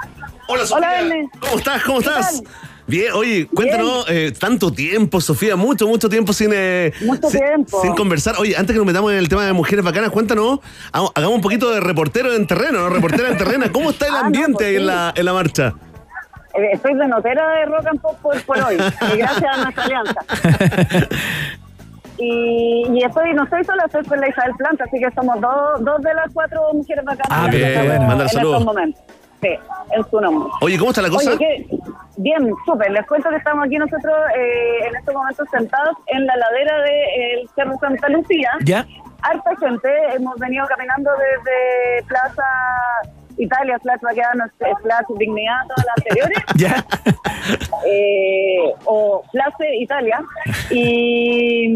hola, 0.48 0.66
Sofía. 0.66 0.88
Hola. 1.02 1.14
¿Cómo 1.40 1.58
estás? 1.58 1.82
¿Cómo 1.82 1.98
¿Qué 2.00 2.08
estás? 2.08 2.42
Bien, 2.86 3.12
oye, 3.14 3.46
cuéntanos, 3.46 4.04
eh, 4.10 4.32
tanto 4.38 4.70
tiempo, 4.70 5.18
Sofía, 5.20 5.56
mucho, 5.56 5.88
mucho 5.88 6.08
tiempo 6.10 6.34
sin, 6.34 6.50
eh, 6.52 6.92
Mucho 7.00 7.30
sin, 7.30 7.40
tiempo. 7.40 7.80
sin 7.80 7.94
conversar. 7.94 8.34
Oye, 8.38 8.54
antes 8.56 8.74
que 8.74 8.78
nos 8.78 8.86
metamos 8.86 9.10
en 9.12 9.18
el 9.18 9.28
tema 9.28 9.46
de 9.46 9.54
mujeres 9.54 9.82
bacanas, 9.82 10.10
cuéntanos, 10.10 10.60
ha- 10.92 11.08
hagamos 11.14 11.36
un 11.36 11.40
poquito 11.40 11.70
de 11.70 11.80
reportero 11.80 12.34
en 12.34 12.46
terreno, 12.46 12.80
¿no? 12.80 12.90
Reportera 12.90 13.30
en 13.30 13.38
terreno. 13.38 13.64
¿Cómo 13.72 13.88
está 13.90 14.06
el 14.08 14.14
Ah, 14.14 14.20
no, 14.20 14.26
ambiente 14.26 14.52
pues 14.54 14.66
ahí 14.68 14.76
en 14.76 14.86
la, 14.86 15.12
en 15.16 15.24
la 15.24 15.32
marcha? 15.32 15.72
Eh, 16.54 16.68
Estoy 16.74 16.94
de 16.94 17.08
notera 17.08 17.48
de 17.54 17.64
Rock 17.64 17.86
and 17.86 18.00
Pop 18.00 18.18
por, 18.20 18.42
por 18.42 18.58
hoy, 18.60 18.74
y 18.74 19.16
gracias 19.16 19.44
a 19.58 19.62
nuestra 19.62 19.84
alianza. 19.84 20.20
Y, 22.16 22.84
y 22.92 23.02
estoy, 23.02 23.34
no 23.34 23.42
estoy 23.42 23.64
sola, 23.64 23.82
estoy 23.86 24.04
con 24.04 24.20
la 24.20 24.28
Isabel 24.28 24.52
Planta, 24.56 24.84
así 24.84 24.98
que 25.00 25.10
somos 25.16 25.40
dos, 25.40 25.84
dos 25.84 26.00
de 26.00 26.14
las 26.14 26.32
cuatro 26.32 26.60
mujeres 26.72 27.04
bacanas 27.04 27.26
Ah, 27.28 27.48
bien, 27.50 27.64
en 27.64 28.28
saludos. 28.28 28.32
estos 28.32 28.64
momentos. 28.64 29.02
Sí, 29.40 29.48
en 29.92 30.04
su 30.10 30.20
nombre. 30.20 30.50
Oye, 30.60 30.78
¿cómo 30.78 30.90
está 30.90 31.02
la 31.02 31.10
cosa? 31.10 31.32
Bien, 32.16 32.52
súper. 32.64 32.90
Les 32.90 33.06
cuento 33.06 33.28
que 33.30 33.36
estamos 33.36 33.66
aquí 33.66 33.76
nosotros 33.76 34.14
eh, 34.36 34.86
en 34.86 34.96
estos 34.96 35.14
momentos 35.14 35.48
sentados 35.50 35.96
en 36.06 36.26
la 36.26 36.36
ladera 36.36 36.78
del 36.82 37.48
Cerro 37.54 37.78
Santa 37.78 38.08
Lucía. 38.08 38.50
¿Ya? 38.64 38.86
Harta 39.22 39.50
gente, 39.58 39.88
hemos 40.14 40.38
venido 40.38 40.66
caminando 40.66 41.10
desde 41.12 42.06
Plaza 42.08 42.44
Italia, 43.38 43.78
Plaza 43.82 44.00
Baquedano, 44.02 44.44
Plaza 44.58 45.06
Dignidad, 45.18 45.60
todas 45.68 45.86
las 45.86 45.96
anteriores, 45.96 46.38
¿Ya? 46.56 46.84
eh, 47.86 48.72
o 48.84 49.22
Plaza 49.32 49.64
Italia, 49.78 50.22
y, 50.70 51.66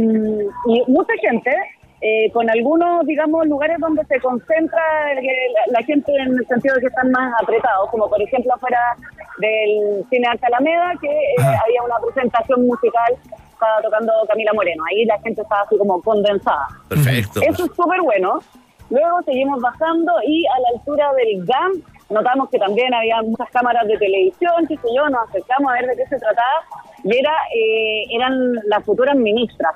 y 0.67 0.83
mucha 0.87 1.13
gente, 1.21 1.51
eh, 2.01 2.31
con 2.33 2.49
algunos, 2.49 3.05
digamos, 3.07 3.47
lugares 3.47 3.79
donde 3.81 4.05
se 4.07 4.21
concentra 4.21 5.13
el- 5.13 5.25
la, 5.27 5.81
la 5.81 5.85
gente 5.85 6.13
en 6.15 6.39
el 6.39 6.47
sentido 6.47 6.75
de 6.77 6.81
que 6.83 6.87
están 6.87 7.11
más 7.11 7.33
apretados, 7.43 7.91
como 7.91 8.09
por 8.09 8.21
ejemplo 8.23 8.55
afuera 8.55 8.79
del 9.39 10.05
Cine 10.11 10.27
Arte 10.29 10.47
Alameda, 10.47 10.93
que 11.01 11.09
eh, 11.09 11.35
había 11.39 11.83
una 11.85 11.97
presentación 12.05 12.67
musical, 12.67 13.15
estaba 13.53 13.81
tocando 13.83 14.13
Camila 14.29 14.53
Moreno, 14.55 14.83
ahí 14.91 15.05
la 15.05 15.19
gente 15.21 15.43
estaba 15.43 15.63
así 15.63 15.77
como 15.77 16.01
condensada. 16.03 16.67
Perfecto. 16.89 17.41
Eso 17.43 17.65
es 17.65 17.73
súper 17.75 18.01
bueno. 18.03 18.39
Luego 18.91 19.21
seguimos 19.25 19.61
bajando 19.61 20.13
y 20.25 20.47
a 20.47 20.59
la 20.61 20.79
altura 20.79 21.13
del 21.15 21.45
GAM 21.45 21.73
notamos 22.11 22.49
que 22.51 22.59
también 22.59 22.93
había 22.95 23.23
muchas 23.23 23.49
cámaras 23.51 23.87
de 23.87 23.97
televisión, 23.99 24.67
qué 24.69 24.77
sé 24.77 24.89
yo, 24.97 25.09
nos 25.09 25.29
acercamos 25.29 25.71
a 25.71 25.75
ver 25.75 25.87
de 25.87 25.97
qué 25.97 26.07
se 26.07 26.19
trataba 26.19 26.61
y 27.05 27.17
era 27.17 27.33
eh, 27.55 28.05
eran 28.11 28.55
las 28.67 28.85
futuras 28.85 29.15
ministras 29.17 29.75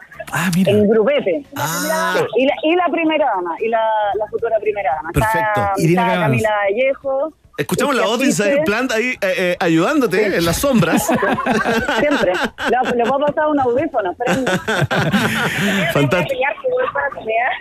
en 0.67 0.89
grupete. 0.89 1.45
Ah. 1.57 2.17
Y, 2.37 2.47
la, 2.47 2.55
y 2.63 2.77
la 2.77 2.87
primera 2.91 3.27
dama, 3.35 3.55
y 3.61 3.69
la, 3.69 3.85
la 4.15 4.27
futura 4.27 4.59
primera 4.61 4.95
dama. 4.97 5.11
Perfecto. 5.13 5.61
Está, 5.61 5.73
Irina 5.77 6.03
está 6.03 6.15
Gans. 6.15 6.25
Camila 6.25 6.51
Vallejo. 6.65 7.33
Escuchamos 7.59 7.95
la 7.95 8.07
voz 8.07 8.19
de 8.19 8.29
Isabel 8.29 8.63
Plant 8.65 8.93
ahí 8.93 9.11
eh, 9.11 9.35
eh, 9.37 9.57
ayudándote 9.61 10.39
en 10.39 10.45
las 10.45 10.57
sombras. 10.57 11.07
Siempre. 11.99 12.33
Le, 12.33 12.97
le 12.97 13.05
puedo 13.05 13.27
pasar 13.27 13.47
un 13.49 13.61
audífono. 13.61 14.15
Fantástico. 15.93 16.41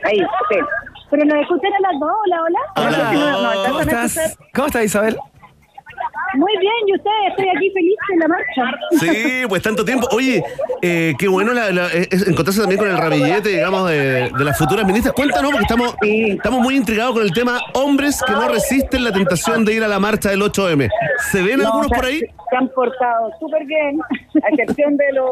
Ahí, 0.05 0.19
sí. 0.49 0.55
Pero 1.11 1.25
nos 1.25 1.37
escuchan 1.41 1.71
a 1.73 1.91
las 1.91 1.99
dos, 1.99 2.11
hola, 2.25 2.41
hola. 2.77 3.11
No 3.13 3.63
¿Cómo 3.67 3.79
estás? 3.81 4.37
¿Cómo 4.53 4.67
estás, 4.67 4.85
Isabel? 4.85 5.17
Muy 6.35 6.57
bien, 6.59 6.73
¿y 6.87 6.93
ustedes? 6.95 7.29
Estoy 7.31 7.49
aquí 7.49 7.69
feliz 7.71 7.95
en 8.13 8.19
la 8.19 8.27
marcha. 8.29 8.77
Sí, 9.01 9.43
pues 9.49 9.61
tanto 9.61 9.83
tiempo. 9.83 10.07
Oye, 10.13 10.41
eh, 10.81 11.13
qué 11.19 11.27
bueno 11.27 11.51
la- 11.53 11.71
la- 11.71 11.87
eh, 11.87 12.07
es 12.09 12.25
encontrarse 12.25 12.61
también 12.61 12.79
con 12.79 12.89
el 12.89 12.97
ramillete, 12.97 13.49
digamos, 13.49 13.89
de, 13.89 14.29
de 14.29 14.43
las 14.45 14.57
futuras 14.57 14.85
ministras. 14.85 15.13
Cuéntanos, 15.13 15.51
porque 15.51 15.63
estamos, 15.63 15.93
estamos 16.01 16.61
muy 16.61 16.77
intrigados 16.77 17.13
con 17.15 17.23
el 17.23 17.33
tema 17.33 17.59
hombres 17.73 18.21
que 18.25 18.31
no 18.31 18.47
resisten 18.47 19.03
la 19.03 19.11
tentación 19.11 19.65
de 19.65 19.73
ir 19.73 19.83
a 19.83 19.89
la 19.89 19.99
marcha 19.99 20.29
del 20.29 20.41
8M. 20.41 20.87
¿Se 21.31 21.41
ven 21.43 21.59
No, 21.59 21.65
algunos 21.67 21.87
por 21.91 22.05
ahí? 22.05 22.19
Se 22.21 22.55
han 22.57 22.69
portado 22.69 23.31
súper 23.39 23.65
bien, 23.65 23.99
a 24.43 24.47
excepción 24.49 24.95
de 24.95 25.11
los 25.11 25.27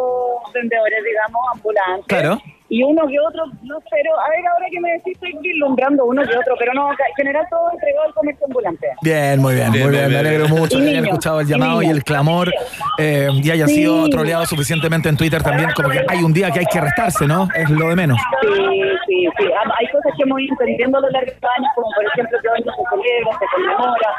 vendedores, 0.53 0.99
digamos, 1.05 1.41
ambulantes. 1.53 2.05
Claro. 2.07 2.41
Y 2.71 2.83
uno 2.83 3.07
que 3.07 3.19
otro, 3.19 3.45
no, 3.63 3.77
pero 3.89 4.19
a 4.19 4.29
ver, 4.29 4.45
ahora 4.47 4.65
que 4.71 4.79
me 4.79 4.91
decís, 4.93 5.13
estoy 5.15 5.33
vislumbrando 5.41 6.05
uno 6.05 6.21
que 6.23 6.37
otro, 6.37 6.55
pero 6.59 6.71
no, 6.73 6.91
en 6.91 6.97
general 7.17 7.45
todo 7.49 7.71
entregado 7.71 8.05
al 8.07 8.13
comercio 8.13 8.45
ambulante. 8.45 8.87
Bien, 9.01 9.39
muy 9.41 9.55
bien, 9.55 9.71
Bien, 9.71 9.83
muy 9.85 9.91
bien, 9.95 10.07
bien. 10.09 10.23
Me 10.23 10.29
alegro 10.29 10.47
mucho 10.49 10.77
Y 10.77 10.81
hayan 10.81 10.93
niños, 10.93 11.05
escuchado 11.07 11.39
el 11.41 11.47
y 11.47 11.49
llamado 11.49 11.81
y, 11.81 11.85
niños. 11.85 11.97
el 11.97 12.03
clamor 12.03 12.53
eh, 12.99 13.27
y 13.33 13.49
hayan 13.51 13.67
Sí. 13.69 13.75
sido 13.75 14.07
troleados 14.09 14.49
suficientemente 14.49 15.09
en 15.09 15.17
Twitter 15.17 15.41
también, 15.41 15.71
como 15.75 15.89
que 15.89 16.05
hay 16.07 16.23
un 16.23 16.31
día 16.31 16.51
que 16.51 16.59
hay 16.59 16.65
que 16.71 16.79
restarse, 16.79 17.25
¿no? 17.25 17.47
Es 17.55 17.69
lo 17.71 17.89
de 17.89 17.95
menos. 17.95 18.19
Sí, 18.41 18.81
sí, 19.07 19.27
sí. 19.37 19.45
Ah, 19.57 19.73
Hay 19.79 19.87
cosas 19.87 20.11
que 20.15 20.23
hemos 20.23 20.39
ido 20.39 20.51
entendiendo 20.59 20.97
a 20.99 21.01
lo 21.01 21.09
largo 21.09 21.25
de 21.25 21.33
estos 21.33 21.49
años, 21.57 21.69
como 21.73 21.87
por 21.95 22.05
ejemplo 22.05 22.37
que 22.41 22.49
hoy 22.49 22.61
no 22.65 22.71
se 22.75 22.83
celebra, 22.89 23.31
se 23.39 23.45
conmemora, 23.55 24.09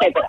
etcétera. 0.00 0.26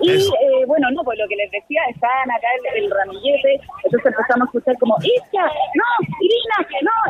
Y 0.00 0.10
eh, 0.14 0.64
bueno, 0.68 0.88
no, 0.92 1.02
pues 1.02 1.18
lo 1.18 1.26
que 1.26 1.34
les 1.34 1.50
decía, 1.50 1.80
estaban 1.90 2.30
acá 2.30 2.46
el, 2.76 2.84
el 2.84 2.90
ramillete, 2.90 3.58
entonces 3.82 4.06
empezamos 4.14 4.42
a 4.42 4.48
escuchar 4.54 4.78
como, 4.78 4.94
Isca, 5.02 5.42
no, 5.74 5.88
Irina, 6.22 6.58
no. 6.86 7.07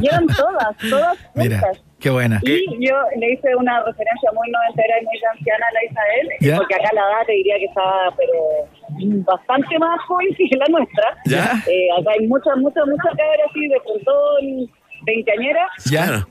Llevan 0.00 0.26
todas, 0.36 0.76
todas 0.90 1.18
Mira, 1.34 1.60
qué 2.00 2.10
buena. 2.10 2.40
Y 2.42 2.86
yo 2.86 2.94
le 3.18 3.32
hice 3.32 3.54
una 3.56 3.82
referencia 3.84 4.30
muy 4.34 4.50
noventera 4.50 5.00
y 5.00 5.04
muy 5.04 5.20
anciana 5.32 5.66
a 5.68 5.72
la 5.72 5.84
Isabel, 5.84 6.28
¿Ya? 6.40 6.56
porque 6.56 6.74
acá 6.74 6.88
la 6.94 7.00
edad 7.00 7.26
te 7.26 7.32
diría 7.32 7.58
que 7.58 7.64
estaba, 7.66 8.14
pero 8.16 8.32
bastante 9.24 9.78
más 9.78 10.00
joven 10.06 10.28
que 10.36 10.56
la 10.56 10.66
nuestra. 10.68 11.16
¿Ya? 11.26 11.52
Eh, 11.70 11.88
acá 12.00 12.10
hay 12.18 12.26
muchas, 12.26 12.56
muchas, 12.58 12.86
muchas 12.86 13.16
cabras 13.16 13.46
así 13.50 13.68
de 13.68 13.80
frontón, 13.80 14.70
veinteañeras 15.04 15.68
Ya. 15.90 16.24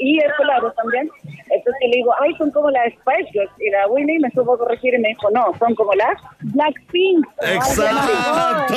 y 0.00 0.18
escolares 0.18 0.72
también. 0.76 1.10
Entonces 1.50 1.80
le 1.90 1.96
digo, 1.96 2.12
ay, 2.22 2.34
son 2.38 2.50
como 2.50 2.70
las 2.70 2.86
Spice 2.92 3.30
Girls. 3.32 3.50
Y 3.58 3.70
la 3.70 3.86
Winnie 3.88 4.18
me 4.20 4.30
supo 4.30 4.56
corregir 4.58 4.94
y 4.94 4.98
me 4.98 5.08
dijo, 5.08 5.30
no, 5.32 5.46
son 5.58 5.74
como 5.74 5.92
las 5.94 6.14
Blackpink. 6.40 7.26
Exacto. 7.42 8.74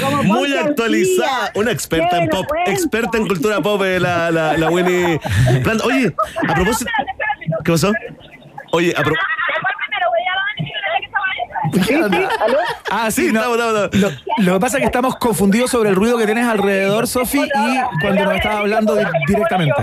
Como 0.00 0.22
Muy 0.24 0.56
actualizada. 0.56 1.50
Una 1.54 1.70
experta 1.72 2.18
en 2.22 2.28
pop, 2.28 2.46
experta 2.66 3.18
en 3.18 3.26
cultura 3.26 3.60
pop, 3.60 3.82
eh, 3.84 4.00
la, 4.00 4.30
la, 4.30 4.56
la 4.56 4.70
Winnie. 4.70 5.20
Oye, 5.84 6.14
a 6.48 6.54
propósito. 6.54 6.90
¿Qué 7.64 7.72
pasó? 7.72 7.92
Oye, 8.72 8.90
a 8.96 9.02
propósito. 9.02 9.26
Ah, 12.90 13.10
sí, 13.10 13.26
Sí, 13.26 13.32
no. 13.32 13.40
estamos, 13.40 13.58
estamos. 13.58 13.94
Lo, 14.36 14.44
lo 14.44 14.52
que 14.54 14.60
pasa 14.60 14.76
es 14.78 14.80
que 14.82 14.86
estamos 14.86 15.16
confundidos 15.16 15.70
sobre 15.70 15.90
el 15.90 15.96
ruido 15.96 16.16
que 16.16 16.24
tienes 16.24 16.46
alrededor, 16.46 17.06
Sofi, 17.06 17.40
y 17.42 18.00
cuando 18.00 18.24
nos 18.24 18.34
estaba 18.36 18.60
hablando 18.60 18.94
di- 18.96 19.04
directamente. 19.26 19.74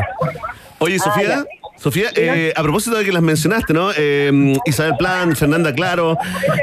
Oye, 0.79 0.97
Sofía. 0.99 1.43
Sofía, 1.83 2.11
eh, 2.15 2.53
a 2.55 2.63
propósito 2.63 2.95
de 2.95 3.03
que 3.03 3.11
las 3.11 3.21
mencionaste, 3.21 3.73
¿no? 3.73 3.89
Eh, 3.97 4.31
Isabel 4.65 4.93
Plan, 4.97 5.35
Fernanda 5.35 5.73
Claro, 5.73 6.17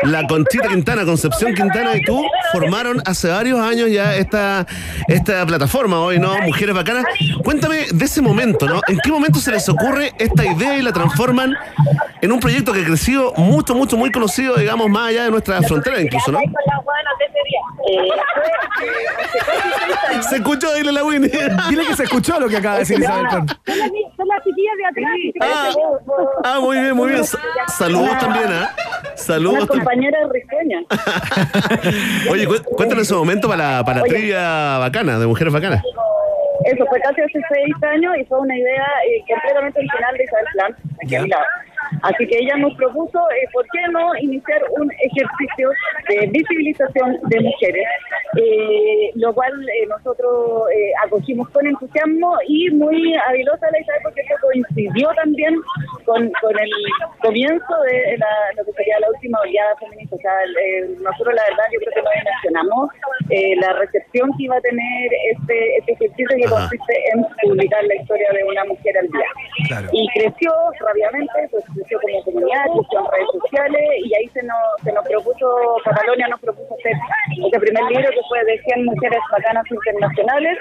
la 0.05 0.26
Conchita 0.26 0.68
Quintana, 0.68 1.05
Concepción 1.05 1.52
Quintana 1.55 1.94
y 1.94 2.01
tú 2.01 2.24
formaron 2.52 3.02
hace 3.05 3.28
varios 3.28 3.60
años 3.60 3.90
ya 3.90 4.16
esta, 4.16 4.66
esta 5.09 5.44
plataforma 5.44 6.01
hoy, 6.01 6.18
¿no? 6.18 6.34
Mujeres 6.40 6.74
Bacanas. 6.74 7.05
Cuéntame 7.44 7.84
de 7.92 8.05
ese 8.06 8.22
momento, 8.22 8.66
¿no? 8.66 8.80
¿En 8.88 8.98
qué 8.98 9.10
momento 9.10 9.38
se 9.40 9.51
les 9.51 9.68
ocurre 9.68 10.12
esta 10.18 10.42
idea 10.47 10.78
y 10.78 10.82
la 10.82 10.92
transforman 10.92 11.55
en 12.22 12.32
un 12.32 12.40
proyecto 12.40 12.72
que 12.72 12.80
ha 12.80 12.84
crecido 12.86 13.34
mucho, 13.36 13.74
mucho, 13.74 13.98
muy 13.98 14.10
conocido, 14.10 14.56
digamos, 14.56 14.88
más 14.88 15.09
allá 15.10 15.24
de 15.24 15.30
nuestra 15.32 15.60
frontera 15.60 16.01
incluso, 16.01 16.32
¿no? 16.32 16.38
Eh, 16.38 18.09
eh. 18.86 20.22
Se 20.28 20.36
escuchó, 20.36 20.72
dile 20.74 20.92
la 20.92 21.05
Winnie. 21.05 21.30
Dile 21.68 21.86
que 21.86 21.97
se 21.97 22.05
escuchó 22.05 22.38
lo 22.38 22.48
que 22.48 22.56
acaba 22.59 22.74
de 22.76 22.80
decir 22.80 22.98
Isabel 22.98 23.24
ni- 23.24 24.05
son 24.16 24.28
las 24.28 24.44
chiquillas 24.44 24.76
de 24.76 24.86
atrás. 24.86 25.10
Ah. 25.41 25.70
Ah, 26.45 26.61
muy 26.61 26.78
bien, 26.78 26.95
muy 26.97 27.09
bien. 27.11 27.24
Sa- 27.24 27.39
Saludos 27.69 28.11
Una- 28.11 28.19
también, 28.19 28.47
¿ah? 28.51 28.70
Una 28.77 29.16
Saludos. 29.16 29.59
también. 29.69 29.78
compañera 29.85 30.19
risueña. 30.32 30.81
Oye, 32.31 32.47
cu- 32.47 32.62
cuéntanos 32.77 33.03
ese 33.05 33.15
momento 33.15 33.49
para 33.49 33.77
la, 33.78 33.85
para 33.85 34.03
Oye. 34.03 34.11
trivia 34.15 34.78
bacana, 34.78 35.19
de 35.19 35.27
mujeres 35.27 35.53
bacanas. 35.53 35.82
Eso 36.65 36.85
fue 36.87 37.01
casi 37.01 37.20
hace 37.23 37.41
seis 37.53 37.74
años 37.82 38.15
y 38.20 38.24
fue 38.27 38.39
una 38.41 38.55
idea 38.57 38.85
eh, 39.07 39.24
completamente 39.28 39.78
original 39.78 40.15
de 40.16 40.24
Isabel 40.24 40.45
Plan, 40.53 40.77
aquí 41.03 41.15
a 41.16 41.23
mi 41.23 41.28
lado. 41.28 41.45
Así 42.02 42.26
que 42.26 42.38
ella 42.38 42.56
nos 42.56 42.74
propuso, 42.74 43.18
eh, 43.30 43.48
¿por 43.52 43.64
qué 43.72 43.80
no 43.90 44.14
iniciar 44.20 44.62
un 44.78 44.90
ejercicio 44.92 45.70
de 46.08 46.26
visibilización 46.28 47.18
de 47.28 47.40
mujeres? 47.40 47.86
Eh, 48.36 49.10
lo 49.16 49.34
cual 49.34 49.52
eh, 49.68 49.86
nosotros 49.88 50.70
eh, 50.72 50.92
acogimos 51.04 51.48
con 51.50 51.66
entusiasmo 51.66 52.36
y 52.46 52.70
muy 52.70 53.16
habilosa 53.26 53.66
la 53.72 53.80
Isabel 53.80 54.00
porque 54.04 54.20
esto 54.20 54.34
coincidió 54.40 55.08
también 55.16 55.56
con, 56.04 56.30
con 56.40 56.58
el 56.58 56.70
comienzo 57.22 57.74
de 57.90 58.16
la, 58.18 58.26
lo 58.56 58.64
que 58.64 58.72
sería 58.72 59.00
la 59.00 59.08
última 59.08 59.40
oleada 59.40 59.74
feminista. 59.78 60.14
O 60.14 60.18
sea, 60.20 60.32
nosotros 61.00 61.34
la 61.34 61.42
verdad 61.42 61.64
yo 61.72 61.80
creo 61.80 61.92
que 61.94 62.02
no 62.02 62.10
mencionamos 62.24 62.90
la 63.60 63.72
recepción 63.74 64.30
que 64.36 64.44
iba 64.44 64.56
a 64.56 64.60
tener 64.60 65.10
este, 65.32 65.76
este 65.78 65.92
ejercicio 65.92 66.36
que 66.36 66.46
Ajá. 66.46 66.54
consiste 66.54 66.94
en 67.12 67.26
publicar 67.42 67.82
la 67.84 67.94
historia 67.96 68.28
de 68.32 68.44
una 68.44 68.64
mujer 68.64 68.96
al 68.98 69.08
día. 69.08 69.26
Claro. 69.66 69.88
Y 69.92 70.08
creció 70.14 70.52
rápidamente, 70.80 71.48
pues 71.50 71.64
como 72.01 72.24
comunidad, 72.24 72.66
en 72.66 73.12
redes 73.12 73.28
sociales 73.32 73.82
y 74.05 74.15
ahí 74.15 74.28
se 74.28 74.43
nos, 74.43 74.59
se 74.82 74.93
nos 74.93 75.05
propuso, 75.07 75.77
Catalonia 75.85 76.28
nos 76.28 76.40
propuso 76.40 76.74
hacer 76.74 76.93
este 77.44 77.61
primer 77.61 77.85
libro 77.85 78.11
que 78.11 78.20
fue 78.28 78.44
de 78.44 78.59
100 78.62 78.85
mujeres 78.85 79.20
bacanas 79.32 79.65
internacionales. 79.70 80.59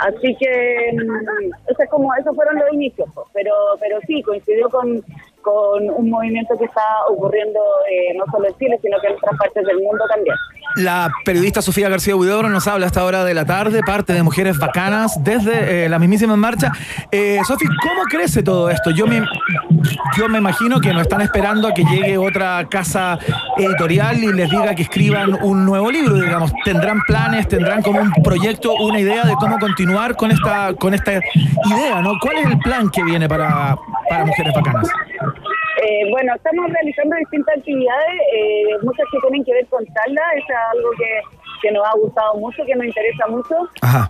Así 0.00 0.36
que 0.36 0.92
mm, 0.94 1.70
eso 1.70 1.82
es 1.82 1.90
como, 1.90 2.14
esos 2.14 2.34
fueron 2.34 2.56
los 2.56 2.72
inicios, 2.72 3.08
pues. 3.14 3.26
pero, 3.32 3.52
pero 3.80 3.98
sí, 4.06 4.22
coincidió 4.22 4.68
con, 4.70 5.02
con 5.44 5.90
un 5.90 6.10
movimiento 6.10 6.56
que 6.58 6.64
está 6.64 6.82
ocurriendo 7.08 7.60
eh, 7.90 8.16
no 8.16 8.24
solo 8.32 8.48
en 8.48 8.56
Chile, 8.56 8.78
sino 8.82 8.96
que 9.00 9.08
en 9.08 9.12
otras 9.14 9.36
partes 9.38 9.64
del 9.64 9.76
mundo 9.76 10.04
también. 10.08 10.34
La 10.76 11.10
periodista 11.24 11.62
Sofía 11.62 11.88
García 11.88 12.16
Huidobro 12.16 12.48
nos 12.48 12.66
habla 12.66 12.86
a 12.86 12.88
esta 12.88 13.04
hora 13.04 13.24
de 13.24 13.34
la 13.34 13.44
tarde, 13.44 13.80
parte 13.86 14.12
de 14.12 14.22
Mujeres 14.22 14.58
Bacanas, 14.58 15.22
desde 15.22 15.84
eh, 15.84 15.88
la 15.88 15.98
mismísima 15.98 16.34
en 16.34 16.40
marcha. 16.40 16.72
Eh, 17.12 17.38
Sofi, 17.46 17.66
¿cómo 17.66 18.02
crece 18.10 18.42
todo 18.42 18.70
esto? 18.70 18.90
Yo 18.90 19.06
me, 19.06 19.22
yo 20.16 20.28
me 20.28 20.38
imagino 20.38 20.80
que 20.80 20.92
no 20.92 21.02
están 21.02 21.20
esperando 21.20 21.68
a 21.68 21.74
que 21.74 21.84
llegue 21.84 22.18
otra 22.18 22.66
casa 22.68 23.18
editorial 23.56 24.24
y 24.24 24.32
les 24.32 24.50
diga 24.50 24.74
que 24.74 24.82
escriban 24.82 25.38
un 25.42 25.64
nuevo 25.64 25.92
libro, 25.92 26.14
digamos. 26.14 26.52
¿Tendrán 26.64 27.00
planes, 27.06 27.46
tendrán 27.46 27.82
como 27.82 28.00
un 28.00 28.10
proyecto, 28.24 28.72
una 28.74 28.98
idea 28.98 29.24
de 29.24 29.34
cómo 29.34 29.58
continuar 29.58 30.16
con 30.16 30.32
esta, 30.32 30.74
con 30.74 30.94
esta 30.94 31.12
idea, 31.12 32.00
¿no? 32.00 32.14
¿Cuál 32.20 32.38
es 32.38 32.46
el 32.46 32.58
plan 32.58 32.90
que 32.90 33.04
viene 33.04 33.28
para 33.28 33.76
Mujeres 34.24 34.54
Bacanas? 34.54 34.88
Eh, 35.84 36.10
bueno, 36.10 36.34
estamos 36.34 36.70
realizando 36.70 37.14
distintas 37.16 37.58
actividades, 37.58 38.20
eh, 38.32 38.78
muchas 38.80 39.06
que 39.12 39.18
tienen 39.20 39.44
que 39.44 39.52
ver 39.52 39.66
con 39.66 39.84
charlas, 39.84 40.32
es 40.34 40.44
algo 40.72 40.90
que, 40.96 41.20
que 41.64 41.72
nos 41.72 41.84
ha 41.86 41.96
gustado 41.96 42.34
mucho, 42.34 42.62
que 42.66 42.74
nos 42.74 42.84
interesa 42.84 43.26
mucho, 43.28 43.56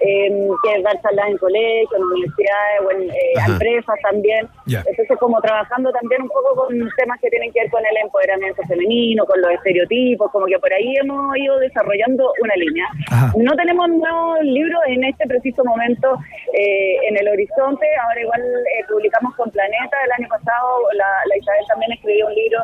eh, 0.01 0.49
que 0.65 0.75
es 0.75 0.83
dar 0.83 1.01
charlas 1.03 1.29
en 1.29 1.39
colegios, 1.39 1.93
en 1.95 2.03
universidades 2.03 2.81
o 2.85 2.91
en 2.91 3.11
eh, 3.11 3.15
empresas 3.47 3.97
también. 4.03 4.49
Ya. 4.67 4.83
Entonces, 4.87 5.17
como 5.19 5.41
trabajando 5.41 5.93
también 5.93 6.23
un 6.23 6.29
poco 6.29 6.67
con 6.67 6.75
temas 6.99 7.21
que 7.21 7.31
tienen 7.31 7.53
que 7.53 7.61
ver 7.61 7.71
con 7.71 7.83
el 7.87 7.97
empoderamiento 8.03 8.61
femenino, 8.67 9.25
con 9.25 9.41
los 9.41 9.53
estereotipos, 9.53 10.33
como 10.33 10.47
que 10.47 10.59
por 10.59 10.73
ahí 10.73 10.97
hemos 11.01 11.37
ido 11.37 11.59
desarrollando 11.61 12.33
una 12.43 12.57
línea. 12.57 12.87
Ajá. 13.11 13.33
No 13.37 13.53
tenemos 13.55 13.89
nuevos 13.89 14.41
libros 14.43 14.81
en 14.89 15.05
este 15.05 15.27
preciso 15.27 15.65
momento 15.65 16.19
eh, 16.53 16.97
en 17.09 17.17
el 17.17 17.29
horizonte. 17.29 17.87
Ahora 18.03 18.21
igual 18.21 18.43
eh, 18.43 18.85
publicamos 18.89 19.35
con 19.37 19.49
Planeta 19.51 19.97
el 20.07 20.13
año 20.19 20.29
pasado. 20.29 20.91
La, 20.95 21.07
la 21.29 21.37
Isabel 21.37 21.65
también 21.69 21.93
escribió 21.93 22.27
un 22.27 22.35
libro 22.35 22.59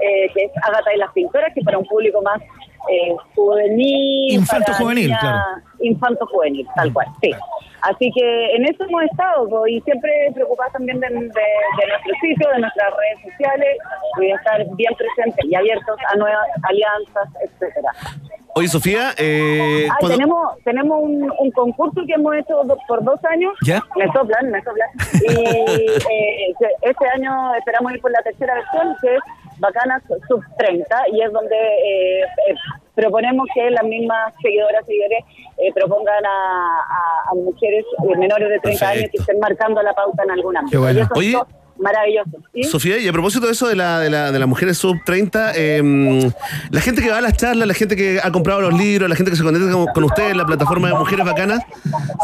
eh, 0.00 0.30
que 0.34 0.44
es 0.44 0.52
Ágata 0.62 0.94
y 0.94 0.98
las 0.98 1.12
pintoras, 1.12 1.52
que 1.54 1.62
para 1.62 1.78
un 1.78 1.86
público 1.86 2.22
más 2.22 2.40
eh, 2.90 3.16
juvenil. 3.34 4.34
Infanto 4.34 4.72
juvenil, 4.74 5.06
niñas- 5.08 5.20
claro. 5.20 5.62
Infanto 5.80 6.26
juvenil, 6.26 6.66
tal 6.74 6.92
cual, 6.92 7.06
sí. 7.20 7.30
Así 7.82 8.10
que 8.12 8.56
en 8.56 8.64
eso 8.64 8.84
hemos 8.84 9.02
estado 9.04 9.66
y 9.68 9.80
siempre 9.82 10.10
preocupados 10.34 10.72
también 10.72 10.98
de, 10.98 11.08
de- 11.08 11.16
de 11.20 11.86
nuestro 11.88 12.12
sitio, 12.20 12.48
de 12.54 12.58
nuestras 12.60 12.88
redes 12.96 13.30
sociales, 13.32 13.76
y 14.18 14.20
de 14.26 14.30
estar 14.32 14.64
bien 14.76 14.92
presentes 14.96 15.44
y 15.44 15.54
abiertos 15.54 15.96
a 16.12 16.16
nuevas 16.16 16.48
alianzas, 16.62 17.28
etcétera. 17.42 17.90
Oye, 18.54 18.68
Sofía, 18.68 19.10
eh, 19.18 19.86
Ah, 19.90 19.96
cuando- 20.00 20.16
tenemos 20.16 20.64
tenemos 20.64 20.98
un, 21.02 21.30
un 21.38 21.50
concurso 21.52 22.00
que 22.06 22.14
hemos 22.14 22.34
hecho 22.36 22.64
do- 22.64 22.78
por 22.88 23.04
dos 23.04 23.22
años. 23.26 23.52
¿Ya? 23.62 23.82
Me 23.96 24.06
soplan, 24.12 24.50
me 24.50 24.62
soplan. 24.62 24.88
Y 25.12 25.26
eh, 26.10 26.54
este 26.82 27.08
año 27.14 27.54
esperamos 27.56 27.92
ir 27.92 28.00
por 28.00 28.10
la 28.10 28.22
tercera 28.22 28.54
versión, 28.54 28.96
que 29.02 29.14
es 29.14 29.20
Bacanas 29.58 30.02
Sub 30.28 30.42
30, 30.58 31.08
y 31.12 31.22
es 31.22 31.32
donde 31.32 31.56
eh, 31.56 32.20
eh, 32.48 32.54
proponemos 32.94 33.46
que 33.54 33.70
las 33.70 33.84
mismas 33.84 34.32
seguidoras 34.42 34.82
y 34.84 34.86
seguidores 34.86 35.24
eh, 35.58 35.72
propongan 35.74 36.24
a, 36.26 36.80
a- 36.80 37.30
a 37.30 37.34
mujeres 37.34 37.84
eh, 38.04 38.16
menores 38.18 38.48
de 38.50 38.58
30 38.60 38.88
años 38.88 39.10
que 39.10 39.18
estén 39.18 39.38
marcando 39.40 39.82
la 39.82 39.92
pauta 39.94 40.22
en 40.24 40.30
bueno. 40.42 40.60
Oye, 41.14 41.40
es 41.40 41.65
maravilloso. 41.78 42.30
¿sí? 42.54 42.62
Sofía, 42.64 42.98
y 42.98 43.08
a 43.08 43.12
propósito 43.12 43.46
de 43.46 43.52
eso 43.52 43.68
de, 43.68 43.76
la, 43.76 44.00
de, 44.00 44.10
la, 44.10 44.32
de 44.32 44.38
las 44.38 44.48
mujeres 44.48 44.78
sub 44.78 44.96
30, 45.04 45.52
eh, 45.54 46.30
la 46.70 46.80
gente 46.80 47.02
que 47.02 47.10
va 47.10 47.18
a 47.18 47.20
las 47.20 47.36
charlas, 47.36 47.66
la 47.68 47.74
gente 47.74 47.96
que 47.96 48.18
ha 48.22 48.30
comprado 48.32 48.60
los 48.62 48.74
libros, 48.74 49.08
la 49.08 49.16
gente 49.16 49.30
que 49.30 49.36
se 49.36 49.42
conecta 49.42 49.70
con, 49.72 49.86
con 49.86 50.04
ustedes 50.04 50.32
en 50.32 50.38
la 50.38 50.44
plataforma 50.46 50.88
de 50.88 50.94
Mujeres 50.94 51.24
Bacanas, 51.26 51.60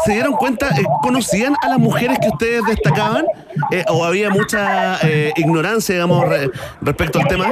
¿se 0.05 0.13
dieron 0.13 0.33
cuenta, 0.33 0.69
eh, 0.69 0.83
conocían 1.01 1.55
a 1.61 1.69
las 1.69 1.79
mujeres 1.79 2.17
que 2.19 2.27
ustedes 2.29 2.61
destacaban? 2.67 3.25
Eh, 3.71 3.83
¿O 3.89 4.03
había 4.03 4.29
mucha 4.29 4.97
eh, 5.07 5.31
ignorancia, 5.37 5.95
digamos, 5.95 6.27
re- 6.27 6.49
respecto 6.81 7.19
al 7.19 7.27
tema? 7.27 7.51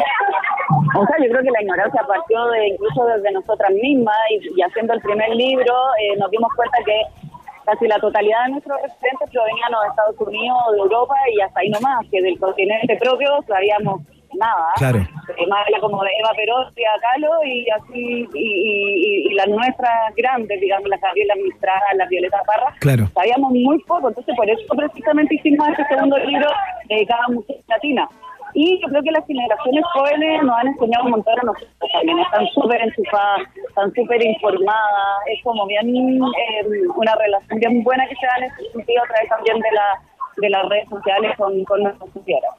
O 0.95 1.05
sea, 1.05 1.15
yo 1.23 1.29
creo 1.31 1.43
que 1.43 1.51
la 1.51 1.61
ignorancia 1.61 2.01
partió 2.07 2.47
de 2.47 2.67
incluso 2.69 3.05
desde 3.05 3.31
nosotras 3.33 3.71
mismas 3.81 4.15
y, 4.31 4.59
y 4.59 4.61
haciendo 4.63 4.93
el 4.93 5.01
primer 5.01 5.29
libro 5.35 5.73
eh, 6.01 6.17
nos 6.17 6.31
dimos 6.31 6.49
cuenta 6.55 6.77
que 6.85 7.30
casi 7.65 7.87
la 7.87 7.99
totalidad 7.99 8.45
de 8.45 8.51
nuestros 8.51 8.81
referentes 8.81 9.29
provenían 9.31 9.71
de 9.71 9.89
Estados 9.89 10.15
Unidos, 10.19 10.57
de 10.73 10.77
Europa 10.79 11.15
y 11.33 11.41
hasta 11.41 11.59
ahí 11.59 11.69
nomás, 11.69 12.05
que 12.11 12.21
del 12.21 12.39
continente 12.39 12.95
propio 12.97 13.29
sabíamos 13.47 14.01
nada. 14.33 14.67
Claro. 14.77 14.99
Eh, 14.99 15.47
más 15.47 15.65
como 15.81 16.01
de 16.03 16.09
Eva 16.19 16.33
Frida 16.73 16.89
Kahlo 17.01 17.29
y 17.45 17.69
así, 17.69 18.27
y, 18.33 18.39
y- 18.39 19.27
y 19.29 19.33
las 19.33 19.47
nuestras 19.47 20.15
grandes, 20.15 20.59
digamos, 20.61 20.87
las 20.87 21.01
Gabriela 21.01 21.35
Mistral, 21.35 21.81
las 21.97 22.07
Violeta 22.09 22.41
Parra, 22.47 22.73
Claro. 22.79 23.07
sabíamos 23.13 23.51
muy 23.51 23.77
poco, 23.83 24.07
entonces 24.07 24.33
por 24.35 24.49
eso 24.49 24.61
precisamente 24.75 25.35
hicimos 25.35 25.67
este 25.69 25.85
segundo 25.89 26.17
libro 26.19 26.47
dedicado 26.87 27.23
a 27.27 27.31
mujeres 27.31 27.63
latinas. 27.67 28.09
Y 28.53 28.81
yo 28.81 28.87
creo 28.89 29.03
que 29.03 29.11
las 29.11 29.25
generaciones 29.25 29.83
jóvenes 29.93 30.43
nos 30.43 30.57
han 30.57 30.67
enseñado 30.67 31.05
un 31.05 31.11
montón 31.11 31.39
a 31.39 31.43
nosotros 31.43 31.91
también, 31.93 32.19
están 32.19 32.47
súper 32.47 32.81
enchufadas, 32.81 33.41
están 33.67 33.93
súper 33.93 34.23
informadas, 34.23 35.17
es 35.27 35.43
como 35.43 35.65
bien 35.67 35.87
eh, 35.95 36.65
una 36.95 37.15
relación 37.15 37.59
bien 37.59 37.83
buena 37.83 38.07
que 38.07 38.15
se 38.15 38.25
da 38.25 38.37
en 38.37 38.43
ese 38.45 38.71
sentido 38.71 39.03
a 39.03 39.07
través 39.07 39.29
también 39.29 39.59
de, 39.59 39.71
la, 39.71 40.01
de 40.37 40.49
las 40.49 40.69
redes 40.69 40.89
sociales 40.89 41.37
con, 41.37 41.63
con 41.65 41.83
nuestros 41.83 42.09
sociedades. 42.11 42.49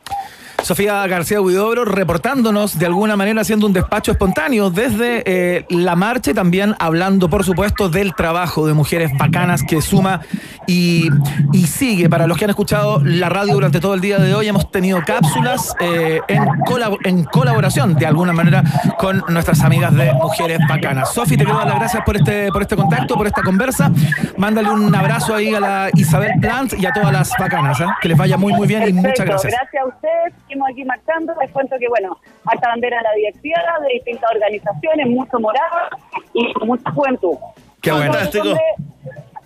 Sofía 0.62 1.06
García 1.06 1.40
Huidobro 1.40 1.84
reportándonos 1.84 2.78
de 2.78 2.86
alguna 2.86 3.16
manera 3.16 3.40
haciendo 3.40 3.66
un 3.66 3.72
despacho 3.72 4.12
espontáneo 4.12 4.70
desde 4.70 5.22
eh, 5.26 5.66
la 5.70 5.96
marcha 5.96 6.30
y 6.30 6.34
también 6.34 6.74
hablando, 6.78 7.28
por 7.28 7.44
supuesto, 7.44 7.88
del 7.88 8.14
trabajo 8.14 8.66
de 8.66 8.72
mujeres 8.74 9.10
bacanas 9.18 9.62
que 9.62 9.82
suma 9.82 10.20
y, 10.66 11.08
y 11.52 11.66
sigue. 11.66 12.08
Para 12.08 12.26
los 12.26 12.38
que 12.38 12.44
han 12.44 12.50
escuchado 12.50 13.00
la 13.04 13.28
radio 13.28 13.54
durante 13.54 13.80
todo 13.80 13.94
el 13.94 14.00
día 14.00 14.18
de 14.18 14.34
hoy, 14.34 14.48
hemos 14.48 14.70
tenido 14.70 15.02
cápsulas 15.04 15.74
eh, 15.80 16.20
en, 16.28 16.44
colab- 16.64 16.98
en 17.04 17.24
colaboración 17.24 17.94
de 17.96 18.06
alguna 18.06 18.32
manera 18.32 18.62
con 18.98 19.24
nuestras 19.28 19.60
amigas 19.62 19.92
de 19.94 20.12
Mujeres 20.14 20.60
Bacanas. 20.68 21.12
Sofi, 21.12 21.36
te 21.36 21.44
quiero 21.44 21.58
dar 21.58 21.66
las 21.68 21.76
gracias 21.80 22.02
por 22.04 22.16
este, 22.16 22.48
por 22.52 22.62
este 22.62 22.76
contacto, 22.76 23.16
por 23.16 23.26
esta 23.26 23.42
conversa. 23.42 23.90
Mándale 24.36 24.70
un 24.70 24.94
abrazo 24.94 25.34
ahí 25.34 25.54
a 25.54 25.60
la 25.60 25.90
Isabel 25.94 26.30
Plant 26.40 26.74
y 26.78 26.86
a 26.86 26.92
todas 26.92 27.12
las 27.12 27.32
bacanas. 27.38 27.80
¿eh? 27.80 27.86
Que 28.00 28.08
les 28.08 28.16
vaya 28.16 28.36
muy, 28.36 28.52
muy 28.52 28.68
bien 28.68 28.88
y 28.88 28.92
muchas 28.92 29.26
gracias. 29.26 29.52
Gracias 29.52 29.82
a 29.82 29.86
ustedes, 29.88 30.34
seguimos 30.52 30.68
aquí 30.70 30.84
marchando. 30.84 31.34
Les 31.40 31.50
cuento 31.50 31.76
que, 31.78 31.88
bueno, 31.88 32.18
harta 32.44 32.68
bandera 32.68 32.98
de 32.98 33.02
la 33.02 33.12
directiva, 33.14 33.78
de 33.86 33.94
distintas 33.94 34.30
organizaciones, 34.30 35.06
mucho 35.08 35.40
morado 35.40 35.88
y 36.34 36.52
mucha 36.64 36.90
juventud. 36.90 37.36
Qué 37.80 37.90
de 37.90 38.58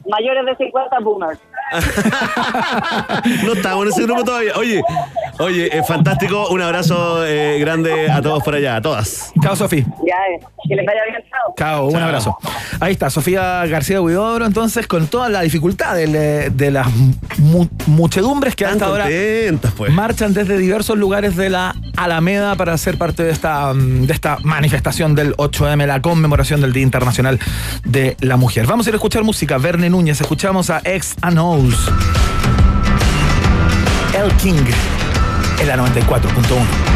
Mayores 0.08 0.46
de 0.46 0.56
50 0.56 1.00
boomers. 1.00 1.40
No 3.44 3.52
estamos 3.54 3.86
en 3.86 3.92
ese 3.92 4.02
grupo 4.04 4.24
todavía. 4.24 4.52
Oye, 4.56 4.82
Oye, 5.38 5.66
eh, 5.76 5.82
fantástico. 5.86 6.48
Un 6.48 6.62
abrazo 6.62 7.26
eh, 7.26 7.58
grande 7.60 8.10
a 8.10 8.22
todos 8.22 8.42
por 8.42 8.54
allá, 8.54 8.76
a 8.76 8.80
todas. 8.80 9.32
Chao, 9.42 9.54
Sofi. 9.54 9.80
Ya, 10.06 10.14
eh, 10.34 10.40
que 10.68 10.74
les 10.76 10.86
vaya 10.86 11.00
bien, 11.10 11.22
chao. 11.30 11.54
Chao, 11.58 11.86
un 11.88 11.96
abrazo. 11.96 12.36
Ahí 12.80 12.92
está, 12.92 13.10
Sofía 13.10 13.64
García 13.66 14.00
Huidobro, 14.00 14.46
entonces, 14.46 14.86
con 14.86 15.06
toda 15.08 15.28
la 15.28 15.42
dificultad 15.42 15.94
de, 15.94 16.50
de 16.50 16.70
las 16.70 16.86
mu- 17.38 17.68
muchedumbres 17.86 18.54
que 18.56 18.64
hasta 18.64 18.86
ahora 18.86 19.06
pues. 19.76 19.92
marchan 19.92 20.32
desde 20.34 20.56
diversos 20.58 20.96
lugares 20.98 21.36
de 21.36 21.50
la 21.50 21.74
Alameda 21.96 22.54
para 22.56 22.76
ser 22.78 22.96
parte 22.98 23.22
de 23.22 23.30
esta, 23.30 23.72
mm, 23.74 24.06
de 24.06 24.12
esta 24.12 24.38
manifestación 24.42 25.14
del 25.14 25.34
8M, 25.36 25.86
la 25.86 26.00
conmemoración 26.02 26.60
del 26.62 26.72
Día 26.72 26.82
Internacional 26.82 27.38
de 27.84 28.16
la 28.20 28.36
Mujer. 28.36 28.66
Vamos 28.66 28.86
a 28.86 28.90
ir 28.90 28.94
a 28.94 28.96
escuchar 28.96 29.22
música. 29.22 29.58
Verne 29.58 29.90
Núñez, 29.90 30.20
escuchamos 30.20 30.70
a 30.70 30.80
Ex 30.84 31.14
El 34.12 34.30
King, 34.36 34.66
en 35.58 35.68
la 35.68 35.76
94.1. 35.76 36.95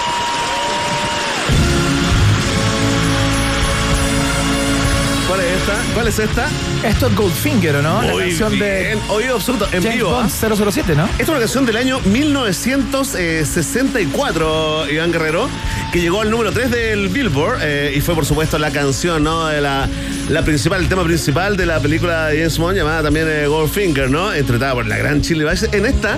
Esta? 5.61 5.77
¿Cuál 5.93 6.07
es 6.07 6.17
esta? 6.17 6.47
Esto 6.83 7.05
es 7.07 7.15
Goldfinger, 7.15 7.75
¿o 7.77 7.81
no? 7.81 8.01
la 8.01 8.13
canción 8.17 8.57
de 8.57 8.79
bien. 8.81 8.99
Oído 9.09 9.35
absoluto, 9.35 9.65
en 9.65 9.83
James 9.83 9.97
vivo. 9.97 10.09
Bond 10.11 10.31
¿ah? 10.31 10.55
007, 10.71 10.95
¿no? 10.95 11.05
Esta 11.05 11.21
es 11.23 11.29
una 11.29 11.37
canción 11.39 11.65
del 11.67 11.77
año 11.77 11.99
1964, 11.99 14.89
Iván 14.89 15.11
Guerrero, 15.11 15.47
que 15.91 16.01
llegó 16.01 16.21
al 16.21 16.31
número 16.31 16.51
3 16.51 16.71
del 16.71 17.09
Billboard 17.09 17.59
eh, 17.61 17.93
y 17.95 18.01
fue, 18.01 18.15
por 18.15 18.25
supuesto, 18.25 18.57
la 18.57 18.71
canción, 18.71 19.23
¿no? 19.23 19.45
De 19.47 19.61
la, 19.61 19.87
la 20.29 20.41
principal, 20.43 20.81
el 20.81 20.89
tema 20.89 21.03
principal 21.03 21.55
de 21.57 21.67
la 21.67 21.79
película 21.79 22.25
de 22.27 22.37
James 22.37 22.57
Bond 22.57 22.77
llamada 22.77 23.03
también 23.03 23.27
eh, 23.29 23.45
Goldfinger, 23.45 24.09
¿no? 24.09 24.35
Interpretada 24.35 24.73
por 24.73 24.87
la 24.87 24.97
gran 24.97 25.21
Chile 25.21 25.43
Bassey. 25.43 25.69
En 25.73 25.85
esta, 25.85 26.17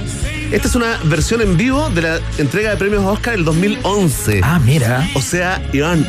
Esta 0.51 0.67
es 0.67 0.75
una 0.75 0.97
versión 1.03 1.41
en 1.41 1.57
vivo 1.57 1.89
de 1.89 2.01
la 2.01 2.19
entrega 2.37 2.69
de 2.69 2.77
premios 2.77 3.03
Oscar 3.03 3.33
del 3.35 3.43
2011. 3.43 4.39
Ah, 4.41 4.59
mira. 4.63 5.05
O 5.15 5.21
sea, 5.21 5.61
Iván, 5.73 6.07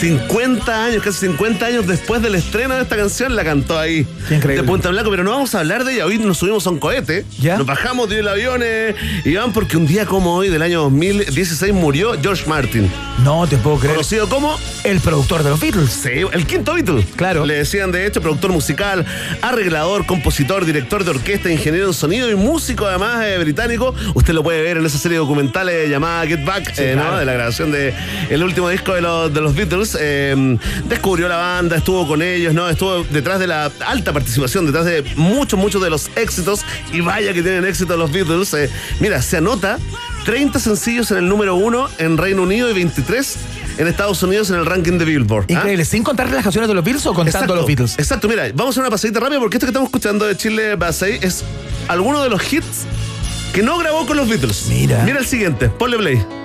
50 0.00 0.84
años, 0.84 1.02
casi 1.02 1.26
50 1.26 1.64
años 1.66 1.86
después 1.86 2.20
del 2.22 2.34
estreno 2.34 2.74
de 2.74 2.82
esta 2.82 2.96
canción, 2.96 3.36
la 3.36 3.44
cantó 3.44 3.78
ahí. 3.78 4.06
Qué 4.28 4.36
increíble. 4.36 4.62
De 4.62 4.68
Punta 4.68 4.88
Blanco, 4.88 5.10
pero 5.10 5.22
no 5.22 5.30
vamos 5.30 5.54
a 5.54 5.60
hablar 5.60 5.84
de 5.84 5.94
ella. 5.94 6.06
Hoy 6.06 6.18
nos 6.18 6.38
subimos 6.38 6.66
a 6.66 6.70
un 6.70 6.78
cohete, 6.78 7.24
¿Ya? 7.40 7.56
nos 7.56 7.66
bajamos 7.66 8.08
del 8.08 8.26
avión, 8.26 8.62
eh, 8.64 8.94
Iván, 9.24 9.52
porque 9.52 9.76
un 9.76 9.86
día 9.86 10.06
como 10.06 10.34
hoy, 10.34 10.48
del 10.48 10.62
año 10.62 10.82
2016, 10.82 11.72
murió 11.72 12.16
George 12.20 12.44
Martin. 12.48 12.90
No 13.22 13.46
te 13.46 13.56
puedo 13.58 13.78
creer. 13.78 13.94
Conocido 13.94 14.28
como 14.28 14.58
El 14.82 14.98
productor 15.00 15.44
de 15.44 15.50
los 15.50 15.60
Beatles. 15.60 15.90
Sí, 15.90 16.10
el 16.32 16.46
quinto 16.46 16.74
Beatle. 16.74 17.04
Claro. 17.14 17.46
Le 17.46 17.54
decían, 17.54 17.92
de 17.92 18.06
hecho, 18.06 18.20
productor 18.20 18.50
musical, 18.50 19.06
arreglador, 19.42 20.06
compositor, 20.06 20.64
director 20.64 21.04
de 21.04 21.10
orquesta, 21.10 21.50
ingeniero 21.50 21.86
en 21.86 21.94
sonido 21.94 22.30
y 22.30 22.34
músico, 22.34 22.86
además, 22.86 23.24
eh, 23.24 23.38
británico. 23.38 23.94
Usted 24.14 24.32
lo 24.34 24.42
puede 24.42 24.62
ver 24.62 24.78
en 24.78 24.86
esa 24.86 24.98
serie 24.98 25.18
documental 25.18 25.68
eh, 25.68 25.88
llamada 25.88 26.26
Get 26.26 26.44
Back, 26.44 26.74
Sí, 26.74 26.82
eh, 26.82 26.94
¿no? 26.96 27.16
De 27.16 27.24
la 27.24 27.34
grabación 27.34 27.70
de 27.70 27.94
el 28.30 28.42
último 28.42 28.68
disco 28.68 28.94
de 28.94 29.02
los, 29.02 29.32
de 29.32 29.40
los 29.40 29.51
Beatles. 29.54 29.96
Eh, 30.00 30.58
descubrió 30.88 31.28
la 31.28 31.36
banda, 31.36 31.76
estuvo 31.76 32.06
con 32.06 32.22
ellos, 32.22 32.54
¿no? 32.54 32.68
Estuvo 32.68 33.04
detrás 33.04 33.38
de 33.38 33.46
la 33.46 33.70
alta 33.86 34.12
participación, 34.12 34.66
detrás 34.66 34.84
de 34.84 35.04
muchos, 35.16 35.58
muchos 35.58 35.82
de 35.82 35.90
los 35.90 36.10
éxitos. 36.16 36.60
Y 36.92 37.00
vaya 37.00 37.32
que 37.32 37.42
tienen 37.42 37.64
éxito 37.64 37.96
los 37.96 38.12
Beatles. 38.12 38.52
Eh, 38.54 38.70
mira, 39.00 39.22
se 39.22 39.38
anota 39.38 39.78
30 40.24 40.58
sencillos 40.58 41.10
en 41.10 41.18
el 41.18 41.28
número 41.28 41.56
uno 41.56 41.88
en 41.98 42.16
Reino 42.16 42.42
Unido 42.42 42.70
y 42.70 42.74
23 42.74 43.36
en 43.78 43.86
Estados 43.86 44.22
Unidos 44.22 44.50
en 44.50 44.56
el 44.56 44.66
ranking 44.66 44.98
de 44.98 45.04
Billboard. 45.04 45.46
¿ah? 45.48 45.52
Increíble. 45.52 45.84
¿Sin 45.84 46.02
contar 46.02 46.30
las 46.30 46.42
canciones 46.42 46.68
de 46.68 46.74
los 46.74 46.84
Beatles 46.84 47.06
o 47.06 47.14
contando 47.14 47.54
los 47.54 47.66
Beatles? 47.66 47.98
Exacto, 47.98 48.28
mira, 48.28 48.44
vamos 48.54 48.66
a 48.66 48.70
hacer 48.70 48.80
una 48.82 48.90
pasadita 48.90 49.20
rápida 49.20 49.40
porque 49.40 49.56
esto 49.56 49.66
que 49.66 49.70
estamos 49.70 49.88
escuchando 49.88 50.26
de 50.26 50.36
Chile 50.36 50.76
Basay 50.76 51.18
es 51.22 51.44
alguno 51.88 52.22
de 52.22 52.30
los 52.30 52.52
hits 52.52 52.84
que 53.52 53.62
no 53.62 53.78
grabó 53.78 54.06
con 54.06 54.16
los 54.16 54.28
Beatles. 54.28 54.66
Mira. 54.68 55.02
Mira 55.04 55.18
el 55.18 55.26
siguiente, 55.26 55.68
ponle 55.68 55.96
play. 55.98 56.41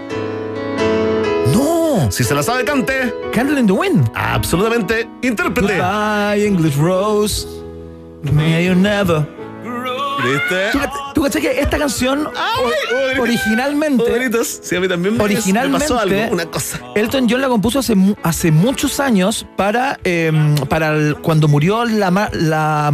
No. 2.05 2.11
Si 2.11 2.23
se 2.23 2.33
la 2.35 2.43
sabe, 2.43 2.63
cante. 2.63 3.13
Candle 3.33 3.59
in 3.59 3.67
the 3.67 3.73
Wind. 3.73 4.09
Absolutamente, 4.15 5.07
intérprete. 5.21 5.77
Goodbye, 5.77 6.45
English 6.45 6.75
Rose. 6.77 7.47
May 8.31 8.65
you 8.67 8.75
never. 8.75 9.25
¿Viste? 10.23 10.69
¿Tú, 10.71 10.79
tú 11.13 11.21
cachai 11.23 11.41
que 11.43 11.59
esta 11.61 11.77
canción 11.77 12.25
o- 12.25 12.31
Ay, 12.35 13.19
originalmente, 13.19 14.03
Oh. 14.03 14.43
Sí, 14.43 14.75
a 14.75 14.79
mí 14.79 14.87
también 14.87 15.15
me, 15.15 15.23
originalmente 15.23 15.77
me 15.77 15.79
pasó 15.95 15.99
algo, 15.99 16.33
una 16.33 16.45
cosa. 16.47 16.79
Elton 16.95 17.27
John 17.29 17.39
la 17.41 17.47
compuso 17.47 17.79
hace, 17.79 17.93
mu- 17.93 18.15
hace 18.23 18.51
muchos 18.51 18.99
años 18.99 19.45
para, 19.55 19.99
eh, 20.03 20.31
para 20.69 20.95
el- 20.95 21.15
cuando 21.17 21.47
murió 21.47 21.85
la, 21.85 22.91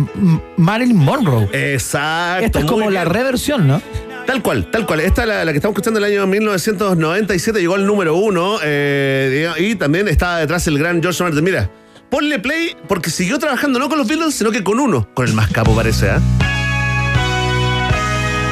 Marilyn 0.58 0.98
Monroe. 0.98 1.48
Exacto. 1.54 2.46
Esta 2.46 2.60
es 2.60 2.66
como 2.66 2.90
la 2.92 3.06
reversión, 3.06 3.68
¿no? 3.68 3.82
Tal 4.26 4.42
cual, 4.42 4.70
tal 4.72 4.86
cual. 4.86 5.02
Esta, 5.02 5.26
la, 5.26 5.44
la 5.44 5.52
que 5.52 5.58
estamos 5.58 5.74
escuchando 5.74 6.00
en 6.00 6.06
el 6.06 6.14
año 6.14 6.28
1997, 6.28 7.60
llegó 7.60 7.76
al 7.76 7.86
número 7.86 8.16
uno 8.16 8.58
eh, 8.64 9.52
y 9.58 9.76
también 9.76 10.08
estaba 10.08 10.40
detrás 10.40 10.66
el 10.68 10.80
gran 10.80 11.02
George 11.02 11.24
Martin. 11.24 11.44
Mira, 11.44 11.70
ponle 12.10 12.40
play 12.40 12.76
porque 12.88 13.10
siguió 13.10 13.38
trabajando 13.38 13.80
no 13.80 13.90
con 13.90 13.98
los 13.98 14.08
Beatles, 14.08 14.36
sino 14.36 14.52
que 14.52 14.64
con 14.64 14.80
uno, 14.80 15.08
con 15.14 15.28
el 15.28 15.34
más 15.34 15.52
capo 15.52 15.76
parece, 15.76 16.10
¿ah? 16.10 16.22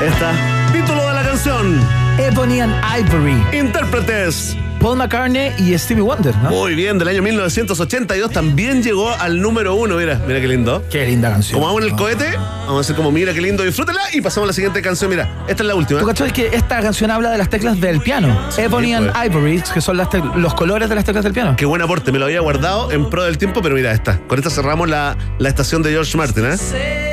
Esta, 0.05 0.33
título 0.73 1.07
de 1.07 1.13
la 1.13 1.23
canción, 1.23 1.79
Ebony 2.17 2.59
and 2.59 2.73
Ivory. 2.99 3.57
intérpretes. 3.57 4.57
Paul 4.81 4.97
McCartney 4.97 5.53
y 5.59 5.77
Stevie 5.77 6.01
Wonder, 6.01 6.35
¿no? 6.37 6.49
Muy 6.49 6.73
bien, 6.73 6.97
del 6.97 7.07
año 7.07 7.21
1982 7.21 8.31
también 8.31 8.81
llegó 8.81 9.11
al 9.11 9.39
número 9.39 9.75
uno, 9.75 9.95
mira, 9.95 10.19
mira 10.25 10.41
qué 10.41 10.47
lindo. 10.47 10.83
Qué 10.89 11.05
linda 11.05 11.29
canción. 11.29 11.59
Como 11.59 11.67
vamos 11.67 11.83
en 11.83 11.89
el 11.91 11.95
cohete, 11.95 12.31
vamos 12.35 12.77
a 12.77 12.79
hacer 12.79 12.95
como 12.95 13.11
mira 13.11 13.31
qué 13.31 13.41
lindo, 13.41 13.63
disfrútela 13.63 14.01
y 14.11 14.21
pasamos 14.21 14.45
a 14.45 14.47
la 14.47 14.53
siguiente 14.53 14.81
canción, 14.81 15.11
mira, 15.11 15.45
esta 15.47 15.61
es 15.61 15.67
la 15.67 15.75
última. 15.75 15.99
¿Tú 15.99 16.07
cachai 16.07 16.33
que 16.33 16.47
esta 16.47 16.81
canción 16.81 17.11
habla 17.11 17.29
de 17.29 17.37
las 17.37 17.47
teclas 17.47 17.79
del 17.79 18.01
piano? 18.01 18.35
Ebony 18.57 18.95
and 18.95 19.11
pues. 19.11 19.25
Ivory, 19.27 19.63
que 19.71 19.81
son 19.81 19.97
las 19.97 20.07
los 20.35 20.55
colores 20.55 20.89
de 20.89 20.95
las 20.95 21.05
teclas 21.05 21.23
del 21.23 21.33
piano. 21.33 21.55
Qué 21.55 21.65
buen 21.65 21.83
aporte, 21.83 22.11
me 22.11 22.17
lo 22.17 22.25
había 22.25 22.39
guardado 22.41 22.91
en 22.91 23.07
pro 23.07 23.23
del 23.23 23.37
tiempo, 23.37 23.61
pero 23.61 23.75
mira 23.75 23.91
esta. 23.91 24.17
Con 24.27 24.39
esta 24.39 24.49
cerramos 24.49 24.89
la, 24.89 25.15
la 25.37 25.47
estación 25.47 25.83
de 25.83 25.91
George 25.91 26.17
Martin, 26.17 26.45
¿eh? 26.45 27.10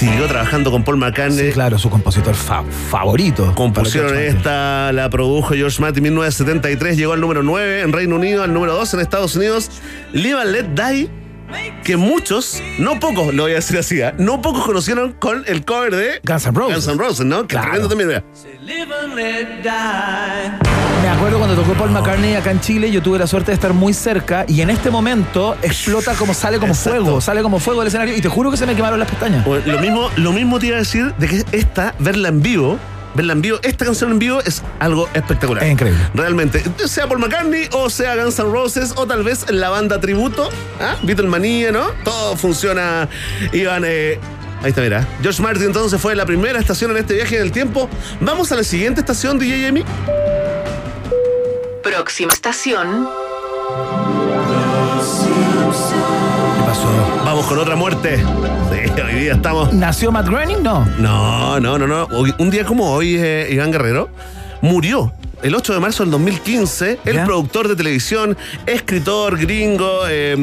Siguió 0.00 0.26
trabajando 0.28 0.70
con 0.70 0.82
Paul 0.82 0.96
McCartney. 0.96 1.48
Sí, 1.48 1.52
claro, 1.52 1.78
su 1.78 1.90
compositor 1.90 2.34
fa- 2.34 2.64
favorito. 2.90 3.52
Compusieron 3.54 4.16
esta, 4.18 4.92
la 4.92 5.10
produjo 5.10 5.52
George 5.54 5.78
Martin 5.80 6.06
en 6.06 6.14
1973, 6.14 6.96
llegó 6.96 7.12
al 7.12 7.20
número 7.20 7.42
9 7.42 7.82
en 7.82 7.92
Reino 7.92 8.16
Unido, 8.16 8.42
al 8.42 8.54
número 8.54 8.72
2 8.72 8.94
en 8.94 9.00
Estados 9.00 9.36
Unidos. 9.36 9.70
Live 10.14 10.40
and 10.40 10.50
Let 10.52 10.64
Die, 10.74 11.10
que 11.84 11.98
muchos, 11.98 12.62
no 12.78 12.98
pocos, 12.98 13.34
lo 13.34 13.42
voy 13.42 13.52
a 13.52 13.56
decir 13.56 13.76
así, 13.78 14.00
¿ah? 14.00 14.14
no 14.16 14.40
pocos 14.40 14.64
conocieron 14.64 15.12
con 15.12 15.42
el 15.46 15.66
cover 15.66 15.94
de 15.94 16.20
Guns 16.24 16.46
N' 16.46 16.54
Roses. 16.56 16.74
Guns 16.76 16.88
N' 16.88 16.96
Roses, 16.98 17.26
¿no? 17.26 17.42
Que 17.42 17.48
Claro. 17.48 17.66
tremendo 17.72 17.88
también, 17.90 18.08
mira. 18.08 18.24
Me 21.02 21.08
acuerdo 21.08 21.38
cuando 21.38 21.56
tocó 21.56 21.72
Paul 21.74 21.90
McCartney 21.90 22.34
acá 22.34 22.50
en 22.50 22.60
Chile, 22.60 22.90
yo 22.90 23.02
tuve 23.02 23.18
la 23.18 23.26
suerte 23.26 23.50
de 23.52 23.54
estar 23.54 23.72
muy 23.72 23.94
cerca 23.94 24.44
y 24.46 24.60
en 24.60 24.68
este 24.68 24.90
momento 24.90 25.56
explota 25.62 26.14
como 26.14 26.34
sale 26.34 26.58
como 26.58 26.74
Exacto. 26.74 26.90
fuego, 27.02 27.20
sale 27.20 27.42
como 27.42 27.58
fuego 27.58 27.80
del 27.80 27.88
escenario 27.88 28.14
y 28.16 28.20
te 28.20 28.28
juro 28.28 28.50
que 28.50 28.56
se 28.58 28.66
me 28.66 28.74
quemaron 28.76 28.98
las 28.98 29.08
pestañas. 29.08 29.44
Bueno, 29.46 29.64
lo 29.66 29.78
mismo, 29.80 30.10
lo 30.16 30.32
mismo 30.32 30.58
te 30.58 30.66
iba 30.66 30.76
a 30.76 30.80
decir 30.80 31.14
de 31.16 31.26
que 31.26 31.44
esta, 31.52 31.94
verla 31.98 32.28
en 32.28 32.42
vivo, 32.42 32.78
verla 33.14 33.32
en 33.32 33.40
vivo, 33.40 33.58
esta 33.62 33.86
canción 33.86 34.12
en 34.12 34.18
vivo 34.18 34.40
es 34.44 34.62
algo 34.78 35.08
espectacular. 35.14 35.64
Es 35.64 35.72
increíble. 35.72 36.00
Realmente, 36.14 36.62
sea 36.86 37.08
Paul 37.08 37.20
McCartney 37.20 37.68
o 37.72 37.88
sea 37.88 38.14
Guns 38.16 38.38
N' 38.38 38.50
Roses 38.50 38.92
o 38.96 39.06
tal 39.06 39.22
vez 39.22 39.50
la 39.50 39.70
banda 39.70 40.00
tributo, 40.00 40.50
¿ah? 40.80 40.96
Beatlemanía, 41.02 41.72
¿no? 41.72 41.86
Todo 42.04 42.36
funciona. 42.36 43.08
Iban, 43.54 43.84
eh, 43.86 44.18
ahí 44.62 44.68
está, 44.68 44.82
mira. 44.82 45.08
George 45.22 45.42
Martin 45.42 45.64
entonces 45.64 45.98
fue 45.98 46.14
la 46.14 46.26
primera 46.26 46.58
estación 46.58 46.90
en 46.90 46.98
este 46.98 47.14
viaje 47.14 47.36
en 47.36 47.42
el 47.42 47.52
tiempo. 47.52 47.88
Vamos 48.20 48.52
a 48.52 48.56
la 48.56 48.64
siguiente 48.64 49.00
estación, 49.00 49.38
DJ 49.38 49.66
Amy. 49.68 49.82
Próxima 51.82 52.32
estación. 52.32 53.08
¿Qué 56.56 56.62
pasó? 56.66 56.88
Vamos 57.24 57.46
con 57.46 57.58
otra 57.58 57.74
muerte. 57.76 58.18
Sí, 58.18 59.00
hoy 59.02 59.14
día 59.20 59.32
estamos. 59.34 59.72
¿Nació 59.72 60.12
Matt 60.12 60.26
Groening? 60.28 60.62
No. 60.62 60.84
No, 60.98 61.58
no, 61.60 61.78
no, 61.78 61.86
no. 61.86 62.04
Hoy- 62.16 62.34
un 62.38 62.50
día 62.50 62.64
como 62.64 62.92
hoy, 62.92 63.16
eh, 63.18 63.48
Iván 63.50 63.70
Guerrero 63.72 64.10
murió. 64.60 65.12
El 65.42 65.54
8 65.54 65.72
de 65.72 65.80
marzo 65.80 66.02
del 66.02 66.10
2015, 66.12 66.98
el 67.06 67.16
¿Ya? 67.16 67.24
productor 67.24 67.66
de 67.68 67.74
televisión, 67.74 68.36
escritor 68.66 69.38
gringo, 69.38 70.02
eh, 70.06 70.36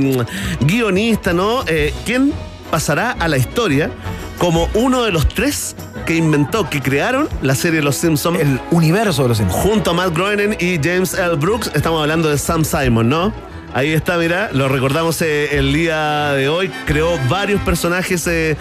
guionista, 0.62 1.34
¿no? 1.34 1.64
Eh, 1.68 1.94
quien 2.04 2.34
pasará 2.72 3.12
a 3.12 3.28
la 3.28 3.38
historia 3.38 3.92
como 4.40 4.68
uno 4.74 5.04
de 5.04 5.12
los 5.12 5.28
tres 5.30 5.76
que 6.08 6.16
inventó, 6.16 6.68
que 6.70 6.82
crearon 6.82 7.28
la 7.44 7.54
serie 7.54 7.82
Los 7.84 7.98
Simpsons. 7.98 8.40
El 8.40 8.60
universo 8.72 9.24
de 9.24 9.30
los 9.30 9.38
Simpsons. 9.38 9.62
Junto 9.62 9.92
a 9.92 9.94
Matt 9.94 10.16
Groening 10.16 10.56
y 10.60 10.80
James 10.82 11.14
L. 11.14 11.36
Brooks, 11.36 11.70
estamos 11.76 12.02
hablando 12.02 12.30
de 12.30 12.38
Sam 12.38 12.64
Simon, 12.66 13.10
¿no? 13.10 13.34
Ahí 13.74 13.92
está, 13.94 14.18
mira, 14.18 14.50
lo 14.54 14.70
recordamos 14.70 15.22
eh, 15.22 15.58
el 15.58 15.72
día 15.74 16.32
de 16.32 16.48
hoy. 16.48 16.72
Creó 16.88 17.20
varios 17.30 17.62
personajes 17.62 18.26
eh, 18.26 18.56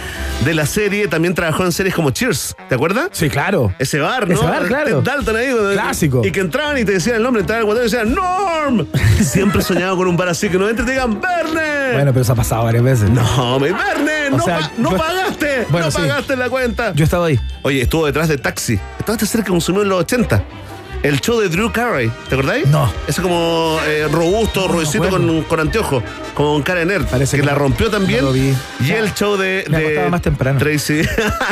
de 0.44 0.52
la 0.54 0.66
serie. 0.66 1.06
También 1.08 1.32
trabajó 1.32 1.64
en 1.64 1.72
series 1.72 1.94
como 1.94 2.10
Cheers, 2.10 2.54
¿te 2.68 2.74
acuerdas? 2.74 3.08
Sí, 3.12 3.30
claro. 3.30 3.72
Ese 3.78 4.00
bar, 4.00 4.28
¿no? 4.28 4.34
Ese 4.34 4.44
bar, 4.44 4.66
claro. 4.66 5.00
Dalton 5.00 5.36
ahí. 5.36 5.54
Clásico. 5.72 6.22
Y 6.24 6.32
que 6.32 6.40
entraban 6.40 6.76
y 6.76 6.84
te 6.84 6.92
decían 6.92 7.16
el 7.16 7.22
nombre, 7.22 7.40
entraban 7.42 7.60
al 7.60 7.64
guatón 7.66 7.84
y 7.86 7.90
decían 7.90 8.14
¡Norm! 8.14 8.86
Siempre 9.22 9.62
soñaba 9.62 9.96
con 9.96 10.08
un 10.08 10.16
bar 10.18 10.28
así, 10.28 10.48
que 10.50 10.58
no 10.58 10.68
entres 10.68 10.84
y 10.86 10.90
te 10.90 10.92
digan 10.94 11.18
¡Verne! 11.20 11.92
Bueno, 11.94 12.10
pero 12.12 12.20
eso 12.22 12.32
ha 12.32 12.36
pasado 12.36 12.64
varias 12.64 12.82
veces. 12.82 13.08
No, 13.08 13.58
me 13.60 13.72
Verne, 13.72 14.26
O 14.32 14.36
no, 14.38 14.42
sea, 14.42 14.58
pa- 14.58 14.72
no 14.76 14.90
yo- 14.90 14.96
pagaste, 15.36 15.66
Bueno, 15.70 15.86
no 15.86 15.90
sí. 15.90 15.98
pagaste 15.98 16.36
la 16.36 16.48
cuenta. 16.50 16.92
Yo 16.94 17.02
he 17.02 17.04
estado 17.04 17.24
ahí. 17.24 17.38
Oye, 17.62 17.82
estuvo 17.82 18.06
detrás 18.06 18.28
de 18.28 18.38
Taxi. 18.38 18.78
Estaba 18.98 19.18
cerca 19.18 19.48
consumió 19.48 19.82
en 19.82 19.88
los 19.88 20.00
80. 20.00 20.42
El 21.02 21.20
show 21.20 21.38
de 21.38 21.48
Drew 21.48 21.70
Carey, 21.70 22.10
¿te 22.28 22.34
acordáis? 22.34 22.66
No. 22.66 22.90
Ese 23.06 23.22
como 23.22 23.78
eh, 23.86 24.08
robusto, 24.10 24.66
No, 24.66 25.08
con, 25.10 25.42
con 25.42 25.60
anteojos, 25.60 26.02
como 26.34 26.54
con 26.54 26.62
cara 26.62 26.80
de 26.80 26.86
nerd. 26.86 27.06
Parece 27.06 27.36
que, 27.36 27.42
que 27.42 27.46
la 27.46 27.54
rompió 27.54 27.90
también. 27.90 28.20
no 28.20 28.28
lo 28.28 28.32
vi. 28.32 28.52
Y 28.80 28.90
el 28.90 29.12
show 29.14 29.36
de, 29.36 29.64
Me 29.68 29.78
de 29.78 30.08
más 30.08 30.22
temprano. 30.22 30.58
Tracy 30.58 31.02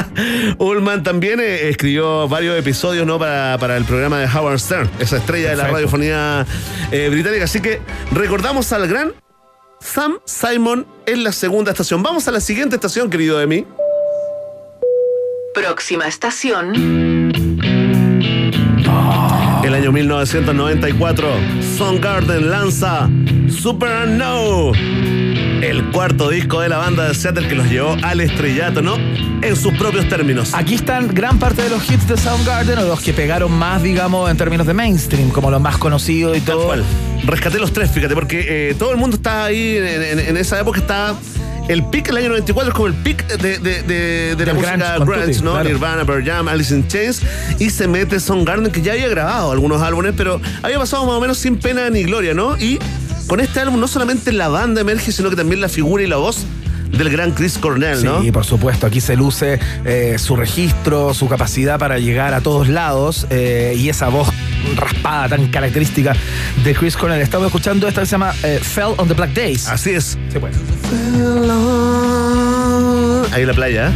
Ullman 0.58 1.02
también 1.02 1.40
eh, 1.40 1.68
escribió 1.68 2.26
varios 2.26 2.58
episodios 2.58 3.06
¿no? 3.06 3.18
para, 3.18 3.56
para 3.58 3.76
el 3.76 3.84
programa 3.84 4.18
de 4.18 4.26
Howard 4.26 4.58
Stern, 4.58 4.90
esa 4.98 5.18
estrella 5.18 5.50
de 5.50 5.56
la 5.56 5.68
radiofonía 5.68 6.46
eh, 6.90 7.08
británica. 7.10 7.44
Así 7.44 7.60
que 7.60 7.80
recordamos 8.12 8.72
al 8.72 8.88
gran 8.88 9.12
Sam 9.84 10.14
Simon 10.24 10.86
en 11.06 11.22
la 11.24 11.30
segunda 11.32 11.70
estación. 11.70 12.02
Vamos 12.02 12.26
a 12.26 12.30
la 12.32 12.40
siguiente 12.40 12.76
estación, 12.76 13.10
querido 13.10 13.38
Emi. 13.40 13.66
Próxima 15.54 16.06
estación. 16.08 16.72
El 19.62 19.74
año 19.74 19.92
1994, 19.92 21.28
Soundgarden 21.76 22.50
lanza 22.50 23.08
Super 23.48 24.08
No, 24.08 24.72
el 24.74 25.90
cuarto 25.92 26.28
disco 26.30 26.60
de 26.60 26.68
la 26.70 26.78
banda 26.78 27.08
de 27.08 27.14
Seattle 27.14 27.46
que 27.48 27.54
los 27.54 27.66
llevó 27.70 27.94
al 28.02 28.20
estrellato, 28.20 28.82
¿no? 28.82 28.96
En 28.96 29.54
sus 29.56 29.72
propios 29.74 30.08
términos. 30.08 30.54
Aquí 30.54 30.74
están 30.74 31.08
gran 31.14 31.38
parte 31.38 31.62
de 31.62 31.70
los 31.70 31.88
hits 31.90 32.08
de 32.08 32.16
Soundgarden 32.16 32.78
o 32.78 32.84
los 32.84 33.00
que 33.00 33.12
pegaron 33.12 33.52
más, 33.52 33.82
digamos, 33.82 34.30
en 34.30 34.36
términos 34.36 34.66
de 34.66 34.74
mainstream, 34.74 35.30
como 35.30 35.50
los 35.50 35.60
más 35.60 35.76
conocidos 35.78 36.36
y 36.36 36.40
Tal 36.40 36.56
todo. 36.56 36.66
cual. 36.66 36.84
Rescaté 37.26 37.58
los 37.58 37.72
tres, 37.72 37.90
fíjate, 37.90 38.14
porque 38.14 38.70
eh, 38.70 38.74
todo 38.78 38.90
el 38.92 38.96
mundo 38.98 39.16
está 39.16 39.44
ahí 39.44 39.76
en, 39.78 39.84
en- 40.02 40.18
en 40.20 40.36
esa 40.36 40.60
época 40.60 40.80
está 40.80 41.14
el 41.68 41.82
pick 41.86 42.08
el 42.10 42.18
año 42.18 42.28
94 42.28 42.68
es 42.70 42.74
como 42.74 42.86
el 42.88 42.92
pick 42.94 43.26
de, 43.38 43.58
de, 43.58 43.82
de, 43.82 44.36
de 44.36 44.46
la 44.46 44.52
Del 44.52 44.54
música 44.54 44.98
grunge 44.98 45.40
¿no? 45.42 45.52
claro. 45.52 45.64
Nirvana, 45.68 46.04
Pearl 46.04 46.22
Jam, 46.24 46.46
Alice 46.48 46.74
in 46.74 46.86
Chains 46.86 47.22
y 47.58 47.70
se 47.70 47.88
mete 47.88 48.20
Soundgarden 48.20 48.70
que 48.70 48.82
ya 48.82 48.92
había 48.92 49.08
grabado 49.08 49.50
algunos 49.50 49.80
álbumes, 49.80 50.12
pero 50.14 50.38
había 50.62 50.78
pasado 50.78 51.06
más 51.06 51.14
o 51.14 51.20
menos 51.22 51.38
sin 51.38 51.56
pena 51.56 51.88
ni 51.88 52.02
gloria, 52.04 52.34
¿no? 52.34 52.58
Y 52.58 52.78
con 53.28 53.40
este 53.40 53.60
álbum 53.60 53.80
no 53.80 53.88
solamente 53.88 54.30
la 54.32 54.48
banda 54.48 54.82
emerge, 54.82 55.10
sino 55.10 55.30
que 55.30 55.36
también 55.36 55.62
la 55.62 55.70
figura 55.70 56.02
y 56.02 56.06
la 56.06 56.16
voz 56.16 56.44
del 56.90 57.08
gran 57.08 57.32
Chris 57.32 57.56
Cornell, 57.56 58.04
¿no? 58.04 58.20
Sí, 58.20 58.30
por 58.30 58.44
supuesto. 58.44 58.86
Aquí 58.86 59.00
se 59.00 59.16
luce 59.16 59.58
eh, 59.86 60.16
su 60.18 60.36
registro, 60.36 61.14
su 61.14 61.28
capacidad 61.28 61.78
para 61.78 61.98
llegar 61.98 62.34
a 62.34 62.40
todos 62.42 62.68
lados 62.68 63.26
eh, 63.30 63.74
y 63.76 63.88
esa 63.88 64.10
voz 64.10 64.28
raspada 64.76 65.28
tan 65.30 65.48
característica 65.48 66.14
de 66.62 66.74
Chris 66.74 66.96
Cornell. 66.96 67.20
Estamos 67.20 67.46
escuchando 67.46 67.86
esta 67.88 68.00
que 68.02 68.06
se 68.06 68.12
llama 68.12 68.32
eh, 68.42 68.58
Fell 68.62 68.94
on 68.96 69.08
the 69.08 69.14
Black 69.14 69.30
Days. 69.32 69.68
Así 69.68 69.90
es. 69.90 70.18
Sí, 70.32 70.38
pues. 70.38 70.54
Ahí 73.32 73.42
en 73.42 73.48
la 73.48 73.54
playa, 73.54 73.88
¿eh? 73.88 73.92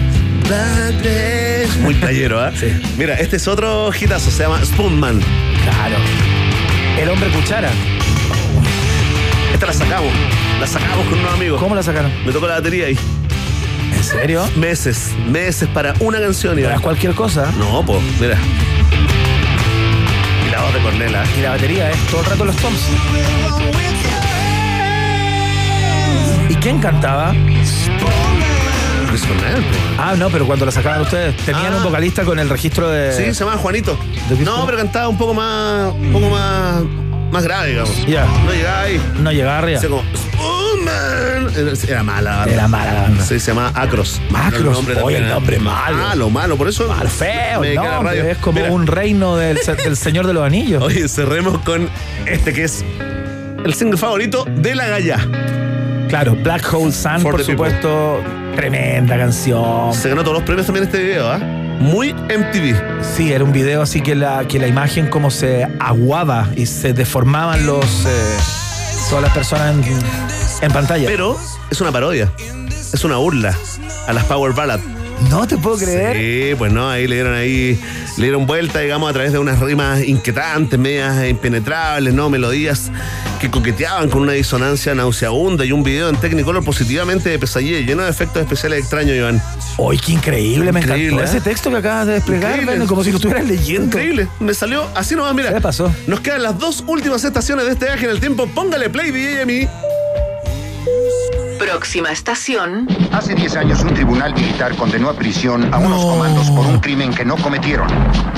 Black 0.49 1.03
Days. 1.03 1.77
Muy 1.81 1.95
playero, 1.95 2.47
¿eh? 2.47 2.53
Sí. 2.59 2.67
Mira, 2.97 3.15
este 3.15 3.37
es 3.37 3.47
otro 3.47 3.91
hitazo, 3.95 4.31
se 4.31 4.43
llama 4.43 4.65
Spoonman. 4.65 5.21
Claro. 5.65 5.97
El 7.01 7.09
hombre 7.11 7.29
cuchara. 7.31 7.71
Esta 9.53 9.67
la 9.67 9.73
sacamos, 9.73 10.13
la 10.61 10.67
sacamos 10.67 11.07
con 11.07 11.19
unos 11.19 11.35
amigos. 11.35 11.61
¿Cómo 11.61 11.75
la 11.75 11.83
sacaron? 11.83 12.13
Me 12.25 12.33
tocó 12.33 12.47
la 12.47 12.55
batería 12.55 12.87
ahí. 12.87 12.99
¿En 13.97 14.05
serio? 14.05 14.49
Meses, 14.57 15.11
meses 15.29 15.69
para 15.69 15.95
una 16.01 16.21
canción. 16.21 16.55
¿Pero 16.55 16.67
Iván. 16.69 16.77
es 16.77 16.83
cualquier 16.83 17.15
cosa? 17.15 17.53
No, 17.59 17.85
pues, 17.85 18.01
mira. 18.21 18.39
Y 20.49 20.51
la 20.51 20.63
voz 20.63 20.73
de 20.75 20.81
Cornela. 20.81 21.25
Y 21.39 21.43
la 21.43 21.51
batería 21.51 21.91
es 21.91 21.99
todo 22.07 22.21
el 22.23 22.27
rato 22.27 22.45
los 22.47 22.57
toms. 22.57 22.81
¿Y 26.49 26.55
quién 26.57 26.79
cantaba? 26.81 27.35
Ah, 29.99 30.15
no, 30.17 30.31
pero 30.31 30.47
cuando 30.47 30.65
la 30.67 30.73
sacaban 30.73 31.01
ustedes, 31.03 31.37
tenían 31.39 31.73
Ah. 31.73 31.77
un 31.79 31.83
vocalista 31.83 32.25
con 32.25 32.39
el 32.39 32.49
registro 32.49 32.89
de. 32.89 33.13
Sí, 33.13 33.35
se 33.35 33.45
llama 33.45 33.57
Juanito. 33.57 33.99
¿De 34.29 34.37
qué 34.37 34.45
No, 34.45 34.65
pero 34.65 34.79
cantaba 34.79 35.09
un 35.09 35.19
poco 35.19 35.35
más, 35.35 35.93
un 35.93 36.13
poco 36.13 36.29
más, 36.31 36.83
más 37.33 37.43
grave, 37.43 37.71
digamos. 37.71 38.07
Ya. 38.07 38.25
No 38.45 38.53
llegaba 38.53 38.81
ahí. 38.83 39.01
No 39.19 39.33
llegaba 39.33 39.59
arriba. 39.59 39.79
Hacía 39.79 39.89
como, 39.91 40.03
Era 41.89 42.03
mala. 42.03 42.31
la 42.31 42.37
banda. 42.39 42.53
Era 42.53 42.69
mala 42.69 42.93
la 42.95 43.03
banda. 43.03 43.25
Sí, 43.25 43.41
se 43.41 43.49
llama 43.53 43.73
Acros. 43.75 44.21
Acros. 44.35 44.85
Oye, 45.03 45.19
el 45.19 45.29
nombre 45.29 45.59
malo. 45.59 45.97
Malo, 45.97 46.31
malo. 46.31 46.57
Por 46.57 46.69
eso. 46.69 46.89
Mal 46.89 47.09
feo, 47.09 47.61
me 47.61 47.75
radio. 47.75 48.25
Es 48.25 48.39
como 48.39 48.61
Mira, 48.61 48.73
un 48.73 48.87
reino 48.87 49.37
del, 49.37 49.59
del 49.85 49.97
Señor 49.97 50.27
de 50.27 50.35
los 50.35 50.45
Anillos. 50.45 50.83
Oye, 50.83 51.09
cerremos 51.09 51.59
con 51.61 51.89
este 52.27 52.53
que 52.53 52.65
es 52.65 52.85
el 53.65 53.75
single 53.75 53.99
favorito 53.99 54.45
de 54.57 54.75
la 54.75 54.87
Galla. 54.87 55.19
Claro, 56.09 56.37
Black 56.37 56.73
Hole 56.73 56.93
Sun, 56.93 57.21
For 57.21 57.33
por 57.33 57.45
people. 57.45 57.55
supuesto. 57.55 58.23
Tremenda 58.57 59.17
canción. 59.17 59.93
Se 59.95 60.09
ganó 60.09 60.23
todos 60.23 60.35
los 60.39 60.43
premios 60.43 60.67
también 60.67 60.85
este 60.87 61.03
video, 61.03 61.31
¿ah? 61.31 61.39
Muy 61.39 62.13
MTV. 62.13 62.75
Sí, 63.03 63.33
era 63.33 63.45
un 63.45 63.53
video 63.53 63.83
así 63.83 64.01
que 64.01 64.17
la, 64.17 64.47
que 64.49 64.59
la 64.59 64.67
imagen 64.67 65.07
como 65.07 65.31
se 65.31 65.69
aguaba 65.79 66.49
y 66.57 66.67
se 66.67 66.93
deformaban 66.93 67.67
los 67.67 67.85
eh, 68.07 68.37
todas 69.09 69.23
las 69.25 69.33
personas 69.35 69.75
en, 69.75 69.85
en 70.63 70.73
pantalla. 70.73 71.07
Pero 71.07 71.39
es 71.71 71.81
una 71.81 71.93
parodia. 71.93 72.33
Es 72.93 73.05
una 73.05 73.17
burla 73.17 73.55
a 74.07 74.13
las 74.13 74.25
Power 74.25 74.53
Ballad. 74.53 74.81
no 75.31 75.47
te 75.47 75.57
puedo 75.59 75.77
creer. 75.77 76.17
Sí, 76.17 76.55
pues 76.57 76.73
no, 76.73 76.89
ahí 76.89 77.07
le 77.07 77.17
dieron 77.17 77.35
ahí, 77.35 77.79
le 78.19 78.25
dieron 78.25 78.47
vuelta, 78.47 78.81
digamos, 78.81 79.09
a 79.09 79.13
través 79.13 79.33
de 79.33 79.39
unas 79.39 79.61
rimas 79.61 80.03
inquietantes, 80.03 80.79
medias 80.79 81.25
impenetrables, 81.29 82.13
¿no? 82.13 82.29
Melodías 82.29 82.91
que 83.41 83.49
coqueteaban 83.49 84.11
con 84.11 84.23
una 84.23 84.33
disonancia 84.33 84.93
nauseabunda 84.93 85.65
y 85.65 85.71
un 85.71 85.85
video 85.85 86.09
en 86.09 86.17
Technicolor 86.17 86.65
positivamente 86.65 87.29
de 87.29 87.39
pesadilla, 87.39 87.79
lleno 87.79 88.03
de 88.03 88.11
efectos 88.11 88.43
especiales 88.43 88.81
extraños, 88.81 89.17
Iván. 89.17 89.41
¡Uy, 89.77 89.99
qué 89.99 90.13
increíble! 90.13 90.73
Me 90.73 90.81
Increíble, 90.81 91.07
encantó 91.07 91.23
¿eh? 91.23 91.39
ese 91.39 91.41
texto 91.41 91.71
que 91.71 91.77
acabas 91.77 92.09
de 92.09 92.15
desplegar, 92.15 92.87
como 92.87 93.05
si 93.05 93.11
lo 93.13 93.19
estuvieras 93.19 93.47
leyendo. 93.47 93.87
Increíble, 93.87 94.29
me 94.41 94.53
salió 94.53 94.85
así 94.97 95.15
nomás, 95.15 95.35
mira. 95.35 95.55
¿Qué 95.55 95.61
pasó? 95.61 95.95
Nos 96.09 96.19
quedan 96.19 96.43
las 96.43 96.59
dos 96.59 96.83
últimas 96.89 97.23
estaciones 97.23 97.67
de 97.67 97.73
este 97.73 97.85
viaje 97.85 98.07
en 98.07 98.11
el 98.11 98.19
tiempo. 98.19 98.49
Póngale 98.49 98.91
play, 98.91 99.13
DJ. 99.13 99.69
Próxima 101.59 102.11
estación. 102.13 102.87
Hace 103.13 103.35
10 103.35 103.57
años 103.57 103.81
un 103.83 103.93
tribunal 103.95 104.33
militar 104.35 104.75
condenó 104.77 105.11
a 105.11 105.15
prisión 105.15 105.73
a 105.75 105.79
unos 105.79 106.05
comandos 106.05 106.51
por 106.51 106.67
un 106.67 106.79
crimen 106.79 107.13
que 107.13 107.25
no 107.25 107.37
cometieron. 107.37 107.89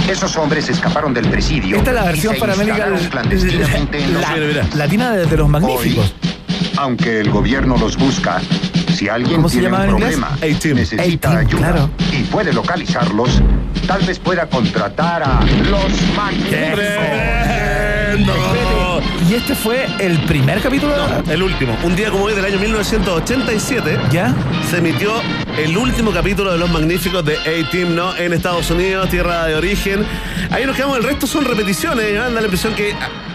Esos 0.09 0.37
hombres 0.37 0.69
escaparon 0.69 1.13
del 1.13 1.29
presidio. 1.29 1.77
Esta 1.77 1.91
es 1.91 1.97
la 1.97 2.05
versión 2.05 2.37
paramédica 2.37 2.89
clandestinamente 3.11 4.03
en 4.03 4.15
los 4.15 4.23
la- 4.23 4.65
latina 4.77 5.11
de, 5.13 5.27
de 5.27 5.37
los 5.37 5.49
magníficos. 5.49 6.15
Aunque 6.79 7.21
el 7.21 7.31
gobierno 7.31 7.77
los 7.77 7.97
busca, 7.97 8.41
si 8.95 9.09
alguien 9.09 9.37
¿Cómo 9.37 9.49
se 9.49 9.61
tiene 9.61 9.77
un 9.77 9.87
problema, 9.87 10.31
necesita 10.41 11.31
ayuda 11.39 11.59
claro. 11.73 11.91
y 12.13 12.23
puede 12.25 12.53
localizarlos, 12.53 13.43
tal 13.87 14.03
vez 14.03 14.19
pueda 14.19 14.47
contratar 14.49 15.23
a 15.23 15.41
los 15.69 16.17
magníficos. 16.17 16.85
Y 19.31 19.35
este 19.35 19.55
fue 19.55 19.87
el 20.01 20.19
primer 20.25 20.61
capítulo. 20.61 20.93
No, 20.97 21.33
el 21.33 21.41
último. 21.41 21.79
Un 21.85 21.95
día 21.95 22.11
como 22.11 22.25
hoy 22.25 22.35
del 22.35 22.45
año 22.45 22.59
1987 22.59 23.97
¿Ya? 24.11 24.35
se 24.69 24.79
emitió 24.79 25.13
el 25.57 25.77
último 25.77 26.11
capítulo 26.11 26.51
de 26.51 26.59
Los 26.59 26.69
Magníficos 26.69 27.25
de 27.25 27.37
A-Team, 27.37 27.95
¿no? 27.95 28.17
En 28.17 28.33
Estados 28.33 28.69
Unidos, 28.73 29.09
tierra 29.09 29.47
de 29.47 29.55
origen. 29.55 30.05
Ahí 30.51 30.67
nos 30.67 30.75
quedamos, 30.75 30.97
el 30.97 31.05
resto 31.05 31.29
son 31.29 31.45
repeticiones. 31.45 32.13
¿no? 32.13 32.23
Da 32.23 32.31
la 32.31 32.43
impresión 32.43 32.75
que 32.75 32.93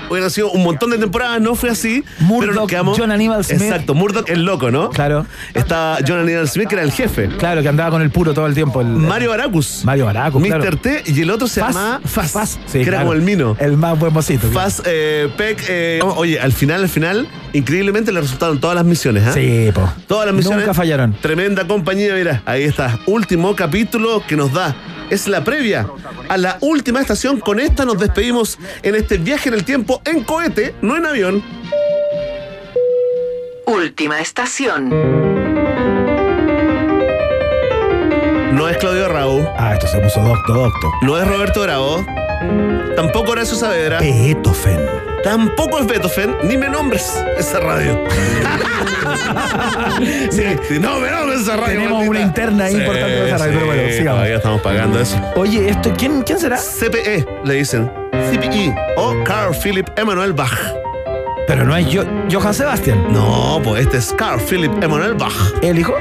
hubieran 0.09 0.29
sido 0.29 0.51
un 0.51 0.63
montón 0.63 0.89
de 0.91 0.97
temporadas, 0.97 1.41
no 1.41 1.55
fue 1.55 1.69
así. 1.69 2.03
Murdoch. 2.19 2.71
John 2.97 3.11
Aníbal 3.11 3.43
Smith. 3.43 3.61
Exacto, 3.61 3.93
Murdoch 3.93 4.29
el 4.29 4.43
loco, 4.45 4.71
¿no? 4.71 4.89
Claro. 4.89 5.25
Está 5.53 5.97
John 6.07 6.19
Aníbal 6.19 6.47
Smith, 6.47 6.67
que 6.67 6.75
era 6.75 6.83
el 6.83 6.91
jefe. 6.91 7.27
Claro, 7.37 7.61
que 7.61 7.69
andaba 7.69 7.91
con 7.91 8.01
el 8.01 8.09
puro 8.09 8.33
todo 8.33 8.47
el 8.47 8.53
tiempo. 8.53 8.81
el- 8.81 8.87
Mario 8.87 9.29
Baracus. 9.31 9.81
Mario 9.83 10.05
Baraco, 10.05 10.39
Mr. 10.39 10.47
claro. 10.59 10.77
T 10.77 11.03
y 11.05 11.21
el 11.21 11.29
otro 11.31 11.47
se 11.47 11.59
Faz, 11.61 11.73
llama 11.75 12.01
Faz, 12.05 12.31
Faz, 12.31 12.59
sí, 12.65 12.79
que 12.81 12.87
era 12.89 12.99
como 12.99 13.13
el 13.13 13.21
mino. 13.21 13.55
El 13.59 13.77
más 13.77 13.97
buen 13.97 14.13
mocito. 14.13 14.47
claro. 14.49 14.53
Faz, 14.53 14.81
eh, 14.85 15.29
Peck, 15.37 15.63
eh, 15.69 15.99
oye, 16.03 16.39
al 16.39 16.51
final, 16.53 16.81
al 16.83 16.89
final, 16.89 17.27
increíblemente 17.53 18.11
le 18.11 18.21
resultaron 18.21 18.59
todas 18.59 18.75
las 18.75 18.85
misiones, 18.85 19.23
¿ah? 19.27 19.33
Sí, 19.33 19.69
po. 19.73 19.89
Todas 20.07 20.25
las 20.27 20.35
misiones. 20.35 20.59
Nunca 20.61 20.73
fallaron. 20.73 21.13
Tremenda 21.21 21.65
compañía, 21.67 22.13
mira, 22.13 22.41
ahí 22.45 22.63
está. 22.63 22.99
Último 23.05 23.55
capítulo 23.55 24.23
que 24.27 24.35
nos 24.35 24.51
da. 24.53 24.75
Es 25.09 25.27
la 25.27 25.43
previa 25.43 25.87
a 26.29 26.37
la 26.37 26.57
última 26.61 26.99
estación. 27.01 27.39
Con 27.39 27.59
esta 27.59 27.85
nos 27.85 27.99
despedimos 27.99 28.57
en 28.83 28.95
este 28.95 29.17
viaje 29.17 29.49
en 29.49 29.55
el 29.55 29.63
tiempo 29.63 30.01
en 30.05 30.23
cohete, 30.23 30.73
no 30.81 30.97
en 30.97 31.05
avión. 31.05 31.43
Última 33.67 34.19
estación. 34.19 34.89
No 38.55 38.69
es 38.69 38.77
Claudio 38.77 39.07
Raúl, 39.09 39.47
Ah, 39.57 39.73
esto 39.73 39.87
se 39.87 39.99
puso 39.99 40.21
docto, 40.21 40.53
docto. 40.53 40.91
no 41.01 41.17
es 41.19 41.27
Roberto 41.27 41.61
Bravo, 41.63 42.05
tampoco 42.95 43.31
Horacio 43.31 43.55
Saavedra, 43.55 43.99
Beethoven. 43.99 44.79
Tampoco 45.25 45.79
es 45.79 45.87
Beethoven, 45.87 46.37
ni 46.43 46.55
me 46.55 46.69
nombres 46.69 47.19
esa 47.35 47.59
radio. 47.59 47.99
sí, 50.29 50.43
no 50.79 50.99
me 50.99 51.09
nombres 51.09 51.41
esa 51.41 51.57
radio. 51.57 51.79
Tenemos 51.79 51.93
maldita. 51.93 52.11
una 52.11 52.21
interna 52.21 52.65
ahí 52.65 52.75
importante 52.75 53.15
de 53.15 53.27
esa 53.27 53.39
radio, 53.39 53.53
pero 53.55 53.65
bueno, 53.65 53.81
sigamos. 53.89 54.17
Todavía 54.17 54.35
estamos 54.35 54.61
pagando 54.61 54.99
eso. 54.99 55.19
Oye, 55.35 55.69
esto, 55.69 55.91
¿quién, 55.97 56.21
quién 56.21 56.39
será? 56.39 56.57
CPE, 56.57 57.25
le 57.43 57.53
dicen. 57.55 57.91
CPE 58.11 58.75
o 58.97 59.23
Carl 59.23 59.55
Philipp 59.55 59.89
Emanuel 59.97 60.33
Bach. 60.33 60.53
Pero 61.47 61.65
no 61.65 61.75
es 61.75 61.89
yo, 61.89 62.03
Johann 62.31 62.53
Sebastian. 62.53 63.11
No, 63.11 63.59
pues 63.63 63.81
este 63.81 63.97
es 63.97 64.13
Carl 64.13 64.39
Philipp 64.39 64.83
Emanuel 64.83 65.15
Bach. 65.15 65.33
¿El 65.63 65.79
hijo? 65.79 65.95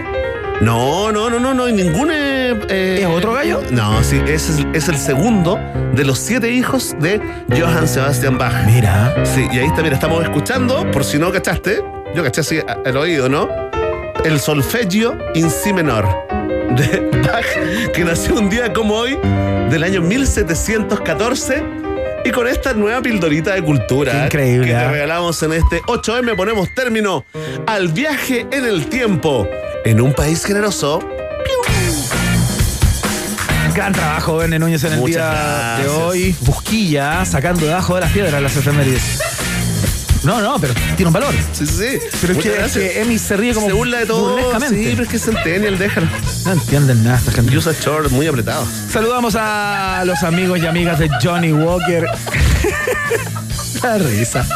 No, 0.61 1.11
no, 1.11 1.31
no, 1.31 1.41
no, 1.41 1.55
no 1.55 1.65
hay 1.65 1.73
ningún. 1.73 2.11
Eh, 2.69 2.99
¿Es 3.01 3.07
otro 3.07 3.33
gallo? 3.33 3.61
No, 3.71 4.03
sí, 4.03 4.21
es, 4.27 4.65
es 4.73 4.89
el 4.89 4.97
segundo 4.97 5.59
de 5.95 6.05
los 6.05 6.19
siete 6.19 6.51
hijos 6.51 6.95
de 7.01 7.21
Johann 7.51 7.87
Sebastian 7.89 8.39
Bach. 8.39 8.67
Mira. 8.67 9.15
Sí, 9.25 9.47
y 9.53 9.59
ahí 9.59 9.67
está, 9.67 9.83
mira, 9.83 9.95
estamos 9.95 10.23
escuchando, 10.23 10.91
por 10.91 11.05
si 11.05 11.19
no 11.19 11.33
cachaste, 11.33 11.83
yo 12.15 12.23
caché 12.23 12.41
así 12.41 12.61
el 12.85 12.97
oído, 12.97 13.29
¿no? 13.29 13.49
El 14.25 14.41
solfegio 14.41 15.19
in 15.35 15.51
si 15.51 15.73
menor 15.73 16.07
de 16.77 17.11
Bach, 17.27 17.93
que 17.93 18.05
nació 18.05 18.37
un 18.37 18.49
día 18.51 18.73
como 18.73 18.95
hoy 18.95 19.19
del 19.71 19.83
año 19.83 20.01
1714. 20.03 21.63
Y 22.27 22.31
con 22.31 22.49
esta 22.49 22.73
nueva 22.73 23.03
pildorita 23.03 23.55
de 23.55 23.63
cultura 23.63 24.25
increíble, 24.25 24.69
que 24.69 24.73
te 24.73 24.81
¿eh? 24.81 24.89
regalamos 24.89 25.43
en 25.43 25.53
este 25.53 25.83
8M, 25.83 26.35
ponemos 26.37 26.73
término 26.75 27.27
al 27.67 27.89
viaje 27.89 28.47
en 28.51 28.65
el 28.65 28.87
tiempo 28.87 29.47
en 29.85 30.01
un 30.01 30.15
país 30.15 30.43
generoso. 30.43 31.07
Gran 33.75 33.93
trabajo, 33.93 34.37
Verne 34.37 34.59
Núñez, 34.59 34.85
en 34.85 34.93
el 34.95 34.99
Muchas 35.01 35.17
día 35.17 35.31
gracias. 35.31 35.83
de 35.83 35.89
hoy. 36.03 36.37
Busquilla, 36.43 37.25
sacando 37.25 37.67
debajo 37.67 37.95
de 37.97 38.01
las 38.03 38.13
piedras 38.13 38.41
las 38.43 38.57
efemérides. 38.57 39.03
No, 40.23 40.41
no, 40.41 40.59
pero 40.59 40.73
tiene 40.97 41.09
un 41.09 41.13
valor. 41.13 41.35
Sí, 41.53 41.67
sí, 41.67 41.75
sí. 41.77 41.99
Pero 42.21 42.33
es 42.33 42.37
Muchas 42.37 42.43
que, 42.43 42.49
es 42.51 42.59
gracias. 42.59 42.85
que 42.93 43.01
Emi 43.03 43.19
se 43.19 43.37
ríe 43.37 43.53
como 43.53 43.67
Se 43.67 43.73
burla 43.75 43.99
de 43.99 44.07
todo. 44.07 44.39
Sí, 44.69 44.87
pero 44.93 45.03
es 45.03 45.09
que 45.09 45.17
es 45.17 45.23
Centennial, 45.25 45.77
déjalo. 45.79 46.07
No 46.47 46.53
entienden 46.53 47.05
nada 47.05 47.19
esta 47.19 47.33
gente. 47.33 47.57
Usa 47.57 47.73
short 47.79 48.11
muy 48.11 48.27
apretado. 48.27 48.65
Saludamos 48.91 49.35
a 49.39 50.03
los 50.07 50.23
amigos 50.23 50.61
y 50.61 50.67
amigas 50.67 50.99
de 50.99 51.11
Johnny 51.23 51.53
Walker. 51.53 52.07
La 53.83 53.99
risa. 53.99 54.47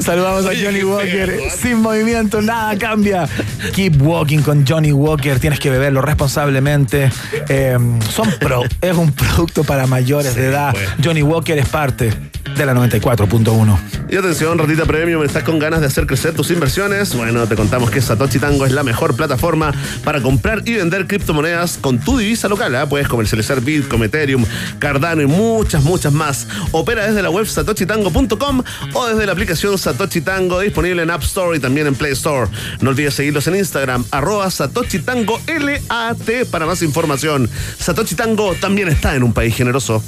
Saludamos 0.00 0.46
a 0.46 0.50
Johnny 0.50 0.82
Walker. 0.82 1.26
feo. 1.30 1.50
Sin 1.60 1.76
movimiento, 1.82 2.40
nada 2.40 2.76
cambia. 2.78 3.28
Keep 3.74 4.00
walking 4.02 4.40
con 4.40 4.64
Johnny 4.66 4.92
Walker. 4.92 5.38
Tienes 5.38 5.60
que 5.60 5.70
beberlo 5.70 6.00
responsablemente. 6.02 7.10
Eh, 7.48 7.78
son 8.10 8.30
pro. 8.40 8.62
Es 8.80 8.96
un 8.96 9.12
producto 9.12 9.64
para 9.64 9.86
mayores 9.86 10.34
de 10.34 10.46
edad. 10.46 10.72
pues. 10.72 10.88
Johnny 11.04 11.22
Walker 11.22 11.58
es 11.58 11.68
parte 11.68 12.12
de 12.56 12.66
la 12.66 12.74
94.1. 12.74 13.78
Y 14.10 14.16
atención, 14.16 14.58
ratita 14.58 14.84
premium, 14.84 15.22
¿estás 15.22 15.44
con 15.44 15.58
ganas 15.58 15.80
de 15.80 15.86
hacer 15.86 16.06
crecer 16.06 16.34
tus 16.34 16.50
inversiones? 16.50 17.14
Bueno, 17.14 17.46
te 17.46 17.54
contamos 17.54 17.90
que 17.90 18.00
Satoshi 18.00 18.38
Tango 18.38 18.66
es 18.66 18.72
la 18.72 18.82
mejor 18.82 19.14
plataforma 19.14 19.72
para 20.04 20.20
comprar 20.20 20.62
y 20.64 20.74
vender 20.74 21.06
criptomonedas 21.06 21.78
con 21.78 22.00
tu 22.00 22.18
divisa 22.18 22.48
local. 22.48 22.74
¿ah? 22.74 22.88
Puedes 22.88 23.08
comercializar 23.08 23.60
Bitcoin, 23.60 24.02
Ethereum, 24.02 24.44
Cardano 24.78 25.22
y 25.22 25.26
muchas, 25.26 25.84
muchas 25.84 26.12
más. 26.12 26.48
Opera 26.72 27.06
desde 27.06 27.22
la 27.22 27.30
web 27.30 27.46
satoshitango.com 27.46 28.62
o 28.94 29.06
desde 29.06 29.26
la 29.26 29.32
aplicación 29.32 29.78
Satoshi 29.78 30.20
Tango 30.20 30.58
disponible 30.60 31.02
en 31.02 31.10
App 31.10 31.22
Store 31.22 31.56
y 31.56 31.60
también 31.60 31.86
en 31.86 31.94
Play 31.94 32.12
Store. 32.12 32.50
No 32.80 32.90
olvides 32.90 33.14
seguirlos 33.14 33.46
en 33.46 33.56
Instagram, 33.56 34.04
arroba 34.10 34.50
Satoshi 34.50 34.98
Tango 34.98 35.40
LAT 35.46 36.48
para 36.50 36.66
más 36.66 36.82
información. 36.82 37.48
Satoshi 37.78 38.16
Tango 38.16 38.54
también 38.54 38.88
está 38.88 39.14
en 39.14 39.22
un 39.22 39.32
país 39.32 39.54
generoso. 39.54 40.02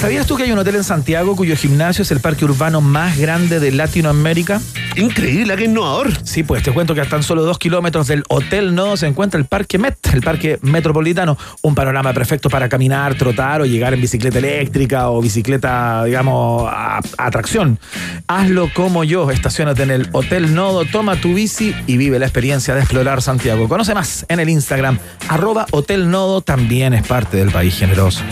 ¿Sabías 0.00 0.26
tú 0.26 0.36
que 0.36 0.42
hay 0.42 0.52
un 0.52 0.58
hotel 0.58 0.76
en 0.76 0.84
Santiago 0.84 1.36
cuyo 1.36 1.51
gimnasio 1.56 2.02
es 2.02 2.10
el 2.10 2.20
parque 2.20 2.44
urbano 2.44 2.80
más 2.80 3.18
grande 3.18 3.60
de 3.60 3.72
Latinoamérica? 3.72 4.60
Increíble, 4.96 5.56
qué 5.56 5.64
innovador. 5.64 6.10
Sí, 6.24 6.42
pues 6.42 6.62
te 6.62 6.72
cuento 6.72 6.94
que 6.94 7.00
a 7.00 7.08
tan 7.08 7.22
solo 7.22 7.42
dos 7.42 7.58
kilómetros 7.58 8.06
del 8.06 8.24
Hotel 8.28 8.74
Nodo 8.74 8.96
se 8.96 9.06
encuentra 9.06 9.38
el 9.38 9.46
Parque 9.46 9.78
Met, 9.78 9.96
el 10.12 10.20
Parque 10.20 10.58
Metropolitano. 10.62 11.38
Un 11.62 11.74
panorama 11.74 12.12
perfecto 12.12 12.50
para 12.50 12.68
caminar, 12.68 13.14
trotar 13.14 13.62
o 13.62 13.66
llegar 13.66 13.94
en 13.94 14.00
bicicleta 14.00 14.38
eléctrica 14.38 15.10
o 15.10 15.20
bicicleta, 15.22 16.04
digamos, 16.04 16.70
a, 16.70 16.98
a 16.98 17.26
atracción. 17.26 17.78
Hazlo 18.26 18.70
como 18.74 19.04
yo, 19.04 19.30
estacionate 19.30 19.82
en 19.82 19.90
el 19.90 20.08
Hotel 20.12 20.54
Nodo, 20.54 20.84
toma 20.84 21.16
tu 21.16 21.34
bici 21.34 21.74
y 21.86 21.96
vive 21.96 22.18
la 22.18 22.26
experiencia 22.26 22.74
de 22.74 22.80
explorar 22.80 23.22
Santiago. 23.22 23.68
Conoce 23.68 23.94
más 23.94 24.26
en 24.28 24.40
el 24.40 24.48
Instagram, 24.48 24.98
arroba 25.28 25.66
Hotel 25.70 26.10
Nodo, 26.10 26.42
también 26.42 26.92
es 26.94 27.06
parte 27.06 27.36
del 27.36 27.50
país 27.50 27.74
generoso. 27.78 28.22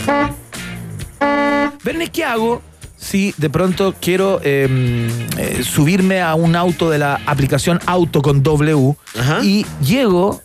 Verne, 1.83 2.09
¿qué 2.09 2.23
hago 2.23 2.61
si 3.01 3.33
de 3.37 3.49
pronto 3.49 3.95
quiero 3.99 4.39
eh, 4.43 5.09
eh, 5.37 5.63
subirme 5.63 6.21
a 6.21 6.35
un 6.35 6.55
auto 6.55 6.89
de 6.89 6.99
la 6.99 7.19
aplicación 7.25 7.79
Auto 7.87 8.21
con 8.21 8.43
W 8.43 8.95
y 9.41 9.65
llego, 9.83 10.41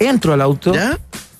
entro 0.00 0.32
al 0.32 0.42
auto 0.42 0.72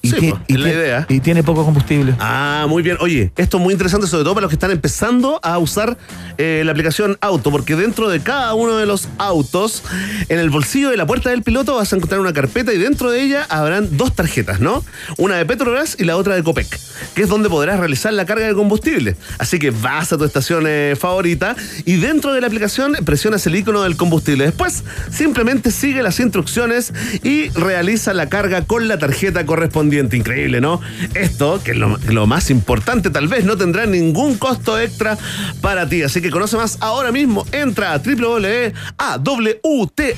y, 0.08 0.10
Sí, 0.10 0.16
ti- 0.20 0.30
pues, 0.30 0.42
y 0.48 0.54
es 0.54 0.60
la 0.60 0.64
ti- 0.66 0.74
idea. 0.74 1.06
y 1.08 1.20
tiene 1.20 1.42
poco 1.42 1.64
combustible? 1.64 2.14
Ah, 2.18 2.66
muy 2.68 2.82
bien. 2.82 2.96
Oye, 3.00 3.32
esto 3.36 3.56
es 3.58 3.62
muy 3.62 3.72
interesante, 3.72 4.06
sobre 4.06 4.24
todo 4.24 4.34
para 4.34 4.42
los 4.42 4.50
que 4.50 4.56
están 4.56 4.70
empezando 4.70 5.40
a 5.42 5.58
usar 5.58 5.96
eh, 6.38 6.62
la 6.64 6.72
aplicación 6.72 7.16
Auto, 7.20 7.50
porque 7.50 7.76
dentro 7.76 8.08
de 8.08 8.20
cada 8.20 8.54
uno 8.54 8.76
de 8.76 8.86
los 8.86 9.08
autos, 9.18 9.82
en 10.28 10.38
el 10.38 10.50
bolsillo 10.50 10.90
de 10.90 10.96
la 10.96 11.06
puerta 11.06 11.30
del 11.30 11.42
piloto 11.42 11.76
vas 11.76 11.92
a 11.92 11.96
encontrar 11.96 12.20
una 12.20 12.32
carpeta 12.32 12.72
y 12.72 12.78
dentro 12.78 13.10
de 13.10 13.22
ella 13.22 13.46
habrán 13.48 13.96
dos 13.96 14.14
tarjetas, 14.14 14.60
¿no? 14.60 14.84
Una 15.16 15.36
de 15.36 15.46
Petrobras 15.46 15.96
y 15.98 16.04
la 16.04 16.16
otra 16.16 16.34
de 16.34 16.42
Copec, 16.42 16.66
que 17.14 17.22
es 17.22 17.28
donde 17.28 17.48
podrás 17.48 17.78
realizar 17.78 18.12
la 18.12 18.24
carga 18.26 18.46
de 18.46 18.54
combustible. 18.54 19.16
Así 19.38 19.58
que 19.58 19.70
vas 19.70 20.12
a 20.12 20.18
tu 20.18 20.24
estación 20.24 20.64
eh, 20.66 20.94
favorita 20.98 21.56
y 21.84 21.96
dentro 21.96 22.32
de 22.32 22.40
la 22.40 22.46
aplicación 22.46 22.92
presionas 23.04 23.46
el 23.46 23.56
icono 23.56 23.82
del 23.82 23.96
combustible. 23.96 24.44
Después, 24.44 24.84
simplemente 25.10 25.70
sigue 25.70 26.02
las 26.02 26.20
instrucciones 26.20 26.92
y 27.22 27.48
realiza 27.50 28.12
la 28.14 28.28
carga 28.28 28.64
con 28.64 28.86
la 28.88 28.98
tarjeta 28.98 29.44
correspondiente. 29.46 29.97
Increíble, 29.98 30.60
¿no? 30.60 30.80
Esto, 31.14 31.60
que 31.62 31.72
es 31.72 31.76
lo, 31.76 31.96
lo 32.08 32.26
más 32.26 32.50
importante, 32.50 33.10
tal 33.10 33.28
vez 33.28 33.44
no 33.44 33.56
tendrá 33.56 33.86
ningún 33.86 34.36
costo 34.38 34.78
extra 34.78 35.16
para 35.60 35.88
ti. 35.88 36.02
Así 36.02 36.20
que 36.20 36.30
conoce 36.30 36.56
más 36.56 36.78
ahora 36.80 37.10
mismo. 37.12 37.44
Entra 37.52 37.92
a 37.92 37.98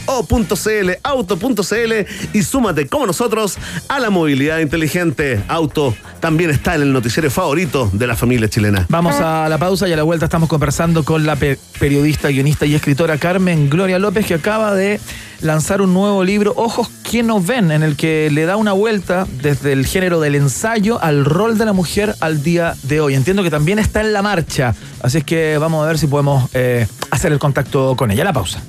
www.awto.cl, 0.07 0.91
auto.cl 1.03 1.93
y 2.33 2.43
súmate 2.43 2.87
como 2.87 3.07
nosotros 3.07 3.57
a 3.89 3.99
la 4.01 4.11
movilidad 4.11 4.59
inteligente. 4.61 5.41
Auto 5.49 5.95
también 6.21 6.51
está 6.51 6.75
en 6.75 6.83
el 6.83 6.93
noticiero 6.93 7.31
favorito 7.31 7.91
de 7.93 8.07
la 8.07 8.17
familia 8.17 8.49
chilena. 8.49 8.87
Vamos 8.89 9.17
a 9.17 9.49
la 9.49 9.59
pausa 9.59 9.89
y 9.89 9.93
a 9.93 9.97
la 9.97 10.03
vuelta 10.03 10.27
estamos 10.27 10.49
conversando 10.49 11.05
con 11.05 11.25
la 11.27 11.37
pe- 11.37 11.59
periodista, 11.79 12.29
guionista 12.29 12.67
y 12.67 12.75
escritora 12.75 13.19
Carmen 13.19 13.69
Gloria 13.71 13.99
López, 13.99 14.27
que 14.27 14.35
acaba 14.35 14.75
de 14.75 15.01
lanzar 15.43 15.83
un 15.83 15.95
nuevo 15.95 16.25
libro, 16.25 16.53
Ojos 16.57 16.89
que 17.11 17.23
no 17.23 17.41
ven, 17.41 17.71
en 17.71 17.83
el 17.83 17.97
que 17.97 18.31
le 18.31 18.47
da 18.47 18.57
una 18.57 18.73
vuelta 18.73 19.27
desde 19.43 19.73
el 19.73 19.87
género 19.87 20.21
del 20.21 20.35
ensayo 20.35 21.03
al 21.03 21.25
rol 21.25 21.59
de 21.59 21.65
la 21.65 21.73
mujer 21.73 22.15
al 22.21 22.43
día 22.43 22.75
de 22.83 23.01
hoy. 23.01 23.15
Entiendo 23.15 23.43
que 23.43 23.51
también 23.51 23.79
está 23.79 24.01
en 24.01 24.13
la 24.13 24.23
marcha, 24.23 24.75
así 25.03 25.19
es 25.19 25.25
que 25.25 25.59
vamos 25.59 25.85
a 25.85 25.89
ver 25.89 25.99
si 25.99 26.07
podemos 26.07 26.51
eh, 26.55 26.87
hacer 27.11 27.33
el 27.33 27.39
contacto 27.39 27.95
con 27.97 28.11
ella. 28.11 28.25
La 28.25 28.33
pausa. 28.33 28.63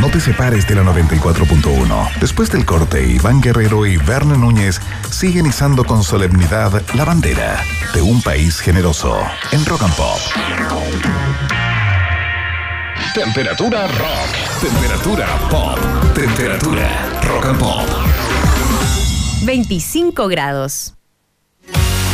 No 0.00 0.08
te 0.08 0.18
separes 0.18 0.66
de 0.66 0.74
la 0.74 0.82
94.1. 0.82 2.20
Después 2.20 2.50
del 2.50 2.64
corte, 2.64 3.06
Iván 3.06 3.42
Guerrero 3.42 3.84
y 3.84 3.98
Berna 3.98 4.36
Núñez 4.36 4.80
siguen 5.10 5.46
izando 5.46 5.84
con 5.84 6.02
solemnidad 6.02 6.82
la 6.94 7.04
bandera 7.04 7.62
de 7.92 8.00
un 8.00 8.22
país 8.22 8.60
generoso 8.60 9.18
en 9.52 9.64
Rock 9.66 9.82
and 9.82 9.94
Pop. 9.96 11.59
Temperatura 13.12 13.88
rock. 13.98 14.60
Temperatura 14.60 15.26
pop. 15.48 15.78
Temperatura 16.14 16.88
rock 17.22 17.46
and 17.46 17.58
pop. 17.58 17.88
25 19.44 20.28
grados. 20.28 20.94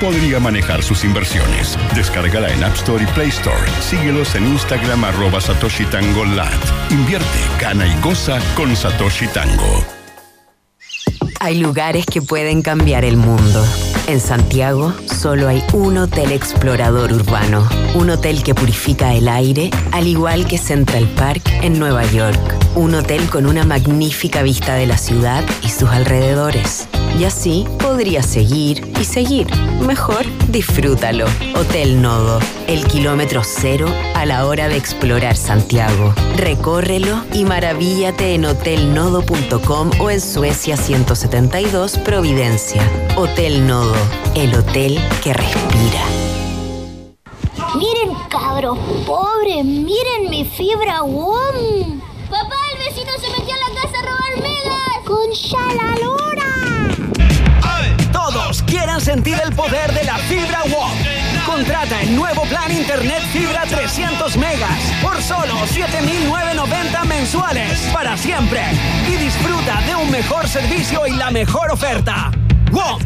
podría 0.00 0.40
manejar 0.40 0.82
sus 0.82 1.04
inversiones. 1.04 1.76
Descárgala 1.94 2.52
en 2.52 2.64
App 2.64 2.74
Store 2.74 3.02
y 3.02 3.06
Play 3.08 3.28
Store. 3.28 3.70
Síguelos 3.80 4.34
en 4.34 4.46
Instagram 4.46 5.04
arroba 5.04 5.40
Satoshi 5.40 5.84
Tango. 5.86 6.18
Invierte, 6.90 7.38
gana 7.60 7.86
y 7.86 8.00
goza 8.00 8.38
con 8.54 8.74
Satoshi 8.74 9.26
Tango. 9.28 9.84
Hay 11.40 11.58
lugares 11.58 12.04
que 12.06 12.20
pueden 12.20 12.62
cambiar 12.62 13.04
el 13.04 13.16
mundo. 13.16 13.64
En 14.08 14.20
Santiago 14.20 14.94
solo 15.06 15.48
hay 15.48 15.62
un 15.72 15.98
hotel 15.98 16.32
explorador 16.32 17.12
urbano, 17.12 17.68
un 17.94 18.10
hotel 18.10 18.42
que 18.42 18.54
purifica 18.54 19.14
el 19.14 19.28
aire, 19.28 19.70
al 19.92 20.06
igual 20.06 20.46
que 20.46 20.58
Central 20.58 21.06
Park 21.16 21.42
en 21.62 21.78
Nueva 21.78 22.04
York, 22.06 22.38
un 22.74 22.94
hotel 22.94 23.28
con 23.28 23.46
una 23.46 23.64
magnífica 23.64 24.42
vista 24.42 24.74
de 24.74 24.86
la 24.86 24.98
ciudad 24.98 25.44
y 25.62 25.68
sus 25.68 25.90
alrededores. 25.90 26.88
Y 27.18 27.24
así 27.24 27.66
podrías 27.80 28.26
seguir 28.26 28.92
y 29.00 29.04
seguir. 29.04 29.48
Mejor 29.84 30.24
disfrútalo. 30.52 31.26
Hotel 31.56 32.00
Nodo, 32.00 32.38
el 32.68 32.86
kilómetro 32.86 33.42
cero 33.44 33.88
a 34.14 34.24
la 34.24 34.46
hora 34.46 34.68
de 34.68 34.76
explorar 34.76 35.36
Santiago. 35.36 36.14
Recórrelo 36.36 37.24
y 37.32 37.44
maravíllate 37.44 38.34
en 38.34 38.44
hotelnodo.com 38.44 39.90
o 40.00 40.10
en 40.10 40.20
Suecia 40.20 40.76
172 40.76 41.98
Providencia. 41.98 42.88
Hotel 43.16 43.66
Nodo, 43.66 43.96
el 44.36 44.54
hotel 44.54 45.00
que 45.24 45.32
respira. 45.32 46.04
Miren, 47.74 48.14
cabros 48.30 48.78
pobres, 49.04 49.64
miren 49.64 50.30
mi 50.30 50.44
fibra 50.44 51.02
WOM. 51.02 52.00
Papá, 52.30 52.56
el 52.72 52.78
vecino 52.78 53.10
se 53.18 53.28
metió 53.30 53.54
a 53.54 53.68
la 53.68 53.80
casa 53.80 53.98
a 53.98 54.02
robar 54.02 54.42
megas. 54.42 54.78
Con 55.04 55.76
la 55.76 56.27
sentir 59.00 59.36
el 59.44 59.54
poder 59.54 59.92
de 59.92 60.04
la 60.04 60.16
fibra 60.18 60.62
WOM. 60.64 60.90
Contrata 61.46 62.00
el 62.02 62.16
nuevo 62.16 62.42
plan 62.42 62.70
Internet 62.70 63.22
Fibra 63.32 63.62
300 63.68 64.36
megas 64.36 64.78
por 65.02 65.20
solo 65.22 65.54
7,990 65.66 67.04
mensuales 67.04 67.80
para 67.92 68.16
siempre. 68.16 68.60
Y 69.08 69.16
disfruta 69.16 69.80
de 69.86 69.94
un 69.94 70.10
mejor 70.10 70.48
servicio 70.48 71.06
y 71.06 71.12
la 71.12 71.30
mejor 71.30 71.70
oferta. 71.70 72.30
WOM. 72.72 73.00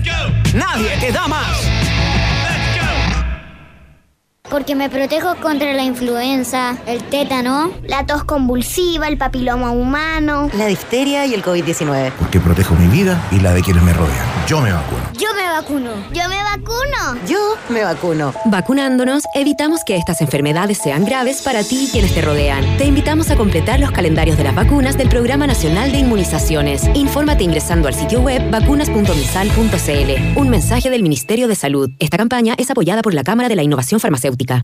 Nadie 0.55 0.90
te 1.01 1.12
da 1.12 1.28
más. 1.28 1.48
Porque 4.52 4.74
me 4.74 4.90
protejo 4.90 5.36
contra 5.36 5.73
la 5.73 5.82
influenza, 5.82 6.77
el 6.86 7.02
tétano, 7.05 7.70
la 7.86 8.05
tos 8.05 8.24
convulsiva, 8.24 9.09
el 9.09 9.16
papiloma 9.16 9.70
humano. 9.70 10.51
La 10.59 10.66
difteria 10.66 11.24
y 11.24 11.32
el 11.32 11.43
COVID-19. 11.43 12.12
que 12.31 12.39
protejo 12.39 12.74
mi 12.74 12.86
vida 12.89 13.27
y 13.31 13.40
la 13.40 13.55
de 13.55 13.62
quienes 13.62 13.82
me 13.82 13.94
rodean. 13.94 14.41
Yo 14.47 14.60
me 14.60 14.73
vacuno. 14.73 15.02
Yo 15.19 15.28
me 15.35 15.48
vacuno. 15.48 15.90
Yo 16.12 16.28
me 16.28 16.43
vacuno. 16.43 17.27
Yo 17.28 17.39
me 17.69 17.85
vacuno. 17.85 18.35
Vacunándonos, 18.47 19.23
evitamos 19.35 19.85
que 19.85 19.97
estas 19.97 20.20
enfermedades 20.20 20.78
sean 20.78 21.05
graves 21.05 21.43
para 21.43 21.62
ti 21.62 21.85
y 21.85 21.89
quienes 21.89 22.12
te 22.12 22.23
rodean. 22.23 22.77
Te 22.77 22.85
invitamos 22.85 23.31
a 23.31 23.36
completar 23.36 23.78
los 23.78 23.93
calendarios 23.93 24.36
de 24.36 24.44
las 24.44 24.55
vacunas 24.55 24.98
del 24.98 25.09
Programa 25.09 25.47
Nacional 25.47 25.93
de 25.93 25.98
Inmunizaciones. 25.98 26.82
Infórmate 26.94 27.44
ingresando 27.44 27.86
al 27.86 27.94
sitio 27.94 28.20
web 28.20 28.51
vacunas.misal.cl. 28.51 30.39
Un 30.39 30.48
mensaje 30.48 30.90
del 30.90 31.02
Ministerio 31.02 31.47
de 31.47 31.55
Salud. 31.55 31.90
Esta 32.01 32.16
campaña 32.16 32.55
es 32.59 32.70
apoyada 32.70 33.01
por 33.02 33.14
la 33.14 33.23
Cámara 33.23 33.48
de 33.48 33.56
la 33.56 33.62
Innovación 33.62 34.01
Farmacéutica. 34.01 34.62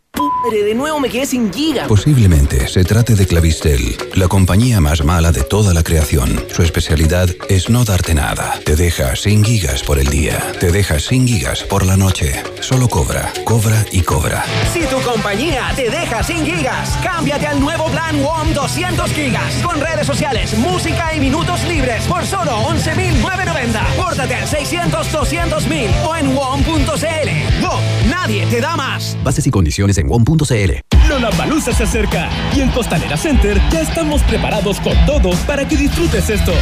De 0.50 0.74
nuevo 0.74 0.98
me 1.00 1.10
quedé 1.10 1.26
sin 1.26 1.52
giga. 1.52 1.86
Posiblemente 1.86 2.68
se 2.68 2.84
trate 2.84 3.14
de 3.14 3.26
Clavistel, 3.26 3.96
la 4.14 4.28
compañía 4.28 4.80
más 4.80 5.04
mala 5.04 5.30
de 5.30 5.42
toda 5.42 5.74
la 5.74 5.82
creación. 5.82 6.42
Su 6.52 6.62
especialidad 6.62 7.28
es 7.48 7.68
no 7.68 7.84
darte 7.84 8.14
nada. 8.14 8.58
Te 8.64 8.76
deja 8.76 9.14
sin 9.16 9.44
gigas 9.44 9.67
por 9.86 9.98
el 9.98 10.06
día. 10.06 10.52
Te 10.58 10.72
deja 10.72 10.98
sin 10.98 11.28
gigas 11.28 11.62
por 11.62 11.84
la 11.84 11.96
noche. 11.96 12.42
Solo 12.60 12.88
cobra, 12.88 13.30
cobra 13.44 13.84
y 13.92 14.00
cobra. 14.00 14.42
Si 14.72 14.80
tu 14.86 14.98
compañía 15.02 15.72
te 15.76 15.90
deja 15.90 16.22
sin 16.22 16.44
gigas, 16.44 16.98
cámbiate 17.02 17.46
al 17.46 17.60
nuevo 17.60 17.84
plan 17.90 18.18
WOM 18.22 18.54
200 18.54 19.10
gigas. 19.12 19.54
Con 19.62 19.78
redes 19.78 20.06
sociales, 20.06 20.56
música 20.56 21.14
y 21.14 21.20
minutos 21.20 21.62
libres 21.64 22.02
por 22.04 22.24
solo 22.24 22.52
11.990. 22.70 23.96
Pórtate 23.96 24.34
al 24.36 24.48
600-200.000 24.48 26.06
o 26.06 26.16
en 26.16 26.34
WOM.cl. 26.34 27.62
WOM, 27.62 28.10
nadie 28.10 28.46
te 28.46 28.62
da 28.62 28.74
más. 28.74 29.18
Bases 29.22 29.46
y 29.46 29.50
condiciones 29.50 29.98
en 29.98 30.08
WOM.cl. 30.08 30.72
Lollapalooza 31.08 31.74
se 31.74 31.84
acerca 31.84 32.30
y 32.56 32.62
en 32.62 32.70
Costanera 32.70 33.18
Center 33.18 33.60
ya 33.70 33.82
estamos 33.82 34.22
preparados 34.22 34.80
con 34.80 34.94
todo 35.04 35.30
para 35.46 35.68
que 35.68 35.76
disfrutes 35.76 36.30
esto. 36.30 36.54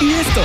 Y 0.00 0.10
esto. 0.10 0.42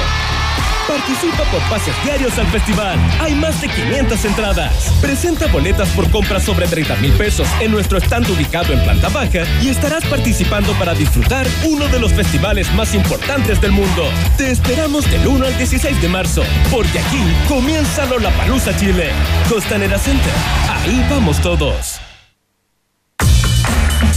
Participa 0.90 1.44
por 1.52 1.62
pases 1.70 1.94
diarios 2.04 2.36
al 2.40 2.48
festival. 2.48 2.98
Hay 3.22 3.36
más 3.36 3.62
de 3.62 3.70
500 3.70 4.26
entradas. 4.26 4.92
Presenta 5.00 5.46
boletas 5.46 5.88
por 5.90 6.10
compras 6.10 6.42
sobre 6.42 6.68
30 6.68 6.96
mil 6.96 7.12
pesos 7.12 7.48
en 7.60 7.72
nuestro 7.72 8.00
stand 8.00 8.28
ubicado 8.28 8.74
en 8.74 8.84
planta 8.84 9.08
baja 9.10 9.44
y 9.62 9.70
estarás 9.70 10.04
participando 10.06 10.74
para 10.80 10.96
disfrutar 10.96 11.46
uno 11.66 11.88
de 11.90 12.00
los 12.00 12.12
festivales 12.12 12.74
más 12.74 12.96
importantes 12.96 13.62
del 13.62 13.72
mundo. 13.72 14.10
Te 14.36 14.50
esperamos 14.50 15.10
del 15.12 15.28
1 15.28 15.46
al 15.46 15.58
16 15.58 16.02
de 16.02 16.08
marzo, 16.10 16.42
porque 16.72 16.98
aquí 16.98 17.22
comienza 17.48 18.08
Lollapalooza 18.08 18.76
Chile. 18.76 19.12
Costanera 19.48 20.00
Center. 20.00 20.34
Ahí 20.72 21.06
vamos 21.08 21.40
todos. 21.40 22.02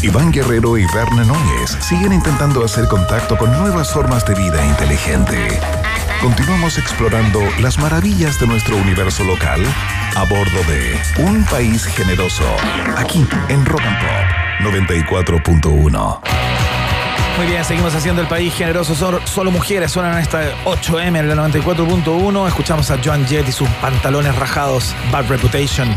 Iván 0.02 0.32
Guerrero 0.32 0.78
y 0.78 0.86
Verne 0.92 1.24
Núñez 1.24 1.76
siguen 1.80 2.12
intentando 2.12 2.64
hacer 2.64 2.88
contacto 2.88 3.36
con 3.36 3.52
nuevas 3.56 3.92
formas 3.92 4.26
de 4.26 4.34
vida 4.34 4.64
inteligente. 4.66 5.60
Continuamos 6.22 6.78
explorando 6.78 7.40
las 7.60 7.80
maravillas 7.80 8.38
de 8.38 8.46
nuestro 8.46 8.76
universo 8.76 9.24
local 9.24 9.60
a 10.14 10.22
bordo 10.22 10.62
de 10.68 10.96
Un 11.18 11.44
País 11.46 11.84
Generoso, 11.84 12.44
aquí 12.96 13.26
en 13.48 13.66
Rock 13.66 13.80
and 13.80 13.98
Pop 13.98 14.72
94.1. 14.72 16.20
Muy 17.38 17.46
bien, 17.46 17.64
seguimos 17.64 17.92
haciendo 17.96 18.22
el 18.22 18.28
país 18.28 18.54
generoso. 18.54 18.94
Solo, 18.94 19.20
solo 19.26 19.50
mujeres 19.50 19.90
suenan 19.90 20.12
en 20.12 20.18
esta 20.20 20.54
8M 20.64 21.18
en 21.18 21.28
la 21.28 21.34
94.1. 21.34 22.46
Escuchamos 22.46 22.88
a 22.92 22.98
Joan 23.02 23.26
Jett 23.26 23.48
y 23.48 23.52
sus 23.52 23.68
pantalones 23.80 24.36
rajados. 24.36 24.94
Bad 25.10 25.26
Reputation. 25.26 25.92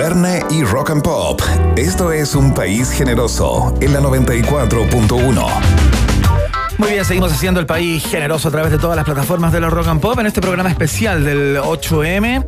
Verne 0.00 0.42
y 0.48 0.64
Rock 0.64 0.92
and 0.92 1.02
Pop. 1.02 1.42
Esto 1.76 2.10
es 2.10 2.34
un 2.34 2.54
país 2.54 2.90
generoso 2.90 3.74
en 3.82 3.92
la 3.92 4.00
94.1. 4.00 5.46
Muy 6.78 6.90
bien, 6.92 7.04
seguimos 7.04 7.30
haciendo 7.30 7.60
el 7.60 7.66
país 7.66 8.02
generoso 8.06 8.48
a 8.48 8.50
través 8.50 8.72
de 8.72 8.78
todas 8.78 8.96
las 8.96 9.04
plataformas 9.04 9.52
de 9.52 9.60
la 9.60 9.68
Rock 9.68 9.88
and 9.88 10.00
Pop 10.00 10.18
en 10.18 10.24
este 10.24 10.40
programa 10.40 10.70
especial 10.70 11.22
del 11.22 11.58
8M. 11.58 12.46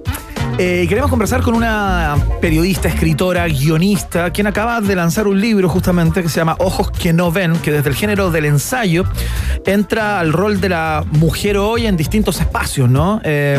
Eh, 0.58 0.86
queremos 0.88 1.10
conversar 1.10 1.42
con 1.42 1.54
una 1.54 2.16
periodista, 2.40 2.88
escritora, 2.88 3.46
guionista, 3.48 4.30
quien 4.30 4.46
acaba 4.46 4.80
de 4.80 4.94
lanzar 4.94 5.26
un 5.26 5.40
libro 5.40 5.68
justamente 5.68 6.22
que 6.22 6.30
se 6.30 6.40
llama 6.40 6.56
Ojos 6.58 6.90
que 6.90 7.12
no 7.12 7.32
ven, 7.32 7.56
que 7.58 7.70
desde 7.70 7.90
el 7.90 7.96
género 7.96 8.30
del 8.30 8.46
ensayo 8.46 9.04
entra 9.66 10.20
al 10.20 10.32
rol 10.32 10.60
de 10.60 10.68
la 10.68 11.04
mujer 11.12 11.56
hoy 11.56 11.86
en 11.86 11.96
distintos 11.96 12.40
espacios, 12.40 12.88
¿no? 12.88 13.20
Eh, 13.24 13.58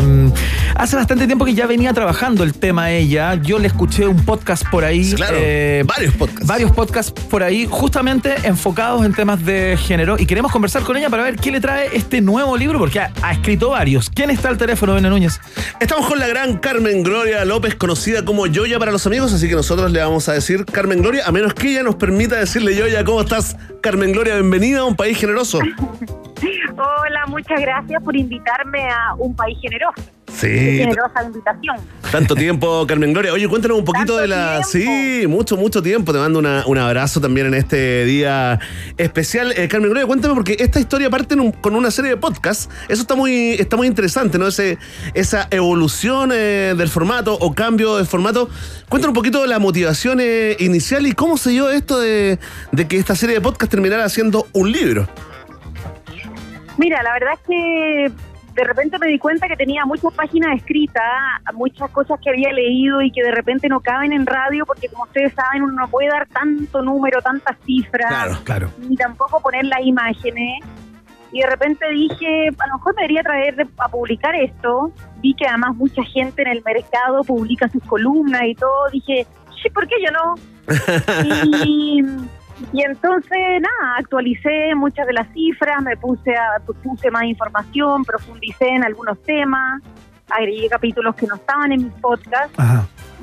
hace 0.74 0.96
bastante 0.96 1.26
tiempo 1.26 1.44
que 1.44 1.54
ya 1.54 1.66
venía 1.66 1.92
trabajando 1.92 2.44
el 2.44 2.54
tema 2.54 2.90
ella. 2.90 3.34
Yo 3.34 3.58
le 3.58 3.68
escuché 3.68 4.06
un 4.06 4.24
podcast 4.24 4.64
por 4.70 4.84
ahí. 4.84 5.12
Claro, 5.14 5.36
eh, 5.38 5.84
varios 5.86 6.14
podcasts. 6.14 6.46
Varios 6.46 6.72
podcasts 6.72 7.12
por 7.28 7.42
ahí, 7.42 7.66
justamente 7.70 8.34
enfocados 8.44 9.04
en 9.04 9.12
temas 9.14 9.44
de 9.44 9.78
género. 9.80 10.16
Y 10.18 10.26
queremos 10.26 10.52
conversar 10.52 10.82
con 10.82 10.96
ella 10.96 11.10
para 11.10 11.22
ver 11.22 11.36
qué 11.36 11.50
le 11.50 11.60
trae 11.60 11.88
este 11.92 12.20
nuevo 12.20 12.56
libro, 12.56 12.78
porque 12.78 13.00
ha, 13.00 13.12
ha 13.22 13.32
escrito 13.32 13.70
varios. 13.70 14.10
¿Quién 14.10 14.30
está 14.30 14.48
al 14.48 14.58
teléfono, 14.58 14.94
Bene 14.94 15.08
Núñez? 15.08 15.40
Estamos 15.80 16.06
con 16.06 16.18
la 16.18 16.26
gran 16.26 16.58
Carmen 16.58 17.02
Gloria 17.02 17.44
López, 17.44 17.74
conocida 17.74 18.24
como 18.24 18.46
Yoya 18.46 18.78
para 18.78 18.92
los 18.92 19.06
amigos, 19.06 19.32
así 19.32 19.48
que 19.48 19.54
nosotros 19.54 19.90
le 19.90 20.00
vamos 20.00 20.28
a 20.28 20.32
decir 20.32 20.64
Carmen 20.64 21.02
Gloria, 21.02 21.26
a 21.26 21.32
menos 21.32 21.54
que 21.54 21.70
ella 21.70 21.82
nos 21.82 21.96
permita 21.96 22.36
decirle 22.36 22.76
Yoya, 22.76 23.04
¿cómo 23.04 23.22
estás? 23.22 23.56
Carmen 23.80 24.12
Gloria, 24.12 24.34
bienvenida 24.34 24.80
a 24.80 24.84
un 24.84 24.96
país 24.96 25.18
generoso. 25.18 25.60
Hola, 26.76 27.26
muchas 27.28 27.60
gracias 27.60 28.02
por 28.02 28.16
invitarme 28.16 28.82
a 28.90 29.14
un 29.18 29.34
país 29.34 29.56
generoso. 29.60 30.02
Sí. 30.32 30.48
Generosa 30.78 31.22
invitación. 31.24 31.76
Tanto 32.10 32.34
tiempo, 32.34 32.84
Carmen 32.88 33.12
Gloria. 33.12 33.32
Oye, 33.32 33.46
cuéntanos 33.48 33.78
un 33.78 33.84
poquito 33.84 34.16
de 34.16 34.26
la. 34.26 34.62
Sí, 34.64 35.26
mucho, 35.28 35.56
mucho 35.56 35.80
tiempo. 35.80 36.12
Te 36.12 36.18
mando 36.18 36.40
una- 36.40 36.64
un 36.66 36.76
abrazo 36.76 37.20
también 37.20 37.46
en 37.46 37.54
este 37.54 38.04
día 38.04 38.58
especial. 38.96 39.52
Eh, 39.56 39.68
Carmen 39.68 39.90
Gloria, 39.90 40.06
cuéntame, 40.06 40.34
porque 40.34 40.56
esta 40.58 40.80
historia 40.80 41.08
parte 41.08 41.36
un- 41.36 41.52
con 41.52 41.76
una 41.76 41.90
serie 41.92 42.10
de 42.12 42.16
podcasts. 42.16 42.68
Eso 42.88 43.02
está 43.02 43.14
muy, 43.14 43.52
está 43.52 43.76
muy 43.76 43.86
interesante, 43.86 44.36
¿no? 44.38 44.48
Ese, 44.48 44.76
esa 45.14 45.46
evolución 45.52 46.30
eh, 46.34 46.74
del 46.76 46.88
formato 46.88 47.34
o 47.34 47.54
cambio 47.54 47.96
de 47.96 48.04
formato. 48.04 48.48
Cuéntanos 48.88 49.10
un 49.10 49.14
poquito 49.14 49.40
de 49.42 49.48
la 49.48 49.60
motivación 49.60 50.18
eh, 50.20 50.56
inicial 50.58 51.06
y 51.06 51.12
cómo 51.12 51.36
se 51.38 51.50
dio 51.50 51.70
esto 51.70 52.00
de, 52.00 52.40
de 52.72 52.88
que 52.88 52.98
esta 52.98 53.14
serie 53.14 53.36
de 53.36 53.40
podcasts 53.40 53.70
terminara 53.70 54.08
siendo 54.08 54.48
un 54.52 54.72
libro. 54.72 55.08
Mira, 56.78 57.02
la 57.02 57.12
verdad 57.12 57.34
es 57.34 57.40
que 57.46 58.12
de 58.54 58.64
repente 58.64 58.98
me 58.98 59.08
di 59.08 59.18
cuenta 59.18 59.48
que 59.48 59.56
tenía 59.56 59.84
muchas 59.84 60.12
páginas 60.14 60.56
escritas, 60.56 61.02
muchas 61.54 61.90
cosas 61.90 62.20
que 62.22 62.30
había 62.30 62.52
leído 62.52 63.02
y 63.02 63.10
que 63.10 63.22
de 63.22 63.32
repente 63.32 63.68
no 63.68 63.80
caben 63.80 64.12
en 64.12 64.26
radio 64.26 64.64
porque 64.64 64.88
como 64.88 65.04
ustedes 65.04 65.32
saben 65.34 65.62
uno 65.62 65.72
no 65.72 65.88
puede 65.88 66.08
dar 66.08 66.28
tanto 66.28 66.82
número, 66.82 67.20
tantas 67.20 67.56
cifras, 67.64 68.38
claro. 68.44 68.70
ni 68.78 68.96
tampoco 68.96 69.40
poner 69.40 69.64
las 69.64 69.80
imágenes. 69.84 70.64
Y 71.32 71.40
de 71.40 71.46
repente 71.48 71.88
dije, 71.90 72.48
a 72.56 72.66
lo 72.68 72.74
mejor 72.74 72.94
me 72.94 73.02
debería 73.02 73.22
traer 73.24 73.56
de- 73.56 73.66
a 73.78 73.88
publicar 73.88 74.36
esto. 74.36 74.92
Vi 75.20 75.34
que 75.34 75.48
además 75.48 75.74
mucha 75.74 76.04
gente 76.04 76.42
en 76.42 76.48
el 76.48 76.62
mercado 76.64 77.24
publica 77.24 77.68
sus 77.68 77.82
columnas 77.82 78.42
y 78.44 78.54
todo. 78.54 78.88
Dije, 78.92 79.26
sí, 79.60 79.68
¿por 79.70 79.88
qué 79.88 79.96
yo 80.00 80.12
no? 80.12 80.34
y, 81.66 82.04
y 82.72 82.82
entonces, 82.82 83.38
nada, 83.60 83.96
actualicé 83.98 84.74
muchas 84.74 85.06
de 85.06 85.12
las 85.12 85.32
cifras, 85.32 85.82
me 85.82 85.96
puse, 85.96 86.34
a, 86.34 86.60
puse 86.82 87.10
más 87.10 87.24
información, 87.24 88.04
profundicé 88.04 88.68
en 88.68 88.84
algunos 88.84 89.20
temas, 89.22 89.82
agregué 90.30 90.68
capítulos 90.68 91.14
que 91.14 91.26
no 91.26 91.36
estaban 91.36 91.72
en 91.72 91.84
mis 91.84 91.92
podcasts. 91.94 92.56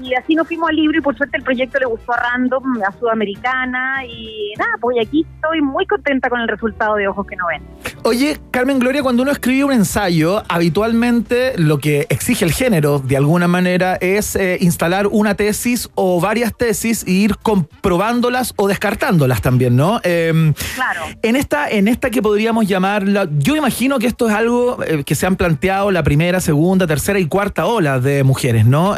Y 0.01 0.13
así 0.15 0.35
nos 0.35 0.47
fuimos 0.47 0.69
al 0.69 0.75
libro 0.75 0.97
y 0.97 1.01
por 1.01 1.15
suerte 1.15 1.37
el 1.37 1.43
proyecto 1.43 1.79
le 1.79 1.85
gustó 1.85 2.13
a 2.13 2.17
Random, 2.17 2.63
a 2.87 2.91
Sudamericana 2.99 4.05
y 4.05 4.53
nada, 4.57 4.71
pues 4.79 4.97
aquí 5.05 5.25
estoy 5.35 5.61
muy 5.61 5.85
contenta 5.85 6.29
con 6.29 6.39
el 6.39 6.47
resultado 6.47 6.95
de 6.95 7.07
Ojos 7.07 7.25
que 7.27 7.35
no 7.35 7.45
ven. 7.47 7.61
Oye, 8.03 8.39
Carmen 8.49 8.79
Gloria, 8.79 9.03
cuando 9.03 9.21
uno 9.21 9.31
escribe 9.31 9.63
un 9.63 9.73
ensayo, 9.73 10.41
habitualmente 10.49 11.53
lo 11.57 11.77
que 11.77 12.07
exige 12.09 12.45
el 12.45 12.51
género, 12.51 12.99
de 12.99 13.15
alguna 13.15 13.47
manera, 13.47 13.95
es 14.01 14.35
eh, 14.35 14.57
instalar 14.61 15.05
una 15.07 15.35
tesis 15.35 15.89
o 15.93 16.19
varias 16.19 16.55
tesis 16.55 17.03
e 17.05 17.11
ir 17.11 17.37
comprobándolas 17.37 18.53
o 18.55 18.67
descartándolas 18.67 19.41
también, 19.41 19.75
¿no? 19.75 19.99
Eh, 20.03 20.53
Claro. 20.75 21.01
en 21.21 21.35
esta, 21.35 21.69
en 21.69 21.87
esta 21.87 22.09
que 22.09 22.21
podríamos 22.21 22.67
llamarla, 22.67 23.27
yo 23.37 23.55
imagino 23.55 23.99
que 23.99 24.07
esto 24.07 24.27
es 24.29 24.35
algo 24.35 24.83
eh, 24.83 25.03
que 25.03 25.13
se 25.13 25.27
han 25.27 25.35
planteado 25.35 25.91
la 25.91 26.01
primera, 26.01 26.39
segunda, 26.39 26.87
tercera 26.87 27.19
y 27.19 27.27
cuarta 27.27 27.65
ola 27.67 27.99
de 27.99 28.23
mujeres, 28.23 28.65
¿no? 28.65 28.95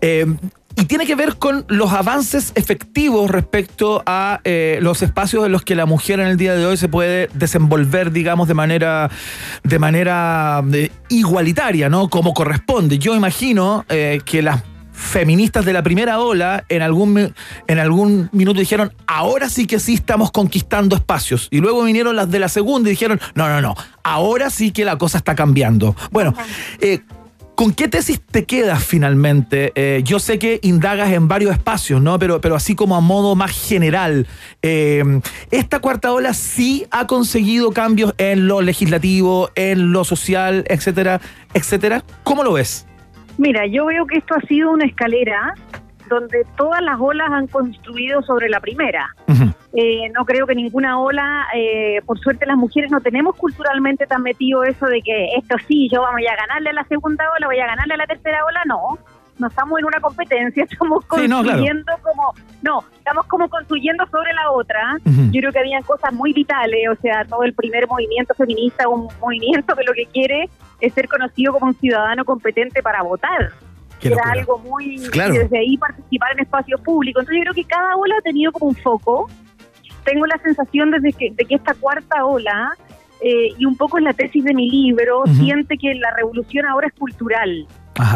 Eh, 0.00 0.26
y 0.76 0.84
tiene 0.84 1.04
que 1.04 1.14
ver 1.14 1.36
con 1.36 1.64
los 1.68 1.92
avances 1.92 2.52
efectivos 2.54 3.30
respecto 3.30 4.02
a 4.06 4.40
eh, 4.44 4.78
los 4.80 5.02
espacios 5.02 5.44
en 5.44 5.52
los 5.52 5.62
que 5.62 5.74
la 5.74 5.84
mujer 5.84 6.20
en 6.20 6.28
el 6.28 6.36
día 6.36 6.54
de 6.54 6.64
hoy 6.64 6.76
se 6.76 6.88
puede 6.88 7.28
desenvolver, 7.34 8.12
digamos, 8.12 8.46
de 8.48 8.54
manera, 8.54 9.10
de 9.64 9.78
manera 9.78 10.62
eh, 10.72 10.90
igualitaria, 11.08 11.88
¿no? 11.88 12.08
Como 12.08 12.32
corresponde. 12.32 12.98
Yo 12.98 13.16
imagino 13.16 13.84
eh, 13.88 14.20
que 14.24 14.42
las 14.42 14.62
feministas 14.92 15.64
de 15.64 15.72
la 15.72 15.82
primera 15.82 16.20
ola 16.20 16.64
en 16.68 16.82
algún, 16.82 17.34
en 17.66 17.78
algún 17.78 18.28
minuto 18.32 18.60
dijeron, 18.60 18.92
ahora 19.06 19.48
sí 19.48 19.66
que 19.66 19.80
sí 19.80 19.94
estamos 19.94 20.30
conquistando 20.30 20.94
espacios. 20.94 21.48
Y 21.50 21.58
luego 21.58 21.82
vinieron 21.82 22.14
las 22.14 22.30
de 22.30 22.38
la 22.38 22.48
segunda 22.48 22.88
y 22.88 22.92
dijeron, 22.92 23.20
no, 23.34 23.48
no, 23.48 23.60
no, 23.60 23.74
ahora 24.04 24.50
sí 24.50 24.70
que 24.70 24.84
la 24.84 24.98
cosa 24.98 25.18
está 25.18 25.34
cambiando. 25.34 25.96
Bueno, 26.10 26.34
eh, 26.80 27.00
¿Con 27.60 27.74
qué 27.74 27.88
tesis 27.88 28.22
te 28.22 28.46
quedas 28.46 28.82
finalmente? 28.82 29.72
Eh, 29.74 30.00
yo 30.02 30.18
sé 30.18 30.38
que 30.38 30.60
indagas 30.62 31.12
en 31.12 31.28
varios 31.28 31.52
espacios, 31.52 32.00
¿no? 32.00 32.18
Pero, 32.18 32.40
pero 32.40 32.54
así 32.54 32.74
como 32.74 32.96
a 32.96 33.02
modo 33.02 33.36
más 33.36 33.50
general, 33.50 34.26
eh, 34.62 35.20
¿esta 35.50 35.78
cuarta 35.80 36.10
ola 36.10 36.32
sí 36.32 36.86
ha 36.90 37.06
conseguido 37.06 37.72
cambios 37.72 38.14
en 38.16 38.48
lo 38.48 38.62
legislativo, 38.62 39.50
en 39.56 39.92
lo 39.92 40.04
social, 40.04 40.64
etcétera, 40.68 41.20
etcétera? 41.52 42.02
¿Cómo 42.24 42.44
lo 42.44 42.54
ves? 42.54 42.86
Mira, 43.36 43.66
yo 43.66 43.84
veo 43.84 44.06
que 44.06 44.16
esto 44.16 44.36
ha 44.36 44.40
sido 44.46 44.70
una 44.70 44.86
escalera 44.86 45.54
donde 46.10 46.44
todas 46.56 46.82
las 46.82 46.98
olas 47.00 47.30
han 47.30 47.46
construido 47.46 48.20
sobre 48.22 48.50
la 48.50 48.60
primera. 48.60 49.14
Eh, 49.72 50.10
no 50.12 50.24
creo 50.24 50.46
que 50.46 50.54
ninguna 50.56 50.98
ola, 50.98 51.46
eh, 51.54 52.02
por 52.04 52.18
suerte 52.18 52.44
las 52.44 52.56
mujeres 52.56 52.90
no 52.90 53.00
tenemos 53.00 53.36
culturalmente 53.36 54.04
tan 54.06 54.22
metido 54.22 54.64
eso 54.64 54.84
de 54.86 55.00
que 55.00 55.28
esto 55.36 55.54
sí, 55.68 55.88
yo 55.90 56.02
vamos 56.02 56.20
a 56.28 56.36
ganarle 56.36 56.70
a 56.70 56.72
la 56.72 56.84
segunda 56.84 57.24
ola, 57.36 57.46
voy 57.46 57.60
a 57.60 57.66
ganarle 57.66 57.94
a 57.94 57.98
la 57.98 58.06
tercera 58.06 58.44
ola, 58.44 58.60
no. 58.66 58.98
No 59.38 59.46
estamos 59.46 59.78
en 59.78 59.86
una 59.86 60.00
competencia, 60.00 60.64
estamos 60.70 61.04
Sí, 61.14 61.28
no, 61.28 61.42
claro. 61.42 61.44
construyendo 61.44 61.92
como, 62.02 62.34
no, 62.62 62.84
estamos 62.98 63.26
como 63.26 63.48
construyendo 63.48 64.04
sobre 64.08 64.34
la 64.34 64.50
otra. 64.50 64.96
Yo 65.04 65.40
creo 65.40 65.52
que 65.52 65.60
habían 65.60 65.82
cosas 65.84 66.12
muy 66.12 66.32
vitales, 66.32 66.88
o 66.90 67.00
sea, 67.00 67.24
todo 67.24 67.44
el 67.44 67.54
primer 67.54 67.86
movimiento 67.86 68.34
feminista, 68.34 68.88
un 68.88 69.08
movimiento 69.20 69.74
que 69.76 69.84
lo 69.84 69.92
que 69.94 70.06
quiere 70.06 70.50
es 70.80 70.92
ser 70.92 71.08
conocido 71.08 71.52
como 71.52 71.66
un 71.66 71.74
ciudadano 71.74 72.24
competente 72.24 72.82
para 72.82 73.02
votar. 73.02 73.52
Qué 74.00 74.08
Era 74.08 74.22
algo 74.32 74.58
muy, 74.58 74.96
Claro. 75.10 75.34
y 75.34 75.38
desde 75.38 75.58
ahí 75.58 75.76
participar 75.76 76.32
en 76.32 76.40
espacios 76.40 76.80
públicos. 76.80 77.22
Entonces 77.22 77.38
yo 77.44 77.50
creo 77.52 77.54
que 77.64 77.68
cada 77.68 77.96
ola 77.96 78.14
ha 78.18 78.22
tenido 78.22 78.50
como 78.52 78.66
un 78.70 78.74
foco. 78.76 79.28
Tengo 80.04 80.26
la 80.26 80.38
sensación 80.38 80.90
desde 80.90 81.12
que, 81.12 81.30
de 81.32 81.44
que 81.44 81.54
esta 81.56 81.74
cuarta 81.74 82.24
ola, 82.24 82.70
eh, 83.20 83.48
y 83.58 83.66
un 83.66 83.76
poco 83.76 83.98
en 83.98 84.04
la 84.04 84.14
tesis 84.14 84.42
de 84.42 84.54
mi 84.54 84.70
libro, 84.70 85.22
siente 85.26 85.76
que 85.76 85.94
la 85.94 86.10
revolución 86.16 86.64
ahora 86.66 86.86
es 86.86 86.94
cultural. 86.94 87.66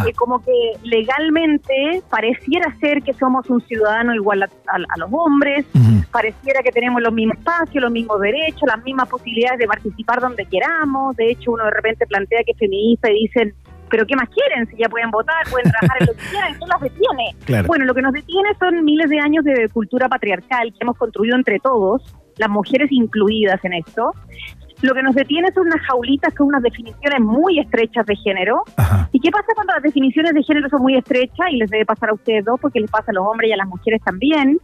Eh, 0.09 0.15
como 0.15 0.41
que 0.41 0.51
legalmente 0.83 2.03
pareciera 2.09 2.75
ser 2.81 3.03
que 3.03 3.13
somos 3.13 3.51
un 3.51 3.61
ciudadano 3.61 4.15
igual 4.15 4.43
a, 4.43 4.47
a- 4.47 4.77
a 4.77 4.99
los 4.99 5.11
hombres, 5.13 5.67
pareciera 6.11 6.63
que 6.63 6.71
tenemos 6.73 7.03
los 7.03 7.13
mismos 7.13 7.37
espacios, 7.39 7.83
los 7.83 7.93
mismos 7.93 8.19
derechos, 8.21 8.63
las 8.67 8.83
mismas 8.83 9.09
posibilidades 9.09 9.59
de 9.59 9.67
participar 9.67 10.21
donde 10.21 10.47
queramos. 10.47 11.15
De 11.17 11.31
hecho, 11.31 11.51
uno 11.53 11.65
de 11.65 11.71
repente 11.71 12.07
plantea 12.07 12.41
que 12.45 12.53
es 12.53 12.59
feminista 12.59 13.11
y 13.11 13.25
dicen, 13.25 13.55
pero 13.95 14.07
¿qué 14.09 14.17
más 14.17 14.29
quieren? 14.29 14.67
Si 14.67 14.77
ya 14.77 14.89
pueden 14.89 15.09
votar, 15.13 15.47
pueden 15.49 15.71
trabajar 15.71 15.99
en 16.01 16.07
lo 16.09 16.15
que 16.15 16.27
quieran, 16.29 16.53
¿qué 16.55 16.67
las 16.67 16.81
detiene? 16.81 17.37
Claro. 17.45 17.69
Bueno, 17.69 17.85
lo 17.85 17.95
que 17.95 18.03
nos 18.03 18.13
detiene 18.13 18.49
son 18.59 18.85
miles 18.85 19.09
de 19.09 19.21
años 19.21 19.45
de 19.45 19.69
cultura 19.69 20.09
patriarcal 20.09 20.73
que 20.73 20.79
hemos 20.81 20.99
construido 20.99 21.37
entre 21.37 21.61
todos, 21.61 22.03
las 22.37 22.51
mujeres 22.51 22.91
incluidas 22.91 23.65
en 23.65 23.75
esto. 23.75 24.11
Lo 24.83 24.95
que 24.95 25.03
nos 25.05 25.15
detiene 25.15 25.53
son 25.53 25.69
unas 25.69 25.81
jaulitas 25.87 26.35
con 26.35 26.49
unas 26.49 26.65
definiciones 26.65 27.21
muy 27.21 27.61
estrechas 27.61 28.05
de 28.05 28.17
género. 28.17 28.65
¿Y 29.13 29.21
qué 29.21 29.31
pasa 29.31 29.47
cuando 29.55 29.75
las 29.75 29.83
definiciones 29.85 30.35
de 30.35 30.43
género 30.43 30.69
son 30.71 30.83
muy 30.83 30.97
estrechas? 30.97 31.47
Y 31.53 31.59
les 31.59 31.71
debe 31.71 31.87
pasar 31.87 32.11
a 32.11 32.15
ustedes 32.15 32.45
dos, 32.45 32.59
porque 32.61 32.81
les 32.81 32.91
pasa 32.91 33.13
a 33.13 33.15
los 33.15 33.25
hombres 33.25 33.49
y 33.49 33.53
a 33.53 33.57
las 33.59 33.69
mujeres 33.69 34.03
también. 34.05 34.59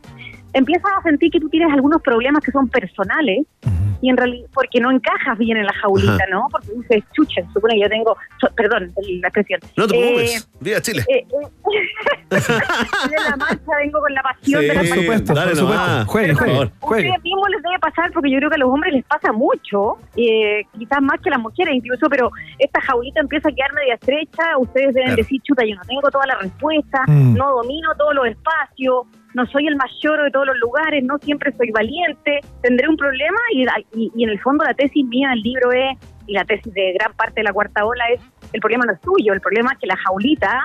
Empiezas 0.52 0.90
a 0.98 1.02
sentir 1.02 1.31
que 1.31 1.40
tú 1.40 1.48
tienes 1.48 1.72
algunos 1.72 2.02
problemas 2.02 2.43
que 2.44 2.51
son 2.52 2.68
personales 2.68 3.47
y 4.02 4.09
en 4.09 4.16
realidad 4.16 4.48
porque 4.55 4.81
no 4.81 4.90
encajas 4.90 5.36
bien 5.39 5.59
en 5.59 5.66
la 5.66 5.74
jaulita, 5.74 6.14
Ajá. 6.14 6.24
¿no? 6.31 6.47
Porque 6.51 6.68
dices, 6.74 7.05
chucha, 7.12 7.43
supone 7.52 7.74
que 7.74 7.82
yo 7.82 7.89
tengo, 7.89 8.16
so- 8.40 8.48
perdón, 8.56 8.93
la 9.20 9.28
expresión. 9.28 9.60
No 9.77 9.86
te 9.86 9.94
Eh, 9.97 10.01
preocupes. 10.01 10.48
Viva 10.60 10.81
Chile. 10.81 11.05
eh, 11.09 11.27
eh, 11.28 11.81
de 12.31 13.16
la 13.31 13.36
marcha 13.36 13.70
vengo 13.78 14.01
con 14.01 14.14
la 14.14 14.22
pasión 14.22 14.60
de 14.62 14.68
la 14.68 14.74
marcha. 14.74 14.94
supuesto, 14.94 15.35
dale 15.35 15.51
por 15.51 15.59
supuesto. 15.60 15.86
nomás. 15.86 16.06
Juegue, 16.06 16.35
juegue, 16.35 16.70
juegue. 16.81 17.09
Ustedes 17.09 17.22
mismos 17.24 17.48
les 17.51 17.62
debe 17.62 17.78
pasar 17.78 18.10
porque 18.12 18.31
yo 18.31 18.39
creo 18.39 18.51
que 18.51 18.56
a 18.56 18.59
los 18.59 18.70
hombres 18.70 18.94
les 18.94 19.05
pasa 19.05 19.32
mucho, 19.32 19.98
eh, 20.16 20.62
quizás 20.78 21.02
más 21.02 21.20
que 21.20 21.28
a 21.28 21.32
las 21.32 21.40
mujeres 21.40 21.74
incluso, 21.74 22.09
pero 22.09 22.31
esta 22.59 22.81
jaulita 22.81 23.20
empieza 23.20 23.48
a 23.48 23.52
quedar 23.52 23.72
media 23.74 23.94
estrecha, 23.94 24.56
ustedes 24.59 24.94
deben 24.94 25.09
Claro. 25.09 25.16
decir, 25.16 25.40
chuta, 25.43 25.64
yo 25.64 25.74
no 25.77 25.82
tengo 25.82 26.10
toda 26.10 26.27
la 26.27 26.36
respuesta, 26.36 27.05
Mm. 27.06 27.35
no 27.36 27.51
domino 27.56 27.89
todos 27.98 28.14
los 28.14 28.27
espacios, 28.27 29.06
no 29.35 29.47
soy 29.47 29.66
el 29.66 29.77
mayor 29.77 30.23
de 30.24 30.31
todos 30.31 30.47
los 30.47 30.59
lugares, 30.59 31.05
no 31.05 31.19
siempre 31.19 31.52
soy 31.57 31.70
valiente, 31.70 32.40
tendré 32.62 32.89
un 32.89 32.97
problema 32.97 33.39
y, 33.52 33.62
y- 33.94 34.11
y 34.16 34.24
en 34.24 34.31
el 34.31 34.40
fondo 34.40 34.65
la 34.65 34.74
tesis 34.74 35.05
mía 35.07 35.28
del 35.31 35.40
libro 35.40 35.70
es, 35.73 35.98
y 36.27 36.32
la 36.35 36.44
tesis 36.44 36.73
de 36.74 36.93
gran 36.94 37.12
parte 37.15 37.40
de 37.40 37.44
la 37.44 37.52
cuarta 37.52 37.85
ola 37.85 38.05
es, 38.15 38.20
el 38.52 38.61
problema 38.61 38.85
no 38.86 38.93
es 38.93 39.01
tuyo, 39.01 39.32
el 39.32 39.40
problema 39.40 39.73
es 39.73 39.78
que 39.78 39.86
la 39.86 39.97
jaulita 39.97 40.65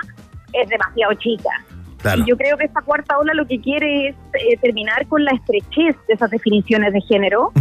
es 0.52 0.68
demasiado 0.68 1.14
chica. 1.14 1.50
Claro. 1.98 2.22
Y 2.22 2.28
yo 2.30 2.36
creo 2.36 2.56
que 2.56 2.66
esta 2.66 2.82
cuarta 2.82 3.18
ola 3.18 3.32
lo 3.34 3.46
que 3.46 3.58
quiere 3.60 4.08
es 4.08 4.16
eh, 4.34 4.56
terminar 4.60 5.06
con 5.08 5.24
la 5.24 5.32
estrechez 5.32 5.96
de 6.06 6.14
esas 6.14 6.30
definiciones 6.30 6.92
de 6.92 7.00
género, 7.00 7.52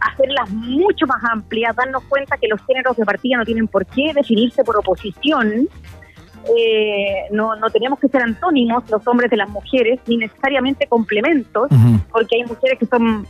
hacerlas 0.00 0.50
mucho 0.50 1.06
más 1.06 1.22
amplias, 1.30 1.76
darnos 1.76 2.02
cuenta 2.04 2.36
que 2.38 2.48
los 2.48 2.60
géneros 2.66 2.96
de 2.96 3.04
partida 3.04 3.36
no 3.36 3.44
tienen 3.44 3.68
por 3.68 3.84
qué 3.86 4.12
definirse 4.14 4.64
por 4.64 4.76
oposición. 4.78 5.68
Eh, 6.56 7.26
no, 7.30 7.56
no 7.56 7.70
tenemos 7.70 7.98
que 7.98 8.08
ser 8.08 8.22
antónimos 8.22 8.88
los 8.90 9.06
hombres 9.08 9.30
de 9.30 9.36
las 9.38 9.48
mujeres, 9.48 9.98
ni 10.06 10.18
necesariamente 10.18 10.86
complementos, 10.86 11.68
porque 12.12 12.36
hay 12.36 12.44
mujeres 12.44 12.78
que 12.78 12.86
son 12.86 13.26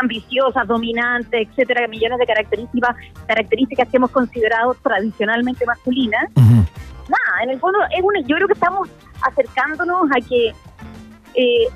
ambiciosas, 0.00 0.66
dominantes, 0.66 1.48
etcétera, 1.48 1.86
millones 1.88 2.18
de 2.18 2.26
características, 2.26 2.96
características 3.26 3.88
que 3.88 3.96
hemos 3.98 4.10
considerado 4.10 4.74
tradicionalmente 4.82 5.66
masculinas. 5.66 6.24
Nada, 6.36 7.42
en 7.42 7.50
el 7.50 7.58
fondo 7.60 7.78
es 7.96 8.02
una, 8.02 8.20
yo 8.20 8.36
creo 8.36 8.46
que 8.46 8.54
estamos 8.54 8.88
acercándonos 9.22 10.10
a 10.10 10.20
que 10.26 10.52
eh, 11.34 11.66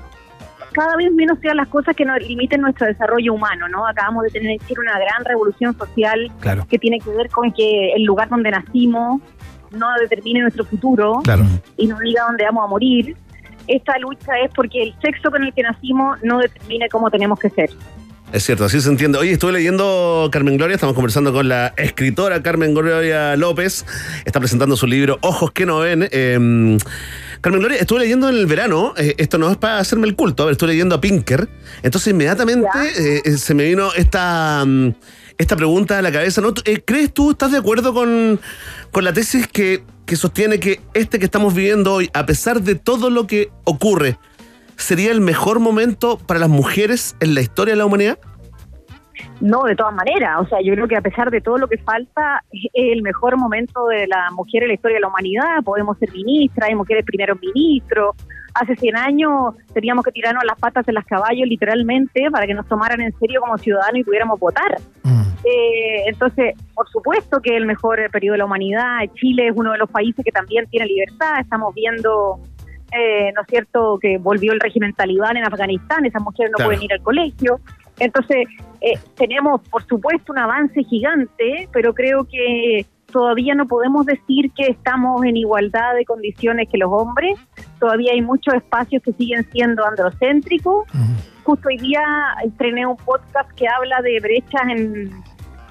cada 0.73 0.95
vez 0.95 1.11
menos 1.11 1.37
sean 1.39 1.57
las 1.57 1.67
cosas 1.67 1.95
que 1.95 2.05
nos 2.05 2.19
limiten 2.19 2.61
nuestro 2.61 2.87
desarrollo 2.87 3.33
humano, 3.33 3.67
¿no? 3.67 3.85
Acabamos 3.87 4.23
de 4.23 4.29
tener 4.29 4.57
una 4.79 4.97
gran 4.99 5.25
revolución 5.25 5.77
social 5.77 6.31
Claro. 6.39 6.65
que 6.69 6.77
tiene 6.79 6.99
que 6.99 7.09
ver 7.11 7.29
con 7.29 7.51
que 7.51 7.93
el 7.93 8.03
lugar 8.03 8.29
donde 8.29 8.51
nacimos 8.51 9.21
no 9.71 9.87
determine 10.01 10.41
nuestro 10.41 10.65
futuro 10.65 11.19
Claro. 11.23 11.45
y 11.77 11.87
nos 11.87 11.99
diga 11.99 12.23
dónde 12.27 12.43
vamos 12.45 12.63
a 12.65 12.67
morir. 12.67 13.15
Esta 13.67 13.97
lucha 13.99 14.31
es 14.43 14.51
porque 14.55 14.81
el 14.83 14.95
sexo 15.01 15.29
con 15.29 15.43
el 15.43 15.53
que 15.53 15.61
nacimos 15.63 16.17
no 16.23 16.39
determine 16.39 16.87
cómo 16.89 17.09
tenemos 17.11 17.37
que 17.39 17.49
ser. 17.49 17.69
Es 18.31 18.43
cierto, 18.43 18.65
así 18.65 18.81
se 18.81 18.89
entiende. 18.89 19.17
Oye, 19.17 19.31
estuve 19.31 19.53
leyendo 19.53 20.27
Carmen 20.33 20.57
Gloria, 20.57 20.75
estamos 20.75 20.95
conversando 20.95 21.31
con 21.31 21.47
la 21.47 21.73
escritora 21.77 22.41
Carmen 22.43 22.73
Gloria 22.73 23.37
López. 23.37 23.85
Está 24.25 24.39
presentando 24.41 24.75
su 24.75 24.85
libro 24.85 25.17
Ojos 25.21 25.51
que 25.51 25.65
no 25.65 25.79
ven. 25.79 26.07
Eh, 26.11 26.77
Carmen 27.41 27.61
Gloria, 27.61 27.77
estuve 27.79 27.99
leyendo 28.01 28.27
en 28.29 28.35
el 28.35 28.45
verano, 28.45 28.93
eh, 28.97 29.15
esto 29.17 29.37
no 29.37 29.49
es 29.49 29.57
para 29.57 29.77
hacerme 29.77 30.07
el 30.07 30.15
culto, 30.15 30.43
a 30.43 30.47
ver, 30.47 30.53
estuve 30.53 30.71
leyendo 30.71 30.95
a 30.95 31.01
Pinker. 31.01 31.47
Entonces 31.83 32.11
inmediatamente 32.11 32.67
eh, 32.97 33.21
eh, 33.23 33.37
se 33.37 33.53
me 33.53 33.63
vino 33.65 33.93
esta, 33.93 34.63
mm, 34.65 34.89
esta 35.37 35.55
pregunta 35.55 35.97
a 35.97 36.01
la 36.01 36.11
cabeza. 36.11 36.41
¿no? 36.41 36.49
Eh, 36.65 36.81
¿Crees 36.83 37.13
tú, 37.13 37.31
estás 37.31 37.51
de 37.51 37.57
acuerdo 37.57 37.93
con, 37.93 38.39
con 38.91 39.03
la 39.03 39.13
tesis 39.13 39.47
que, 39.47 39.83
que 40.05 40.15
sostiene 40.15 40.59
que 40.59 40.79
este 40.93 41.19
que 41.19 41.25
estamos 41.25 41.53
viviendo 41.53 41.93
hoy, 41.93 42.09
a 42.13 42.25
pesar 42.25 42.61
de 42.61 42.75
todo 42.75 43.09
lo 43.09 43.27
que 43.27 43.49
ocurre, 43.63 44.17
sería 44.75 45.11
el 45.11 45.21
mejor 45.21 45.59
momento 45.59 46.17
para 46.17 46.39
las 46.39 46.49
mujeres 46.49 47.15
en 47.19 47.35
la 47.35 47.41
historia 47.41 47.73
de 47.73 47.79
la 47.79 47.85
humanidad? 47.85 48.17
No, 49.41 49.63
de 49.63 49.75
todas 49.75 49.93
maneras. 49.93 50.37
O 50.39 50.47
sea, 50.47 50.59
yo 50.63 50.73
creo 50.73 50.87
que 50.87 50.95
a 50.95 51.01
pesar 51.01 51.29
de 51.29 51.41
todo 51.41 51.57
lo 51.57 51.67
que 51.67 51.77
falta, 51.77 52.43
es 52.51 52.69
el 52.73 53.01
mejor 53.01 53.37
momento 53.37 53.87
de 53.87 54.07
la 54.07 54.29
mujer 54.31 54.63
en 54.63 54.69
la 54.69 54.73
historia 54.75 54.97
de 54.97 55.01
la 55.01 55.07
humanidad. 55.07 55.63
Podemos 55.63 55.97
ser 55.97 56.11
ministras, 56.11 56.69
hay 56.69 56.75
mujeres 56.75 57.05
primeros 57.05 57.39
ministros. 57.39 58.15
Hace 58.53 58.75
100 58.75 58.97
años 58.97 59.55
teníamos 59.73 60.03
que 60.03 60.11
tirarnos 60.11 60.43
las 60.43 60.57
patas 60.59 60.85
de 60.85 60.93
las 60.93 61.05
caballos, 61.05 61.47
literalmente, 61.47 62.29
para 62.31 62.47
que 62.47 62.53
nos 62.53 62.67
tomaran 62.67 63.01
en 63.01 63.13
serio 63.19 63.41
como 63.41 63.57
ciudadanos 63.57 63.99
y 63.99 64.03
pudiéramos 64.03 64.39
votar. 64.39 64.77
Eh, 65.43 66.03
entonces, 66.07 66.55
por 66.73 66.89
supuesto 66.89 67.39
que 67.41 67.55
el 67.55 67.65
mejor 67.65 67.99
periodo 68.11 68.33
de 68.33 68.37
la 68.39 68.45
humanidad. 68.45 68.99
Chile 69.15 69.47
es 69.47 69.53
uno 69.55 69.71
de 69.71 69.77
los 69.77 69.89
países 69.89 70.23
que 70.25 70.31
también 70.31 70.65
tiene 70.67 70.85
libertad. 70.87 71.39
Estamos 71.39 71.73
viendo, 71.75 72.39
eh, 72.91 73.31
¿no 73.35 73.41
es 73.41 73.47
cierto?, 73.47 73.97
que 74.01 74.17
volvió 74.17 74.53
el 74.53 74.59
régimen 74.59 74.93
talibán 74.93 75.37
en 75.37 75.45
Afganistán. 75.45 76.05
Esas 76.05 76.21
mujeres 76.21 76.51
no 76.51 76.55
Claro. 76.57 76.69
pueden 76.69 76.83
ir 76.83 76.93
al 76.93 77.01
colegio. 77.01 77.59
Entonces, 77.99 78.47
eh, 78.81 78.93
tenemos, 79.15 79.61
por 79.69 79.85
supuesto, 79.87 80.31
un 80.31 80.39
avance 80.39 80.83
gigante, 80.83 81.67
pero 81.71 81.93
creo 81.93 82.25
que 82.25 82.85
todavía 83.11 83.55
no 83.55 83.67
podemos 83.67 84.05
decir 84.05 84.51
que 84.51 84.67
estamos 84.67 85.23
en 85.23 85.37
igualdad 85.37 85.95
de 85.95 86.05
condiciones 86.05 86.67
que 86.69 86.77
los 86.77 86.89
hombres. 86.91 87.39
Todavía 87.79 88.11
hay 88.13 88.21
muchos 88.21 88.53
espacios 88.53 89.01
que 89.01 89.13
siguen 89.13 89.49
siendo 89.51 89.85
androcéntricos. 89.85 90.85
Justo 91.47 91.69
hoy 91.69 91.77
día 91.77 92.01
estrené 92.43 92.85
un 92.85 92.97
podcast 92.97 93.49
que 93.53 93.65
habla 93.69 94.01
de 94.01 94.19
brechas 94.19 94.63
en, 94.63 95.09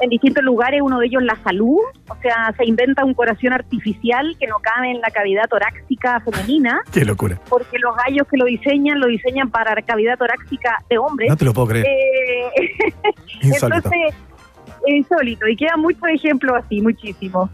en 0.01 0.09
distintos 0.09 0.43
lugares, 0.43 0.81
uno 0.83 0.99
de 0.99 1.05
ellos 1.05 1.23
la 1.23 1.37
salud. 1.45 1.81
O 2.09 2.17
sea, 2.23 2.51
se 2.57 2.65
inventa 2.65 3.05
un 3.05 3.13
corazón 3.13 3.53
artificial 3.53 4.35
que 4.41 4.47
no 4.47 4.57
cabe 4.63 4.93
en 4.93 5.03
la 5.03 5.11
cavidad 5.11 5.45
torácica 5.51 6.21
femenina 6.21 6.81
Qué 6.93 7.05
locura. 7.05 7.39
porque 7.51 7.79
los 7.79 7.95
gallos 7.95 8.27
que 8.27 8.39
lo 8.39 8.47
diseñan 8.47 9.01
lo 9.01 9.07
diseñan 9.07 9.51
para 9.51 9.75
cavidad 9.83 10.17
torácica 10.17 10.83
de 10.89 10.97
hombres. 10.97 11.29
No 11.29 11.37
te 11.37 11.45
lo 11.45 11.53
puedo 11.53 11.69
creer. 11.69 11.85
Eh, 11.87 12.51
Insólito. 13.43 13.77
Entonces, 13.91 14.15
es 14.87 14.95
insólito. 14.95 15.47
Y 15.47 15.57
quedan 15.57 15.81
muchos 15.81 16.09
ejemplos 16.09 16.57
así, 16.57 16.81
muchísimos. 16.81 17.51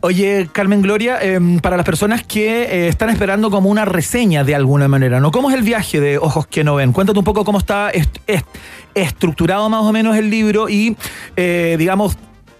Oye, 0.00 0.48
Carmen 0.52 0.82
Gloria, 0.82 1.18
em, 1.20 1.58
para 1.60 1.76
las 1.76 1.84
personas 1.86 2.22
que 2.24 2.62
eh, 2.62 2.88
están 2.88 3.10
esperando 3.10 3.50
como 3.50 3.68
una 3.70 3.84
reseña 3.84 4.44
de 4.44 4.54
alguna 4.54 4.88
manera, 4.88 5.20
¿no? 5.20 5.30
¿Cómo 5.30 5.50
es 5.50 5.56
el 5.56 5.62
viaje 5.62 6.00
de 6.00 6.18
Ojos 6.18 6.46
que 6.46 6.64
no 6.64 6.74
ven? 6.76 6.92
Cuéntate 6.92 7.18
un 7.18 7.24
poco 7.24 7.44
cómo 7.44 7.58
está 7.58 7.90
est- 7.90 8.18
est- 8.26 8.46
estructurado 8.94 9.68
más 9.68 9.82
o 9.82 9.92
menos 9.92 10.16
el 10.16 10.30
libro 10.30 10.68
y, 10.68 10.96
eh, 11.36 11.76
digamos, 11.78 12.16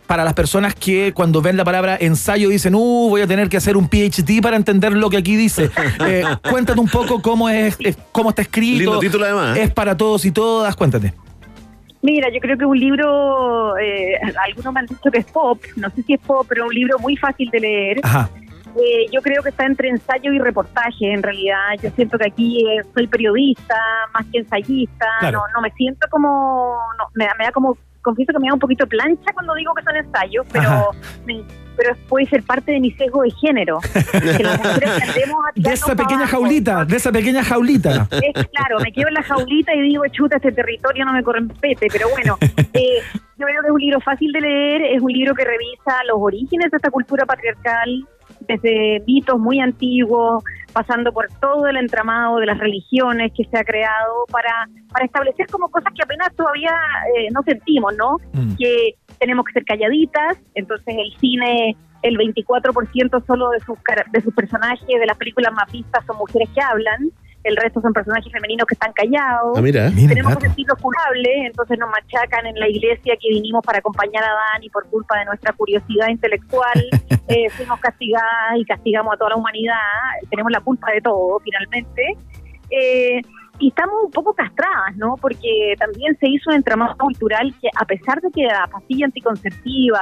para 0.06 0.22
las 0.22 0.34
personas 0.34 0.74
que 0.74 1.12
cuando 1.12 1.42
ven 1.42 1.56
la 1.56 1.64
palabra 1.64 1.96
ensayo 2.00 2.48
dicen, 2.48 2.76
uh, 2.76 3.08
voy 3.08 3.22
a 3.22 3.26
tener 3.26 3.48
que 3.48 3.56
hacer 3.56 3.76
un 3.76 3.88
PhD 3.88 4.40
para 4.40 4.56
entender 4.56 4.92
lo 4.92 5.10
que 5.10 5.16
aquí 5.16 5.34
dice. 5.36 5.70
Eh, 6.06 6.22
cuéntate 6.48 6.78
un 6.78 6.88
poco 6.88 7.20
cómo 7.22 7.48
es, 7.48 7.76
es- 7.80 7.96
cómo 8.12 8.30
está 8.30 8.42
escrito. 8.42 8.78
Lindo 8.78 8.98
título 9.00 9.24
además, 9.24 9.56
¿eh? 9.56 9.62
Es 9.64 9.70
para 9.72 9.96
todos 9.96 10.24
y 10.24 10.30
todas, 10.30 10.76
cuéntate. 10.76 11.12
Mira, 12.06 12.28
yo 12.32 12.38
creo 12.40 12.56
que 12.56 12.64
un 12.64 12.78
libro, 12.78 13.76
eh, 13.78 14.14
algunos 14.46 14.72
me 14.72 14.78
han 14.80 14.86
dicho 14.86 15.10
que 15.10 15.18
es 15.18 15.26
pop, 15.26 15.60
no 15.74 15.90
sé 15.90 16.02
si 16.04 16.14
es 16.14 16.20
pop, 16.20 16.46
pero 16.48 16.66
un 16.66 16.72
libro 16.72 16.98
muy 17.00 17.16
fácil 17.16 17.50
de 17.50 17.58
leer. 17.60 17.98
Ajá. 18.04 18.30
Eh, 18.76 19.06
yo 19.10 19.20
creo 19.22 19.42
que 19.42 19.48
está 19.48 19.64
entre 19.66 19.88
ensayo 19.88 20.32
y 20.32 20.38
reportaje, 20.38 21.10
en 21.12 21.22
realidad. 21.22 21.72
Yo 21.82 21.90
siento 21.96 22.16
que 22.16 22.26
aquí 22.28 22.64
eh, 22.68 22.82
soy 22.94 23.06
periodista, 23.08 23.74
más 24.14 24.24
que 24.30 24.38
ensayista. 24.38 25.06
Claro. 25.18 25.38
No, 25.38 25.44
no 25.56 25.60
me 25.62 25.70
siento 25.72 26.06
como. 26.10 26.78
No, 26.98 27.04
me, 27.14 27.24
da- 27.26 27.34
me 27.38 27.44
da 27.46 27.50
como. 27.52 27.76
Confieso 28.02 28.32
que 28.32 28.38
me 28.38 28.46
da 28.48 28.54
un 28.54 28.60
poquito 28.60 28.86
plancha 28.86 29.32
cuando 29.34 29.52
digo 29.54 29.72
que 29.74 29.82
son 29.82 29.96
ensayos, 29.96 30.46
pero, 30.52 30.90
me- 31.26 31.42
pero 31.76 31.94
puede 32.08 32.26
ser 32.26 32.42
parte 32.42 32.72
de 32.72 32.80
mi 32.80 32.90
sesgo 32.92 33.22
de 33.22 33.30
género. 33.32 33.78
que 34.36 34.42
las 34.42 34.58
mujeres 34.58 34.90
tendemos 34.98 35.44
a 35.46 35.52
De 35.54 35.72
esa 35.72 35.94
pequeña 35.94 36.16
abajo. 36.22 36.32
jaulita, 36.32 36.84
de 36.84 36.96
esa 36.96 37.12
pequeña 37.12 37.44
jaulita. 37.44 38.08
Es 38.10 38.46
claro, 38.48 38.78
me 38.82 38.92
quedo 38.92 39.08
en 39.08 39.14
la 39.14 39.22
jaulita 39.22 39.74
y 39.74 39.82
digo, 39.82 40.02
chuta, 40.12 40.36
este 40.36 40.52
territorio 40.52 41.04
no 41.04 41.12
me 41.12 41.22
corrempete, 41.22 41.88
pero 41.92 42.08
bueno, 42.10 42.38
eh, 42.72 43.00
yo 43.38 43.46
creo 43.46 43.60
que 43.62 43.68
es 43.68 43.72
un 43.72 43.80
libro 43.80 44.00
fácil 44.00 44.32
de 44.32 44.40
leer, 44.40 44.82
es 44.82 45.02
un 45.02 45.12
libro 45.12 45.34
que 45.34 45.44
revisa 45.44 46.04
los 46.06 46.16
orígenes 46.18 46.70
de 46.70 46.76
esta 46.76 46.90
cultura 46.90 47.26
patriarcal, 47.26 48.06
desde 48.40 49.02
mitos 49.06 49.38
muy 49.38 49.60
antiguos, 49.60 50.42
pasando 50.72 51.12
por 51.12 51.28
todo 51.40 51.66
el 51.68 51.76
entramado 51.76 52.38
de 52.38 52.46
las 52.46 52.58
religiones 52.58 53.32
que 53.36 53.44
se 53.44 53.58
ha 53.58 53.64
creado 53.64 54.26
para, 54.30 54.68
para 54.92 55.06
establecer 55.06 55.46
como 55.46 55.68
cosas 55.68 55.92
que 55.94 56.02
apenas 56.02 56.28
todavía 56.36 56.70
eh, 57.16 57.28
no 57.32 57.42
sentimos, 57.42 57.94
¿no? 57.96 58.16
Que 58.58 58.94
tenemos 59.18 59.44
que 59.44 59.52
ser 59.52 59.64
calladitas, 59.64 60.38
entonces 60.54 60.94
el 60.96 61.12
cine, 61.18 61.76
el 62.02 62.16
24% 62.18 63.24
solo 63.26 63.50
de 63.50 63.60
sus, 63.60 63.78
cara- 63.82 64.04
de 64.12 64.20
sus 64.20 64.34
personajes 64.34 64.86
de 64.86 65.06
las 65.06 65.16
películas 65.16 65.52
más 65.52 65.70
vistas 65.70 66.04
son 66.06 66.16
mujeres 66.18 66.48
que 66.54 66.60
hablan, 66.60 67.10
el 67.44 67.56
resto 67.56 67.80
son 67.80 67.92
personajes 67.92 68.30
femeninos 68.32 68.66
que 68.66 68.74
están 68.74 68.92
callados. 68.92 69.56
Ah, 69.56 69.60
mira. 69.62 69.88
Tenemos 69.90 70.32
dato. 70.32 70.40
que 70.40 70.46
sentirnos 70.48 70.78
culpables, 70.80 71.32
entonces 71.46 71.78
nos 71.78 71.88
machacan 71.90 72.44
en 72.46 72.58
la 72.58 72.68
iglesia 72.68 73.14
que 73.20 73.28
vinimos 73.28 73.64
para 73.64 73.78
acompañar 73.78 74.24
a 74.24 74.32
Dani 74.52 74.68
por 74.70 74.84
culpa 74.88 75.16
de 75.20 75.26
nuestra 75.26 75.52
curiosidad 75.52 76.08
intelectual. 76.08 76.84
eh, 77.28 77.48
fuimos 77.50 77.78
castigadas 77.78 78.56
y 78.56 78.64
castigamos 78.64 79.14
a 79.14 79.16
toda 79.16 79.30
la 79.30 79.36
humanidad. 79.36 79.76
Tenemos 80.28 80.50
la 80.50 80.60
culpa 80.60 80.90
de 80.90 81.00
todo, 81.00 81.38
finalmente. 81.44 82.16
Eh, 82.68 83.22
y 83.58 83.68
estamos 83.68 83.94
un 84.04 84.10
poco 84.10 84.34
castradas, 84.34 84.96
¿no? 84.96 85.16
Porque 85.20 85.74
también 85.78 86.16
se 86.18 86.28
hizo 86.28 86.50
un 86.50 86.56
entramado 86.56 86.96
cultural 86.98 87.54
que, 87.60 87.68
a 87.74 87.84
pesar 87.84 88.20
de 88.20 88.30
que 88.30 88.44
la 88.44 88.66
pastilla 88.70 89.06
anticonceptiva 89.06 90.00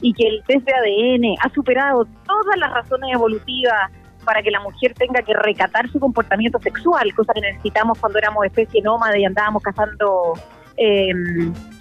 y 0.00 0.12
que 0.12 0.28
el 0.28 0.42
test 0.46 0.66
de 0.66 0.72
ADN 0.72 1.34
ha 1.44 1.52
superado 1.54 2.06
todas 2.26 2.56
las 2.56 2.72
razones 2.72 3.10
evolutivas 3.14 3.90
para 4.24 4.42
que 4.42 4.50
la 4.50 4.60
mujer 4.60 4.94
tenga 4.94 5.22
que 5.22 5.32
recatar 5.34 5.88
su 5.90 5.98
comportamiento 5.98 6.58
sexual, 6.60 7.12
cosa 7.14 7.32
que 7.34 7.40
necesitamos 7.40 7.98
cuando 7.98 8.18
éramos 8.18 8.44
especie 8.44 8.82
nómada 8.82 9.16
y 9.18 9.24
andábamos 9.24 9.62
cazando 9.62 10.34
eh, 10.76 11.12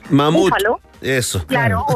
Mamut. 0.09 0.43
búfalo. 0.49 0.79
Eso. 1.01 1.45
Claro. 1.47 1.85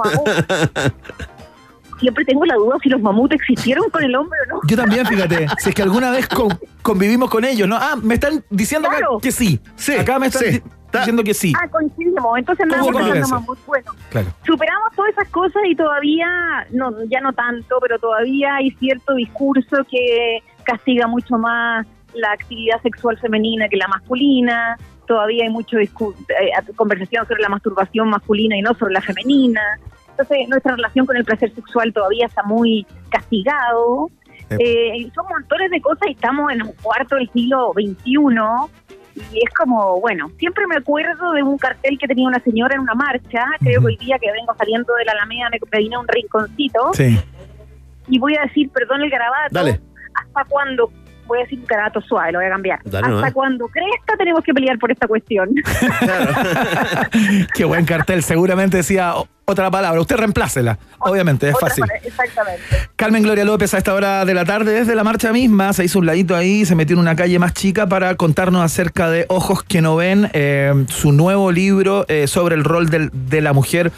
Siempre 1.99 2.25
tengo 2.25 2.43
la 2.45 2.55
duda 2.55 2.77
si 2.81 2.89
los 2.89 2.99
mamuts 2.99 3.35
existieron 3.35 3.87
con 3.91 4.03
el 4.03 4.15
hombre 4.15 4.37
o 4.47 4.55
no. 4.55 4.61
Yo 4.67 4.75
también, 4.75 5.05
fíjate, 5.05 5.47
si 5.59 5.69
es 5.69 5.75
que 5.75 5.83
alguna 5.83 6.09
vez 6.09 6.27
con- 6.27 6.57
convivimos 6.81 7.29
con 7.29 7.45
ellos, 7.45 7.67
¿no? 7.67 7.75
Ah, 7.77 7.95
me 8.01 8.15
están 8.15 8.43
diciendo 8.49 8.87
acá 8.89 9.05
que 9.21 9.31
sí. 9.31 9.59
Sí, 9.75 9.93
Acá 9.95 10.19
me 10.19 10.27
están 10.27 10.43
sí. 10.43 10.61
diciendo 10.93 11.23
que 11.23 11.33
sí. 11.33 11.53
Ah, 11.61 11.67
coincidimos. 11.67 12.37
Entonces 12.37 12.65
¿Cómo 12.69 12.97
andamos 12.99 13.29
mamuts. 13.31 13.65
Bueno, 13.65 13.91
Claro. 14.09 14.27
superamos 14.45 14.91
todas 14.95 15.11
esas 15.11 15.29
cosas 15.29 15.61
y 15.67 15.75
todavía, 15.75 16.27
no, 16.71 16.91
ya 17.09 17.21
no 17.21 17.33
tanto, 17.33 17.77
pero 17.81 17.97
todavía 17.99 18.55
hay 18.55 18.71
cierto 18.71 19.13
discurso 19.15 19.77
que 19.89 20.39
castiga 20.63 21.07
mucho 21.07 21.37
más 21.37 21.87
la 22.13 22.31
actividad 22.33 22.81
sexual 22.81 23.17
femenina 23.19 23.67
que 23.69 23.77
la 23.77 23.87
masculina. 23.87 24.77
Todavía 25.07 25.43
hay 25.45 25.49
mucho 25.49 25.77
discu- 25.77 26.13
eh, 26.29 26.51
conversación 26.75 27.25
sobre 27.27 27.41
la 27.41 27.49
masturbación 27.49 28.09
masculina 28.09 28.57
y 28.57 28.61
no 28.61 28.73
sobre 28.75 28.93
la 28.93 29.01
femenina. 29.01 29.61
Entonces, 30.11 30.47
nuestra 30.49 30.75
relación 30.75 31.05
con 31.05 31.15
el 31.17 31.23
placer 31.23 31.53
sexual 31.55 31.91
todavía 31.93 32.25
está 32.27 32.43
muy 32.43 32.85
castigado. 33.09 34.09
Eh, 34.59 35.09
son 35.13 35.25
montones 35.29 35.71
de 35.71 35.81
cosas 35.81 36.07
y 36.07 36.11
estamos 36.11 36.51
en 36.51 36.63
un 36.63 36.73
cuarto 36.81 37.15
del 37.15 37.29
siglo 37.31 37.73
XXI. 37.73 38.15
Y 39.15 39.43
es 39.43 39.53
como, 39.57 39.99
bueno, 39.99 40.31
siempre 40.39 40.65
me 40.67 40.77
acuerdo 40.77 41.33
de 41.33 41.43
un 41.43 41.57
cartel 41.57 41.97
que 41.97 42.07
tenía 42.07 42.27
una 42.27 42.39
señora 42.39 42.75
en 42.75 42.81
una 42.81 42.95
marcha. 42.95 43.45
Creo 43.59 43.81
que 43.81 43.87
hoy 43.87 43.97
día 43.97 44.17
que 44.19 44.31
vengo 44.31 44.55
saliendo 44.57 44.93
de 44.95 45.05
la 45.05 45.11
Alameda 45.13 45.49
me, 45.49 45.79
vine 45.79 45.95
a 45.95 45.99
un 45.99 46.07
rinconcito. 46.07 46.93
Sí. 46.93 47.19
Y 48.07 48.19
voy 48.19 48.35
a 48.35 48.43
decir, 48.43 48.69
perdón 48.71 49.01
el 49.01 49.09
garabato. 49.09 49.51
Dale. 49.51 49.81
¿Hasta 50.13 50.49
cuándo? 50.49 50.91
Voy 51.27 51.39
a 51.39 51.43
decir 51.43 51.59
un 51.59 51.65
garabato 51.65 52.01
suave, 52.01 52.31
lo 52.31 52.39
voy 52.39 52.47
a 52.47 52.51
cambiar. 52.51 52.79
Dale 52.83 53.05
¿Hasta 53.05 53.09
nomás. 53.09 53.33
cuando 53.33 53.67
crezca 53.67 54.17
tenemos 54.17 54.43
que 54.43 54.53
pelear 54.53 54.77
por 54.79 54.91
esta 54.91 55.07
cuestión? 55.07 55.49
Qué 57.53 57.63
buen 57.63 57.85
cartel. 57.85 58.23
Seguramente 58.23 58.77
decía 58.77 59.13
otra 59.51 59.69
palabra. 59.71 59.99
Usted 60.01 60.15
reemplácela. 60.17 60.77
Obviamente, 60.99 61.49
es 61.49 61.55
Otra 61.55 61.69
fácil. 61.69 61.83
Exactamente. 62.03 62.61
Carmen 62.95 63.23
Gloria 63.23 63.45
López 63.45 63.73
a 63.73 63.77
esta 63.77 63.93
hora 63.93 64.25
de 64.25 64.33
la 64.33 64.45
tarde 64.45 64.71
desde 64.73 64.95
la 64.95 65.03
marcha 65.03 65.31
misma 65.33 65.73
se 65.73 65.83
hizo 65.85 65.99
un 65.99 66.05
ladito 66.05 66.35
ahí, 66.35 66.65
se 66.65 66.75
metió 66.75 66.95
en 66.95 66.99
una 66.99 67.15
calle 67.15 67.39
más 67.39 67.53
chica 67.53 67.87
para 67.87 68.15
contarnos 68.15 68.63
acerca 68.63 69.09
de 69.09 69.25
Ojos 69.29 69.63
que 69.63 69.81
no 69.81 69.95
ven, 69.95 70.29
eh, 70.33 70.85
su 70.89 71.11
nuevo 71.11 71.51
libro 71.51 72.05
eh, 72.07 72.27
sobre 72.27 72.55
el 72.55 72.63
rol 72.63 72.89
del- 72.89 73.09
de 73.13 73.41
la 73.41 73.53
mujer 73.53 73.91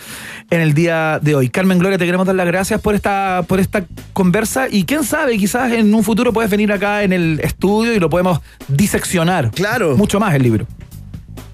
en 0.49 0.61
el 0.61 0.73
día 0.73 1.19
de 1.21 1.35
hoy. 1.35 1.49
Carmen 1.49 1.79
Gloria, 1.79 1.97
te 1.97 2.05
queremos 2.05 2.25
dar 2.27 2.35
las 2.35 2.45
gracias 2.47 2.79
por 2.81 2.95
esta, 2.95 3.43
por 3.47 3.59
esta 3.59 3.83
conversa 4.13 4.67
y 4.69 4.85
quién 4.85 5.03
sabe, 5.03 5.37
quizás 5.37 5.71
en 5.71 5.93
un 5.93 6.03
futuro 6.03 6.31
puedes 6.33 6.51
venir 6.51 6.71
acá 6.71 7.03
en 7.03 7.13
el 7.13 7.39
estudio 7.43 7.93
y 7.93 7.99
lo 7.99 8.09
podemos 8.09 8.39
diseccionar. 8.67 9.51
Claro. 9.51 9.97
Mucho 9.97 10.19
más 10.19 10.33
el 10.35 10.43
libro. 10.43 10.67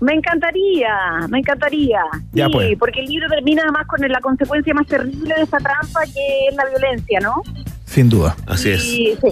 Me 0.01 0.13
encantaría, 0.13 1.27
me 1.30 1.39
encantaría. 1.39 2.01
Ya, 2.31 2.45
sí, 2.45 2.51
pues. 2.53 2.77
porque 2.80 3.01
el 3.01 3.07
libro 3.07 3.27
termina 3.30 3.63
además 3.63 3.85
con 3.88 3.99
la 4.07 4.21
consecuencia 4.21 4.73
más 4.73 4.88
terrible 4.88 5.35
de 5.35 5.43
esa 5.43 5.57
trampa 5.57 6.01
que 6.05 6.47
es 6.49 6.55
la 6.55 6.65
violencia, 6.65 7.19
¿no? 7.19 7.41
Sin 7.85 8.09
duda. 8.09 8.35
Así 8.47 8.71
es. 8.71 8.84
Y, 8.84 9.17
sí. 9.21 9.27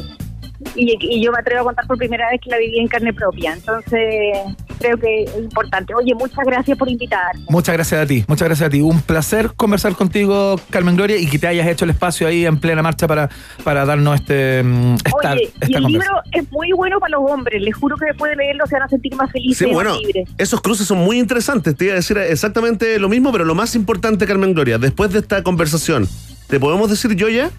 Y, 0.76 0.98
y 1.00 1.24
yo 1.24 1.32
me 1.32 1.40
atrevo 1.40 1.62
a 1.62 1.64
contar 1.66 1.88
por 1.88 1.98
primera 1.98 2.30
vez 2.30 2.42
que 2.42 2.50
la 2.50 2.58
viví 2.58 2.80
en 2.80 2.88
carne 2.88 3.14
propia. 3.14 3.54
Entonces, 3.54 4.40
creo 4.80 4.98
que 4.98 5.24
es 5.24 5.38
importante. 5.38 5.94
Oye, 5.96 6.14
muchas 6.16 6.46
gracias 6.46 6.78
por 6.78 6.90
invitar. 6.90 7.36
Muchas 7.50 7.74
gracias 7.74 8.02
a 8.02 8.06
ti, 8.06 8.24
muchas 8.28 8.48
gracias 8.48 8.68
a 8.68 8.70
ti. 8.70 8.82
Un 8.82 9.02
placer 9.02 9.52
conversar 9.56 9.96
contigo, 9.96 10.60
Carmen 10.70 10.96
Gloria, 10.96 11.18
y 11.18 11.28
que 11.28 11.40
te 11.40 11.48
hayas 11.48 11.68
hecho 11.68 11.86
el 11.86 11.92
espacio 11.92 12.28
ahí 12.28 12.46
en 12.46 12.58
plena 12.60 12.82
marcha 12.82 13.08
para, 13.08 13.30
para 13.64 13.86
darnos 13.86 14.16
este, 14.20 14.64
mm, 14.64 14.96
esta, 15.06 15.34
Oye, 15.34 15.52
y 15.68 15.76
el 15.76 15.84
libro 15.84 16.22
es 16.32 16.52
muy 16.52 16.72
bueno 16.74 17.00
para 17.00 17.18
los 17.18 17.30
hombres. 17.32 17.62
Les 17.62 17.76
juro 17.76 17.96
que 17.98 18.06
después 18.06 18.32
de 18.32 18.38
leerlo 18.38 18.66
se 18.68 18.76
van 18.76 18.84
a 18.84 18.90
sentir 18.90 19.16
más 19.16 19.32
felices 19.32 19.58
Sí, 19.58 19.72
y 19.72 19.74
bueno, 19.74 19.92
más 19.92 20.00
libres. 20.02 20.30
esos 20.38 20.62
cruces 20.62 20.88
son 20.88 21.00
muy 21.00 21.20
interesantes. 21.20 21.76
Te 21.76 21.86
iba 21.86 21.94
a 21.94 21.98
decir 21.98 22.18
exactamente 22.18 23.00
lo 23.00 23.10
mismo, 23.10 23.32
pero 23.32 23.46
lo 23.46 23.56
más 23.56 23.76
importante, 23.76 24.26
Carmen 24.26 24.54
Gloria, 24.54 24.78
después 24.78 25.12
de 25.12 25.20
esta 25.20 25.44
conversación, 25.44 26.08
¿te 26.48 26.60
podemos 26.60 26.90
decir 26.90 27.16
yo 27.16 27.30
ya? 27.30 27.50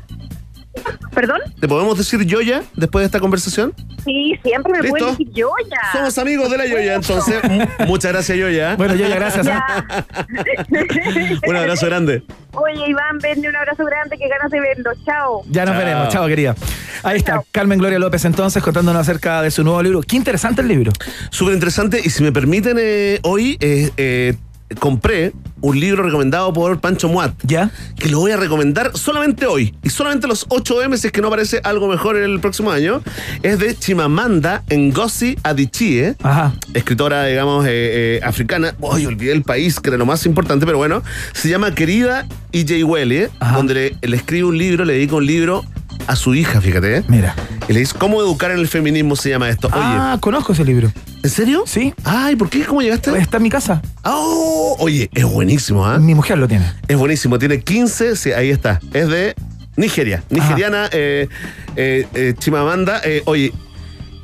¿Perdón? 1.15 1.40
¿Te 1.61 1.66
podemos 1.66 1.99
decir 1.99 2.23
yo 2.24 2.40
ya 2.40 2.62
después 2.77 3.03
de 3.03 3.07
esta 3.07 3.19
conversación? 3.19 3.74
Sí, 4.05 4.35
siempre 4.45 4.73
me 4.73 4.78
¿Listo? 4.82 4.90
pueden 4.99 5.11
decir 5.16 5.28
yo 5.32 5.51
ya. 5.69 5.93
Somos 5.93 6.16
amigos 6.19 6.51
de 6.51 6.59
la 6.59 6.66
Yoya, 6.66 6.95
entonces. 6.95 7.43
Mu- 7.51 7.66
Muchas 7.86 8.12
gracias, 8.12 8.39
Yoya. 8.39 8.77
Bueno, 8.77 8.95
Yoya, 8.95 9.16
gracias. 9.16 9.47
¿eh? 9.47 9.53
Un 11.49 11.57
abrazo 11.57 11.86
grande. 11.86 12.23
Oye, 12.53 12.89
Iván, 12.89 13.19
vende 13.19 13.49
un 13.49 13.57
abrazo 13.57 13.85
grande, 13.85 14.16
que 14.16 14.28
ganas 14.28 14.51
de 14.51 14.61
verlo. 14.61 14.90
Chao. 15.05 15.43
Ya 15.51 15.65
nos 15.65 15.74
Chao. 15.74 15.85
veremos, 15.85 16.09
chao 16.09 16.27
querida. 16.27 16.55
Ahí 17.03 17.19
está, 17.19 17.43
Carmen 17.53 17.78
Gloria 17.78 17.99
López 17.99 18.24
entonces 18.24 18.62
contándonos 18.62 19.01
acerca 19.03 19.43
de 19.43 19.51
su 19.51 19.62
nuevo 19.65 19.82
libro. 19.82 20.01
Qué 20.03 20.16
interesante 20.16 20.62
el 20.62 20.69
libro. 20.69 20.93
Súper 21.31 21.55
interesante. 21.55 22.01
Y 22.03 22.11
si 22.11 22.23
me 22.23 22.32
permiten, 22.32 22.77
eh, 22.81 23.20
hoy 23.23 23.57
eh, 23.61 23.90
eh, 23.97 24.35
compré 24.78 25.32
un 25.61 25.78
libro 25.78 26.03
recomendado 26.03 26.53
por 26.53 26.81
Pancho 26.81 27.09
Muat. 27.09 27.35
¿Ya? 27.43 27.70
Que 27.99 28.09
lo 28.09 28.20
voy 28.20 28.32
a 28.32 28.36
recomendar 28.36 28.97
solamente 28.97 29.47
hoy. 29.47 29.74
Y 29.82 29.90
solamente 29.90 30.27
los 30.27 30.49
8M, 30.49 30.97
si 30.97 31.09
es 31.09 31.12
que 31.12 31.20
no 31.20 31.28
aparece 31.28 31.61
algo 31.65 31.89
mejor 31.89 32.16
en 32.16 32.24
el 32.24 32.40
próximo 32.40 32.70
año. 32.70 33.03
Es 33.43 33.59
de 33.59 33.77
Chimamanda 33.77 34.62
Ngozi 34.70 35.36
Adichie. 35.43 36.15
Ajá. 36.23 36.55
Escritora, 36.74 37.24
digamos, 37.27 37.66
eh, 37.66 37.70
eh, 37.70 38.20
africana. 38.23 38.74
Uy, 38.81 39.07
olvidé 39.07 39.32
el 39.32 39.43
país, 39.43 39.81
que 39.81 39.89
era 39.89 39.99
lo 39.99 40.07
más 40.07 40.27
importante, 40.27 40.66
pero 40.66 40.78
bueno. 40.78 41.03
Se 41.32 41.49
llama 41.49 41.74
Querida 41.74 42.27
E.J. 42.53 42.85
Welly, 42.85 43.28
donde 43.55 43.74
le, 43.74 43.97
le 44.09 44.16
escribe 44.16 44.45
un 44.45 44.59
libro, 44.59 44.85
le 44.85 44.95
dedica 44.95 45.16
un 45.16 45.27
libro 45.27 45.65
a 46.09 46.16
su 46.16 46.35
hija, 46.35 46.60
fíjate. 46.60 46.97
¿eh? 46.98 47.05
Mira. 47.09 47.35
Y 47.68 47.72
le 47.72 47.80
dice, 47.80 47.94
¿cómo 47.98 48.20
educar 48.20 48.51
en 48.51 48.59
el 48.59 48.66
feminismo 48.68 49.14
se 49.14 49.30
llama 49.30 49.48
esto? 49.48 49.68
Oye, 49.68 49.76
Ah, 49.80 50.16
conozco 50.20 50.52
ese 50.52 50.64
libro. 50.64 50.90
¿en 51.22 51.30
serio? 51.30 51.64
Sí. 51.66 51.93
Ay, 52.05 52.35
¿por 52.36 52.48
qué? 52.48 52.64
¿Cómo 52.64 52.80
llegaste? 52.80 53.16
Está 53.18 53.36
en 53.36 53.43
mi 53.43 53.51
casa. 53.51 53.82
Oh, 54.05 54.76
oye, 54.80 55.10
es 55.14 55.24
buenísimo, 55.24 55.85
¿ah? 55.86 55.98
Mi 55.98 56.14
mujer 56.14 56.39
lo 56.39 56.48
tiene. 56.48 56.64
Es 56.89 56.97
buenísimo, 56.97 57.39
tiene 57.39 57.60
15, 57.60 58.16
sí, 58.16 58.32
ahí 58.32 58.51
está. 58.51 58.80
Es 58.93 59.09
de 59.09 59.35
Nigeria. 59.76 60.22
Nigeriana, 60.30 60.89
eh, 60.93 61.28
eh, 61.76 62.06
eh, 62.14 62.35
Chimamanda. 62.39 63.01
eh, 63.05 63.22
oye, 63.26 63.52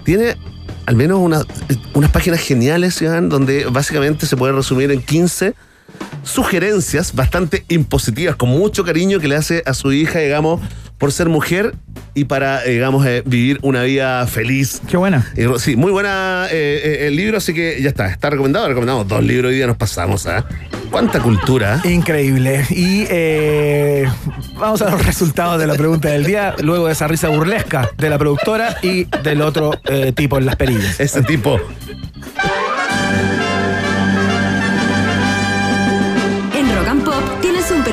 tiene 0.05 0.37
al 0.87 0.97
menos 0.97 1.19
una- 1.19 1.41
eh, 1.69 1.77
unas 1.95 2.11
páginas 2.11 2.41
geniales, 2.41 3.01
Iván, 3.03 3.29
donde 3.29 3.67
básicamente 3.67 4.27
se 4.27 4.37
puede 4.37 4.53
resumir 4.53 4.91
en 4.91 5.03
15 5.03 5.55
sugerencias 6.23 7.15
bastante 7.15 7.65
impositivas, 7.69 8.37
con 8.37 8.49
mucho 8.49 8.85
cariño 8.85 9.21
que 9.21 9.29
le 9.29 9.37
hace 9.37 9.63
a 9.67 9.75
su 9.75 9.93
hija, 9.93 10.19
digamos, 10.21 10.61
por 10.99 11.13
ser 11.13 11.29
mujer 11.29 11.75
y 12.15 12.25
para, 12.25 12.65
eh, 12.65 12.73
digamos, 12.73 13.05
eh, 13.07 13.23
vivir 13.27 13.59
una 13.63 13.83
vida 13.83 14.27
feliz. 14.27 14.81
Qué 14.89 14.97
buena. 14.97 15.31
Y, 15.37 15.59
sí, 15.59 15.77
muy 15.77 15.91
buena 15.91 16.47
eh, 16.51 17.07
el 17.09 17.17
libro, 17.17 17.39
así 17.39 17.53
que 17.53 17.83
ya 17.83 17.89
está, 17.89 18.09
está 18.09 18.31
recomendado. 18.31 18.69
Recomendamos 18.69 19.09
dos 19.09 19.23
libros 19.23 19.51
hoy 19.51 19.57
día 19.57 19.67
nos 19.67 19.77
pasamos, 19.77 20.27
¿ah? 20.27 20.47
¿Cuánta 20.91 21.21
cultura? 21.21 21.81
Increíble. 21.85 22.65
Y 22.71 23.05
vamos 24.57 24.81
a 24.83 24.91
los 24.91 25.05
resultados 25.05 25.59
de 25.59 25.67
la 25.67 25.75
pregunta 25.75 26.09
del 26.09 26.25
día, 26.25 26.55
luego 26.63 26.87
de 26.87 26.93
esa 26.93 27.09
risa 27.09 27.29
burlesca 27.29 27.91
de 27.99 28.11
la 28.11 28.19
productora 28.19 28.77
y 28.83 29.05
del 29.23 29.43
otro 29.43 29.73
tipo 30.15 30.39
en 30.39 30.47
las 30.47 30.57
perillas. 30.57 31.01
Ese 31.01 31.23
tipo. 31.23 31.61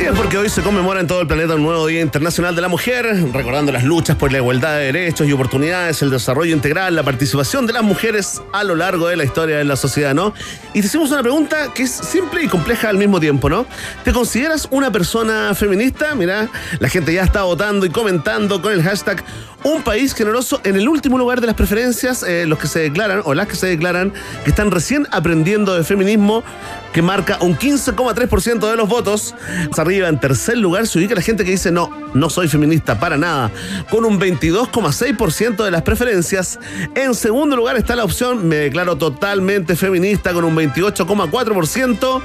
Así 0.00 0.08
es, 0.08 0.16
porque 0.16 0.38
hoy 0.38 0.48
se 0.48 0.62
conmemora 0.62 1.00
en 1.00 1.06
todo 1.06 1.20
el 1.20 1.26
planeta 1.26 1.56
un 1.56 1.62
nuevo 1.62 1.86
Día 1.86 2.00
Internacional 2.00 2.56
de 2.56 2.62
la 2.62 2.68
Mujer, 2.68 3.04
recordando 3.34 3.70
las 3.70 3.84
luchas 3.84 4.16
por 4.16 4.32
la 4.32 4.38
igualdad 4.38 4.78
de 4.78 4.84
derechos 4.84 5.28
y 5.28 5.32
oportunidades, 5.34 6.00
el 6.00 6.08
desarrollo 6.08 6.54
integral, 6.54 6.96
la 6.96 7.02
participación 7.02 7.66
de 7.66 7.74
las 7.74 7.82
mujeres 7.82 8.40
a 8.54 8.64
lo 8.64 8.76
largo 8.76 9.08
de 9.08 9.16
la 9.16 9.24
historia 9.24 9.58
de 9.58 9.64
la 9.64 9.76
sociedad, 9.76 10.14
¿no? 10.14 10.32
Y 10.72 10.80
te 10.80 10.86
hicimos 10.86 11.10
una 11.10 11.20
pregunta 11.20 11.74
que 11.74 11.82
es 11.82 11.90
simple 11.90 12.42
y 12.42 12.48
compleja 12.48 12.88
al 12.88 12.96
mismo 12.96 13.20
tiempo, 13.20 13.50
¿no? 13.50 13.66
¿Te 14.02 14.14
consideras 14.14 14.68
una 14.70 14.90
persona 14.90 15.54
feminista? 15.54 16.14
Mira, 16.14 16.48
la 16.78 16.88
gente 16.88 17.12
ya 17.12 17.24
está 17.24 17.42
votando 17.42 17.84
y 17.84 17.90
comentando 17.90 18.62
con 18.62 18.72
el 18.72 18.82
hashtag 18.82 19.22
Un 19.62 19.82
país 19.82 20.14
generoso 20.14 20.60
en 20.64 20.76
el 20.76 20.88
último 20.88 21.18
lugar 21.18 21.42
de 21.42 21.46
las 21.46 21.54
preferencias, 21.54 22.22
eh, 22.22 22.46
los 22.46 22.58
que 22.58 22.66
se 22.66 22.80
declaran 22.80 23.20
o 23.24 23.34
las 23.34 23.46
que 23.46 23.56
se 23.56 23.66
declaran 23.66 24.12
que 24.42 24.50
están 24.50 24.70
recién 24.70 25.06
aprendiendo 25.10 25.74
de 25.74 25.84
feminismo, 25.84 26.42
que 26.94 27.02
marca 27.02 27.36
un 27.40 27.56
15,3% 27.56 28.70
de 28.70 28.76
los 28.76 28.88
votos. 28.88 29.34
Arriba 29.76 30.08
en 30.08 30.18
tercer 30.18 30.56
lugar 30.56 30.86
se 30.86 30.98
ubica 30.98 31.14
la 31.14 31.20
gente 31.20 31.44
que 31.44 31.50
dice 31.50 31.70
no, 31.70 31.90
no 32.14 32.30
soy 32.30 32.48
feminista 32.48 32.98
para 32.98 33.18
nada, 33.18 33.50
con 33.90 34.04
un 34.06 34.18
22,6% 34.18 35.62
de 35.64 35.70
las 35.70 35.82
preferencias. 35.82 36.58
En 36.94 37.14
segundo 37.14 37.54
lugar 37.54 37.76
está 37.76 37.94
la 37.96 38.04
opción 38.04 38.48
me 38.48 38.56
declaro 38.56 38.96
totalmente 38.96 39.76
feminista 39.76 40.32
con 40.32 40.44
un 40.44 40.56
28,4%. 40.56 42.22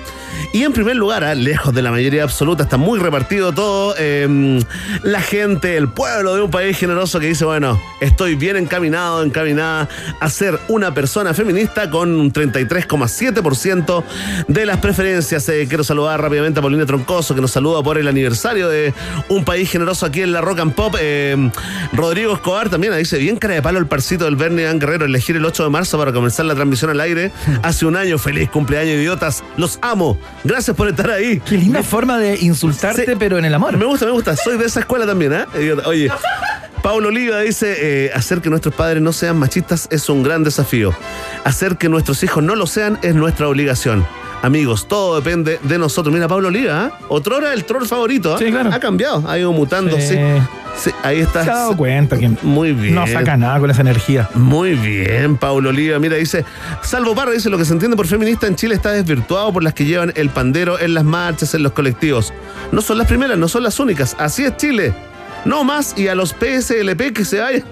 Y 0.53 0.63
en 0.63 0.73
primer 0.73 0.95
lugar, 0.95 1.23
ah, 1.23 1.35
lejos 1.35 1.73
de 1.73 1.81
la 1.81 1.91
mayoría 1.91 2.23
absoluta, 2.23 2.63
está 2.63 2.77
muy 2.77 2.99
repartido 2.99 3.53
todo, 3.53 3.95
eh, 3.97 4.59
la 5.03 5.21
gente, 5.21 5.77
el 5.77 5.89
pueblo 5.89 6.35
de 6.35 6.41
un 6.41 6.51
país 6.51 6.77
generoso 6.77 7.19
dice, 7.27 7.45
bueno, 7.45 7.79
estoy 7.99 8.35
bien 8.35 8.57
encaminado, 8.57 9.23
encaminada 9.23 9.87
a 10.19 10.29
ser 10.29 10.59
una 10.67 10.93
persona 10.93 11.33
feminista 11.33 11.89
con 11.89 12.19
un 12.19 12.31
33,7% 12.31 14.03
de 14.47 14.65
las 14.65 14.77
preferencias. 14.77 15.47
Eh, 15.49 15.65
quiero 15.67 15.83
saludar 15.83 16.21
rápidamente 16.21 16.59
a 16.59 16.61
Paulina 16.61 16.85
Troncoso, 16.85 17.35
que 17.35 17.41
nos 17.41 17.51
saluda 17.51 17.83
por 17.83 17.97
el 17.97 18.07
aniversario 18.07 18.69
de 18.69 18.93
un 19.29 19.43
país 19.43 19.69
generoso 19.69 20.05
aquí 20.05 20.21
en 20.21 20.31
la 20.31 20.41
Rock 20.41 20.59
and 20.59 20.73
Pop. 20.73 20.95
Eh, 20.99 21.49
Rodrigo 21.93 22.33
Escobar 22.33 22.69
también 22.69 22.95
dice, 22.97 23.17
bien 23.17 23.37
cara 23.37 23.55
de 23.55 23.61
palo 23.61 23.79
el 23.79 23.87
parcito 23.87 24.25
del 24.25 24.35
Bernie 24.35 24.65
Dan 24.65 24.79
Guerrero, 24.79 25.05
elegir 25.05 25.35
el 25.35 25.45
8 25.45 25.63
de 25.63 25.69
marzo 25.69 25.97
para 25.97 26.11
comenzar 26.11 26.45
la 26.45 26.55
transmisión 26.55 26.91
al 26.91 26.99
aire. 27.01 27.31
Hace 27.63 27.85
un 27.85 27.95
año, 27.95 28.17
feliz 28.17 28.49
cumpleaños, 28.49 28.95
idiotas. 28.95 29.43
Los 29.57 29.79
amo. 29.81 30.17
Gracias 30.43 30.75
por 30.75 30.87
estar 30.87 31.09
ahí. 31.11 31.41
Qué 31.45 31.57
linda 31.57 31.83
forma 31.83 32.17
de 32.17 32.37
insultarte, 32.39 33.15
pero 33.17 33.37
en 33.37 33.45
el 33.45 33.53
amor. 33.53 33.77
Me 33.77 33.85
gusta, 33.85 34.05
me 34.05 34.11
gusta. 34.11 34.35
Soy 34.35 34.57
de 34.57 34.65
esa 34.65 34.81
escuela 34.81 35.05
también, 35.05 35.33
¿eh? 35.33 35.45
Oye, 35.85 36.09
Pablo 36.85 37.07
Oliva 37.07 37.39
dice, 37.39 38.05
eh, 38.05 38.11
hacer 38.13 38.41
que 38.41 38.49
nuestros 38.51 38.75
padres 38.75 39.01
no 39.01 39.11
sean 39.11 39.39
machistas 39.39 39.87
es 39.89 40.07
un 40.07 40.21
gran 40.21 40.43
desafío. 40.43 40.93
Hacer 41.43 41.77
que 41.77 41.89
nuestros 41.89 42.21
hijos 42.21 42.43
no 42.43 42.53
lo 42.53 42.67
sean 42.67 42.99
es 43.01 43.15
nuestra 43.15 43.47
obligación. 43.47 44.05
Amigos, 44.43 44.87
todo 44.87 45.15
depende 45.15 45.59
de 45.63 45.79
nosotros. 45.79 46.13
Mira, 46.13 46.27
Pablo 46.27 46.49
Oliva, 46.49 46.85
¿eh? 46.85 47.03
Otrora 47.09 47.53
el 47.53 47.65
troll 47.65 47.87
favorito. 47.87 48.35
¿eh? 48.35 48.37
Sí, 48.37 48.51
claro. 48.51 48.69
Ha 48.71 48.79
cambiado, 48.79 49.27
ha 49.27 49.39
ido 49.39 49.51
mutando, 49.51 49.97
sí. 49.99 50.09
Sí. 50.09 50.19
Sí, 50.77 50.91
ahí 51.01 51.21
está. 51.21 51.43
Se 51.43 51.49
ha 51.49 51.55
dado 51.55 51.75
cuenta 51.75 52.19
que 52.19 52.29
Muy 52.43 52.73
bien. 52.73 52.93
no 52.93 53.07
saca 53.07 53.35
nada 53.35 53.59
con 53.59 53.71
esa 53.71 53.81
energía. 53.81 54.29
Muy 54.35 54.75
bien, 54.75 55.37
Paulo 55.37 55.69
Oliva. 55.69 55.97
Mira, 55.97 56.17
dice, 56.17 56.45
Salvo 56.83 57.15
Parra 57.15 57.31
dice, 57.31 57.49
lo 57.49 57.57
que 57.57 57.65
se 57.65 57.73
entiende 57.73 57.97
por 57.97 58.05
feminista 58.05 58.45
en 58.45 58.55
Chile 58.55 58.75
está 58.75 58.91
desvirtuado 58.91 59.51
por 59.51 59.63
las 59.63 59.73
que 59.73 59.85
llevan 59.85 60.13
el 60.15 60.29
pandero 60.29 60.79
en 60.79 60.93
las 60.93 61.03
marchas, 61.03 61.55
en 61.55 61.63
los 61.63 61.71
colectivos. 61.71 62.31
No 62.71 62.81
son 62.81 62.99
las 62.99 63.07
primeras, 63.07 63.39
no 63.39 63.47
son 63.47 63.63
las 63.63 63.79
únicas. 63.79 64.15
Así 64.19 64.43
es 64.43 64.55
Chile. 64.57 64.93
No 65.45 65.63
más 65.63 65.97
y 65.97 66.07
a 66.07 66.15
los 66.15 66.33
PSLP 66.33 67.13
que 67.13 67.23
se 67.23 67.39
vayan. 67.39 67.63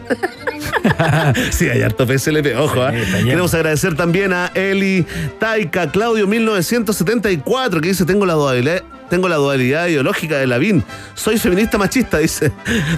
sí, 1.52 1.68
hay 1.68 1.82
harto 1.82 2.06
PSLP, 2.06 2.56
ojo. 2.58 2.82
¿ah? 2.82 2.92
Queremos 3.24 3.54
agradecer 3.54 3.96
también 3.96 4.32
a 4.32 4.52
Eli 4.54 5.06
Taika 5.40 5.92
Claudio 5.92 6.28
1974 6.28 7.82
que 7.82 7.90
dice, 7.90 8.06
tengo 8.06 8.26
la 8.26 8.34
dualidad. 8.34 8.84
Tengo 9.10 9.28
la 9.30 9.36
dualidad 9.36 9.88
ideológica 9.88 10.38
de 10.38 10.48
Lavín. 10.48 10.84
Soy 11.14 11.38
feminista 11.38 11.78
machista, 11.78 12.18
dice. 12.20 12.52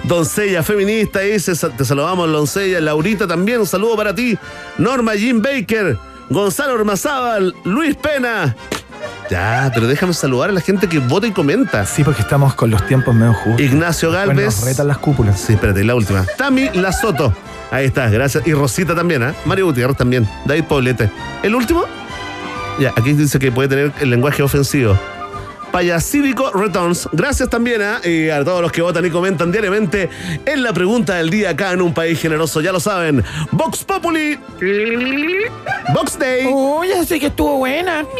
Doncella 0.04 0.62
feminista, 0.62 1.20
dice. 1.20 1.52
Te 1.76 1.84
saludamos, 1.84 2.30
Doncella. 2.30 2.80
Laurita 2.80 3.26
también, 3.26 3.60
un 3.60 3.66
saludo 3.66 3.96
para 3.96 4.14
ti. 4.14 4.38
Norma 4.78 5.12
Jim 5.12 5.42
Baker. 5.42 5.98
Gonzalo 6.30 6.74
Ormazábal. 6.74 7.54
Luis 7.64 7.96
Pena. 7.96 8.56
Ya, 9.30 9.70
pero 9.74 9.86
déjame 9.86 10.12
saludar 10.14 10.50
a 10.50 10.52
la 10.52 10.60
gente 10.60 10.88
que 10.88 10.98
vota 11.00 11.26
y 11.26 11.32
comenta. 11.32 11.84
Sí, 11.84 12.04
porque 12.04 12.22
estamos 12.22 12.54
con 12.54 12.70
los 12.70 12.86
tiempos 12.86 13.14
medio 13.14 13.32
justos. 13.34 13.60
Ignacio 13.60 14.10
Bueno, 14.10 14.26
Galvez. 14.26 14.56
nos 14.56 14.64
retan 14.64 14.88
las 14.88 14.98
cúpulas. 14.98 15.40
Sí, 15.40 15.54
espérate, 15.54 15.82
la 15.84 15.94
última. 15.94 16.24
Tami 16.36 16.70
Lazoto. 16.74 17.34
Ahí 17.70 17.86
está, 17.86 18.08
gracias. 18.08 18.46
Y 18.46 18.52
Rosita 18.54 18.94
también, 18.94 19.22
¿ah? 19.24 19.34
Mario 19.44 19.66
Gutiérrez 19.66 19.96
también. 19.96 20.28
David 20.44 20.64
Poblete. 20.64 21.10
¿El 21.42 21.54
último? 21.54 21.84
Ya, 22.78 22.90
aquí 22.96 23.12
dice 23.14 23.38
que 23.38 23.50
puede 23.50 23.68
tener 23.68 23.92
el 24.00 24.10
lenguaje 24.10 24.42
ofensivo. 24.42 24.96
Payasídico 25.76 26.52
Returns. 26.52 27.06
Gracias 27.12 27.50
también 27.50 27.82
a, 27.82 28.00
y 28.02 28.30
a 28.30 28.42
todos 28.42 28.62
los 28.62 28.72
que 28.72 28.80
votan 28.80 29.04
y 29.04 29.10
comentan 29.10 29.52
diariamente 29.52 30.08
en 30.46 30.62
la 30.62 30.72
pregunta 30.72 31.16
del 31.16 31.28
día 31.28 31.50
acá 31.50 31.72
en 31.72 31.82
un 31.82 31.92
país 31.92 32.18
generoso. 32.18 32.62
Ya 32.62 32.72
lo 32.72 32.80
saben. 32.80 33.22
Vox 33.50 33.84
Populi. 33.84 34.38
Vox 35.92 36.18
Day. 36.18 36.46
Uy, 36.46 36.92
así 36.92 37.20
que 37.20 37.26
estuvo 37.26 37.58
buena. 37.58 38.06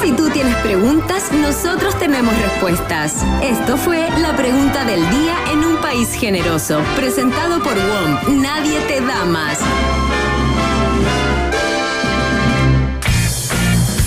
Si 0.00 0.12
tú 0.12 0.30
tienes 0.30 0.54
preguntas, 0.56 1.32
nosotros 1.32 1.98
tenemos 1.98 2.32
respuestas. 2.40 3.24
Esto 3.42 3.76
fue 3.76 4.08
la 4.20 4.36
pregunta 4.36 4.84
del 4.84 5.00
día 5.10 5.34
en 5.52 5.64
un 5.64 5.76
país 5.78 6.12
generoso, 6.12 6.80
presentado 6.94 7.60
por 7.60 7.74
WOM. 7.74 8.40
Nadie 8.40 8.78
te 8.86 9.00
da 9.00 9.24
más. 9.24 9.58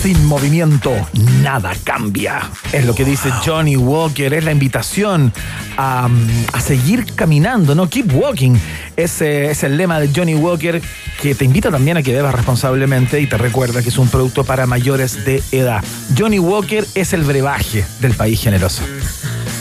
Sin 0.02 0.24
movimiento, 0.24 0.94
nada 1.42 1.72
cambia. 1.84 2.40
Es 2.72 2.86
lo 2.86 2.94
que 2.94 3.04
dice 3.04 3.30
Johnny 3.44 3.76
Walker, 3.76 4.32
es 4.32 4.44
la 4.44 4.50
invitación 4.50 5.30
a, 5.76 6.08
a 6.54 6.60
seguir 6.60 7.04
caminando, 7.14 7.74
¿no? 7.74 7.88
Keep 7.88 8.14
walking. 8.14 8.56
Ese 8.96 9.50
es 9.50 9.62
el 9.62 9.76
lema 9.76 10.00
de 10.00 10.10
Johnny 10.14 10.34
Walker 10.34 10.80
que 11.20 11.34
te 11.34 11.44
invita 11.44 11.70
también 11.70 11.98
a 11.98 12.02
que 12.02 12.14
bebas 12.14 12.34
responsablemente 12.34 13.20
y 13.20 13.26
te 13.26 13.36
recuerda 13.36 13.82
que 13.82 13.90
es 13.90 13.98
un 13.98 14.08
producto 14.08 14.42
para 14.42 14.66
mayores 14.66 15.26
de 15.26 15.42
edad. 15.52 15.84
Johnny 16.18 16.38
Walker 16.38 16.86
es 16.94 17.12
el 17.12 17.22
brebaje 17.22 17.84
del 18.00 18.14
país 18.14 18.40
generoso. 18.40 18.82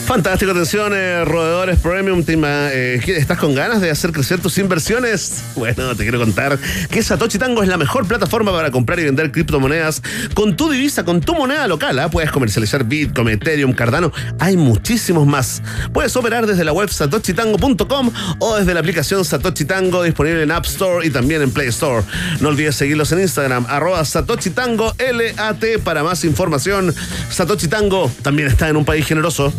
Fantástico, 0.09 0.49
atención, 0.53 0.91
eh, 0.95 1.23
roedores 1.23 1.77
premium. 1.77 2.23
Team, 2.23 2.41
eh, 2.43 2.99
¿qué- 3.05 3.17
¿Estás 3.17 3.37
con 3.37 3.53
ganas 3.53 3.79
de 3.79 3.91
hacer 3.91 4.11
crecer 4.11 4.39
tus 4.39 4.57
inversiones? 4.57 5.43
Bueno, 5.55 5.95
te 5.95 6.01
quiero 6.01 6.17
contar 6.17 6.57
que 6.89 7.03
Satoshi 7.03 7.37
Tango 7.37 7.61
es 7.61 7.69
la 7.69 7.77
mejor 7.77 8.07
plataforma 8.07 8.51
para 8.51 8.71
comprar 8.71 8.99
y 8.99 9.03
vender 9.03 9.31
criptomonedas 9.31 10.01
con 10.33 10.57
tu 10.57 10.71
divisa, 10.71 11.05
con 11.05 11.21
tu 11.21 11.35
moneda 11.35 11.67
local. 11.67 11.99
¿ah? 11.99 12.09
Puedes 12.09 12.31
comercializar 12.31 12.85
Bitcoin, 12.85 13.29
Ethereum, 13.29 13.71
Cardano. 13.73 14.11
Hay 14.39 14.57
muchísimos 14.57 15.27
más. 15.27 15.61
Puedes 15.93 16.15
operar 16.15 16.47
desde 16.47 16.63
la 16.63 16.73
web 16.73 16.89
satoshitango.com 16.89 18.11
o 18.39 18.57
desde 18.57 18.73
la 18.73 18.79
aplicación 18.79 19.23
Satoshi 19.23 19.65
Tango 19.65 20.01
disponible 20.01 20.41
en 20.41 20.51
App 20.51 20.65
Store 20.65 21.05
y 21.05 21.11
también 21.11 21.43
en 21.43 21.51
Play 21.51 21.67
Store. 21.67 22.03
No 22.39 22.49
olvides 22.49 22.75
seguirlos 22.75 23.11
en 23.11 23.19
Instagram, 23.21 23.67
arroba 23.69 24.03
Satoshi 24.03 24.49
Tango 24.49 24.91
LAT 24.97 25.77
para 25.83 26.01
más 26.03 26.23
información. 26.25 26.95
Satoshi 27.29 27.67
Tango 27.67 28.11
también 28.23 28.47
está 28.47 28.67
en 28.69 28.75
un 28.75 28.85
país 28.85 29.05
generoso. 29.05 29.53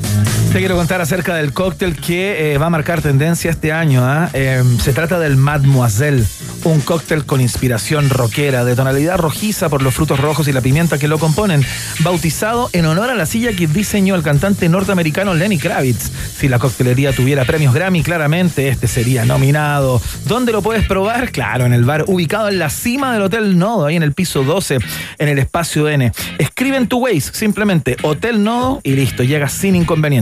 Te 0.53 0.59
quiero 0.59 0.75
contar 0.75 1.01
acerca 1.01 1.37
del 1.37 1.53
cóctel 1.53 1.95
que 1.95 2.53
eh, 2.53 2.59
va 2.59 2.67
a 2.67 2.71
marcar 2.71 3.01
tendencia 3.01 3.53
este 3.53 3.71
año. 3.71 4.05
¿ah? 4.05 4.29
Eh, 4.33 4.65
se 4.81 4.93
trata 4.93 5.21
del 5.21 5.37
Mademoiselle, 5.37 6.25
un 6.65 6.81
cóctel 6.81 7.25
con 7.25 7.41
inspiración 7.41 8.11
rockera, 8.11 8.65
de 8.65 8.75
tonalidad 8.75 9.17
rojiza 9.17 9.69
por 9.69 9.81
los 9.81 9.95
frutos 9.95 10.19
rojos 10.19 10.49
y 10.49 10.53
la 10.53 10.61
pimienta 10.61 10.99
que 10.99 11.07
lo 11.07 11.19
componen, 11.19 11.65
bautizado 12.01 12.69
en 12.73 12.87
honor 12.87 13.11
a 13.11 13.15
la 13.15 13.27
silla 13.27 13.53
que 13.53 13.69
diseñó 13.69 14.17
el 14.17 14.23
cantante 14.23 14.69
norteamericano 14.69 15.35
Lenny 15.35 15.57
Kravitz. 15.57 16.11
Si 16.37 16.49
la 16.49 16.59
coctelería 16.59 17.13
tuviera 17.13 17.45
premios 17.45 17.73
Grammy, 17.73 18.03
claramente 18.03 18.69
este 18.69 18.89
sería 18.89 19.25
nominado. 19.25 20.03
¿Dónde 20.27 20.51
lo 20.51 20.63
puedes 20.63 20.85
probar? 20.87 21.31
Claro, 21.31 21.65
en 21.65 21.73
el 21.73 21.85
bar 21.85 22.05
ubicado 22.09 22.49
en 22.49 22.59
la 22.59 22.71
cima 22.71 23.13
del 23.13 23.23
Hotel 23.23 23.57
Nodo, 23.57 23.87
ahí 23.87 23.97
en 23.97 24.03
el 24.03 24.15
piso 24.15 24.43
12, 24.43 24.79
en 25.19 25.29
el 25.29 25.39
espacio 25.39 25.89
N. 25.89 26.11
Escribe 26.39 26.77
en 26.77 26.89
tu 26.89 26.99
Waze, 26.99 27.33
simplemente 27.33 27.97
Hotel 28.03 28.43
Nodo 28.43 28.81
y 28.83 28.93
listo, 28.93 29.23
llegas 29.23 29.53
sin 29.53 29.77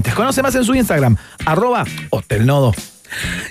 inconvenientes. 0.08 0.14
Conoce 0.14 0.42
más 0.42 0.54
en 0.54 0.64
su 0.64 0.74
Instagram, 0.74 1.16
arroba 1.44 1.84
Hotel 2.10 2.46
Nodo. 2.46 2.72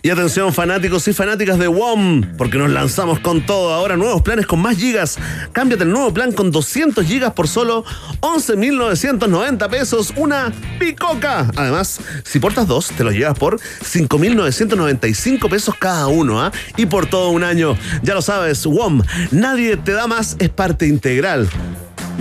Y 0.03 0.11
atención 0.11 0.53
fanáticos 0.53 1.07
y 1.07 1.13
fanáticas 1.13 1.57
de 1.57 1.67
WOM, 1.67 2.21
porque 2.37 2.59
nos 2.59 2.69
lanzamos 2.69 3.19
con 3.19 3.43
todo. 3.43 3.73
Ahora 3.73 3.97
nuevos 3.97 4.21
planes 4.21 4.45
con 4.45 4.61
más 4.61 4.77
gigas. 4.77 5.17
Cámbiate 5.51 5.83
el 5.83 5.89
nuevo 5.89 6.13
plan 6.13 6.31
con 6.31 6.51
200 6.51 7.03
gigas 7.05 7.33
por 7.33 7.47
solo 7.47 7.83
11.990 8.21 9.69
pesos. 9.69 10.13
Una 10.15 10.53
picoca. 10.79 11.49
Además, 11.55 11.99
si 12.23 12.39
portas 12.39 12.67
dos, 12.67 12.89
te 12.89 13.03
los 13.03 13.13
llevas 13.13 13.37
por 13.37 13.59
5.995 13.59 15.49
pesos 15.49 15.75
cada 15.79 16.07
uno. 16.07 16.39
¿ah? 16.39 16.51
Y 16.77 16.85
por 16.85 17.07
todo 17.07 17.29
un 17.29 17.43
año. 17.43 17.75
Ya 18.03 18.13
lo 18.13 18.21
sabes, 18.21 18.63
WOM, 18.65 19.01
nadie 19.31 19.75
te 19.77 19.93
da 19.93 20.05
más, 20.05 20.35
es 20.37 20.49
parte 20.49 20.85
integral 20.85 21.49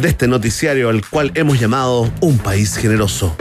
de 0.01 0.09
este 0.09 0.27
noticiario 0.27 0.89
al 0.89 1.07
cual 1.07 1.33
hemos 1.35 1.61
llamado 1.61 2.11
Un 2.21 2.39
País 2.39 2.77
Generoso. 2.77 3.37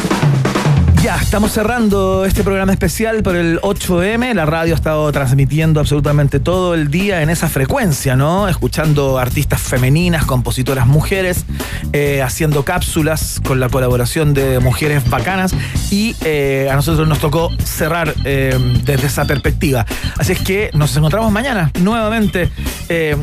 Ya, 1.06 1.18
estamos 1.18 1.52
cerrando 1.52 2.26
este 2.26 2.44
programa 2.44 2.72
especial 2.72 3.22
por 3.22 3.36
el 3.36 3.61
8M. 3.61 4.34
La 4.34 4.48
radio 4.48 4.73
ha 4.73 4.76
estado 4.76 5.11
transmitiendo 5.11 5.80
absolutamente 5.80 6.40
todo 6.40 6.73
el 6.73 6.90
día 6.90 7.22
en 7.22 7.30
esa 7.30 7.48
frecuencia, 7.48 8.15
¿no? 8.15 8.48
Escuchando 8.48 9.19
artistas 9.19 9.61
femeninas, 9.61 10.26
compositoras 10.26 10.88
mujeres, 10.88 11.45
eh, 11.94 12.23
haciendo 12.23 12.65
cápsulas 12.65 13.40
con 13.45 13.60
la 13.60 13.69
colaboración 13.69 14.34
de 14.34 14.57
mujeres 14.57 15.07
bacanas 15.07 15.53
y 15.91 16.15
eh, 16.26 16.69
a 16.72 16.76
nosotros 16.76 17.07
nos 17.07 17.19
tocó 17.19 17.52
cerrar 17.64 18.11
eh, 18.23 18.57
desde 18.84 19.06
esa 19.06 19.26
perspectiva. 19.26 19.86
Así 20.18 20.32
es 20.32 20.40
que 20.40 20.72
nos 20.73 20.98
encontramos 20.98 21.32
mañana 21.32 21.72
nuevamente 21.82 22.49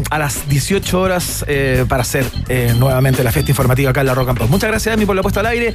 a 0.08 0.18
las 0.18 0.48
18 0.48 1.00
horas 1.00 1.44
para 1.88 2.02
hacer 2.02 2.24
nuevamente 2.78 3.24
la 3.24 3.32
fiesta 3.32 3.50
informativa 3.50 3.90
acá 3.90 4.02
en 4.02 4.06
la 4.06 4.14
Rock. 4.14 4.48
Muchas 4.48 4.70
gracias, 4.70 4.94
Emi, 4.94 5.04
por 5.04 5.16
la 5.16 5.22
puesta 5.22 5.40
al 5.40 5.46
aire. 5.46 5.74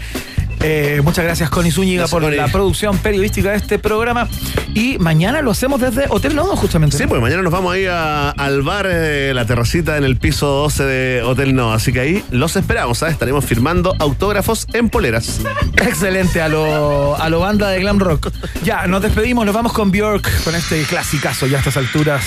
Eh, 0.61 1.01
muchas 1.03 1.23
gracias, 1.23 1.49
Connie 1.49 1.71
Zúñiga, 1.71 1.99
Gracias, 2.01 2.11
por 2.11 2.23
Connie. 2.23 2.37
la 2.37 2.47
producción 2.47 2.97
periodística 2.97 3.51
de 3.51 3.57
este 3.57 3.79
programa. 3.79 4.27
Y 4.73 4.97
mañana 4.99 5.41
lo 5.41 5.51
hacemos 5.51 5.79
desde 5.79 6.05
Hotel 6.09 6.35
Nodo, 6.35 6.55
justamente. 6.55 6.97
Sí, 6.97 7.05
pues 7.07 7.21
mañana 7.21 7.41
nos 7.41 7.51
vamos 7.53 7.73
a 7.73 7.77
ir 7.77 7.89
a- 7.89 8.31
al 8.31 8.61
bar, 8.63 8.87
eh, 8.89 9.31
la 9.33 9.45
terracita 9.45 9.97
en 9.97 10.03
el 10.03 10.17
piso 10.17 10.47
12 10.47 10.83
de 10.83 11.21
Hotel 11.23 11.55
No. 11.55 11.71
Así 11.73 11.93
que 11.93 11.99
ahí 11.99 12.23
los 12.31 12.55
esperamos, 12.55 12.97
¿sabes? 12.99 13.13
Estaremos 13.13 13.45
firmando 13.45 13.93
autógrafos 13.99 14.67
en 14.73 14.89
poleras. 14.89 15.39
Excelente, 15.77 16.41
a 16.41 16.49
lo, 16.49 17.15
a 17.21 17.29
lo 17.29 17.39
banda 17.39 17.69
de 17.69 17.79
glam 17.79 17.99
rock. 17.99 18.31
Ya, 18.63 18.87
nos 18.87 19.01
despedimos, 19.01 19.45
nos 19.45 19.53
vamos 19.55 19.73
con 19.73 19.91
Bjork, 19.91 20.43
con 20.43 20.55
este 20.55 20.81
clasicazo 20.83 21.47
ya 21.47 21.57
a 21.57 21.59
estas 21.59 21.77
alturas. 21.77 22.23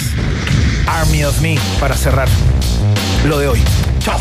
Army 0.86 1.24
of 1.24 1.40
Me, 1.40 1.58
para 1.78 1.94
cerrar 1.96 2.28
lo 3.26 3.38
de 3.38 3.48
hoy. 3.48 3.60
Chao. 4.00 4.18